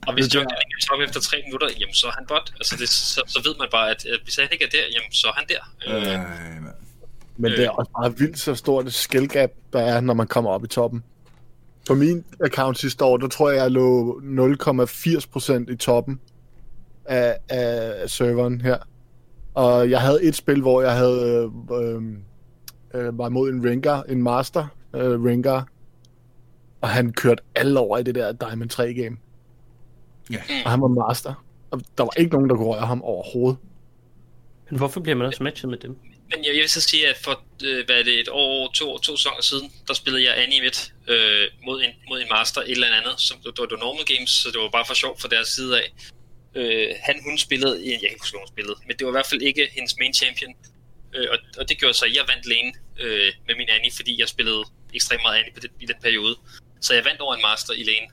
Og 0.07 0.13
hvis 0.13 0.25
det 0.27 0.35
er- 0.35 0.39
jungleren 0.39 0.61
ganker 0.61 0.79
top 0.89 0.99
efter 1.07 1.19
tre 1.21 1.37
minutter, 1.45 1.67
jamen 1.79 1.93
så 1.93 2.07
er 2.07 2.11
han 2.11 2.25
bot. 2.27 2.51
Altså 2.55 2.75
det, 2.79 2.89
så, 2.89 3.21
så 3.27 3.39
ved 3.45 3.55
man 3.59 3.67
bare, 3.71 3.89
at, 3.91 4.05
at 4.05 4.19
hvis 4.23 4.35
han 4.35 4.47
ikke 4.51 4.65
er 4.65 4.69
der, 4.69 4.83
jamen 4.95 5.11
så 5.11 5.27
er 5.27 5.33
han 5.39 5.45
der. 5.53 5.63
Øh, 5.87 6.13
Øh, 6.13 7.41
men 7.41 7.51
det 7.51 7.65
er 7.65 7.69
også 7.69 7.91
bare 8.01 8.17
vildt 8.17 8.39
så 8.39 8.55
stort 8.55 8.85
et 8.87 8.93
skill 8.93 9.27
gap, 9.27 9.49
der 9.73 9.79
er, 9.81 9.99
når 10.01 10.13
man 10.13 10.27
kommer 10.27 10.51
op 10.51 10.63
i 10.63 10.67
toppen. 10.67 11.03
På 11.87 11.95
min 11.95 12.23
account 12.43 12.79
sidste 12.79 13.03
år, 13.05 13.17
der 13.17 13.27
tror 13.27 13.49
jeg, 13.49 13.57
jeg 13.61 13.71
lå 13.71 14.19
0,80% 14.21 15.71
i 15.73 15.75
toppen 15.75 16.19
af, 17.05 17.37
af 17.49 18.09
serveren 18.09 18.61
her. 18.61 18.77
Og 19.53 19.89
jeg 19.89 20.01
havde 20.01 20.23
et 20.23 20.35
spil, 20.35 20.61
hvor 20.61 20.81
jeg 20.81 20.91
havde 20.95 21.51
øh, 21.81 22.01
øh, 23.01 23.17
var 23.17 23.29
mod 23.29 23.49
en 23.49 23.69
Rengar, 23.69 24.03
en 24.03 24.23
master 24.23 24.67
øh, 24.95 25.23
Rengar, 25.23 25.67
og 26.85 26.91
han 26.91 27.13
kørte 27.13 27.43
alle 27.55 27.79
over 27.79 27.97
i 27.97 28.03
det 28.03 28.15
der 28.15 28.31
Diamond 28.31 28.69
3 28.69 28.93
game. 28.93 29.17
Ja. 30.31 30.41
Og 30.65 30.71
han 30.71 30.81
var 30.81 30.87
master. 30.87 31.33
Og 31.71 31.81
der 31.97 32.03
var 32.03 32.13
ikke 32.17 32.31
nogen, 32.31 32.49
der 32.49 32.55
kunne 32.55 32.67
røre 32.67 32.87
ham 32.87 33.01
overhovedet. 33.01 33.57
Men 34.69 34.77
hvorfor 34.77 34.99
bliver 34.99 35.15
man 35.15 35.27
også 35.27 35.43
matchet 35.43 35.69
med 35.69 35.77
dem? 35.77 35.97
Men 36.31 36.39
jeg, 36.45 36.51
jeg 36.55 36.61
vil 36.61 36.69
så 36.69 36.81
sige, 36.81 37.07
at 37.09 37.17
for 37.25 37.43
øh, 37.63 37.85
hvad 37.85 37.95
er 37.99 38.03
det, 38.03 38.19
et 38.19 38.29
år, 38.31 38.71
to, 38.71 38.97
to 38.97 39.17
sæsoner 39.17 39.41
siden, 39.41 39.71
der 39.87 39.93
spillede 39.93 40.23
jeg 40.27 40.33
Annie 40.43 40.61
midt 40.61 40.93
øh, 41.07 41.47
mod, 41.65 41.77
en, 41.83 41.91
mod 42.09 42.21
en 42.21 42.27
master, 42.31 42.61
et 42.61 42.71
eller 42.71 42.87
andet, 43.01 43.15
som 43.21 43.37
det 43.37 43.45
var, 43.57 43.65
det 43.65 43.75
var 43.77 43.85
normal 43.85 44.05
games, 44.13 44.31
så 44.41 44.47
det 44.53 44.59
var 44.61 44.69
bare 44.77 44.85
for 44.87 44.93
sjov 44.93 45.13
fra 45.21 45.27
deres 45.35 45.47
side 45.47 45.73
af. 45.81 45.87
Øh, 46.55 46.89
han, 47.05 47.15
hun 47.27 47.37
spillede, 47.37 47.75
jeg 47.89 47.99
kan 47.99 48.09
ikke 48.09 48.23
huske, 48.25 48.37
hun 48.37 48.47
spillede, 48.55 48.77
men 48.87 48.93
det 48.97 49.03
var 49.05 49.11
i 49.13 49.17
hvert 49.17 49.29
fald 49.31 49.41
ikke 49.41 49.63
hendes 49.77 49.93
main 49.99 50.13
champion. 50.21 50.51
Øh, 51.15 51.27
og, 51.33 51.37
og 51.59 51.63
det 51.69 51.77
gjorde 51.79 51.93
så, 51.93 52.05
at 52.05 52.15
jeg 52.17 52.25
vandt 52.31 52.45
lane 52.53 52.71
øh, 53.03 53.31
med 53.47 53.55
min 53.59 53.69
Annie, 53.75 53.91
fordi 53.99 54.13
jeg 54.21 54.27
spillede 54.35 54.63
ekstremt 54.97 55.23
meget 55.25 55.37
Annie 55.39 55.53
på 55.53 55.59
det, 55.59 55.71
i 55.83 55.85
den 55.91 55.99
periode. 56.05 56.35
Så 56.85 56.93
jeg 56.93 57.05
vandt 57.09 57.21
over 57.21 57.33
en 57.35 57.43
master 57.49 57.73
i 57.81 57.83
lane, 57.91 58.07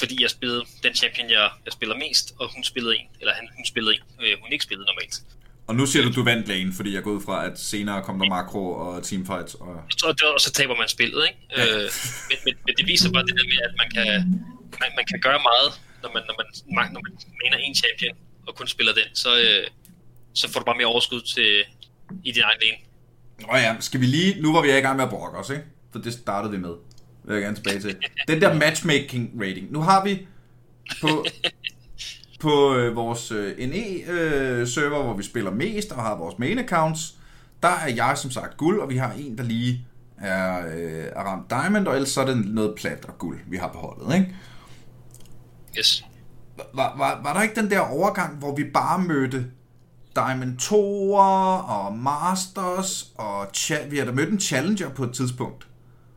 fordi 0.00 0.16
jeg 0.22 0.30
spillede 0.30 0.62
den 0.84 0.94
champion, 0.94 1.26
jeg, 1.30 1.50
jeg 1.66 1.72
spiller 1.72 1.96
mest, 2.04 2.26
og 2.40 2.54
hun 2.54 2.64
spillede 2.64 2.94
en, 3.00 3.06
eller 3.20 3.34
han, 3.38 3.44
hun 3.56 3.64
spillede 3.72 3.94
en, 3.96 4.02
øh, 4.24 4.32
hun 4.42 4.52
ikke 4.52 4.64
spillede 4.68 4.86
normalt. 4.92 5.16
Og 5.68 5.74
nu 5.78 5.86
siger 5.86 6.02
du, 6.04 6.10
du 6.18 6.24
vandt 6.24 6.48
lane, 6.48 6.72
fordi 6.78 6.90
jeg 6.94 7.02
går 7.02 7.10
ud 7.10 7.22
fra, 7.28 7.36
at 7.48 7.54
senere 7.58 8.02
kom 8.06 8.18
der 8.18 8.28
makro 8.28 8.62
og 8.84 9.02
teamfights. 9.08 9.54
Og... 9.54 9.74
Og, 10.08 10.12
det, 10.18 10.24
og 10.36 10.40
så 10.40 10.50
taber 10.52 10.76
man 10.82 10.88
spillet, 10.88 11.20
ikke? 11.28 11.38
Ja. 11.56 11.64
Øh, 11.66 11.88
men, 12.28 12.38
men, 12.44 12.54
men, 12.66 12.74
det 12.78 12.86
viser 12.92 13.08
bare 13.14 13.24
det 13.28 13.34
der 13.38 13.46
med, 13.52 13.60
at 13.68 13.74
man 13.82 13.88
kan, 13.96 14.06
man, 14.82 14.90
man 14.98 15.06
kan 15.10 15.18
gøre 15.26 15.40
meget, 15.50 15.70
når 16.02 16.10
man, 16.14 16.22
når 16.28 16.34
man, 16.38 16.46
når 16.94 17.00
man 17.06 17.12
mener 17.42 17.56
en 17.66 17.74
champion, 17.82 18.14
og 18.46 18.54
kun 18.58 18.66
spiller 18.74 18.92
den, 19.00 19.08
så, 19.14 19.30
øh, 19.44 19.66
så 20.34 20.44
får 20.50 20.60
du 20.60 20.64
bare 20.64 20.78
mere 20.80 20.86
overskud 20.94 21.20
til, 21.34 21.50
i 22.28 22.30
din 22.36 22.42
egen 22.48 22.60
lane. 22.64 22.78
Nå 23.40 23.56
ja, 23.64 23.76
skal 23.80 24.00
vi 24.00 24.06
lige, 24.06 24.42
nu 24.42 24.52
var 24.52 24.62
vi 24.62 24.68
i 24.68 24.84
gang 24.86 24.96
med 24.96 25.04
at 25.04 25.10
brokke 25.10 25.38
os, 25.38 25.50
ikke? 25.50 25.64
For 25.92 25.98
det 25.98 26.12
startede 26.12 26.52
vi 26.52 26.58
med. 26.58 26.74
Det 27.26 27.34
vil 27.34 27.34
jeg 27.34 27.42
gerne 27.42 27.56
tilbage 27.56 27.80
til. 27.80 27.96
Den 28.28 28.40
der 28.40 28.54
matchmaking 28.54 29.30
rating. 29.40 29.72
Nu 29.72 29.80
har 29.80 30.04
vi 30.04 30.26
på, 31.00 31.24
på 32.40 32.74
øh, 32.76 32.96
vores 32.96 33.32
øh, 33.32 33.58
NE-server, 33.58 34.98
øh, 34.98 35.04
hvor 35.04 35.14
vi 35.16 35.22
spiller 35.22 35.50
mest 35.50 35.92
og 35.92 36.02
har 36.02 36.16
vores 36.16 36.38
main 36.38 36.58
accounts, 36.58 37.14
der 37.62 37.68
er 37.68 37.88
jeg 37.94 38.18
som 38.18 38.30
sagt 38.30 38.56
guld, 38.56 38.80
og 38.80 38.88
vi 38.88 38.96
har 38.96 39.12
en, 39.12 39.38
der 39.38 39.44
lige 39.44 39.86
er, 40.18 40.66
øh, 40.66 41.04
er 41.16 41.20
ramt 41.22 41.50
diamond, 41.50 41.88
og 41.88 41.94
ellers 41.94 42.08
så 42.10 42.20
er 42.20 42.26
det 42.26 42.46
noget 42.46 42.74
plat 42.76 43.04
og 43.04 43.18
guld, 43.18 43.38
vi 43.46 43.56
har 43.56 43.68
på 43.72 43.78
holdet, 43.78 44.14
ikke? 44.14 44.36
Yes. 45.78 46.04
Var, 46.74 46.94
var, 46.96 47.20
var 47.22 47.32
der 47.34 47.42
ikke 47.42 47.60
den 47.60 47.70
der 47.70 47.80
overgang, 47.80 48.36
hvor 48.38 48.54
vi 48.56 48.64
bare 48.74 49.02
mødte 49.02 49.46
Diamond 50.14 50.58
2'er 50.62 51.70
og 51.70 51.98
Masters, 51.98 53.12
og 53.18 53.42
cha- 53.56 53.88
vi 53.88 53.98
har 53.98 54.04
da 54.04 54.12
mødt 54.12 54.28
en 54.28 54.40
Challenger 54.40 54.88
på 54.88 55.04
et 55.04 55.12
tidspunkt. 55.12 55.68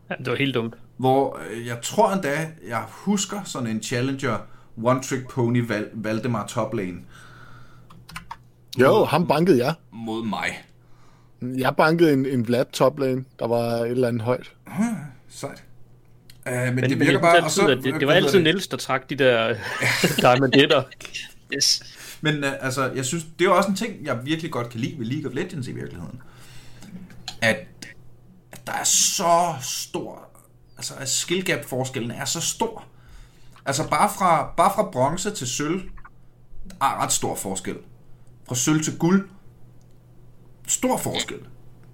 Ja, 0.10 0.16
det 0.16 0.28
var 0.28 0.36
helt 0.36 0.56
dumt. 0.56 0.74
Hvor 1.00 1.40
øh, 1.52 1.68
jeg 1.68 1.78
tror 1.84 2.14
endda, 2.14 2.52
jeg 2.68 2.84
husker 2.88 3.44
sådan 3.44 3.68
en 3.68 3.84
Challenger 3.84 4.38
One 4.84 5.02
Trick 5.02 5.30
Pony 5.30 5.72
Val- 5.72 5.90
Valdemar 5.94 6.48
top 6.48 6.74
lane. 6.74 6.98
Jo, 8.80 9.04
ham 9.06 9.28
bankede 9.28 9.66
jeg. 9.66 9.74
Mod 9.92 10.26
mig. 10.26 10.64
Jeg 11.42 11.76
bankede 11.76 12.14
en, 12.14 12.26
en 12.26 12.48
Vlad 12.48 12.66
top 12.74 13.00
lane, 13.00 13.26
der 13.40 13.48
var 13.48 13.66
et 13.66 13.92
eller 13.92 14.08
andet 14.08 14.22
højt. 14.22 14.52
Uh, 14.68 14.86
sejt. 15.30 15.64
Uh, 16.46 16.54
men, 16.54 16.76
men 16.76 16.90
det 16.90 17.00
virker 17.00 17.14
men, 17.14 17.22
bare... 17.22 17.36
Altid, 17.36 17.46
og 17.46 17.52
så, 17.52 17.68
det, 17.84 18.00
det 18.00 18.08
var 18.08 18.14
altid 18.14 18.42
Niels, 18.42 18.68
der 18.68 18.78
trak 18.78 19.10
de 19.10 19.16
der 19.16 19.56
diamandetter. 20.22 20.84
yes. 21.56 21.84
Men 22.22 22.44
uh, 22.44 22.50
altså, 22.62 22.92
jeg 22.92 23.06
synes, 23.06 23.26
det 23.40 23.48
er 23.48 23.52
også 23.52 23.70
en 23.70 23.76
ting, 23.76 24.06
jeg 24.06 24.26
virkelig 24.26 24.52
godt 24.52 24.70
kan 24.70 24.80
lide 24.80 25.00
ved 25.00 25.06
League 25.06 25.32
of 25.32 25.36
Legends 25.36 25.68
i 25.68 25.72
virkeligheden. 25.72 26.22
At, 27.42 27.68
at 28.52 28.68
der 28.68 28.74
er 28.74 28.84
så 28.84 29.56
stor... 29.62 30.29
Altså, 30.80 30.94
at 30.98 31.10
skill 31.10 31.46
gap 31.46 31.66
forskellen 31.66 32.12
er 32.12 32.26
så 32.26 32.42
stor. 32.42 32.84
Altså, 33.66 33.90
bare 33.90 34.10
fra, 34.18 34.54
bare 34.58 34.72
fra 34.76 34.90
bronze 34.92 35.32
til 35.32 35.48
sølv, 35.48 35.82
er 36.82 37.04
ret 37.04 37.12
stor 37.12 37.36
forskel. 37.36 37.78
Fra 38.48 38.56
sølv 38.56 38.84
til 38.84 38.98
guld, 38.98 39.30
stor 40.68 40.98
forskel. 40.98 41.38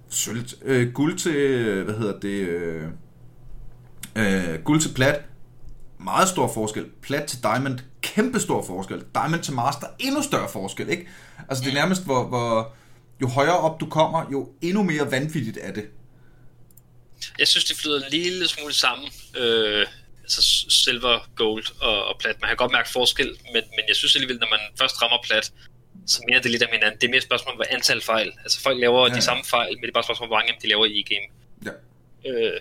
Sølv, 0.08 0.46
øh, 0.62 0.92
guld 0.92 1.18
til, 1.18 1.82
hvad 1.84 1.94
hedder 1.94 2.20
det, 2.20 2.48
øh, 2.48 2.88
øh, 4.16 4.62
guld 4.64 4.80
til 4.80 4.94
plat, 4.94 5.22
meget 5.98 6.28
stor 6.28 6.48
forskel. 6.48 6.86
Plat 7.02 7.24
til 7.24 7.42
diamond, 7.42 7.78
kæmpe 8.00 8.40
stor 8.40 8.62
forskel. 8.62 9.04
Diamond 9.14 9.42
til 9.42 9.54
master, 9.54 9.86
endnu 9.98 10.22
større 10.22 10.48
forskel, 10.48 10.88
ikke? 10.88 11.08
Altså 11.48 11.64
det 11.64 11.70
er 11.70 11.74
nærmest, 11.74 12.04
hvor, 12.04 12.24
hvor 12.24 12.72
jo 13.20 13.28
højere 13.28 13.58
op 13.58 13.80
du 13.80 13.86
kommer, 13.86 14.24
jo 14.32 14.48
endnu 14.62 14.82
mere 14.82 15.10
vanvittigt 15.10 15.58
er 15.62 15.72
det. 15.72 15.84
Jeg 17.38 17.48
synes, 17.48 17.64
det 17.64 17.76
flyder 17.76 17.96
en 18.04 18.10
lille 18.10 18.48
smule 18.48 18.74
sammen. 18.74 19.08
Øh, 19.36 19.86
altså 20.22 20.42
silver, 20.68 21.30
gold 21.36 21.64
og, 21.80 22.04
og 22.04 22.18
plat. 22.18 22.40
Man 22.40 22.48
kan 22.48 22.56
godt 22.56 22.72
mærke 22.72 22.88
forskel, 22.88 23.26
men, 23.26 23.62
men 23.76 23.84
jeg 23.88 23.96
synes 23.96 24.16
alligevel, 24.16 24.38
når 24.38 24.50
man 24.50 24.60
først 24.78 25.02
rammer 25.02 25.18
plat, 25.24 25.52
så 26.06 26.22
minder 26.26 26.42
det 26.42 26.50
lidt 26.50 26.62
om 26.62 26.68
hinanden. 26.72 27.00
Det 27.00 27.06
er 27.06 27.10
mere 27.10 27.16
et 27.16 27.22
spørgsmål 27.22 27.54
om 27.54 27.62
antal 27.70 28.00
fejl. 28.00 28.32
Altså 28.42 28.60
folk 28.60 28.80
laver 28.80 29.08
ja. 29.08 29.14
de 29.14 29.22
samme 29.22 29.44
fejl, 29.44 29.72
men 29.74 29.82
det 29.82 29.88
er 29.88 29.92
bare 29.92 30.00
et 30.00 30.06
spørgsmål 30.06 30.26
om, 30.26 30.28
hvor 30.28 30.38
mange 30.38 30.52
de 30.62 30.68
laver 30.68 30.86
i 30.86 31.02
game. 31.02 31.26
Ja. 31.66 31.74
Øh, 32.30 32.60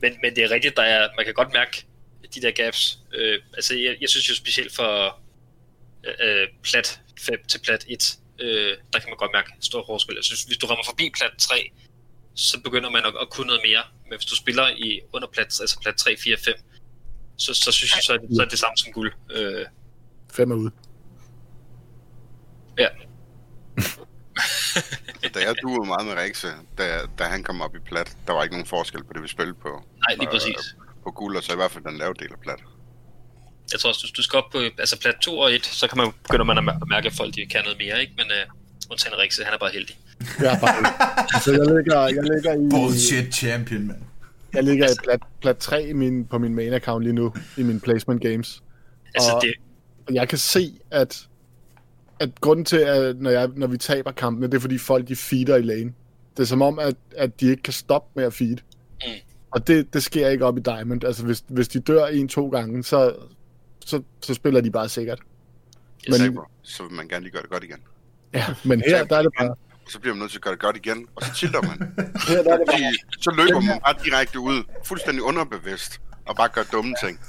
men, 0.00 0.12
men 0.22 0.36
det 0.36 0.44
er 0.44 0.50
rigtigt, 0.50 0.76
der 0.76 0.82
er, 0.82 1.08
man 1.16 1.24
kan 1.24 1.34
godt 1.34 1.52
mærke 1.52 1.84
de 2.34 2.42
der 2.42 2.50
gaps. 2.50 2.98
Øh, 3.14 3.38
altså 3.54 3.74
jeg, 3.74 3.96
jeg 4.00 4.08
synes 4.08 4.28
jo 4.28 4.34
specielt 4.34 4.74
for 4.74 5.20
øh, 6.04 6.48
plat 6.62 7.00
5 7.20 7.44
til 7.48 7.58
plat 7.58 7.84
1, 7.88 8.18
øh, 8.40 8.76
der 8.92 8.98
kan 8.98 9.08
man 9.08 9.16
godt 9.16 9.30
mærke 9.34 9.50
stor 9.60 9.84
forskel. 9.86 10.14
Jeg 10.14 10.24
synes, 10.24 10.42
hvis 10.42 10.58
du 10.58 10.66
rammer 10.66 10.84
forbi 10.84 11.10
plat 11.16 11.30
3, 11.38 11.70
så 12.34 12.60
begynder 12.60 12.90
man 12.90 13.04
at, 13.04 13.14
at 13.20 13.30
kunne 13.30 13.46
noget 13.46 13.62
mere. 13.64 13.82
Men 14.08 14.18
hvis 14.18 14.26
du 14.26 14.36
spiller 14.36 14.68
i 14.68 15.00
under 15.12 15.28
plat, 15.28 15.60
altså 15.60 15.78
plat 15.82 15.96
3, 15.96 16.16
4, 16.24 16.36
5, 16.44 16.54
så, 17.36 17.54
så 17.54 17.72
synes 17.72 17.94
jeg, 17.96 18.02
så 18.02 18.12
er, 18.12 18.18
det, 18.18 18.28
så 18.36 18.42
er 18.42 18.46
det 18.46 18.58
samme 18.58 18.76
som 18.76 18.92
guld. 18.92 19.12
Øh, 19.30 19.66
5 20.32 20.50
er 20.50 20.54
ude. 20.56 20.70
Ja. 22.78 22.88
da 25.34 25.40
jeg 25.40 25.54
duede 25.62 25.86
meget 25.86 26.06
med 26.06 26.14
Rexe, 26.14 26.48
da, 26.78 27.06
da 27.18 27.24
han 27.24 27.42
kom 27.42 27.60
op 27.60 27.76
i 27.76 27.78
plat, 27.78 28.16
der 28.26 28.32
var 28.32 28.42
ikke 28.42 28.54
nogen 28.54 28.66
forskel 28.66 29.04
på 29.04 29.12
det, 29.12 29.22
vi 29.22 29.28
spillede 29.28 29.58
på. 29.62 29.84
Nej, 30.08 30.16
lige 30.16 30.28
præcis. 30.30 30.76
På, 30.78 31.00
på 31.04 31.10
guld, 31.10 31.36
og 31.36 31.42
så 31.42 31.52
i 31.52 31.56
hvert 31.56 31.70
fald 31.70 31.84
den 31.84 31.98
lave 31.98 32.14
del 32.14 32.32
af 32.32 32.40
plat. 32.40 32.60
Jeg 33.72 33.80
tror 33.80 33.88
også, 33.88 34.06
du, 34.06 34.12
du 34.16 34.22
skal 34.22 34.36
op 34.36 34.50
på 34.52 34.58
altså 34.58 35.00
plat 35.00 35.14
2 35.22 35.38
og 35.38 35.52
1, 35.54 35.66
så 35.66 35.88
kan 35.88 35.98
man 35.98 36.12
begynder 36.22 36.44
man 36.44 36.58
at 36.58 36.88
mærke, 36.88 37.06
at 37.06 37.12
folk 37.12 37.34
de 37.34 37.46
kan 37.46 37.62
noget 37.64 37.78
mere, 37.78 38.00
ikke? 38.00 38.12
Men 38.16 38.26
uh, 38.26 38.90
undtagen 38.90 39.18
Rexe, 39.18 39.44
han 39.44 39.54
er 39.54 39.58
bare 39.58 39.70
heldig. 39.72 39.96
Jeg 40.40 40.54
er 40.54 40.60
bare 40.60 41.26
altså, 41.34 41.52
jeg 41.52 41.76
ligger, 41.76 42.00
jeg 42.00 42.24
ligger 42.34 42.54
i... 42.54 42.70
Bullshit 42.70 43.34
champion, 43.34 43.86
man. 43.86 43.96
Jeg 44.54 44.64
ligger 44.64 44.86
i 44.86 44.94
plat, 45.04 45.20
plat 45.40 45.56
3 45.56 45.88
i 45.88 45.92
min, 45.92 46.24
på 46.24 46.38
min 46.38 46.54
main 46.54 46.72
account 46.72 47.02
lige 47.02 47.12
nu, 47.12 47.32
i 47.56 47.62
min 47.62 47.80
placement 47.80 48.22
games. 48.22 48.62
Altså, 49.14 49.32
og, 49.32 49.42
det... 49.42 49.52
og 50.08 50.14
jeg 50.14 50.28
kan 50.28 50.38
se, 50.38 50.80
at 50.90 51.26
at 52.20 52.40
grunden 52.40 52.64
til, 52.64 52.76
at 52.76 53.20
når, 53.20 53.30
jeg, 53.30 53.48
når 53.56 53.66
vi 53.66 53.76
taber 53.76 54.12
kampene, 54.12 54.46
det 54.46 54.54
er 54.54 54.60
fordi 54.60 54.78
folk 54.78 55.08
de 55.08 55.16
feeder 55.16 55.56
i 55.56 55.62
lane. 55.62 55.92
Det 56.36 56.42
er 56.42 56.46
som 56.46 56.62
om, 56.62 56.78
at, 56.78 56.94
at 57.16 57.40
de 57.40 57.50
ikke 57.50 57.62
kan 57.62 57.72
stoppe 57.72 58.10
med 58.14 58.24
at 58.24 58.32
feed. 58.34 58.56
Mm. 59.06 59.12
Og 59.50 59.66
det, 59.66 59.94
det 59.94 60.02
sker 60.02 60.28
ikke 60.28 60.44
op 60.44 60.58
i 60.58 60.60
Diamond. 60.60 61.04
Altså 61.04 61.24
hvis, 61.24 61.44
hvis 61.48 61.68
de 61.68 61.80
dør 61.80 62.06
en-to 62.06 62.48
gange, 62.48 62.84
så, 62.84 63.14
så, 63.84 64.02
så 64.22 64.34
spiller 64.34 64.60
de 64.60 64.70
bare 64.70 64.88
sikkert. 64.88 65.20
Men, 66.08 66.38
så 66.62 66.82
vil 66.82 66.92
man 66.92 67.08
gerne 67.08 67.22
lige 67.22 67.32
gøre 67.32 67.42
det 67.42 67.50
godt 67.50 67.64
igen. 67.64 67.78
Ja, 68.34 68.44
men 68.64 68.82
her 68.86 69.04
der 69.04 69.16
er 69.16 69.22
det 69.22 69.32
bare... 69.38 69.54
Så 69.88 70.00
bliver 70.00 70.14
man 70.14 70.20
nødt 70.20 70.30
til 70.30 70.38
at 70.38 70.42
gøre 70.42 70.52
det 70.52 70.60
godt 70.60 70.76
igen, 70.76 71.06
og 71.16 71.22
så 71.22 71.34
tilter 71.34 71.62
man. 71.62 71.78
her 72.28 72.42
der 72.42 72.52
er 72.52 72.56
det 72.56 72.66
bare... 72.66 72.94
Så 73.20 73.30
løber 73.36 73.60
man 73.60 73.80
bare 73.86 73.94
direkte 74.04 74.40
ud, 74.40 74.64
fuldstændig 74.84 75.22
underbevidst, 75.22 76.00
og 76.26 76.36
bare 76.36 76.48
gør 76.48 76.62
dumme 76.62 76.94
ting. 77.04 77.20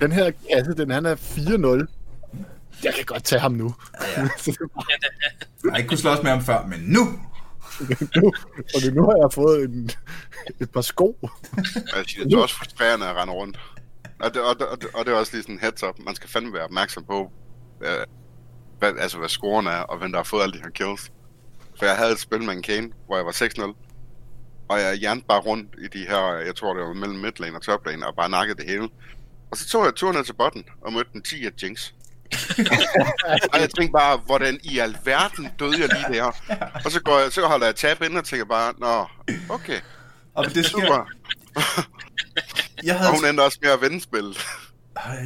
Den 0.00 0.12
her 0.12 0.30
kasse, 0.50 0.74
den 0.74 0.90
han 0.90 1.06
er 1.06 1.16
4-0 1.16 1.98
jeg 2.84 2.94
kan 2.94 3.04
godt 3.04 3.24
tage 3.24 3.40
ham 3.40 3.52
nu. 3.52 3.74
Ja, 4.00 4.20
ja. 4.20 4.26
jeg 5.64 5.70
har 5.70 5.76
ikke 5.76 5.88
kunnet 5.88 6.00
slås 6.00 6.22
med 6.22 6.30
ham 6.30 6.42
før, 6.42 6.66
men 6.66 6.80
nu! 6.80 7.00
nu 8.16 8.32
og 8.74 8.80
det, 8.82 8.94
nu 8.94 9.02
har 9.02 9.16
jeg 9.22 9.32
fået 9.32 9.64
en, 9.64 9.90
et 10.60 10.70
par 10.70 10.80
sko. 10.80 11.28
Siger, 12.06 12.24
det 12.24 12.34
er 12.34 12.38
også 12.38 12.54
frustrerende 12.54 13.06
at 13.06 13.16
rende 13.16 13.32
rundt. 13.32 13.60
Og 14.20 14.34
det, 14.34 14.42
og, 14.42 14.58
det, 14.58 14.66
og, 14.66 14.80
det, 14.80 14.88
og 14.94 15.04
det 15.04 15.12
er 15.12 15.16
også 15.16 15.32
lige 15.32 15.42
sådan 15.42 15.54
en 15.54 15.60
heads 15.60 15.82
up. 15.82 15.98
Man 15.98 16.14
skal 16.14 16.28
fandme 16.28 16.52
være 16.52 16.64
opmærksom 16.64 17.04
på, 17.04 17.32
hvad, 18.78 18.92
altså 18.98 19.18
hvad 19.18 19.28
scoren 19.28 19.66
er, 19.66 19.80
og 19.80 19.98
hvem 19.98 20.12
der 20.12 20.18
har 20.18 20.24
fået 20.24 20.42
alle 20.42 20.52
de 20.58 20.62
her 20.62 20.70
kills. 20.70 21.12
For 21.78 21.86
jeg 21.86 21.96
havde 21.96 22.12
et 22.12 22.18
spil 22.18 22.42
med 22.42 22.54
en 22.54 22.62
Kane, 22.62 22.88
hvor 23.06 23.16
jeg 23.16 23.26
var 23.26 23.32
6-0. 23.32 23.74
Og 24.68 24.80
jeg 24.80 24.94
hjernt 24.94 25.28
bare 25.28 25.40
rundt 25.40 25.74
i 25.78 25.98
de 25.98 26.06
her, 26.08 26.36
jeg 26.46 26.56
tror 26.56 26.74
det 26.74 26.82
var 26.82 26.92
mellem 26.92 27.18
midlane 27.18 27.56
og 27.56 27.62
toplane, 27.62 28.06
og 28.06 28.14
bare 28.16 28.28
nakkede 28.28 28.58
det 28.58 28.70
hele. 28.70 28.88
Og 29.50 29.56
så 29.56 29.68
tog 29.68 29.84
jeg 29.84 29.94
turen 29.94 30.16
ned 30.16 30.24
til 30.24 30.32
botten 30.32 30.64
og 30.80 30.92
mødte 30.92 31.10
en 31.14 31.22
10 31.22 31.46
af 31.46 31.50
Jinx. 31.62 31.92
og 33.52 33.60
jeg 33.60 33.70
tænkte 33.78 33.92
bare, 33.92 34.20
hvordan 34.26 34.60
i 34.62 34.78
alverden 34.78 35.48
døde 35.58 35.80
jeg 35.80 35.88
lige 35.88 36.18
der? 36.18 36.24
Og 36.84 36.92
så, 36.92 37.02
går 37.02 37.18
jeg, 37.18 37.32
så 37.32 37.46
holder 37.46 37.66
jeg 37.66 37.76
tab 37.76 38.02
ind 38.02 38.18
og 38.18 38.24
tænker 38.24 38.46
bare, 38.46 38.74
nå, 38.78 39.06
okay. 39.48 39.80
Og 40.34 40.44
det 40.54 40.66
sker... 40.66 41.06
jeg 42.84 42.98
havde... 42.98 43.10
Og 43.10 43.16
hun 43.16 43.26
endte 43.26 43.40
også 43.42 43.58
med 43.62 43.70
at 43.70 43.80
vende 43.80 44.00
spillet. 44.00 44.46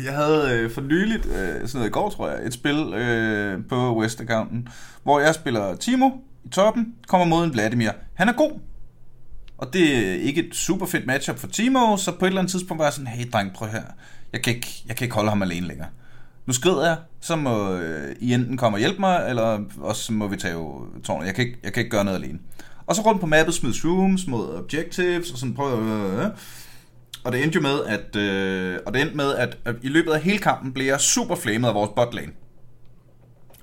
Jeg 0.05 0.15
havde 0.15 0.51
øh, 0.53 0.71
for 0.71 0.81
nyligt, 0.81 1.27
øh, 1.27 1.33
sådan 1.33 1.69
noget 1.75 1.87
i 1.87 1.91
går 1.91 2.11
tror 2.11 2.29
jeg, 2.29 2.47
et 2.47 2.55
spil 2.55 2.95
øh, 2.95 3.59
på 3.69 3.97
West 3.97 4.21
Accounten, 4.21 4.69
hvor 5.03 5.21
jeg 5.21 5.35
spiller 5.35 5.77
Timo 5.77 6.11
i 6.45 6.49
toppen, 6.49 6.95
kommer 7.09 7.27
mod 7.27 7.45
en 7.45 7.53
Vladimir. 7.53 7.91
Han 8.15 8.29
er 8.29 8.33
god, 8.33 8.61
og 9.59 9.73
det 9.73 9.97
er 9.97 10.15
ikke 10.15 10.47
et 10.47 10.55
super 10.55 10.87
fedt 10.87 11.07
matchup 11.07 11.39
for 11.39 11.47
Timo, 11.47 11.97
så 11.97 12.13
på 12.13 12.25
et 12.25 12.29
eller 12.29 12.41
andet 12.41 12.51
tidspunkt 12.51 12.79
var 12.79 12.85
jeg 12.85 12.93
sådan, 12.93 13.07
hey 13.07 13.31
dreng, 13.33 13.53
prøv 13.53 13.69
her, 13.69 13.83
jeg 14.33 14.43
kan 14.43 14.55
ikke, 14.55 14.83
jeg 14.87 14.97
kan 14.97 15.05
ikke 15.05 15.15
holde 15.15 15.29
ham 15.29 15.43
alene 15.43 15.67
længere. 15.67 15.89
nu 16.47 16.53
skrider 16.53 16.87
jeg, 16.87 16.97
så 17.21 17.37
må 17.37 17.73
øh, 17.73 18.17
I 18.21 18.35
enten 18.35 18.57
komme 18.57 18.77
og 18.77 18.81
hjælpe 18.81 19.01
mig, 19.01 19.27
eller 19.29 19.61
også 19.81 20.13
må 20.13 20.27
vi 20.27 20.37
tage 20.37 20.55
tårnet. 21.05 21.27
Jeg 21.27 21.35
kan, 21.35 21.47
ikke, 21.47 21.59
jeg 21.65 21.73
kan 21.73 21.81
ikke 21.81 21.91
gøre 21.91 22.05
noget 22.05 22.19
alene. 22.19 22.39
Og 22.87 22.97
så 22.97 23.03
rundt 23.03 23.21
på 23.21 23.27
mappet 23.27 23.55
smid 23.55 23.85
rooms 23.85 24.27
mod 24.27 24.57
objectives, 24.57 25.31
og 25.31 25.39
sådan 25.39 25.55
prøver 25.55 25.81
øh, 25.81 26.19
øh, 26.19 26.25
øh. 26.25 26.31
Og 27.25 27.33
det 27.33 27.43
endte 27.43 27.57
jo 27.57 27.63
med, 27.63 27.85
at, 27.85 28.17
øh, 28.17 28.79
og 28.87 28.95
det 28.95 29.03
endte 29.03 29.17
med, 29.17 29.35
at, 29.35 29.57
i 29.83 29.89
løbet 29.89 30.13
af 30.13 30.21
hele 30.21 30.39
kampen 30.39 30.73
blev 30.73 30.87
jeg 30.87 31.01
super 31.01 31.37
flamet 31.37 31.69
af 31.69 31.75
vores 31.75 31.91
botlane. 31.97 32.33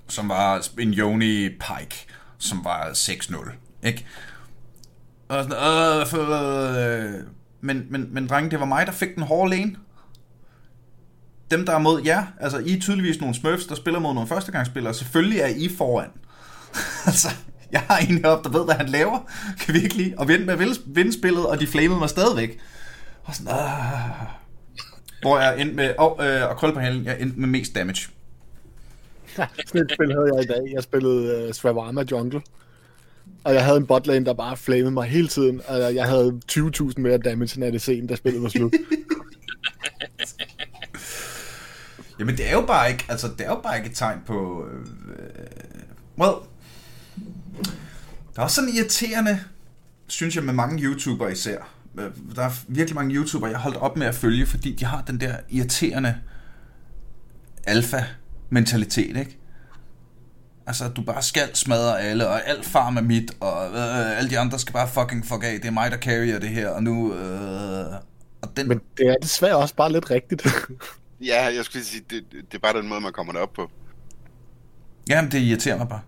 Som 0.07 0.29
var 0.29 0.67
en 0.79 0.93
Yoni 0.93 1.49
Pike, 1.49 2.05
som 2.39 2.63
var 2.63 2.89
6-0. 2.93 3.51
Ikke? 3.83 4.05
Og 5.29 5.43
sådan, 5.43 5.57
øh, 5.57 6.07
for, 6.07 6.19
øh, 6.77 7.13
men, 7.61 7.87
men, 7.89 8.13
men 8.13 8.27
drenge, 8.27 8.51
det 8.51 8.59
var 8.59 8.65
mig, 8.65 8.85
der 8.85 8.91
fik 8.91 9.15
den 9.15 9.23
hårde 9.23 9.49
lane. 9.49 9.75
Dem, 11.51 11.65
der 11.65 11.73
er 11.73 11.79
mod 11.79 12.01
jer, 12.05 12.25
altså 12.39 12.57
I 12.57 12.73
er 12.73 12.79
tydeligvis 12.79 13.19
nogle 13.19 13.35
smurfs, 13.35 13.65
der 13.65 13.75
spiller 13.75 13.99
mod 13.99 14.13
nogle 14.13 14.29
førstegangsspillere. 14.29 14.93
Selvfølgelig 14.93 15.39
er 15.39 15.47
I 15.47 15.69
foran. 15.77 16.09
altså, 17.05 17.27
jeg 17.71 17.81
har 17.81 17.97
en 17.97 18.17
heroppe, 18.17 18.49
der 18.49 18.57
ved, 18.57 18.65
hvad 18.65 18.75
han 18.75 18.89
laver. 18.89 19.19
Kan 19.59 19.73
virkelig. 19.73 20.19
Og 20.19 20.27
vinde 20.27 20.45
med 20.45 20.53
at 20.53 20.77
vinde 20.85 21.13
spillet, 21.13 21.45
og 21.45 21.59
de 21.59 21.67
flamede 21.67 21.99
mig 21.99 22.09
stadigvæk. 22.09 22.59
Og 23.23 23.35
sådan, 23.35 23.53
øh. 23.53 24.39
Hvor 25.21 25.39
jeg 25.39 25.61
endte 25.61 25.75
med, 25.75 25.93
og, 25.97 26.27
øh, 26.27 26.49
og 26.49 26.57
krølle 26.57 26.73
på 26.73 26.79
halen, 26.79 27.05
jeg 27.05 27.21
endte 27.21 27.39
med 27.39 27.47
mest 27.47 27.75
damage. 27.75 28.09
Sådan 29.67 29.81
et 29.81 29.91
spil 29.93 30.11
havde 30.11 30.31
jeg 30.35 30.43
i 30.43 30.47
dag. 30.47 30.73
Jeg 30.73 30.83
spillede 30.83 31.37
øh, 31.37 31.47
uh, 31.47 31.53
Swawarma 31.53 32.03
Jungle. 32.11 32.41
Og 33.43 33.53
jeg 33.53 33.65
havde 33.65 33.77
en 33.77 33.85
botlane, 33.85 34.25
der 34.25 34.33
bare 34.33 34.57
flamede 34.57 34.91
mig 34.91 35.07
hele 35.07 35.27
tiden. 35.27 35.61
Og 35.67 35.95
jeg 35.95 36.05
havde 36.05 36.39
20.000 36.51 36.93
mere 36.97 37.17
damage 37.17 37.65
end 37.65 37.75
ADC'en, 37.75 38.07
da 38.07 38.15
spillet 38.15 38.43
var 38.43 38.49
slut. 38.49 38.73
Jamen 42.19 42.37
det 42.37 42.49
er 42.49 42.51
jo 42.51 42.65
bare 42.65 42.91
ikke, 42.91 43.05
altså 43.09 43.27
det 43.37 43.45
er 43.45 43.49
jo 43.49 43.59
bare 43.63 43.77
ikke 43.77 43.89
et 43.89 43.95
tegn 43.95 44.19
på, 44.25 44.65
øh, 44.71 44.85
well, 46.17 46.35
der 48.35 48.41
er 48.41 48.43
også 48.43 48.55
sådan 48.55 48.69
irriterende, 48.69 49.39
synes 50.07 50.35
jeg 50.35 50.43
med 50.43 50.53
mange 50.53 50.83
YouTuber 50.83 51.27
især. 51.27 51.57
Øh, 51.99 52.11
der 52.35 52.43
er 52.43 52.51
virkelig 52.67 52.95
mange 52.95 53.15
YouTuber, 53.15 53.47
jeg 53.47 53.57
har 53.57 53.63
holdt 53.63 53.77
op 53.77 53.97
med 53.97 54.07
at 54.07 54.15
følge, 54.15 54.45
fordi 54.45 54.75
de 54.75 54.85
har 54.85 55.01
den 55.01 55.19
der 55.19 55.35
irriterende 55.49 56.15
alfa 57.63 58.03
alfa-mentalitet, 58.49 59.17
ikke? 59.17 59.37
Altså, 60.67 60.89
du 60.89 61.01
bare 61.01 61.23
skal 61.23 61.55
smadre 61.55 62.01
alle, 62.01 62.27
og 62.27 62.47
alt 62.47 62.65
farm 62.65 62.97
er 62.97 63.01
mit, 63.01 63.31
og 63.39 63.65
øh, 63.65 64.17
alle 64.17 64.29
de 64.29 64.39
andre 64.39 64.59
skal 64.59 64.73
bare 64.73 64.87
fucking 64.87 65.25
fuck 65.25 65.43
af. 65.43 65.59
Det 65.61 65.65
er 65.65 65.71
mig, 65.71 65.91
der 65.91 65.97
carrier 65.97 66.39
det 66.39 66.49
her, 66.49 66.69
og 66.69 66.83
nu... 66.83 67.13
Øh, 67.13 67.93
og 68.41 68.57
den... 68.57 68.67
Men 68.67 68.81
det 68.97 69.07
er 69.07 69.15
desværre 69.21 69.55
også 69.55 69.75
bare 69.75 69.91
lidt 69.91 70.11
rigtigt. 70.11 70.47
ja, 71.31 71.43
jeg 71.43 71.65
skulle 71.65 71.85
sige, 71.85 72.03
det, 72.09 72.23
det 72.31 72.53
er 72.53 72.59
bare 72.59 72.73
den 72.73 72.87
måde, 72.87 73.01
man 73.01 73.13
kommer 73.13 73.33
derop 73.33 73.53
på. 73.53 73.71
Jamen, 75.09 75.31
det 75.31 75.39
irriterer 75.39 75.77
mig 75.77 75.87
bare. 75.87 76.01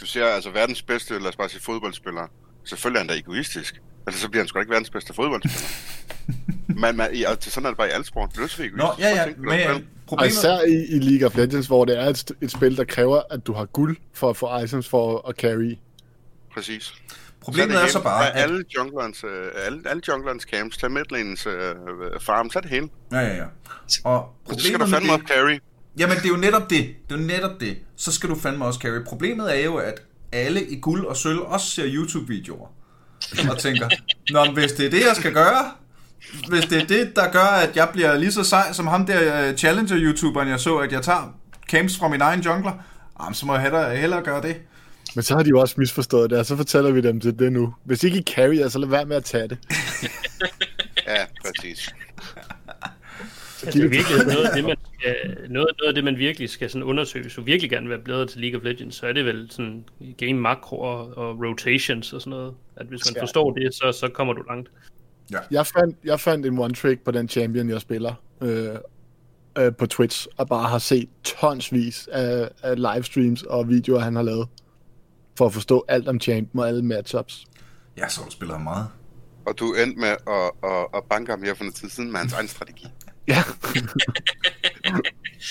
Du 0.00 0.06
siger, 0.06 0.26
altså 0.26 0.50
verdens 0.50 0.82
bedste, 0.82 1.18
lad 1.18 1.28
os 1.28 1.36
bare 1.36 1.48
sige 1.48 1.62
fodboldspiller. 1.62 2.26
Selvfølgelig 2.64 2.98
er 2.98 3.00
han 3.00 3.08
da 3.08 3.14
egoistisk. 3.14 3.82
Altså, 4.06 4.20
så 4.20 4.28
bliver 4.28 4.42
han 4.42 4.48
sgu 4.48 4.58
ikke 4.58 4.70
verdens 4.70 4.90
bedste 4.90 5.14
fodboldspiller. 5.14 5.68
men, 6.80 6.96
man, 6.96 7.14
ja, 7.14 7.34
sådan 7.40 7.64
er 7.64 7.70
det 7.70 7.76
bare 7.76 7.88
i 7.88 7.90
alt 7.90 8.06
sport. 8.06 8.30
Det 8.36 8.42
er 8.42 8.46
så 8.46 8.68
Nå, 8.76 8.92
ja, 8.98 9.08
ja, 9.08 9.26
men 9.36 9.88
problemet... 10.06 10.32
især 10.32 10.60
i, 10.60 10.96
i 10.96 10.98
League 10.98 11.26
of 11.26 11.36
Legends, 11.36 11.66
hvor 11.66 11.84
det 11.84 11.98
er 11.98 12.06
et, 12.06 12.32
et 12.40 12.50
spil, 12.50 12.76
der 12.76 12.84
kræver, 12.84 13.22
at 13.30 13.46
du 13.46 13.52
har 13.52 13.64
guld 13.64 13.96
for 14.14 14.30
at 14.30 14.36
få 14.36 14.58
items 14.58 14.88
for 14.88 15.28
at 15.28 15.34
carry. 15.34 15.78
Præcis. 16.54 16.92
Problemet 17.40 17.72
så 17.72 17.78
er, 17.78 17.84
er 17.84 17.88
så 17.88 18.02
bare, 18.02 18.36
at... 18.36 18.42
Alle 18.42 18.64
junglerens, 18.76 19.24
uh, 19.24 19.30
alle, 19.66 19.82
alle 19.86 20.02
junglerens 20.08 20.42
camps, 20.42 20.76
tag 20.76 20.90
midlanens 20.90 21.46
uh, 21.46 21.52
farm, 22.20 22.50
så 22.50 22.58
er 22.58 22.60
det 22.60 22.70
hele. 22.70 22.88
Ja, 23.12 23.18
ja, 23.18 23.36
ja. 23.36 23.44
Og 24.04 24.34
problemet 24.44 24.62
så 24.62 24.68
skal 24.68 24.80
du 24.80 24.86
fandme 24.86 25.12
det... 25.12 25.20
op 25.20 25.20
carry. 25.20 25.58
Jamen, 25.98 26.16
det 26.16 26.24
er 26.24 26.28
jo 26.28 26.36
netop 26.36 26.70
det. 26.70 26.94
Det 27.08 27.14
er 27.14 27.20
jo 27.20 27.26
netop 27.26 27.60
det. 27.60 27.76
Så 27.96 28.12
skal 28.12 28.28
du 28.28 28.34
fandme 28.34 28.64
også 28.64 28.80
carry. 28.80 29.04
Problemet 29.06 29.58
er 29.58 29.64
jo, 29.64 29.76
at 29.76 30.02
alle 30.32 30.66
i 30.66 30.80
guld 30.80 31.06
og 31.06 31.16
sølv 31.16 31.38
også 31.38 31.70
ser 31.70 31.84
YouTube-videoer. 31.86 32.68
Og 33.50 33.58
tænker, 33.58 33.88
Nå, 34.30 34.52
hvis 34.52 34.72
det 34.72 34.86
er 34.86 34.90
det, 34.90 35.00
jeg 35.00 35.16
skal 35.16 35.32
gøre, 35.32 35.70
hvis 36.48 36.64
det 36.64 36.82
er 36.82 36.86
det, 36.86 37.16
der 37.16 37.30
gør, 37.30 37.38
at 37.38 37.76
jeg 37.76 37.88
bliver 37.92 38.16
lige 38.16 38.32
så 38.32 38.44
sej 38.44 38.72
som 38.72 38.86
ham 38.86 39.06
der 39.06 39.48
uh, 39.48 39.54
Challenger-YouTuberen, 39.54 40.48
jeg 40.48 40.60
så, 40.60 40.76
at 40.76 40.92
jeg 40.92 41.02
tager 41.02 41.38
camps 41.68 41.98
fra 41.98 42.08
min 42.08 42.20
egen 42.20 42.40
jungler, 42.40 42.72
jamen, 43.20 43.34
så 43.34 43.46
må 43.46 43.52
jeg 43.52 43.62
hellere, 43.62 43.96
hellere 43.96 44.22
gøre 44.22 44.42
det. 44.42 44.56
Men 45.14 45.22
så 45.22 45.36
har 45.36 45.42
de 45.42 45.48
jo 45.48 45.60
også 45.60 45.74
misforstået 45.78 46.30
det, 46.30 46.38
og 46.38 46.46
så 46.46 46.56
fortæller 46.56 46.90
vi 46.90 47.00
dem 47.00 47.20
til 47.20 47.38
det 47.38 47.52
nu. 47.52 47.74
Hvis 47.84 48.04
ikke 48.04 48.18
I 48.18 48.22
carry, 48.22 48.68
så 48.68 48.78
lad 48.78 48.88
være 48.88 49.04
med 49.04 49.16
at 49.16 49.24
tage 49.24 49.48
det. 49.48 49.58
ja, 51.08 51.24
præcis. 51.44 51.94
Altså, 53.64 53.78
det 53.78 53.84
er 53.84 53.88
virkelig 53.88 54.26
noget 54.26 54.44
af 54.44 54.54
det, 54.54 54.64
man, 54.64 54.76
noget, 55.50 55.68
noget 55.78 55.88
af 55.88 55.94
det, 55.94 56.04
man 56.04 56.18
virkelig 56.18 56.50
skal 56.50 56.70
sådan 56.70 56.82
undersøge, 56.82 57.22
hvis 57.22 57.34
du 57.34 57.42
virkelig 57.42 57.70
gerne 57.70 57.88
vil 57.88 57.96
være 57.96 58.04
bedre 58.04 58.26
til 58.26 58.40
League 58.40 58.60
of 58.60 58.64
Legends, 58.64 58.96
så 58.96 59.06
er 59.06 59.12
det 59.12 59.24
vel 59.24 59.48
sådan 59.50 59.84
game 60.18 60.32
makro 60.32 60.80
og, 60.80 61.18
og 61.18 61.38
rotations 61.44 62.12
og 62.12 62.20
sådan 62.20 62.30
noget. 62.30 62.54
At 62.76 62.86
hvis 62.86 63.00
man 63.06 63.14
ja. 63.14 63.22
forstår 63.22 63.52
det, 63.52 63.74
så, 63.74 63.92
så 64.00 64.08
kommer 64.08 64.34
du 64.34 64.42
langt. 64.42 64.68
Ja. 65.30 65.38
Jeg, 65.50 65.66
fandt, 65.66 65.96
jeg 66.04 66.20
fandt 66.20 66.46
en 66.46 66.58
one-trick 66.58 67.04
på 67.04 67.10
den 67.10 67.28
champion, 67.28 67.68
jeg 67.70 67.80
spiller 67.80 68.14
øh, 68.40 68.74
øh, 69.58 69.74
på 69.74 69.86
Twitch, 69.86 70.26
og 70.36 70.48
bare 70.48 70.68
har 70.68 70.78
set 70.78 71.08
tonsvis 71.24 72.08
af, 72.12 72.48
af 72.62 72.76
livestreams 72.94 73.42
og 73.42 73.68
videoer, 73.68 74.00
han 74.00 74.16
har 74.16 74.22
lavet, 74.22 74.48
for 75.38 75.46
at 75.46 75.52
forstå 75.52 75.84
alt 75.88 76.08
om 76.08 76.20
champion 76.20 76.60
og 76.62 76.68
alle 76.68 76.82
matchups. 76.84 77.44
Ja, 77.96 78.08
så 78.08 78.20
du 78.24 78.30
spiller 78.30 78.58
meget. 78.58 78.86
Og 79.46 79.58
du 79.58 79.74
endte 79.74 80.00
med 80.00 80.08
at, 80.08 80.70
at, 80.70 80.86
at 80.94 81.02
banke 81.10 81.30
ham 81.30 81.42
her 81.42 81.54
for 81.54 81.64
noget 81.64 81.74
tid 81.74 81.88
siden 81.90 82.12
med 82.12 82.20
hans 82.20 82.32
egen 82.32 82.48
strategi. 82.48 82.86
Ja. 83.28 83.42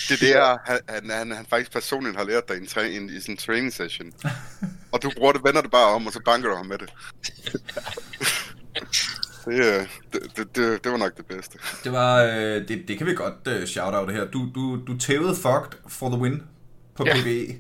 det 0.10 0.12
er 0.12 0.18
det, 0.20 0.60
han, 0.66 0.80
han, 0.90 1.10
han, 1.10 1.32
han 1.32 1.46
faktisk 1.50 1.72
personligt 1.72 2.16
har 2.18 2.24
lært 2.24 2.48
dig 2.48 2.58
i, 2.58 2.60
en, 2.60 2.66
tra- 2.66 2.82
i, 2.82 3.18
i 3.18 3.20
sådan 3.20 3.34
en 3.34 3.38
training 3.38 3.74
session. 3.74 4.12
Og 4.92 5.04
du 5.04 5.12
bruger 5.18 5.32
det, 5.34 5.44
vender 5.44 5.62
det 5.62 5.72
bare 5.72 5.96
om, 5.96 6.08
og 6.08 6.14
så 6.14 6.20
banker 6.26 6.50
du 6.50 6.56
ham 6.56 6.66
med 6.66 6.78
det. 6.78 6.94
Det, 9.46 9.88
det, 10.14 10.38
det, 10.38 10.56
det, 10.56 10.84
det 10.84 10.92
var 10.92 10.98
nok 10.98 11.18
det 11.18 11.26
bedste. 11.26 11.58
Det 11.84 11.92
var, 11.92 12.24
øh, 12.24 12.68
det, 12.68 12.84
det 12.88 12.98
kan 12.98 13.08
vi 13.08 13.14
godt 13.14 13.62
uh, 13.62 13.66
shout 13.66 13.94
out 13.94 14.08
det 14.08 14.16
her. 14.16 14.26
Du, 14.26 14.50
du, 14.56 14.80
du 14.88 14.98
tævede 14.98 15.36
fucked 15.36 15.80
for 15.88 16.10
the 16.10 16.18
win 16.18 16.44
på 16.96 17.04
ja. 17.08 17.14
PvE. 17.16 17.56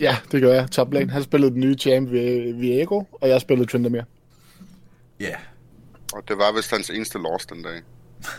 Ja, 0.00 0.16
det 0.32 0.42
gør 0.42 0.54
jeg. 0.54 0.70
Top 0.70 0.92
lane. 0.92 1.10
Han 1.10 1.22
spillede 1.22 1.52
den 1.52 1.60
nye 1.60 1.74
champ 1.74 2.10
ved 2.10 2.54
Viego, 2.54 3.02
og 3.12 3.28
jeg 3.28 3.40
spillede 3.40 3.70
Tryndamere. 3.70 4.04
Ja. 5.20 5.24
Yeah. 5.24 5.38
Og 6.12 6.22
det 6.28 6.38
var 6.38 6.56
vist 6.56 6.70
hans 6.70 6.90
eneste 6.90 7.18
loss 7.18 7.46
den 7.46 7.62
dag. 7.62 7.82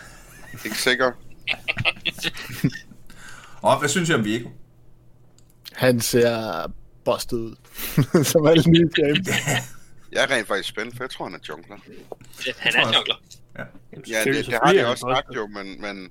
Ikke 0.64 0.78
sikker. 0.78 1.12
Og 3.62 3.78
hvad 3.78 3.88
synes 3.88 4.08
jeg 4.08 4.18
om 4.18 4.24
Viego? 4.24 4.48
Han 5.72 6.00
ser 6.00 6.72
busted 7.04 7.38
ud. 7.38 7.54
Som 8.24 8.46
alle 8.46 8.70
nye 8.70 8.88
games. 8.94 9.28
Jeg 10.12 10.22
er 10.22 10.30
rent 10.30 10.46
faktisk 10.46 10.68
spændt, 10.68 10.96
for 10.96 11.04
jeg 11.04 11.10
tror, 11.10 11.24
han 11.24 11.34
er 11.34 11.38
jungler. 11.48 11.76
Ja, 12.46 12.52
han 12.58 12.72
er 12.74 12.92
jungler. 12.94 13.14
Ja, 13.58 13.64
ja 14.08 14.24
det, 14.24 14.46
det 14.46 14.58
har 14.64 14.72
de 14.72 14.86
også 14.86 15.14
sagt 15.14 15.36
jo, 15.36 15.46
men, 15.46 15.80
men 15.80 16.10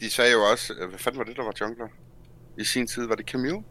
de 0.00 0.10
sagde 0.10 0.32
jo 0.32 0.42
også, 0.42 0.74
hvad 0.88 0.98
fanden 0.98 1.18
var 1.18 1.24
det, 1.24 1.36
der 1.36 1.42
var 1.42 1.52
jungler? 1.60 1.86
I 2.58 2.64
sin 2.64 2.86
tid, 2.86 3.06
var 3.06 3.14
det 3.14 3.26
Camille? 3.26 3.62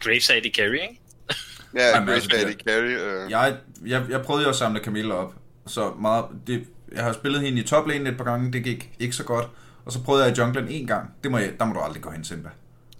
Graves 0.00 0.30
er 0.30 0.50
carry, 0.54 0.72
ikke? 0.72 1.00
ja, 1.74 1.88
Jamen, 1.88 2.08
Graves 2.08 2.28
altså, 2.28 2.48
er 2.48 2.52
carry. 2.68 3.24
Øh. 3.24 3.30
Jeg, 3.30 3.56
jeg, 3.86 4.06
jeg 4.10 4.22
prøvede 4.22 4.44
jo 4.44 4.50
at 4.50 4.56
samle 4.56 4.80
Camille 4.84 5.14
op, 5.14 5.34
så 5.66 5.90
meget, 5.90 6.24
det, 6.46 6.66
jeg 6.92 7.04
har 7.04 7.12
spillet 7.12 7.40
hende 7.40 7.60
i 7.60 7.64
toplane 7.64 8.10
et 8.10 8.16
par 8.16 8.24
gange, 8.24 8.52
det 8.52 8.64
gik 8.64 8.90
ikke 8.98 9.16
så 9.16 9.24
godt. 9.24 9.46
Og 9.84 9.92
så 9.92 10.02
prøvede 10.02 10.24
jeg 10.24 10.38
junglen 10.38 10.68
en 10.68 10.86
gang. 10.86 11.10
Det 11.22 11.30
må 11.30 11.38
jeg, 11.38 11.52
der 11.58 11.64
må 11.64 11.74
du 11.74 11.80
aldrig 11.80 12.02
gå 12.02 12.10
hen, 12.10 12.24
Simba. 12.24 12.48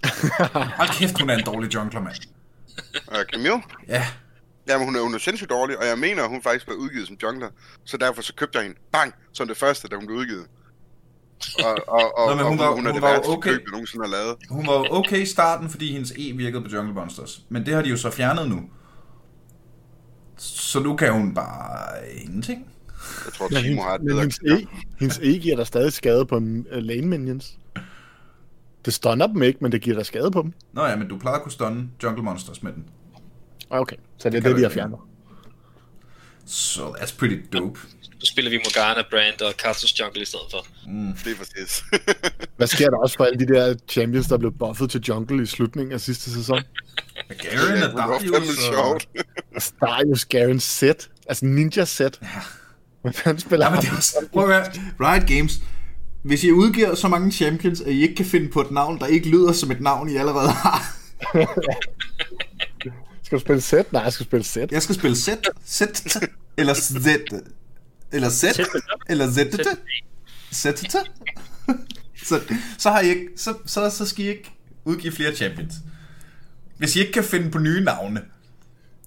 Hold 0.79 0.99
kæft, 0.99 1.21
hun 1.21 1.31
er 1.31 1.37
en 1.37 1.45
dårlig 1.45 1.75
jungler, 1.75 2.01
mand. 2.01 2.17
Uh, 3.09 3.23
Camille? 3.33 3.63
Ja. 3.89 4.07
Jamen, 4.71 4.87
hun 4.87 4.97
er, 4.97 5.01
hun 5.01 5.15
er 5.15 5.19
sindssygt 5.19 5.51
dårlig, 5.51 5.79
og 5.79 5.87
jeg 5.87 5.99
mener, 5.99 6.29
hun 6.29 6.43
faktisk 6.43 6.69
var 6.69 6.75
udgivet 6.75 7.07
som 7.07 7.17
jungler. 7.23 7.49
Så 7.85 7.97
derfor 7.97 8.23
så 8.23 8.35
købte 8.35 8.59
jeg 8.59 8.65
hende, 8.67 8.79
bang, 8.93 9.15
som 9.33 9.49
det 9.49 9.57
første, 9.57 9.89
da 9.89 9.97
hun 9.97 10.07
blev 10.07 10.19
udgivet. 10.19 10.47
Og, 11.65 11.77
og, 11.89 12.19
og, 12.19 12.27
Nå, 12.31 12.37
men 12.37 12.47
hun, 12.47 12.59
var, 12.59 12.69
hun, 12.69 12.77
hun 12.77 12.87
er 12.87 12.93
det 12.93 13.03
værste 13.03 13.29
okay. 13.29 13.51
køb, 13.51 13.61
jeg 13.61 13.71
nogensinde 13.73 14.05
har 14.05 14.11
lavet. 14.11 14.37
Hun 14.51 14.67
var 14.67 14.87
okay 14.91 15.19
i 15.19 15.27
starten, 15.27 15.71
fordi 15.71 15.93
hendes 15.93 16.11
E 16.11 16.33
virkede 16.37 16.63
på 16.63 16.69
Jungle 16.73 16.95
Monsters. 16.95 17.43
Men 17.49 17.67
det 17.67 17.75
har 17.75 17.83
de 17.83 17.89
jo 17.89 17.97
så 17.97 18.11
fjernet 18.11 18.49
nu. 18.49 18.61
Så 20.37 20.81
nu 20.81 20.97
kan 20.97 21.13
hun 21.13 21.35
bare 21.35 22.13
ingenting. 22.15 22.67
Jeg 23.25 23.33
tror, 23.33 23.49
ja, 23.53 23.61
Timo 23.61 23.83
har 23.83 23.95
et 23.95 24.01
bedre 24.01 24.21
hendes 24.21 24.39
e, 24.39 24.67
hendes 24.99 25.19
e 25.23 25.39
giver 25.39 25.57
der 25.57 25.65
stadig 25.65 25.93
skade 25.93 26.27
på 26.27 26.37
en 26.37 26.67
uh, 26.73 26.79
lane 26.79 27.07
minions. 27.07 27.59
Det 28.85 28.95
stunner 28.95 29.27
dem 29.27 29.43
ikke, 29.43 29.59
men 29.63 29.73
det 29.73 29.83
giver 29.83 29.97
der 29.97 30.03
skade 30.03 30.31
på 30.31 30.43
dem. 30.43 30.53
Nå 30.73 30.87
ja, 30.87 30.97
men 30.97 31.09
du 31.09 31.19
plejer 31.19 31.37
at 31.37 31.43
kunne 31.43 31.53
stunne 31.53 31.89
jungle 32.03 32.23
monsters 32.23 32.63
med 32.63 32.73
den. 32.73 32.85
Okay, 33.71 33.97
så 34.19 34.31
det 34.31 34.37
er 34.37 34.41
det, 34.41 34.51
det 34.51 34.57
de 34.57 34.63
har 34.63 34.71
fjernet. 34.71 34.99
So 36.47 36.95
that's 36.95 37.19
pretty 37.19 37.37
dope. 37.53 37.81
Nu 38.21 38.27
spiller 38.27 38.51
vi 38.51 38.57
Morgana, 38.57 39.03
Brand 39.11 39.41
og 39.41 39.57
Kartus 39.57 40.01
Jungle 40.01 40.23
i 40.23 40.25
stedet 40.25 40.47
for. 40.51 40.67
Mm. 40.87 41.13
Det 41.25 41.33
er 41.33 41.37
præcis. 41.37 41.85
Hvad 42.57 42.67
sker 42.67 42.91
der 42.91 42.97
også 42.97 43.17
for 43.17 43.25
alle 43.25 43.39
de 43.39 43.55
der 43.55 43.75
champions, 43.89 44.27
der 44.27 44.39
blev 44.39 44.53
buffet 44.53 44.91
til 44.91 45.01
jungle 45.01 45.43
i 45.43 45.47
slutningen 45.47 45.93
af 45.93 46.01
sidste 46.01 46.33
sæson? 46.33 46.63
Garen 47.29 47.83
og 47.83 47.99
Darius. 47.99 48.69
Og... 48.69 49.01
Darius, 49.81 50.25
Garen, 50.25 50.61
Set. 50.61 51.11
Altså 51.29 51.47
Ninja 51.47 51.85
Set. 51.85 52.21
Ja. 52.23 53.11
Fanden 53.11 53.41
spiller 53.41 53.67
ja, 53.67 53.71
men 53.71 53.81
det 53.81 53.89
er 53.89 53.97
også, 53.97 54.17
prøv 54.33 54.51
at 54.51 54.55
høre, 54.55 54.67
Riot 55.01 55.29
Games, 55.29 55.61
hvis 56.23 56.45
I 56.45 56.51
udgiver 56.51 56.95
så 56.95 57.09
mange 57.09 57.33
champions, 57.33 57.81
at 57.81 57.93
I 57.93 58.03
ikke 58.03 58.15
kan 58.15 58.27
finde 58.27 58.49
på 58.49 58.61
et 58.61 58.71
navn, 58.71 58.99
der 58.99 59.07
ikke 59.07 59.29
lyder 59.29 59.53
som 59.53 59.71
et 59.71 59.81
navn, 59.81 60.09
I 60.09 60.17
allerede 60.17 60.51
har. 60.51 60.97
Skal 63.31 63.39
du 63.39 63.41
spille 63.41 63.61
sæt? 63.61 63.93
Nej, 63.93 64.03
jeg 64.03 64.13
skal 64.13 64.27
spille 64.27 64.45
sæt. 64.45 64.73
Jeg 64.73 64.83
skal 64.83 64.95
spille 64.95 65.17
Z, 65.17 65.29
Z, 65.67 65.81
eller 66.57 66.75
Z, 66.75 66.91
eller 68.13 68.31
Z, 68.31 68.45
eller 69.09 69.31
Z, 69.33 69.39
Z, 70.55 70.67
Z. 70.91 70.95
Så, 72.25 72.41
så 72.79 72.91
har 72.91 73.01
I 73.01 73.09
ikke, 73.09 73.29
så, 73.37 73.55
så, 73.67 73.91
så 73.91 74.07
skal 74.07 74.25
I 74.25 74.29
ikke 74.29 74.51
udgive 74.85 75.13
flere 75.13 75.35
champions. 75.37 75.75
Hvis 76.79 76.97
I 76.97 77.01
ikke 77.01 77.13
kan 77.13 77.25
finde 77.25 77.51
på 77.51 77.59
nye 77.59 77.81
navne, 77.85 78.23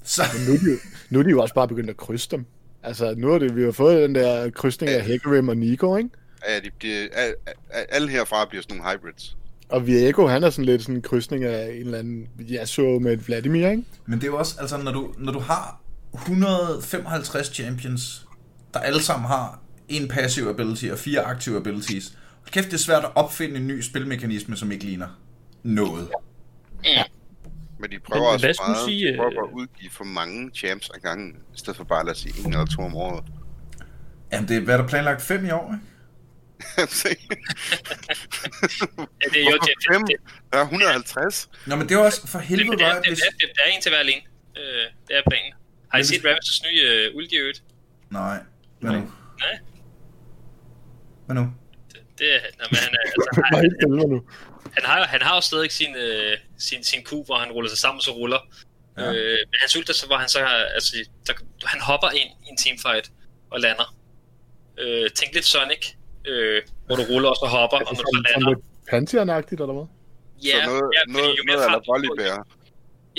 så... 0.03 0.23
Nu 0.47 0.53
er, 0.53 0.57
de, 0.57 0.71
jo- 0.71 0.77
nu 1.09 1.19
er 1.19 1.23
de 1.23 1.29
jo 1.29 1.41
også 1.41 1.55
bare 1.55 1.67
begyndt 1.67 1.89
at 1.89 1.97
krydse 1.97 2.27
dem. 2.31 2.45
Altså, 2.83 3.13
nu 3.17 3.31
har 3.31 3.39
det, 3.39 3.55
vi 3.55 3.63
har 3.63 3.71
fået 3.71 4.01
den 4.03 4.15
der 4.15 4.49
krydsning 4.49 4.91
af 4.91 5.05
Hecarim 5.05 5.47
og 5.47 5.57
Nico, 5.57 5.97
ikke? 5.97 6.09
Ja, 6.49 6.59
de 6.59 6.69
bliver, 6.79 7.07
al, 7.13 7.33
al, 7.71 7.85
alle 7.89 8.09
herfra 8.09 8.45
bliver 8.45 8.61
sådan 8.61 8.77
nogle 8.77 8.91
hybrids. 8.91 9.37
Og 9.73 9.87
Viego, 9.87 10.27
han 10.27 10.43
er 10.43 10.49
sådan 10.49 10.65
lidt 10.65 10.81
sådan 10.81 10.95
en 10.95 11.01
krydsning 11.01 11.43
af 11.43 11.71
en 11.71 11.85
eller 11.85 11.99
anden 11.99 12.27
Yasuo 12.39 12.99
med 12.99 13.13
et 13.13 13.27
Vladimir, 13.27 13.69
ikke? 13.69 13.83
Men 14.05 14.19
det 14.19 14.23
er 14.23 14.31
jo 14.31 14.37
også, 14.37 14.55
altså 14.59 14.77
når 14.77 14.91
du, 14.91 15.13
når 15.17 15.31
du 15.31 15.39
har 15.39 15.81
155 16.13 17.47
champions, 17.47 18.27
der 18.73 18.79
alle 18.79 19.01
sammen 19.01 19.27
har 19.27 19.59
en 19.89 20.07
passive 20.07 20.49
ability 20.49 20.85
og 20.85 20.97
fire 20.97 21.21
aktive 21.21 21.57
abilities. 21.57 22.17
Kæft, 22.51 22.65
det 22.65 22.73
er 22.73 22.77
svært 22.77 23.03
at 23.03 23.11
opfinde 23.15 23.55
en 23.55 23.67
ny 23.67 23.81
spilmekanisme, 23.81 24.55
som 24.55 24.71
ikke 24.71 24.83
ligner 24.83 25.07
noget. 25.63 26.09
Men 27.79 27.91
de 27.91 27.99
prøver 27.99 28.23
Men 28.23 28.33
også 28.33 28.45
hvad 28.45 28.55
meget, 28.67 28.85
sige, 28.85 29.11
de 29.11 29.17
prøver 29.17 29.43
øh, 29.43 29.49
at 29.49 29.53
udgive 29.53 29.91
for 29.91 30.03
mange 30.03 30.51
champs 30.55 30.89
ad 30.89 30.99
gangen, 30.99 31.35
i 31.55 31.57
stedet 31.57 31.77
for 31.77 31.83
bare 31.83 32.05
lad 32.05 32.11
os 32.11 32.17
sige 32.17 32.33
en 32.45 32.53
eller 32.53 32.65
to 32.65 32.81
om 32.81 32.95
året. 32.95 33.23
Jamen, 34.33 34.49
det 34.49 34.57
er, 34.57 34.61
hvad 34.61 34.73
er 34.73 34.81
der 34.81 34.87
planlagt 34.87 35.21
fem 35.21 35.45
i 35.45 35.49
år, 35.49 35.73
ikke? 35.73 35.92
Ja, 39.21 39.27
det 39.33 39.39
er 39.41 39.51
jo 39.51 39.57
det, 39.67 39.73
Fem? 39.91 40.01
det, 40.07 40.15
det, 40.23 40.51
Der 40.51 40.57
er 40.57 40.61
150. 40.61 41.49
Nå, 41.67 41.75
men 41.75 41.89
det 41.89 41.95
er 41.95 41.99
også 41.99 42.27
for 42.27 42.39
det, 42.39 42.47
helvede, 42.47 42.77
det, 42.77 42.85
er, 42.85 42.93
var, 42.93 43.01
det, 43.01 43.09
hvis... 43.09 43.19
er, 43.19 43.29
det, 43.39 43.49
er 43.65 43.69
en 43.69 43.81
til 43.81 43.89
hver 43.91 43.99
alene. 43.99 44.21
Øh, 44.57 44.85
det 45.07 45.17
er 45.17 45.21
planen. 45.29 45.53
Har 45.91 45.99
I 45.99 46.03
set 46.03 46.21
Ravens' 46.25 46.67
nye 46.67 47.11
uh, 47.15 47.23
i 47.23 47.35
øvrigt? 47.35 47.63
Nej, 48.09 48.37
hvad 48.79 48.91
nu? 48.91 49.11
Nej. 49.39 49.59
Hvad 51.25 51.35
nu? 51.35 51.53
Det, 51.91 51.99
det 52.19 52.35
er, 52.35 52.39
nå, 52.59 52.65
men 52.71 52.79
han, 52.85 52.93
er, 52.93 52.99
altså, 53.05 53.41
han, 53.81 53.89
nu. 53.89 54.23
han, 54.77 54.83
har, 54.85 55.05
han 55.05 55.21
har 55.21 55.35
jo 55.35 55.41
stadig 55.41 55.71
sin, 55.71 55.95
øh, 55.95 56.37
sin, 56.57 56.83
sin 56.83 57.03
ku, 57.03 57.23
hvor 57.23 57.37
han 57.37 57.51
ruller 57.51 57.69
sig 57.69 57.77
sammen, 57.77 58.01
så 58.01 58.11
ruller. 58.11 58.39
Ja. 58.97 59.13
Øh, 59.13 59.37
men 59.49 59.57
hans 59.59 59.75
ult, 59.77 59.89
er 59.89 59.93
så, 59.93 60.05
hvor 60.07 60.17
han 60.17 60.29
så 60.29 60.39
har, 60.39 60.55
altså, 60.77 60.95
der, 61.27 61.33
han 61.65 61.81
hopper 61.81 62.09
ind 62.09 62.29
i 62.45 62.49
en 62.49 62.57
teamfight 62.57 63.11
og 63.51 63.59
lander. 63.59 63.95
Øh, 64.77 65.09
tænk 65.09 65.33
lidt 65.33 65.45
Sonic, 65.45 65.85
øh, 66.31 66.61
hvor 66.85 66.95
du 66.95 67.03
ruller 67.11 67.29
og 67.29 67.35
så 67.35 67.45
hopper, 67.55 67.77
og 67.77 67.83
når 67.83 67.91
du 67.91 67.95
Som, 67.95 68.25
som 68.33 68.41
lander. 68.41 68.49
lidt 68.49 68.63
Pantheon-agtigt, 68.91 69.59
eller 69.63 69.73
hvad? 69.79 69.87
Ja, 70.49 70.57
så 70.63 70.69
noget, 70.69 70.83
ja, 70.97 71.01
noget, 71.15 71.29
jo 71.39 71.43
mere 71.47 71.55
noget 71.55 71.69
fart 71.69 71.75
eller 71.75 71.79
du 71.79 71.79
er 71.79 71.85
på, 71.85 71.91
volleybær. 71.91 72.47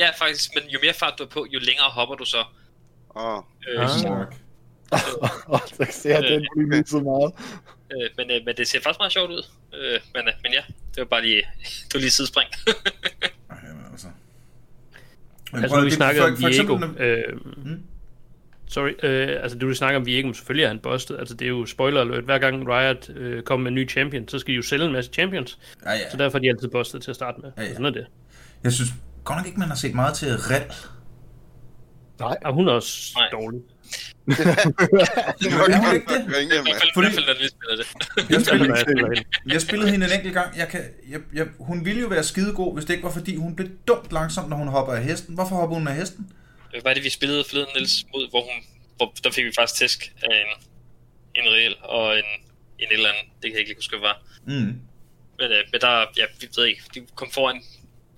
Ja, 0.03 0.09
faktisk, 0.23 0.51
men 0.55 0.65
jo 0.75 0.79
mere 0.83 0.93
fart 1.03 1.15
du 1.19 1.23
er 1.25 1.29
på, 1.37 1.47
jo 1.55 1.59
længere 1.69 1.89
hopper 1.99 2.15
du 2.15 2.25
så. 2.25 2.43
Åh, 3.17 3.39
Øh, 3.69 3.81
Ah. 3.83 3.89
så, 3.91 4.27
Og 5.47 5.61
så 5.77 5.87
ser 5.91 6.21
den 6.21 6.47
blive 6.57 6.71
lige 6.71 6.87
så 6.87 6.99
meget. 7.11 7.31
øh, 7.95 8.11
men, 8.17 8.27
øh, 8.31 8.41
men 8.47 8.57
det 8.57 8.69
ser 8.69 8.81
faktisk 8.81 9.01
meget 9.01 9.13
sjovt 9.13 9.31
ud. 9.31 9.43
Øh, 9.75 10.01
men, 10.15 10.23
øh, 10.29 10.35
men 10.43 10.53
ja, 10.53 10.63
det 10.95 10.99
var 10.99 11.05
bare 11.05 11.23
lige, 11.23 11.43
det 11.87 11.95
var 11.95 12.01
lige 12.01 12.11
sidespring. 12.11 12.49
Ej, 13.51 13.57
jamen, 13.69 13.85
altså. 13.93 14.09
Men 15.53 15.63
Altså 15.63 15.75
prøv 15.75 15.81
nu 15.81 15.87
at- 15.87 15.93
vi 15.93 15.97
for- 16.21 16.27
om 16.27 16.37
for 16.37 16.49
Viego. 16.49 16.75
eksempel, 16.75 17.03
Øh, 17.03 17.41
sorry, 18.69 18.91
øh, 19.03 19.29
altså 19.43 19.59
du 19.59 19.67
vil 19.67 19.77
snakke 19.77 19.97
om 19.97 20.07
Viego, 20.07 20.27
men 20.27 20.35
selvfølgelig 20.35 20.65
er 20.65 20.69
han 20.69 20.79
busted. 20.79 21.17
Altså 21.19 21.35
det 21.35 21.45
er 21.45 21.49
jo 21.49 21.67
spoiler 21.67 22.01
alert. 22.01 22.25
Hver 22.25 22.39
gang 22.39 22.69
Riot 22.69 23.11
øh, 23.17 23.43
kommer 23.43 23.63
med 23.65 23.71
en 23.71 23.75
ny 23.75 23.91
champion, 23.91 24.29
så 24.29 24.39
skal 24.39 24.53
de 24.53 24.57
jo 24.57 24.63
sælge 24.63 24.85
en 24.87 24.93
masse 24.93 25.11
champions. 25.15 25.59
Ja, 25.87 25.93
ja. 25.93 26.11
Så 26.11 26.17
derfor 26.17 26.39
er 26.39 26.43
de 26.43 26.49
altid 26.49 26.69
busted 26.69 27.01
til 27.01 27.11
at 27.11 27.15
starte 27.17 27.41
med. 27.43 27.51
Ja, 27.57 27.63
ja. 27.63 27.69
Sådan 27.71 27.85
er 27.87 27.91
det. 27.91 28.07
Jeg 28.65 28.73
synes 28.73 28.91
godt 29.25 29.39
nok 29.39 29.47
ikke, 29.47 29.59
man 29.59 29.69
har 29.69 29.77
set 29.77 29.95
meget 29.95 30.15
til 30.15 30.29
Rel. 30.37 30.63
Nej, 32.21 32.37
Og 32.45 32.55
hun 32.55 32.69
er 32.69 32.73
også 32.73 33.13
Nej. 33.17 33.29
dårlig. 33.41 33.61
det 34.27 35.53
var 35.59 35.67
er 35.69 35.87
hun 35.87 35.95
ikke 35.95 36.07
det? 36.15 36.37
Ringe, 36.37 36.55
I 36.55 36.59
hvert 36.63 36.65
mand. 36.65 36.77
fald, 36.81 36.91
i 36.97 37.01
hvert 37.01 37.13
fald, 37.15 37.27
når 37.27 37.35
vi 37.43 37.49
spiller 37.49 37.77
det. 37.77 38.31
Jeg 38.31 38.41
spillede, 38.47 38.69
jeg 38.75 38.79
spiller 38.79 39.07
hende. 39.15 39.25
jeg 39.55 39.61
spillede 39.61 39.91
hende 39.91 40.07
en 40.07 40.13
enkelt 40.13 40.35
gang. 40.35 40.59
Jeg 40.59 40.69
kan, 40.69 40.81
jeg, 41.11 41.21
jeg, 41.35 41.47
hun 41.61 41.85
ville 41.85 42.01
jo 42.01 42.09
være 42.09 42.23
skidegod, 42.23 42.75
hvis 42.75 42.85
det 42.85 42.93
ikke 42.95 43.05
var 43.05 43.11
fordi, 43.11 43.37
hun 43.37 43.57
blev 43.57 43.69
dumt 43.89 44.13
langsom, 44.13 44.49
når 44.49 44.57
hun 44.57 44.69
hopper 44.69 44.93
af 44.93 45.03
hesten. 45.05 45.35
Hvorfor 45.35 45.57
hopper 45.57 45.77
hun 45.77 45.89
af 45.89 45.95
hesten? 45.95 46.31
Hvad 46.75 46.83
var 46.91 46.95
det, 46.95 47.05
vi 47.05 47.11
spillede 47.19 47.45
forleden, 47.49 47.69
Niels, 47.75 48.05
mod, 48.13 48.31
hvor 48.31 48.41
hun, 48.49 48.59
hvor, 48.97 49.07
der 49.25 49.31
fik 49.31 49.45
vi 49.45 49.53
faktisk 49.59 49.81
tæsk 49.81 50.13
af 50.23 50.35
en, 50.45 50.51
en 51.39 51.47
reel 51.55 51.75
og 51.83 52.19
en, 52.19 52.25
en 52.79 52.87
et 52.91 52.93
eller 52.93 53.09
andet. 53.13 53.25
Det 53.43 53.43
kan 53.43 53.53
jeg 53.53 53.59
ikke 53.61 53.71
lige 53.71 53.79
huske, 53.83 53.97
hvad 53.99 54.09
var. 54.09 54.17
Mm. 54.47 54.73
Men, 55.39 55.49
øh, 55.57 55.63
men 55.73 55.81
der, 55.81 55.93
ja, 56.21 56.25
vi 56.41 56.47
ved 56.57 56.65
ikke, 56.67 56.83
de 56.95 57.01
kom 57.15 57.31
foran, 57.31 57.59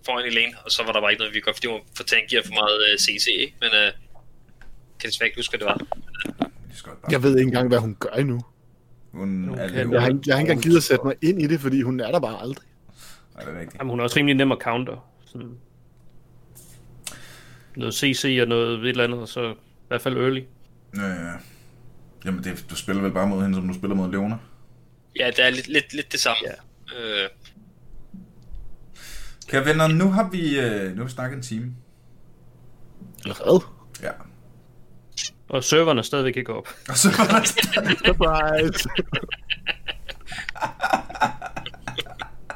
foran 0.07 0.27
i 0.27 0.31
lane, 0.39 0.53
og 0.65 0.71
så 0.71 0.83
var 0.85 0.93
der 0.93 1.01
bare 1.01 1.11
ikke 1.13 1.21
noget, 1.21 1.35
vi 1.35 1.41
godt, 1.41 1.57
fordi 1.57 1.67
hun 1.69 1.81
for 1.97 2.05
tankier 2.05 2.43
for 2.49 2.53
meget 2.63 2.79
øh, 2.93 2.99
CC, 2.99 3.27
ikke? 3.45 3.55
Men 3.61 3.71
øh, 3.81 3.93
kan 5.01 5.11
desværre 5.11 5.27
ikke 5.29 5.39
huske, 5.39 5.53
hvad 5.53 5.61
det 5.63 5.67
var. 5.73 5.79
Jeg 7.11 7.23
ved 7.23 7.39
ikke 7.39 7.47
engang, 7.49 7.69
hvad 7.69 7.79
hun 7.79 7.97
gør 8.01 8.11
endnu. 8.11 8.41
Hun 9.13 9.49
er 9.59 9.69
kan- 9.69 9.77
lidt 9.77 9.93
Jeg 9.93 10.01
har, 10.03 10.09
ikke- 10.09 10.21
jeg 10.27 10.35
har 10.35 10.41
ikke 10.41 10.51
engang 10.51 10.63
givet 10.63 10.77
at 10.77 10.83
sætte 10.83 11.05
mig 11.05 11.15
ind 11.23 11.43
i 11.43 11.47
det, 11.47 11.61
fordi 11.61 11.83
hun 11.83 12.01
er 12.01 12.11
der 12.11 12.21
bare 12.21 12.41
aldrig. 12.43 12.67
Er 13.39 13.45
det 13.45 13.55
rigtigt? 13.55 13.75
Jamen, 13.79 13.91
hun 13.91 14.01
er 14.01 14.05
også 14.05 14.17
rimelig 14.17 14.37
nem 14.37 14.53
at 14.53 14.59
counter. 14.61 15.09
Sådan 15.27 15.59
noget 17.77 17.95
CC 17.95 18.39
og 18.43 18.49
noget 18.49 18.81
et 18.81 18.89
eller 18.89 19.05
andet, 19.05 19.18
og 19.20 19.29
så 19.29 19.53
i 19.53 19.55
hvert 19.89 20.03
fald 20.03 20.16
early. 20.16 20.43
Ja, 20.97 21.07
ja. 21.07 21.33
Jamen, 22.24 22.45
det, 22.45 22.66
du 22.70 22.77
spiller 22.77 23.03
vel 23.03 23.12
bare 23.12 23.27
mod 23.27 23.43
hende, 23.43 23.55
som 23.57 23.68
du 23.68 23.74
spiller 23.74 23.95
mod 23.97 24.12
Leona. 24.12 24.37
Ja, 25.18 25.27
det 25.37 25.45
er 25.47 25.51
lidt, 25.51 25.68
lidt, 25.68 25.93
lidt 25.95 26.12
det 26.12 26.20
samme. 26.20 26.39
Ja. 26.47 26.53
Øh, 27.24 27.29
Kære 29.49 29.64
venner, 29.64 29.89
nu 29.89 30.11
har 30.11 30.29
vi, 30.31 30.59
øh, 30.61 30.91
nu 30.91 30.97
har 30.97 31.05
vi 31.05 31.11
snakket 31.11 31.37
en 31.37 31.43
time. 31.43 31.74
Allerede? 33.24 33.61
Ja. 34.03 34.11
Og 35.49 35.64
serveren 35.64 35.99
er 35.99 36.03
stadigvæk 36.03 36.37
ikke 36.37 36.53
op. 36.55 36.68
Og 36.89 36.97
så 36.97 37.11
Surprise! 38.07 38.89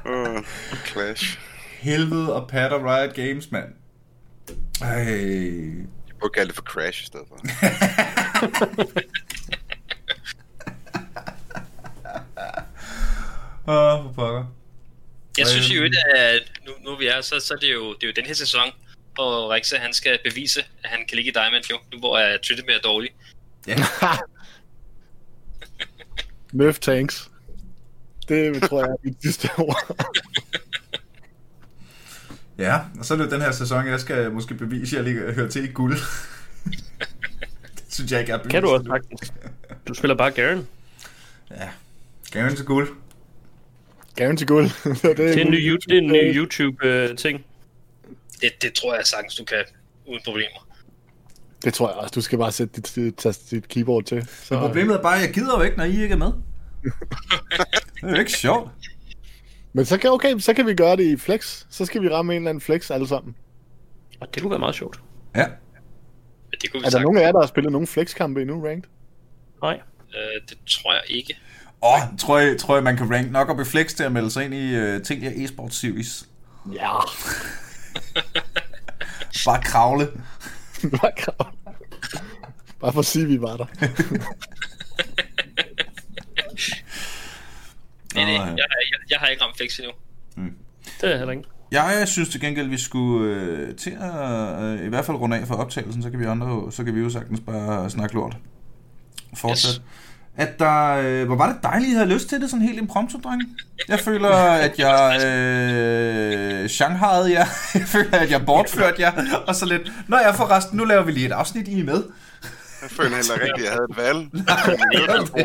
Åh, 0.06 0.42
Clash. 0.86 1.38
helvede 1.80 2.34
og 2.34 2.48
Pat 2.48 2.72
og 2.72 2.84
Riot 2.84 3.14
Games, 3.14 3.50
mand. 3.50 3.72
Ej. 4.82 4.98
Jeg 6.08 6.16
burde 6.20 6.32
kalde 6.32 6.48
det 6.48 6.54
for 6.56 6.62
Crash 6.62 7.02
i 7.02 7.06
stedet 7.06 7.26
for. 7.28 7.36
Åh, 13.66 13.74
oh, 13.76 14.04
for 14.04 14.12
pokker. 14.12 14.44
jeg 15.38 15.46
synes 15.46 15.70
Øhm. 15.70 15.76
jo, 15.76 15.90
at 16.16 16.52
nu, 16.66 16.72
nu 16.90 16.96
vi 16.96 17.06
er, 17.06 17.20
så, 17.20 17.40
så 17.40 17.54
er 17.54 17.58
det 17.58 17.72
jo, 17.74 17.94
det 17.94 18.02
er 18.02 18.06
jo 18.06 18.12
den 18.16 18.26
her 18.26 18.34
sæson, 18.34 18.72
hvor 19.14 19.52
Rexa, 19.54 19.76
han 19.78 19.92
skal 19.94 20.18
bevise, 20.24 20.60
at 20.60 20.90
han 20.90 21.06
kan 21.08 21.16
ligge 21.16 21.30
i 21.30 21.34
Diamond 21.34 21.64
jo, 21.70 21.78
nu 21.92 21.98
hvor 21.98 22.18
jeg 22.18 22.32
er 22.32 22.64
mere 22.66 22.78
dårlig. 22.84 23.10
Ja. 23.66 23.76
Nerf 26.52 26.78
tanks. 26.78 27.30
Det 28.28 28.62
tror 28.62 28.80
jeg 28.80 28.90
er 28.90 28.96
mit 29.02 29.16
sidste 29.22 29.48
ord. 29.58 29.96
ja, 32.60 32.80
og 32.98 33.04
så 33.04 33.14
er 33.14 33.18
det 33.18 33.24
jo 33.24 33.30
den 33.30 33.40
her 33.40 33.52
sæson, 33.52 33.86
jeg 33.86 34.00
skal 34.00 34.32
måske 34.32 34.54
bevise, 34.54 34.98
at 34.98 35.06
jeg 35.06 35.14
lige 35.14 35.32
hører 35.32 35.48
til 35.48 35.64
i 35.64 35.72
guld. 35.72 35.96
det 37.76 37.84
synes 37.88 38.12
jeg 38.12 38.20
ikke 38.20 38.32
er 38.32 38.36
bevist. 38.36 38.50
Kan 38.50 38.62
du 38.62 38.68
også 38.68 38.86
sagtens. 38.86 39.32
Du 39.88 39.94
spiller 39.94 40.14
bare 40.14 40.30
Garen. 40.30 40.68
Ja. 41.50 41.68
Garen 42.32 42.56
til 42.56 42.64
guld. 42.64 42.88
Gavn 44.16 44.36
til 44.36 44.46
guld. 44.46 44.64
det, 45.02 45.10
er 45.10 45.14
Det 45.14 45.36
er 45.36 45.44
en 45.44 45.50
ny, 45.50 45.72
det 45.72 45.92
er 45.92 45.98
en 45.98 46.06
ny 46.06 46.36
YouTube-ting. 46.36 47.44
Det, 48.40 48.50
det 48.62 48.72
tror 48.72 48.94
jeg 48.94 49.06
sagtens, 49.06 49.34
du 49.34 49.44
kan, 49.44 49.64
uden 50.06 50.20
problemer. 50.24 50.66
Det 51.64 51.74
tror 51.74 51.88
jeg 51.88 51.96
også. 51.96 52.12
Du 52.14 52.20
skal 52.20 52.38
bare 52.38 52.52
sætte 52.52 52.74
dit, 52.76 52.94
dit, 52.94 53.24
dit, 53.24 53.50
dit 53.50 53.68
keyboard 53.68 54.04
til. 54.04 54.28
Så, 54.42 54.54
Men 54.54 54.60
problemet 54.60 54.96
er 54.96 55.02
bare, 55.02 55.16
at 55.16 55.22
jeg 55.22 55.34
gider 55.34 55.58
jo 55.58 55.62
ikke, 55.62 55.76
når 55.76 55.84
I 55.84 56.02
ikke 56.02 56.12
er 56.12 56.16
med. 56.16 56.26
det 56.82 58.02
er 58.02 58.10
jo 58.10 58.18
ikke 58.18 58.32
sjovt. 58.32 58.70
Men 59.72 59.84
så 59.84 59.98
kan, 59.98 60.10
okay, 60.10 60.38
så 60.38 60.54
kan 60.54 60.66
vi 60.66 60.74
gøre 60.74 60.96
det 60.96 61.04
i 61.04 61.16
flex. 61.16 61.64
Så 61.70 61.84
skal 61.86 62.02
vi 62.02 62.08
ramme 62.08 62.32
en 62.32 62.36
eller 62.36 62.50
anden 62.50 62.60
flex 62.60 62.90
alle 62.90 63.08
sammen. 63.08 63.34
Og 64.20 64.34
det 64.34 64.42
kunne 64.42 64.50
være 64.50 64.58
meget 64.60 64.74
sjovt. 64.74 65.00
Ja. 65.36 65.46
Men 65.46 66.58
det 66.62 66.70
kunne 66.70 66.80
vi 66.80 66.84
Er 66.84 66.84
der 66.84 66.90
sagt. 66.90 67.02
nogen 67.02 67.18
af 67.18 67.22
jer, 67.22 67.32
der 67.32 67.40
har 67.40 67.46
spillet 67.46 67.72
nogle 67.72 67.86
flexkampe 67.86 68.40
endnu, 68.40 68.64
ranked? 68.66 68.90
Nej. 69.62 69.80
Øh, 70.14 70.48
det 70.48 70.58
tror 70.66 70.92
jeg 70.92 71.02
ikke. 71.08 71.38
Åh, 71.82 71.92
oh, 71.92 72.00
tror, 72.18 72.38
jeg, 72.38 72.58
tror 72.58 72.74
jeg, 72.74 72.84
man 72.84 72.96
kan 72.96 73.14
rank 73.14 73.30
nok 73.30 73.48
op 73.48 73.60
i 73.60 73.64
flex 73.64 73.94
til 73.94 74.04
at 74.04 74.12
melde 74.12 74.30
sig 74.30 74.44
ind 74.44 74.54
i 74.54 74.76
uh, 74.76 75.02
Telia 75.02 75.44
eSports 75.44 75.76
Series. 75.76 76.28
Ja. 76.72 76.92
Bare 79.46 79.62
kravle. 79.62 80.08
Bare 80.82 81.12
krav. 81.18 81.52
Bare 82.80 82.92
for 82.92 83.00
at 83.00 83.06
sige, 83.06 83.22
at 83.22 83.28
vi 83.28 83.40
var 83.40 83.56
der. 83.56 83.66
Nej, 88.14 88.24
nej, 88.24 88.34
Åh, 88.34 88.58
ja. 88.58 88.64
jeg, 89.10 89.20
jeg, 89.20 89.36
jeg 89.60 89.70
flex 89.70 89.78
endnu. 89.78 89.92
Det 91.00 91.12
er 91.12 91.16
heller 91.16 91.32
ikke. 91.32 91.44
Jeg 91.72 92.02
synes 92.08 92.28
til 92.28 92.40
gengæld, 92.40 92.68
vi 92.68 92.78
skulle 92.78 93.34
øh, 93.34 93.74
til 93.76 93.96
at 94.00 94.62
øh, 94.62 94.86
i 94.86 94.88
hvert 94.88 95.04
fald 95.04 95.16
runde 95.16 95.38
af 95.38 95.46
for 95.46 95.54
optagelsen, 95.54 96.02
så 96.02 96.10
kan 96.10 96.20
vi 96.20 96.24
andre 96.24 96.72
så 96.72 96.84
kan 96.84 96.94
vi 96.94 97.00
jo 97.00 97.10
sagtens 97.10 97.40
bare 97.40 97.90
snakke 97.90 98.14
lort. 98.14 98.36
Fortsæt. 99.34 99.70
Yes. 99.70 99.82
at 100.36 100.58
der... 100.58 100.90
Øh, 100.90 101.26
hvor 101.26 101.36
var 101.36 101.52
det 101.52 101.62
dejligt, 101.62 101.88
at 101.88 101.92
I 101.92 101.94
havde 101.94 102.14
lyst 102.14 102.28
til 102.28 102.40
det, 102.40 102.50
sådan 102.50 102.66
helt 102.66 102.78
impromptu, 102.78 103.20
drenge. 103.24 103.46
Jeg 103.88 104.00
føler, 104.00 104.30
at 104.30 104.78
jeg... 104.78 105.24
Øh, 105.26 106.64
Shanghai'ede 106.64 107.30
jer. 107.30 107.46
Jeg 107.74 107.82
føler, 107.86 108.18
at 108.18 108.30
jeg 108.30 108.46
bortførte 108.46 109.02
jer. 109.02 109.12
Og 109.46 109.54
så 109.54 109.66
lidt... 109.66 109.92
Nå 110.08 110.16
ja, 110.16 110.30
forresten, 110.30 110.76
nu 110.76 110.84
laver 110.84 111.02
vi 111.02 111.12
lige 111.12 111.26
et 111.26 111.32
afsnit, 111.32 111.68
I 111.68 111.80
er 111.80 111.84
med. 111.84 112.02
Jeg 112.82 112.90
føler 112.98 113.16
heller 113.16 113.34
ikke 113.34 113.46
rigtigt, 113.46 113.58
at 113.58 113.64
jeg 113.68 113.72
havde 113.76 113.88
et 113.90 113.96
valg. 114.04 114.20
Jeg 114.92 115.00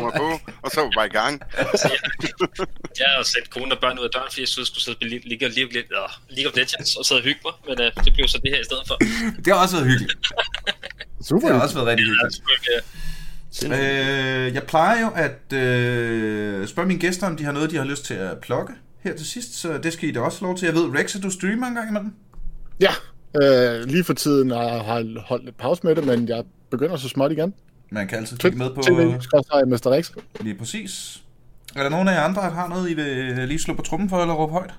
mig 0.06 0.12
på, 0.22 0.28
og 0.64 0.68
så 0.72 0.76
var 0.80 0.86
jeg 0.88 0.92
bare 1.00 1.06
i 1.12 1.14
gang. 1.20 1.34
Altså, 1.58 1.88
jeg, 1.94 2.00
jeg 3.00 3.08
har 3.16 3.22
sendt 3.34 3.50
kone 3.50 3.72
og 3.74 3.78
børn 3.84 3.98
ud 3.98 4.04
af 4.04 4.10
døren, 4.16 4.28
fordi 4.30 4.40
jeg 4.40 4.48
synes, 4.48 4.64
jeg 4.64 4.70
skulle 4.72 4.84
sidde 4.84 4.96
og 5.02 5.06
League, 5.12 5.28
League, 5.58 5.72
League, 5.76 5.90
uh, 6.02 6.10
League 6.36 6.48
of 6.50 6.54
Legends 6.60 6.90
og 6.98 7.04
sidde 7.06 7.18
og 7.20 7.24
hygge 7.28 7.40
mig, 7.46 7.54
men 7.68 7.76
uh, 7.86 8.04
det 8.04 8.10
blev 8.16 8.26
så 8.34 8.38
det 8.44 8.50
her 8.54 8.60
i 8.64 8.66
stedet 8.70 8.84
for. 8.88 8.96
Det 9.44 9.48
har 9.52 9.58
også 9.64 9.74
været 9.76 9.88
hyggeligt. 9.92 10.20
Super. 11.28 11.46
Det 11.48 11.56
har 11.56 11.62
også 11.66 11.74
været 11.78 11.88
rigtig 11.92 12.06
Ja, 12.06 12.10
hyggeligt. 12.12 12.34
selvfølgelig, 12.36 12.82
Øh, 14.46 14.54
jeg 14.54 14.62
plejer 14.72 14.98
jo 15.06 15.10
at 15.26 15.52
øh, 15.52 16.68
spørge 16.68 16.88
mine 16.88 17.00
gæster, 17.00 17.26
om 17.26 17.36
de 17.36 17.44
har 17.44 17.52
noget, 17.52 17.70
de 17.70 17.76
har 17.76 17.84
lyst 17.84 18.04
til 18.04 18.14
at 18.14 18.38
plukke 18.42 18.72
her 19.04 19.16
til 19.16 19.26
sidst, 19.26 19.60
så 19.60 19.78
det 19.78 19.92
skal 19.92 20.08
I 20.08 20.12
da 20.12 20.20
også 20.20 20.38
lov 20.44 20.58
til. 20.58 20.66
Jeg 20.66 20.74
ved, 20.74 20.98
Rex, 20.98 21.16
at 21.16 21.22
du 21.22 21.30
streamer 21.30 21.66
en 21.66 21.74
gang 21.74 21.88
imellem. 21.90 22.12
Ja, 22.80 22.92
øh, 23.42 23.84
lige 23.84 24.04
for 24.04 24.14
tiden 24.14 24.50
har 24.50 24.62
jeg 24.62 24.72
har 24.72 25.20
holdt 25.26 25.44
lidt 25.44 25.56
pause 25.56 25.80
med 25.84 25.94
det, 25.94 26.06
men 26.06 26.28
jeg 26.28 26.44
begynder 26.70 26.96
så 26.96 27.08
småt 27.08 27.32
igen. 27.32 27.54
Man 27.90 28.08
kan 28.08 28.18
altid 28.18 28.36
kigge 28.36 28.58
med 28.58 28.74
på... 28.74 28.82
TV, 28.82 29.00
Mr. 29.66 29.90
Rex. 29.90 30.10
Lige 30.40 30.54
præcis. 30.54 31.22
Er 31.76 31.82
der 31.82 31.90
nogen 31.90 32.08
af 32.08 32.12
jer 32.12 32.22
andre, 32.22 32.42
der 32.42 32.50
har 32.50 32.68
noget, 32.68 32.90
I 32.90 32.94
vil 32.94 33.48
lige 33.48 33.58
slå 33.58 33.74
på 33.74 33.82
trummen 33.82 34.08
for, 34.08 34.20
eller 34.20 34.34
råbe 34.34 34.52
højt? 34.52 34.74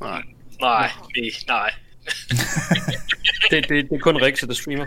Nej. 0.00 0.22
Nej, 0.60 0.90
nej. 1.48 1.70
Det, 3.50 3.68
det, 3.68 3.90
det 3.90 3.96
er 3.96 3.98
kun 3.98 4.16
Rex, 4.22 4.40
der 4.40 4.54
streamer. 4.54 4.86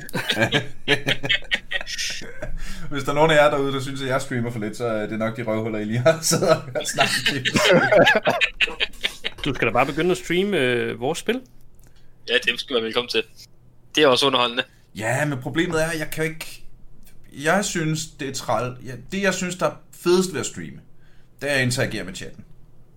Hvis 2.91 3.03
der 3.03 3.11
er 3.11 3.15
nogen 3.15 3.31
af 3.31 3.35
jer 3.35 3.49
derude, 3.49 3.73
der 3.73 3.79
synes, 3.81 4.01
at 4.01 4.07
jeg 4.07 4.21
streamer 4.21 4.51
for 4.51 4.59
lidt, 4.59 4.77
så 4.77 4.85
er 4.85 5.07
det 5.07 5.19
nok 5.19 5.37
de 5.37 5.43
røvhuller, 5.43 5.79
I 5.79 5.85
lige 5.85 5.99
har 5.99 6.19
siddet 6.21 6.49
og 6.49 6.61
hørt 6.61 6.87
snakke 6.87 7.13
til. 7.29 7.45
Du 9.45 9.53
skal 9.53 9.67
da 9.67 9.71
bare 9.73 9.85
begynde 9.85 10.11
at 10.11 10.17
streame 10.17 10.57
øh, 10.57 10.99
vores 10.99 11.19
spil. 11.19 11.41
Ja, 12.29 12.33
det 12.33 12.59
skal 12.59 12.69
du 12.69 12.73
være 12.73 12.83
velkommen 12.83 13.09
til. 13.09 13.23
Det 13.95 14.03
er 14.03 14.07
også 14.07 14.27
underholdende. 14.27 14.63
Ja, 14.95 15.25
men 15.25 15.37
problemet 15.37 15.83
er, 15.83 15.87
at 15.87 15.99
jeg 15.99 16.09
kan 16.11 16.23
jo 16.23 16.29
ikke... 16.29 16.63
Jeg 17.43 17.65
synes, 17.65 18.07
det 18.07 18.29
er 18.29 18.33
træl... 18.33 18.75
Ja, 18.85 18.91
det, 19.11 19.21
jeg 19.21 19.33
synes, 19.33 19.55
der 19.55 19.65
er 19.65 19.75
fedest 19.91 20.33
ved 20.33 20.39
at 20.39 20.45
streame, 20.45 20.79
det 21.41 21.51
er 21.51 21.55
at 21.55 21.63
interagere 21.63 22.03
med 22.03 22.13
chatten. 22.15 22.43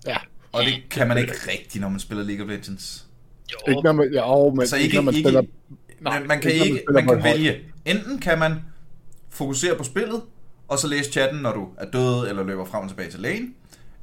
Ja. 0.07 0.17
Og 0.53 0.65
det 0.65 0.83
kan 0.91 1.09
man 1.09 1.19
ikke 1.19 1.33
rigtigt, 1.33 1.83
når 1.83 1.89
man 1.89 2.01
spiller 2.01 2.25
League 2.25 2.45
of 2.45 2.51
Legends. 2.51 3.07
Jo, 3.53 3.73
Ikke 3.73 3.83
når 3.83 3.93
man, 3.93 4.13
ja, 4.13 4.37
åh, 4.37 4.53
men 4.53 4.61
Altså 4.61 4.77
ikke, 4.77 4.85
ikke, 4.85 4.97
når 4.97 5.03
man 5.03 5.15
ikke, 5.15 5.29
spiller... 5.29 5.43
Nej, 6.01 6.19
man, 6.19 6.29
man 6.29 6.41
kan, 6.41 6.51
ikke, 6.51 6.83
man 6.93 7.07
på 7.07 7.15
kan 7.15 7.25
vælge. 7.25 7.61
Enten 7.85 8.19
kan 8.19 8.39
man 8.39 8.55
fokusere 9.31 9.77
på 9.77 9.85
spillet, 9.85 10.23
og 10.69 10.79
så 10.79 10.87
læse 10.89 11.13
chatten, 11.13 11.41
når 11.41 11.53
du 11.53 11.69
er 11.79 11.91
død 11.91 12.29
eller 12.29 12.45
løber 12.45 12.65
frem 12.65 12.83
og 12.83 12.89
tilbage 12.89 13.11
til 13.11 13.21
lægen. 13.21 13.55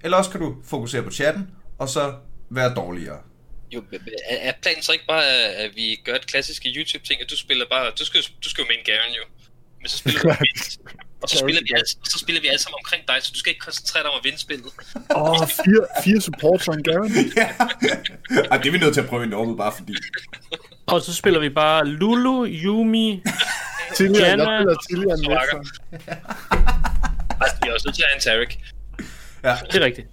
Eller 0.04 0.18
også 0.18 0.32
kan 0.32 0.40
du 0.40 0.56
fokusere 0.64 1.04
på 1.04 1.12
chatten, 1.12 1.48
og 1.78 1.90
så 1.90 2.14
være 2.56 2.74
dårligere. 2.76 3.20
jo, 3.74 3.84
men 3.92 4.00
er, 4.30 4.52
planen 4.62 4.84
så 4.84 4.92
ikke 4.92 5.06
bare, 5.08 5.26
at 5.26 5.76
vi 5.76 6.02
gør 6.06 6.16
et 6.16 6.28
klassisk 6.28 6.66
YouTube-ting, 6.66 7.22
at 7.22 7.30
du 7.30 7.38
spiller 7.38 7.66
bare... 7.72 7.92
Du 8.00 8.06
skal, 8.06 8.22
du 8.44 8.50
skal 8.50 8.62
jo 8.62 8.68
med 8.68 8.76
en 8.80 8.86
Garen 8.86 9.14
jo. 9.14 9.24
Men 9.82 9.90
så 9.90 9.98
spiller 9.98 10.20
du 10.22 10.30
og 11.22 11.30
så 11.30 11.38
spiller, 11.38 11.62
vi 11.62 11.72
alle, 11.74 11.88
og 12.02 12.08
så 12.08 12.20
spiller 12.20 12.42
vi 12.42 12.48
alle 12.48 12.60
sammen 12.60 12.78
omkring 12.84 13.08
dig, 13.08 13.18
så 13.22 13.32
du 13.34 13.40
skal 13.40 13.50
ikke 13.50 13.60
koncentrere 13.60 14.04
dig 14.04 14.12
om 14.12 14.18
at 14.20 14.24
vinde 14.24 14.38
spillet. 14.38 14.72
Åh, 15.16 15.48
fire, 15.48 15.84
fire 16.04 16.22
supports 16.22 16.68
og 16.68 16.76
en 16.76 16.84
Garen. 16.84 17.12
Ej, 18.52 18.58
det 18.58 18.68
er 18.68 18.72
vi 18.72 18.78
nødt 18.78 18.94
til 18.94 19.02
at 19.02 19.10
prøve 19.10 19.24
en 19.24 19.34
år 19.34 19.56
bare 19.56 19.74
fordi. 19.78 19.96
Og 20.86 21.02
så 21.02 21.14
spiller 21.14 21.40
vi 21.40 21.50
bare 21.50 21.88
Lulu, 21.88 22.46
Yumi. 22.46 23.24
Tidligere, 23.96 24.28
jeg 24.28 24.38
Janna. 24.38 24.60
spiller 24.60 24.78
tidligere 24.90 25.18
Så 25.18 25.24
Nexon. 25.30 25.66
Altså, 27.42 27.58
vi 27.62 27.70
er 27.70 27.74
også 27.74 27.88
nødt 27.88 27.96
til 27.96 28.04
at 28.04 28.10
have 28.10 28.16
en 28.16 28.22
Tarek. 28.22 28.60
Det 29.72 29.82
er 29.82 29.86
rigtigt. 29.86 30.08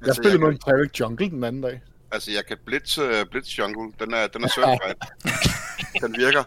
Jeg 0.00 0.08
Altså, 0.08 0.20
spillede 0.22 0.32
jeg 0.32 0.40
med 0.40 0.48
en 0.48 0.58
Tarek 0.58 1.00
Jungle 1.00 1.30
den 1.30 1.44
anden 1.44 1.62
dag. 1.62 1.80
Altså, 2.12 2.30
jeg 2.32 2.46
kan 2.46 2.56
blitz, 2.66 2.98
uh, 2.98 3.04
blitz 3.30 3.58
jungle. 3.58 3.92
Den 4.00 4.14
er, 4.14 4.26
den 4.26 4.44
er 4.44 4.48
certified. 4.48 4.94
den 6.02 6.14
virker. 6.18 6.42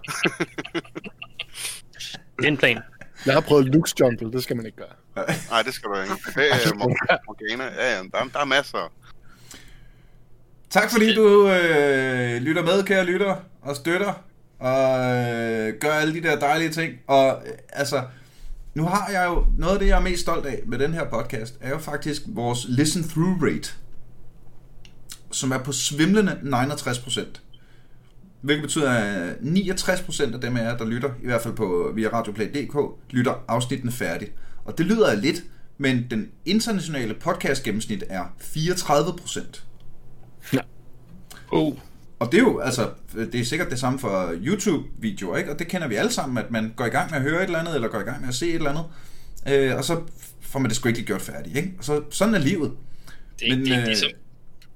Det 2.37 2.43
er 2.43 2.47
en 2.47 2.57
plan. 2.57 2.81
Jeg 3.25 3.33
har 3.33 3.41
prøvet 3.41 3.75
Luke's 3.75 3.93
Jungle, 3.99 4.31
det 4.31 4.43
skal 4.43 4.55
man 4.55 4.65
ikke 4.65 4.77
gøre. 4.77 5.25
Nej, 5.49 5.61
det 5.61 5.73
skal 5.73 5.89
du 5.89 5.95
ikke. 6.01 6.13
Det 6.35 6.51
er 6.51 6.73
Mor- 6.75 7.19
Morgana. 7.27 7.63
Ja, 7.63 7.95
ja, 7.97 8.03
der, 8.03 8.29
der 8.33 8.39
er 8.39 8.45
masser. 8.45 8.91
Tak 10.69 10.91
fordi 10.91 11.13
du 11.15 11.47
øh, 11.49 12.41
lytter 12.41 12.63
med, 12.63 12.83
kære 12.83 13.05
lytter, 13.05 13.35
og 13.61 13.75
støtter, 13.75 14.13
og 14.59 14.99
øh, 14.99 15.73
gør 15.81 15.91
alle 15.93 16.13
de 16.13 16.21
der 16.27 16.39
dejlige 16.39 16.69
ting. 16.69 16.93
Og 17.07 17.43
øh, 17.45 17.53
altså, 17.69 18.03
nu 18.79 18.85
har 18.85 19.09
jeg 19.11 19.25
jo, 19.27 19.45
noget 19.57 19.73
af 19.73 19.79
det, 19.79 19.87
jeg 19.87 19.97
er 19.97 20.01
mest 20.01 20.21
stolt 20.21 20.45
af 20.45 20.61
med 20.65 20.79
den 20.79 20.93
her 20.93 21.09
podcast, 21.09 21.57
er 21.61 21.69
jo 21.69 21.77
faktisk 21.77 22.21
vores 22.27 22.65
listen-through 22.69 23.43
rate, 23.43 23.69
som 25.31 25.51
er 25.51 25.57
på 25.57 25.71
svimlende 25.71 26.39
69%. 26.43 27.25
Hvilket 28.41 28.61
betyder, 28.61 28.91
at 28.91 29.35
69% 29.35 30.33
af 30.33 30.41
dem 30.41 30.57
af 30.57 30.63
jer, 30.63 30.77
der 30.77 30.85
lytter, 30.85 31.09
i 31.23 31.25
hvert 31.25 31.41
fald 31.41 31.53
på 31.53 31.91
via 31.95 32.09
radioplay.dk, 32.09 32.75
lytter 33.09 33.33
afsnittene 33.47 33.91
færdigt. 33.91 34.31
Og 34.65 34.77
det 34.77 34.85
lyder 34.85 35.07
af 35.07 35.21
lidt, 35.21 35.43
men 35.77 36.07
den 36.11 36.27
internationale 36.45 37.13
podcast 37.13 37.63
gennemsnit 37.63 38.03
er 38.09 38.23
34%. 38.39 39.61
Oh. 41.51 41.73
Og 42.19 42.31
det 42.31 42.37
er 42.37 42.41
jo, 42.41 42.59
altså, 42.59 42.89
det 43.13 43.35
er 43.35 43.45
sikkert 43.45 43.69
det 43.69 43.79
samme 43.79 43.99
for 43.99 44.33
YouTube-videoer, 44.45 45.37
ikke? 45.37 45.51
Og 45.51 45.59
det 45.59 45.67
kender 45.67 45.87
vi 45.87 45.95
alle 45.95 46.11
sammen, 46.11 46.37
at 46.37 46.51
man 46.51 46.73
går 46.75 46.85
i 46.85 46.89
gang 46.89 47.09
med 47.11 47.17
at 47.17 47.23
høre 47.23 47.37
et 47.39 47.43
eller 47.45 47.59
andet, 47.59 47.75
eller 47.75 47.87
går 47.87 47.99
i 47.99 48.03
gang 48.03 48.21
med 48.21 48.29
at 48.29 48.35
se 48.35 48.47
et 48.49 48.55
eller 48.55 48.69
andet, 48.69 48.85
øh, 49.47 49.75
og 49.77 49.83
så 49.83 50.01
får 50.41 50.59
man 50.59 50.69
det 50.69 50.75
sgu 50.77 50.87
ikke 50.87 50.99
lige 50.99 51.07
gjort 51.07 51.21
færdigt, 51.21 51.57
ikke? 51.57 51.73
Og 51.77 51.83
så, 51.83 52.01
sådan 52.09 52.35
er 52.35 52.39
livet. 52.39 52.71
Det 53.39 53.51
er, 53.51 53.55
Men, 53.55 53.65
det 53.65 53.73
er 53.73 53.77
ikke 53.77 53.87
ligesom... 53.87 54.09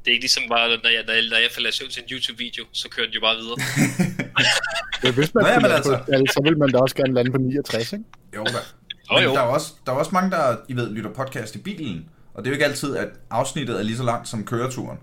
Det 0.06 0.10
er 0.10 0.14
ikke 0.14 0.24
ligesom 0.24 0.44
bare, 0.50 0.68
når 0.70 0.90
jeg, 0.90 1.04
når 1.08 1.14
jeg, 1.14 1.24
når 1.30 1.38
jeg 1.38 1.50
falder 1.56 1.70
i 1.70 1.74
søvn 1.74 1.90
til 1.90 2.04
en 2.04 2.10
YouTube-video, 2.12 2.64
så 2.72 2.90
kører 2.90 3.06
den 3.06 3.14
jo 3.14 3.22
bare 3.22 3.36
videre. 3.36 3.58
Ja, 5.04 5.12
hvis 5.12 5.34
man 5.34 5.44
Nå, 5.44 5.50
ja, 5.50 5.60
men 5.60 5.72
altså- 5.72 5.98
på, 6.06 6.12
altså, 6.12 6.34
så 6.34 6.42
vil 6.44 6.58
man 6.58 6.70
da 6.72 6.78
også 6.78 6.96
gerne 6.96 7.14
lande 7.14 7.32
på 7.32 7.38
69, 7.38 7.94
ikke? 7.94 8.06
Jo, 8.36 8.44
da. 8.44 8.52
Jo, 8.52 9.16
Men 9.16 9.24
jo. 9.24 9.34
der 9.34 9.42
er, 9.42 9.46
jo 9.46 9.54
også, 9.54 9.74
der 9.86 9.92
er 9.92 9.96
også 9.96 10.12
mange, 10.14 10.32
der 10.32 10.58
I 10.70 10.74
ved, 10.76 10.92
lytter 10.92 11.10
podcast 11.14 11.56
i 11.56 11.58
bilen, 11.58 12.06
og 12.34 12.44
det 12.44 12.48
er 12.48 12.52
jo 12.52 12.54
ikke 12.54 12.66
altid, 12.66 12.96
at 12.98 13.10
afsnittet 13.30 13.80
er 13.80 13.84
lige 13.84 13.98
så 13.98 14.04
langt 14.04 14.28
som 14.28 14.46
køreturen. 14.46 14.98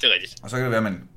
Det 0.00 0.08
er 0.08 0.14
rigtigt. 0.14 0.34
Og 0.42 0.50
så 0.50 0.56
kan 0.56 0.62
det 0.62 0.70
være, 0.70 0.86
at 0.86 0.92
man 0.92 1.08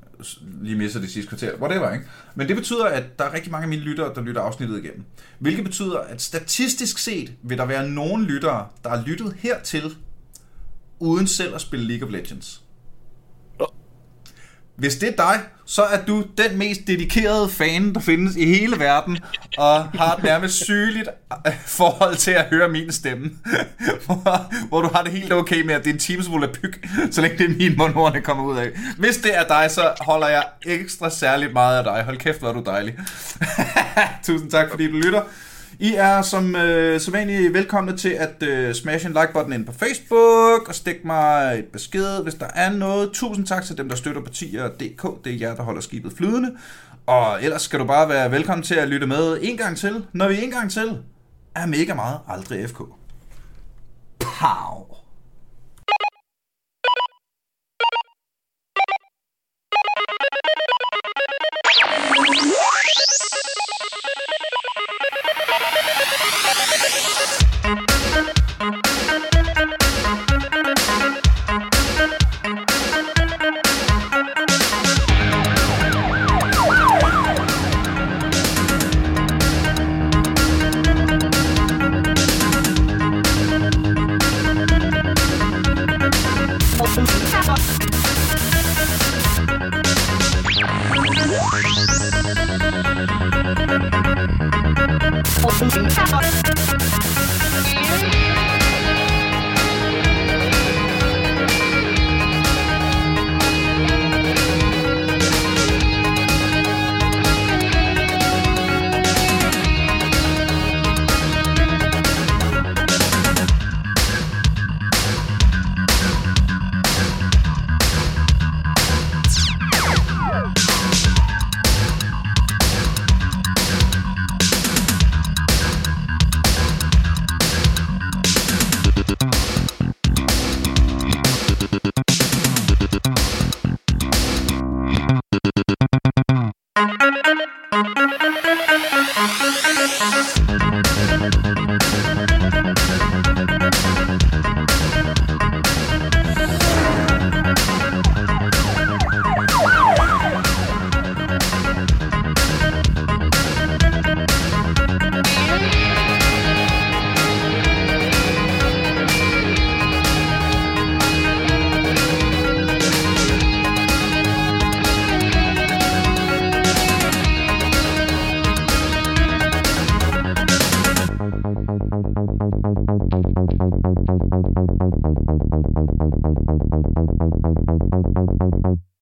lige 0.62 0.76
misser 0.76 1.00
det 1.00 1.12
sidste 1.12 1.30
kvarter. 1.30 1.58
Whatever, 1.58 1.94
ikke? 1.94 2.06
Men 2.36 2.48
det 2.48 2.56
betyder, 2.56 2.86
at 2.86 3.20
der 3.20 3.26
er 3.26 3.34
rigtig 3.34 3.52
mange 3.52 3.64
af 3.64 3.70
mine 3.70 3.82
lyttere, 3.82 4.14
der 4.16 4.22
lytter 4.22 4.42
afsnittet 4.42 4.84
igennem. 4.84 5.04
Hvilket 5.40 5.64
betyder, 5.64 5.98
at 6.00 6.22
statistisk 6.22 6.98
set 6.98 7.34
vil 7.44 7.58
der 7.58 7.66
være 7.66 7.90
nogen 7.90 8.24
lyttere, 8.24 8.68
der 8.84 8.90
har 8.90 9.04
lyttet 9.06 9.36
hertil, 9.40 9.96
uden 11.00 11.28
selv 11.28 11.56
at 11.56 11.62
spille 11.62 11.88
League 11.88 12.08
of 12.08 12.12
Legends. 12.12 12.65
Hvis 14.78 14.96
det 14.96 15.10
er 15.10 15.16
dig, 15.16 15.40
så 15.66 15.84
er 15.84 16.06
du 16.06 16.24
den 16.38 16.58
mest 16.58 16.82
dedikerede 16.88 17.50
fan, 17.50 17.94
der 17.94 18.00
findes 18.00 18.36
i 18.36 18.46
hele 18.46 18.80
verden, 18.80 19.18
og 19.58 19.84
har 19.84 20.16
et 20.16 20.24
nærmest 20.24 20.64
sygeligt 20.64 21.10
øh, 21.48 21.54
forhold 21.66 22.16
til 22.16 22.32
at 22.32 22.46
høre 22.46 22.70
min 22.70 22.92
stemme. 22.92 23.32
hvor, 24.06 24.54
hvor 24.68 24.82
du 24.82 24.90
har 24.94 25.04
det 25.04 25.12
helt 25.12 25.34
okay 25.34 25.62
med, 25.62 25.76
at 25.76 25.84
det 25.84 25.90
er 25.90 25.94
en 25.94 26.00
times 26.00 26.28
pyg, 26.54 26.90
så 27.12 27.22
længe 27.22 27.38
det 27.38 27.46
er 27.46 27.58
min 27.58 27.78
der 27.78 28.20
kommer 28.24 28.44
ud 28.44 28.58
af. 28.58 28.72
Hvis 28.98 29.18
det 29.18 29.38
er 29.38 29.44
dig, 29.48 29.72
så 29.72 29.94
holder 30.02 30.28
jeg 30.28 30.44
ekstra 30.66 31.10
særligt 31.10 31.54
meget 31.54 31.78
af 31.78 31.84
dig. 31.84 32.04
Hold 32.04 32.18
kæft, 32.18 32.40
hvor 32.40 32.50
er 32.50 32.54
du 32.54 32.64
dejlig. 32.66 32.96
Tusind 34.26 34.52
tak, 34.52 34.70
fordi 34.70 34.92
du 34.92 34.98
lytter. 34.98 35.22
I 35.80 35.94
er 35.94 36.22
som 36.22 36.56
øh, 36.56 37.02
sædvanligt 37.02 37.54
velkomne 37.54 37.98
til 37.98 38.10
at 38.10 38.44
øh, 38.44 38.74
smash 38.74 39.06
en 39.06 39.12
like-button 39.12 39.54
ind 39.54 39.66
på 39.66 39.72
Facebook 39.72 40.68
og 40.68 40.76
stik 40.76 41.06
mig 41.06 41.60
et 41.60 41.66
besked, 41.66 42.24
hvis 42.24 42.34
der 42.34 42.48
er 42.56 42.70
noget. 42.74 43.12
Tusind 43.12 43.48
tak 43.48 43.64
til 43.64 43.78
dem, 43.78 43.90
der 43.90 43.96
støtter 43.96 44.22
partier.dk. 44.22 45.26
Det 45.26 45.34
er 45.34 45.38
jer, 45.40 45.56
der 45.56 45.64
holder 45.64 45.82
skibet 45.82 46.14
flydende. 46.18 46.52
Og 47.06 47.44
ellers 47.44 47.62
skal 47.62 47.80
du 47.80 47.86
bare 47.86 48.10
være 48.10 48.32
velkommen 48.32 48.64
til 48.64 48.76
at 48.76 48.88
lytte 48.88 49.08
med 49.08 49.38
en 49.42 49.58
gang 49.58 49.78
til, 49.78 50.06
når 50.14 50.28
vi 50.28 50.44
en 50.44 50.52
gang 50.52 50.72
til 50.72 50.98
er 51.56 51.66
mega 51.66 51.94
meget 51.94 52.20
aldrig 52.28 52.70
FK. 52.70 52.78
Pow! 54.20 54.85